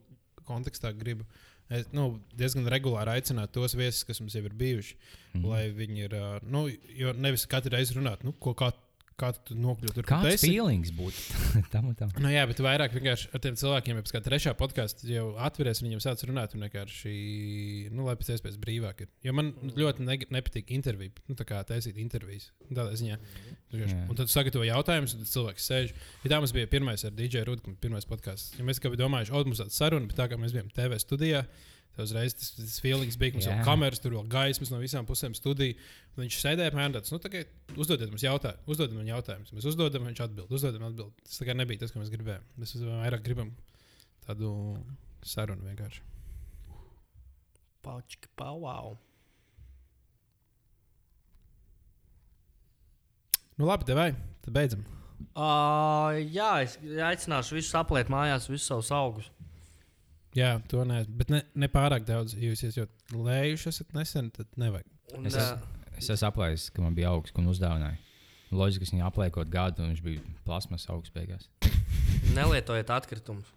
kontekstā 0.46 0.92
gribu. 0.96 1.26
Es, 1.70 1.86
nu, 1.94 2.16
diezgan 2.34 2.66
regulāri 2.70 3.12
aicinātu 3.14 3.60
tos 3.60 3.76
viesus, 3.78 4.02
kas 4.06 4.18
mums 4.22 4.34
jau 4.34 4.42
ir 4.42 4.54
bijuši, 4.58 4.96
mm 5.36 5.46
lai 5.46 5.62
viņi 5.74 6.06
ir. 6.08 6.16
Nu, 6.50 6.64
jo 6.98 7.14
nevis 7.14 7.46
katru 7.50 7.76
reizi 7.76 7.94
runāt, 7.94 8.24
nu, 8.26 8.34
ko, 8.42 8.56
kā, 8.58 8.72
kā 9.20 9.30
tu 9.46 9.56
nokļūsi 9.58 9.96
tur, 9.96 10.04
kur 10.06 10.08
Kāds 10.10 10.36
esi. 10.36 10.50
feelings 10.50 10.92
būtu 10.96 11.40
tam 11.74 11.90
un 11.90 11.96
tam? 11.98 12.12
Nu, 12.22 12.30
jā, 12.32 12.42
bet 12.48 12.62
vairāk 12.64 12.94
vienkārši 12.96 13.30
ar 13.36 13.42
tiem 13.44 13.58
cilvēkiem, 13.60 14.00
ja 14.00 14.14
kā 14.16 14.22
trešā 14.24 14.54
podkāstā 14.58 15.08
jau 15.10 15.26
atveries, 15.46 15.82
viņiem 15.84 16.02
sāc 16.04 16.24
runāt, 16.28 16.56
un 16.56 16.64
vienkārši, 16.66 17.14
nu, 17.94 18.06
lai 18.08 18.16
pēc 18.20 18.32
iespējas 18.36 18.58
brīvāk 18.62 19.04
ir. 19.04 19.10
Jo 19.26 19.34
man 19.36 19.52
ļoti 19.76 20.06
ne, 20.06 20.18
nepatīk 20.38 20.72
intervija, 20.76 21.14
nu, 21.28 21.36
tā 21.38 21.46
kā 21.48 21.60
taisīt 21.68 22.00
intervijas. 22.00 22.50
Tādā 22.70 22.94
ziņā. 22.98 23.18
Jā. 23.76 23.90
Un 24.10 24.18
tad 24.18 24.32
sagatavo 24.32 24.64
jautājumus, 24.66 25.14
un 25.16 25.24
tad 25.24 25.32
cilvēks 25.32 25.68
sēž. 25.70 25.92
Ja 26.24 26.32
tā 26.32 26.40
mums 26.42 26.54
bija 26.56 26.70
pirmais 26.70 27.04
ar 27.06 27.14
DJ 27.14 27.44
Rudku, 27.48 27.74
pirmais 27.82 28.08
podkāsts. 28.08 28.56
Ja 28.58 28.66
mēs 28.66 28.82
kā 28.82 28.90
bijām 28.90 29.10
domājuši, 29.10 29.34
o, 29.34 29.42
mums 29.46 29.60
tāda 29.62 29.74
saruna, 29.74 30.08
bet 30.10 30.18
tā 30.18 30.26
kā 30.30 30.38
mēs 30.40 30.54
bijām 30.56 30.72
TV 30.74 30.98
studijā. 31.02 31.44
Uzreiz 32.04 32.34
tas, 32.36 32.52
tas 32.56 32.78
feelings 32.82 33.18
bija, 33.20 33.34
ka 33.34 33.38
mums 33.40 33.48
jau 33.48 33.56
kameras, 33.66 34.02
tur 34.02 34.14
vēl 34.16 34.28
gaismas 34.30 34.72
no 34.72 34.80
visām 34.82 35.08
pusēm 35.08 35.36
studijā. 35.38 35.76
Un 36.16 36.24
Viņš 36.24 36.38
sēdēja 36.42 36.72
pie 36.74 36.80
manis, 36.80 37.12
nu, 37.14 37.18
tagad 37.22 37.76
uzdodiet 37.80 38.10
mums 38.10 38.24
jautājumus, 38.24 38.66
uzdodiet 38.74 38.98
man 38.98 39.10
jautājumus. 39.10 39.52
Mēs 39.56 39.68
uzdodam, 39.70 40.08
viņš 40.10 40.22
atbild, 40.26 40.50
uzdodam, 40.52 40.86
atbild. 40.90 41.12
Tas 41.26 41.40
tā 41.40 41.46
kā 41.48 41.54
nebija 41.56 41.84
tas, 41.84 41.94
ko 41.94 42.02
mēs 42.02 42.10
gribējām. 42.12 42.48
Mēs 42.60 42.74
vairāk 42.82 43.22
gribam 43.24 43.52
tādu 44.26 44.50
sarunu 45.26 45.68
vienkārši. 45.70 46.02
Paučki, 47.86 48.28
pau, 48.36 48.58
wow. 48.66 48.98
Nu, 53.56 53.68
labi, 53.68 53.84
devai, 53.88 54.10
tad 54.44 54.56
beidzam. 54.56 54.84
Uh, 55.36 56.16
jā, 56.32 56.50
es 56.64 56.78
aicināšu 56.80 57.58
visus 57.58 57.76
apliet 57.76 58.08
mājās, 58.12 58.48
visus 58.48 58.68
savus 58.70 58.90
augus. 58.96 59.28
Jā, 60.36 60.54
to 60.70 60.84
nē, 60.86 61.02
bet 61.18 61.32
ne, 61.32 61.40
ne 61.58 61.68
pārāk 61.72 62.04
daudz. 62.06 62.36
Jūs 62.38 62.62
esat 62.68 63.12
lējuši, 63.14 63.68
esat 63.72 63.94
nesen, 63.96 64.30
tad 64.34 64.46
nevajag. 64.60 64.86
Un, 65.18 65.26
Es 65.26 65.34
esmu 65.34 65.80
es 66.00 66.08
esmu 66.14 66.30
aplējis, 66.30 66.68
ka 66.74 66.84
man 66.84 66.94
bija 66.96 67.10
augsts, 67.12 67.34
ko 67.36 67.44
uzdāvināja. 67.50 67.98
Loģiski, 68.50 68.86
ka 68.86 68.96
viņš 68.96 69.06
apliekot 69.06 69.50
gadu, 69.50 69.84
un 69.84 69.92
viņš 69.92 70.02
bija 70.04 70.22
plasmas 70.46 70.86
augsts 70.90 71.14
beigās. 71.14 71.50
nelietojiet 72.38 72.90
atkritumus. 72.94 73.50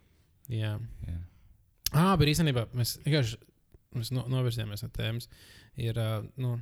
Jā. 0.52 0.76
Jā. 1.08 1.20
Ah, 1.94 2.14
bet 2.20 2.32
īstenībā 2.34 2.68
mēs 2.74 2.98
vienkārši 3.06 3.40
mēs 3.98 4.12
no, 4.14 4.26
novirzījāmies 4.32 4.84
no 4.86 4.90
tēmas. 4.94 5.30
Ir, 5.82 5.98
ā, 5.98 6.22
nu, 6.42 6.56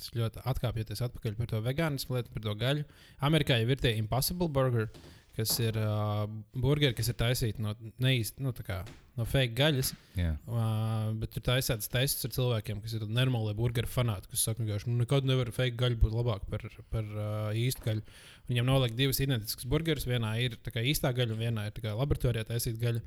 tas 0.00 0.10
ļoti 0.16 0.42
atkāpjoties 0.50 1.04
atpakaļ 1.06 1.36
par 1.38 1.50
to 1.52 1.60
vegānismu 1.64 2.16
lietu, 2.16 2.32
par 2.34 2.44
to 2.46 2.54
gaļu. 2.60 2.86
Amerikā 3.28 3.60
jau 3.60 3.70
ir 3.70 3.80
tie 3.80 3.94
Impossible 4.00 4.50
Burger, 4.52 4.88
kas 5.36 5.52
ir 5.62 5.76
uh, 5.80 6.24
burgeri, 6.54 6.94
kas 6.94 7.08
ir 7.10 7.16
taisīti 7.18 7.62
no 7.64 7.72
neīsti, 8.02 8.42
nu, 8.44 8.52
kā 8.66 8.82
no 9.18 9.24
fake 9.30 9.54
gaļas. 9.58 9.92
Jā. 10.18 10.32
Uh, 10.46 11.10
bet 11.20 11.32
tur 11.34 11.42
taisīts 11.50 11.90
tests 11.90 12.26
ar 12.28 12.32
cilvēkiem, 12.34 12.80
kas 12.84 12.94
ir 12.98 13.04
normāli 13.10 13.54
burgeru 13.58 13.90
fanāti, 13.90 14.30
kas 14.30 14.46
saka, 14.46 14.66
ka 14.66 14.78
nu, 14.90 15.00
nekad 15.02 15.26
nevar 15.26 15.50
fake 15.54 15.76
gaļa 15.80 16.00
būt 16.02 16.14
labāka 16.14 16.48
par, 16.50 16.64
par 16.94 17.04
uh, 17.14 17.50
īstu 17.58 17.82
gaļu. 17.86 18.02
Viņam 18.50 18.66
noliek 18.68 18.94
divas 18.98 19.20
identiskas 19.24 19.64
burgeris. 19.70 20.04
Vienā 20.06 20.34
ir 20.44 20.58
kā 20.68 20.82
īstā 20.84 21.14
gaļa, 21.16 21.32
un 21.36 21.44
vienā 21.46 21.68
ir 21.70 21.78
kā 21.80 21.94
laboratorijā 21.96 22.44
taisīta 22.50 22.82
gaļa. 22.82 23.04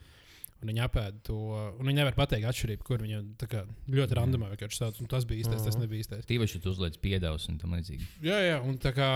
Un 0.58 0.72
viņi 0.72 0.82
apēda 0.82 1.20
to, 1.28 1.36
viņi 1.78 1.94
nevar 2.00 2.16
pateikt 2.18 2.48
atšķirību, 2.50 2.82
kur 2.88 3.04
viņu 3.04 3.20
tā 3.38 3.46
kā 3.52 3.60
ļoti 3.94 4.16
randomā 4.18 4.48
vienkārši 4.56 4.80
sauc. 4.82 4.98
un 5.04 5.06
Tas 5.12 5.28
bija 5.30 5.44
īstais, 5.44 5.62
tas 5.62 5.76
Mhm. 5.76 5.84
nebija 5.84 6.02
īstais. 6.02 6.26
Tīpaši 6.26 6.62
tu 6.64 6.72
uzliec 6.74 6.98
piedevus 6.98 7.46
un 7.52 7.60
tam 7.62 7.76
līdzīgi. 7.78 8.08
Jā, 8.26 8.40
jā, 8.42 8.56
un 8.66 8.80
tā 8.82 8.90
kā. 8.98 9.12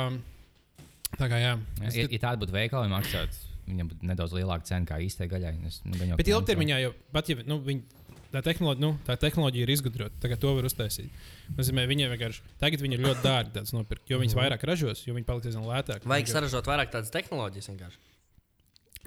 Tā 1.20 1.28
kā 1.32 1.40
jā. 1.42 1.56
Ja, 1.58 1.88
Es 1.88 1.98
ja, 1.98 2.06
ja 2.08 2.20
tāda 2.24 2.40
būtu 2.42 2.56
veikala, 2.56 2.88
viņa 2.88 2.98
maksātu, 2.98 3.40
viņam 3.68 3.90
būtu 3.92 4.08
nedaudz 4.12 4.36
lielāka 4.38 4.68
cena 4.70 4.88
kā 4.88 5.00
īstai 5.04 5.28
gaļai. 5.32 5.56
Es, 5.68 5.82
nu, 5.86 5.98
Bet 6.16 6.24
kā- 6.26 6.36
ilgtermiņā 6.36 6.78
jau 6.86 6.94
pat 7.16 7.32
ja 7.32 7.38
nu, 7.48 7.58
viņi, 7.66 7.84
tā, 8.32 8.42
tehnoloģija, 8.48 8.84
nu, 8.86 8.92
tā 9.08 9.18
tehnoloģija 9.20 9.68
ir 9.68 9.74
izgudrota, 9.76 10.22
tagad 10.24 10.42
to 10.44 10.54
var 10.58 10.68
uztaisīt. 10.70 11.12
Nozīmē, 11.58 11.86
viņiem 11.92 12.14
vienkārši 12.16 12.46
tagad 12.64 12.86
viņi 12.86 12.98
ir 12.98 13.06
ļoti 13.08 13.26
dārgi 13.26 13.66
nopirkt, 13.76 14.08
jo 14.12 14.22
viņas 14.22 14.38
vairāk 14.40 14.64
ražos, 14.72 15.04
jo 15.08 15.18
viņi 15.18 15.28
paliks 15.28 15.52
aizvien 15.52 15.68
lētāk. 15.68 16.08
Vajag 16.08 16.32
saražot 16.32 16.72
vairāk 16.72 16.94
tādas 16.96 17.14
tehnoloģijas 17.14 17.72
vienkārši. 17.74 18.02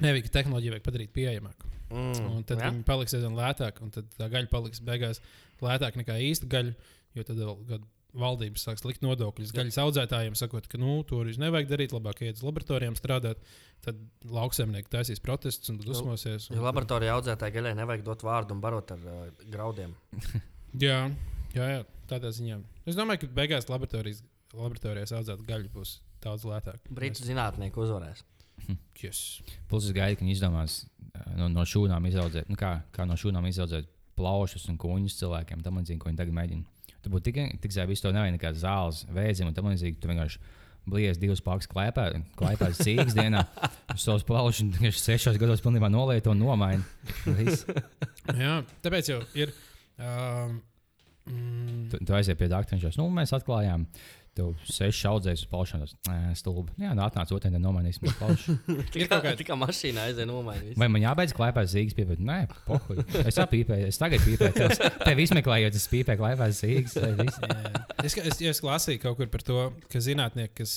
Nevajag 0.05 0.31
tehnoloģiju 0.35 0.75
vajag 0.75 0.85
padarīt 0.89 1.15
pieejamāku. 1.15 1.71
Mm. 1.95 2.25
Un 2.35 2.45
tad 2.49 2.59
jā? 2.59 2.71
viņi 2.73 2.85
paliks 2.89 3.15
aizvien 3.15 3.37
lētāk, 3.39 3.79
un 3.85 3.93
tad 3.95 4.09
tā 4.19 4.27
gaļa 4.33 4.51
paliks 4.51 4.81
beigās 4.83 5.21
lētāka 5.63 6.01
nekā 6.01 6.17
īsta 6.27 6.49
gaļa. 6.51 6.75
Jo 7.15 7.23
tad 7.23 7.39
vēl 7.39 7.59
kad 7.69 7.83
valdības 8.19 8.65
sāks 8.69 8.85
likt 8.87 9.03
nodokļus 9.05 9.53
gaļas 9.55 9.79
audzētājiem, 9.83 10.37
sakot, 10.39 10.67
ka 10.71 10.79
nu, 10.81 11.01
to 11.09 11.21
arī 11.25 11.35
nevajag 11.43 11.71
darīt, 11.71 11.95
labāk 11.95 12.23
iet 12.25 12.39
uz 12.39 12.45
laboratorijām 12.47 12.97
strādāt. 12.99 13.43
Tad 13.85 13.99
lauksaimnieki 14.31 14.91
taisīs 14.93 15.21
protestus 15.23 15.73
un 15.73 15.81
dusmosies. 15.83 16.49
Jo 16.49 16.61
Un, 16.61 16.65
laboratorijā 16.65 17.17
audzētāji 17.19 17.57
gaļai 17.59 17.75
nevajag 17.81 18.05
dot 18.07 18.25
vārdu 18.25 18.57
un 18.57 18.63
barot 18.65 18.95
ar 18.95 19.03
uh, 19.11 19.27
graudiem. 19.51 19.93
jā, 20.87 21.01
jā, 21.57 21.67
jā, 21.75 21.83
tādā 22.11 22.31
ziņā. 22.35 22.61
Es 22.89 22.97
domāju, 22.97 23.25
ka 23.25 23.35
beigās 23.37 23.69
laboratorijas, 23.69 24.23
laboratorijās 24.55 25.13
audzēt 25.19 25.45
gaļu 25.49 25.73
būs 25.75 25.99
daudz 26.25 26.47
lētāk. 26.49 26.89
Brītu 26.95 27.27
zinātnieki 27.27 27.85
uzvarēs. 27.85 28.25
Yes. 29.05 29.43
Plus, 29.69 29.85
es 29.85 29.93
gaidu, 29.93 30.17
ka 30.17 30.23
viņi 30.23 30.33
izdomās 30.39 30.77
no, 31.37 31.51
no 31.53 31.65
šūnām 31.69 32.07
izaudzēt, 32.09 32.47
nu, 32.49 32.57
kā, 32.57 32.79
kā 32.95 33.05
no 33.05 33.19
šūnām 33.21 33.45
izaudzēt 33.51 33.91
plaušas 34.17 34.65
un 34.71 34.79
kuņus 34.81 35.19
cilvēkiem. 35.19 35.61
Tam 35.67 35.81
līdzīgi, 35.81 35.99
ko 36.01 36.09
viņi 36.09 36.21
tagad 36.23 36.37
mēģina. 36.39 36.74
Tur 37.05 37.13
būtu 37.13 37.29
tik, 37.29 37.41
tik 37.61 37.75
zēbi, 37.75 37.93
visu 37.93 38.07
to 38.07 38.13
nevajag 38.15 38.39
nekādas 38.39 38.63
zāles, 38.65 39.03
vēzim 39.13 39.51
un 39.51 39.57
tam 39.57 39.69
līdzīgi. 39.69 39.99
Tu 40.01 40.09
vienkārši 40.09 40.41
blies 40.89 41.21
divas 41.21 41.43
pakas 41.45 41.69
klēpē, 41.71 42.07
klēpē 42.39 42.71
cīgas 42.77 43.17
dienā, 43.17 43.45
savus 44.01 44.25
plaušus 44.29 44.67
vienkārši 44.75 45.03
sešos 45.03 45.41
gados 45.41 45.63
pilnībā 45.65 45.91
nolieto 45.93 46.33
un 46.35 46.43
nomaina. 46.45 46.85
Jā, 48.41 48.59
tāpēc 48.85 49.13
jau 49.13 49.21
ir. 49.37 49.53
Um, 50.01 50.59
mm, 51.29 51.71
Tu, 51.93 52.01
tu 52.09 52.17
aizies 52.17 52.37
pie 52.41 52.49
doktora, 52.49 52.77
viņš 52.79 52.85
jau, 52.89 52.93
nu, 53.03 53.11
mēs 53.15 53.35
atklājām. 53.37 53.85
Tev 54.35 54.49
seši 54.67 55.05
audzējas 55.07 55.45
uz 55.45 55.49
plaušām. 55.53 55.83
Tas 55.87 56.41
stulbi. 56.41 56.73
Jā, 56.83 56.91
nu, 56.99 57.05
atnāc 57.05 57.31
otrdienā, 57.37 57.61
nomainīsim 57.63 58.03
to 58.09 58.15
kāds- 58.21 59.39
Tā 59.39 59.47
kā 59.47 59.55
mašīnā 59.61 60.09
aizēja 60.11 60.27
nomainīt. 60.27 60.75
Vai 60.81 60.89
man 60.91 61.05
jābeidz 61.05 61.35
klāpēt 61.39 61.71
zīmes 61.71 61.95
pīpēt? 61.95 62.23
Nē, 62.27 62.41
pohuj. 62.67 63.05
Es 63.23 63.39
jau 63.39 63.47
pīpēju, 63.53 63.91
es 63.93 64.01
tagad 64.01 64.25
pīpēju. 64.27 64.57
Tev, 64.59 64.75
tev 65.05 65.23
izmeklējot, 65.23 65.79
es 65.79 65.87
pīpēju 65.93 66.19
zīmes. 66.59 66.97
Jā. 66.99 67.85
Es, 68.05 68.19
es, 68.19 68.43
es 68.55 68.63
lasīju 68.67 69.05
kaut 69.07 69.21
kur 69.23 69.31
par 69.33 69.47
to, 69.47 69.61
ka 69.93 70.03
zinātnieki, 70.03 70.55
kas 70.65 70.75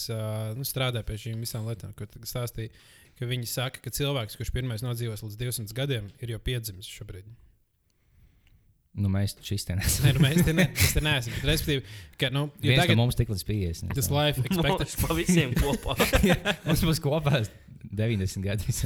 nu, 0.58 0.68
strādā 0.68 1.01
pie 1.08 1.18
šīm 1.26 1.41
visām 1.41 1.66
lietām, 1.68 1.97
ko 1.97 2.05
tu 2.14 2.22
stāstīji, 2.30 2.70
ka 3.18 3.26
viņi 3.26 3.49
saka, 3.49 3.82
ka 3.82 3.89
cilvēks, 3.97 4.38
kurš 4.38 4.53
pirmais 4.53 4.86
nodzīvos 4.86 5.26
līdz 5.26 5.41
200 5.41 5.74
gadiem, 5.82 6.12
ir 6.22 6.36
jau 6.36 6.41
piedzimis 6.45 6.86
šobrīd. 6.93 7.26
Nu, 8.98 9.12
mēs 9.14 9.36
taču 9.38 9.54
iztenēsim. 9.54 10.08
Nē, 10.08 10.14
nu, 10.18 10.22
mēs 10.24 10.39
te, 10.48 10.54
ne, 10.58 10.64
te 10.74 11.02
neesam. 11.06 11.36
Bet, 11.36 11.43
respektīvi, 11.52 11.84
ka, 12.18 12.32
nu, 12.34 12.48
tagad... 12.64 12.95
no 12.95 13.04
mums 13.04 13.18
tik 13.20 13.30
līdz 13.30 13.43
50. 13.45 13.93
tas 13.93 14.10
life 14.10 14.41
expectancy. 14.41 14.98
pa 15.04 15.18
visiem 15.18 15.54
kopā. 15.58 15.93
mums 16.68 16.82
būs 16.88 17.02
kopā 17.04 17.43
90 17.93 18.41
gadi. 18.48 18.78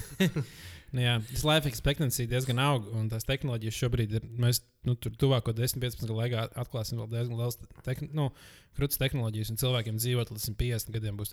Nu, 0.91 0.99
jā, 0.99 1.14
tas 1.30 1.45
life 1.47 1.70
expectancy 1.72 2.26
diezgan 2.28 2.59
aug, 2.59 2.89
un 2.99 3.05
tās 3.12 3.24
tehnoloģijas 3.24 3.78
šobrīd 3.80 4.18
ir. 4.18 4.26
Mēs 4.43 4.59
nu, 4.88 4.97
tur 4.99 5.16
tuvāko 5.16 5.53
10, 5.55 5.80
15 5.80 6.03
gadu 6.03 6.18
laikā 6.18 6.49
atklāsim 6.59 6.99
vēl 6.99 7.07
diezgan 7.14 7.39
liels, 7.39 7.59
tehn, 7.86 8.09
nu, 8.18 8.28
krūtis 8.76 8.99
tehnoloģijas, 8.99 9.53
un 9.53 9.62
cilvēkiem 9.62 10.01
dzīvot 10.01 10.34
līdz 10.34 10.49
150 10.49 10.91
gadiem 10.97 11.22
būs 11.22 11.32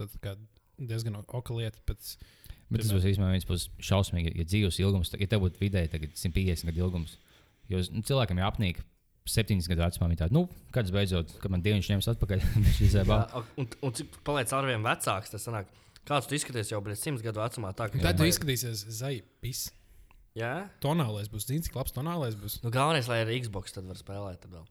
diezgan 0.79 1.19
oka 1.25 1.57
lieta. 1.59 1.83
Pēc, 1.91 2.15
Bet 2.69 2.85
tas 2.85 2.95
būs 2.95 3.09
īstenībā 3.11 3.33
viens 3.33 3.49
būs 3.49 3.67
šausmīgi, 3.83 4.37
ja 4.39 4.47
dzīves 4.47 4.79
ilgums, 4.85 5.11
ja 5.17 5.27
tev 5.27 5.43
būtu 5.49 5.59
vidēji 5.65 5.91
tagad 5.97 6.15
150 6.21 6.71
gadu 6.71 6.85
ilgums. 6.85 7.19
Jo 7.69 7.83
nu, 7.93 8.03
cilvēkam 8.07 8.41
jau 8.41 8.49
apnīk 8.49 8.81
70 9.29 9.69
gadu 9.69 9.85
vecumā, 9.85 10.09
viņi 10.09 10.21
tādi, 10.23 10.37
nu, 10.39 10.45
kad 10.73 10.89
es 10.89 10.95
beidzot, 10.95 11.35
kad 11.43 11.53
man 11.53 11.65
dievs 11.65 11.91
ņems 11.91 12.09
atpakaļ. 12.15 12.45
Jā, 12.81 13.19
un, 13.61 13.69
un 13.85 13.97
cik 13.99 14.21
paliec 14.25 14.55
ar 14.57 14.69
vien 14.69 14.85
vecāks, 14.87 15.35
tas 15.35 15.45
sanāk. 15.45 15.69
Kāds 16.09 16.25
tu 16.31 16.39
izskaties 16.39 16.71
jau 16.73 16.81
bez 16.81 17.03
simts 17.05 17.21
gadu 17.25 17.43
vecumā? 17.43 17.75
Tā, 17.77 17.91
ka 17.93 18.01
tad 18.01 18.17
tu 18.17 18.25
izskatīsies 18.25 18.87
zaipis. 18.97 19.67
Jā, 20.39 20.69
Tonālais 20.81 21.29
būs, 21.29 21.45
zini, 21.49 21.65
cik 21.67 21.77
labs 21.77 21.93
tonālais 21.93 22.37
būs. 22.39 22.61
nu 22.63 22.71
galvenais, 22.73 23.09
lai 23.11 23.21
ar 23.25 23.33
Xbox 23.43 23.75
tad 23.75 23.89
var 23.91 23.99
spēlēt. 23.99 24.41
Tad 24.45 24.55
vēl. 24.55 24.65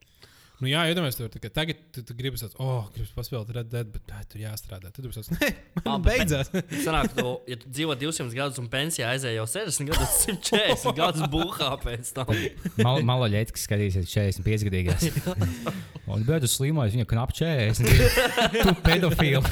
Nu, 0.57 0.65
jā, 0.65 0.87
iedomājieties, 0.89 1.17
tur 1.19 1.29
tā 1.29 1.39
kā 1.41 1.49
tagad 1.53 1.81
tu, 1.93 2.01
tu 2.01 2.15
gribi 2.17 2.39
tāds, 2.41 2.55
oh, 2.57 2.87
gribi 2.95 3.11
paspēlēt 3.13 3.51
Red 3.53 3.67
Dead, 3.69 3.89
bet 3.93 4.07
bē, 4.09 4.23
tur 4.31 4.41
jāstrādā. 4.41 4.89
Tad 4.89 5.05
tāds, 5.05 5.29
nē, 5.35 5.49
man 5.85 6.05
beidzās. 6.05 6.49
Sanāk, 6.81 7.11
tu, 7.13 7.33
ja 7.51 7.59
tu 7.61 7.69
dzīvo 7.69 7.93
200 8.01 8.33
gadus 8.33 8.57
un 8.63 8.69
pensijā 8.73 9.11
aizēji 9.13 9.37
jau 9.37 9.45
60 9.53 9.85
gadus, 9.91 10.15
140 10.25 10.97
gadus 10.97 11.27
būhā 11.35 11.69
pēc 11.83 12.09
tam. 12.17 12.33
Mal, 12.81 13.05
Maloļēts, 13.05 13.53
kas 13.53 13.67
skatīsies 13.69 14.09
45 14.09 14.65
gadīgās. 14.71 15.05
Un 16.07 16.25
tas 16.25 16.57
slimais, 16.57 16.93
viņa 16.95 17.05
knap 17.11 17.35
40. 17.37 18.57
Tu 18.57 18.75
pedofili. 18.81 19.43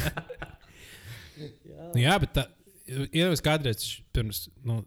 Nu, 1.91 2.01
jā, 2.01 2.17
bet 2.23 2.33
tā, 2.33 2.47
iedomājieties, 2.89 3.45
kādreiz 3.45 3.87
pirms 4.15 4.45
nu, 4.65 4.81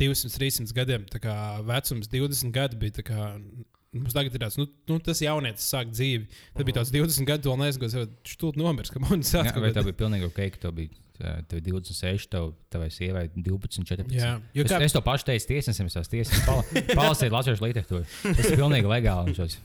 200, 0.00 0.32
300 0.34 0.74
gadiem 0.76 1.04
tā 1.12 1.20
kā 1.22 1.34
vecums 1.68 2.08
20 2.10 2.54
gadi 2.56 2.78
bija. 2.80 2.96
tā 2.98 3.06
Kā, 3.06 3.28
Mums 3.90 4.14
tagad 4.14 4.34
ir 4.36 4.42
tāds, 4.44 4.54
nu, 4.60 4.68
nu 4.86 5.00
tas 5.02 5.18
jaunietis 5.18 5.66
sāk 5.66 5.88
dzīvi. 5.90 6.28
Tad 6.54 6.66
bija 6.68 6.78
tāds 6.78 6.92
20 6.94 7.26
gadu, 7.26 7.50
vēl 7.50 7.58
neaizgājis, 7.64 7.96
jau 7.98 8.04
stūri 8.36 8.60
nomirs, 8.62 8.92
ka 8.94 9.02
man 9.02 9.24
sāk 9.26 9.48
Jā, 9.50 9.54
vai 9.58 9.72
tev 9.74 9.88
bija 9.88 9.98
pilnīgi 10.04 10.28
ok, 10.28 10.44
ka 10.54 10.62
tev 10.68 10.76
bija 10.78 10.94
tev 11.50 11.60
26, 11.66 12.28
tev, 12.32 12.52
tevai 12.72 12.86
sievai 12.94 13.24
12, 13.34 13.82
14. 13.84 14.14
Jā, 14.14 14.30
jo 14.56 14.64
Es, 14.64 14.70
kā 14.70 14.78
es 14.86 14.94
to 14.94 15.02
pašu 15.04 15.26
teicu, 15.28 15.48
tiesnesim, 15.50 15.90
es 15.90 16.12
tiesnesim, 16.12 16.46
palasīt 16.98 17.34
latviešu 17.34 17.66
literatūru. 17.66 18.06
Tas 18.22 18.46
ir 18.48 18.56
pilnīgi 18.62 18.88
legāli. 18.90 19.34
Viņš 19.34 19.58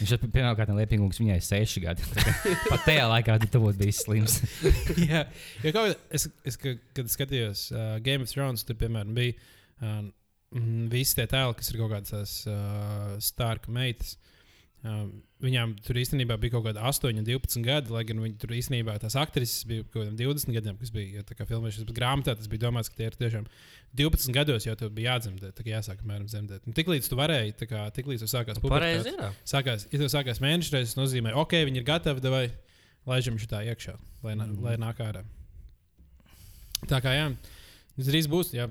Viņš 0.00 0.12
ir 0.14 0.24
pirmkārt 0.24 0.72
liepīgums, 0.74 1.18
viņai 1.18 1.38
ir 1.40 1.46
6 1.46 1.80
gadi. 1.84 2.08
Tā 2.14 2.34
Pat 2.72 2.84
tajā 2.86 3.06
laikā 3.10 3.38
tu 3.44 3.62
būtu 3.62 3.80
bijis 3.80 4.02
slims. 4.06 4.36
Jā, 5.10 5.24
jo 5.64 5.72
kā 5.74 5.86
es, 6.14 6.28
es, 6.46 6.58
ka- 6.60 6.76
kad 6.96 7.10
skatījos 7.10 7.68
uh, 7.74 7.96
Game 8.04 8.26
of 8.26 8.30
Thrones, 8.30 8.66
tur, 8.66 8.78
piemēram, 8.78 9.14
bija 9.16 9.34
uh, 9.34 10.04
mm, 10.52 10.86
visi 10.92 11.16
tie 11.18 11.26
tēli, 11.30 11.56
kas 11.58 11.70
ir 11.72 11.80
kaut 11.80 11.92
kādas 11.94 12.36
uh, 12.50 13.14
Starka 13.22 13.72
meitas. 13.74 14.16
Um, 14.84 15.22
viņām 15.40 15.70
tur 15.80 15.96
īstenībā 15.96 16.36
bija 16.40 16.52
kaut 16.52 16.66
kāda 16.66 16.82
8, 16.84 17.22
12 17.24 17.62
gadi, 17.64 17.88
lai 17.94 18.02
gan 18.04 18.18
viņi 18.20 18.34
tur 18.42 18.50
īstenībā 18.52 18.98
tās 19.00 19.14
aktrises 19.16 19.62
bija 19.68 19.80
kaut 19.86 20.02
kādiem 20.02 20.18
20 20.18 20.52
gadiem, 20.52 20.76
kas 20.76 20.92
bija 20.92 21.24
filmēšanas, 21.24 21.86
bet 21.88 21.96
grāmatā 21.96 22.34
tas 22.36 22.50
bija 22.52 22.66
domāts, 22.66 22.90
ka 22.92 22.98
tie 22.98 23.06
ir 23.08 23.16
tiešām 23.16 23.46
12 23.96 24.36
gados 24.36 24.68
jau 24.68 24.74
bija 24.92 25.14
jādzemdē, 25.14 25.54
tā 25.56 25.64
kā 25.64 25.72
jāsāk 25.72 26.04
apmēram 26.04 26.28
dzemdēt. 26.28 26.68
Un 26.68 26.76
Tiklīdz 26.76 27.08
tu 27.08 27.16
varēji, 27.16 27.56
tā 27.62 27.70
kā 27.70 27.86
tiklīdz 27.96 28.26
tu 28.26 28.28
sākās 28.28 28.60
pubertāte, 28.60 29.14
jā. 29.16 29.32
sākās, 29.48 29.88
ja 29.88 30.02
tev 30.02 30.12
sākās 30.12 30.44
mēneša 30.44 30.76
reizes, 30.76 30.98
nozīmē, 31.00 31.32
ok, 31.40 31.56
viņi 31.70 31.80
ir 31.80 31.88
gatavi, 31.88 32.34
vai 32.34 32.44
laižam 33.08 33.40
šitā 33.40 33.64
iekšā, 33.72 33.96
lai, 34.24 34.36
mm. 34.36 34.58
lai 34.68 34.76
nāk 34.84 35.00
ārā. 35.00 35.24
Tā 36.92 37.00
kā 37.00 37.16
jā, 37.16 37.30
tas 37.96 38.12
drīz 38.12 38.28
būs, 38.28 38.52
jā, 38.52 38.68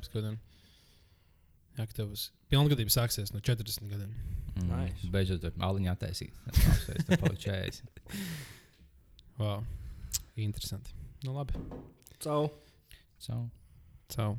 skatām. 1.74 1.82
Jā, 1.82 1.88
ka 1.90 1.98
tev 1.98 2.10
būs 2.14 2.28
pilngadība 2.54 2.94
sāksies 2.94 3.34
no 3.34 3.42
40 3.42 3.90
gadiem. 3.90 4.14
Nice. 4.70 5.10
Beidzot, 5.10 5.42
tur 5.42 5.54
aliņā 5.66 5.96
taisīt. 5.98 6.34
Tas 6.54 7.20
paliek 7.20 7.40
40. 7.42 7.84
Wow, 9.40 9.64
interesanti. 10.38 10.94
Nu 11.26 11.34
labi, 11.34 11.58
Cau. 12.22 12.52
So. 13.18 13.50
cau. 14.14 14.38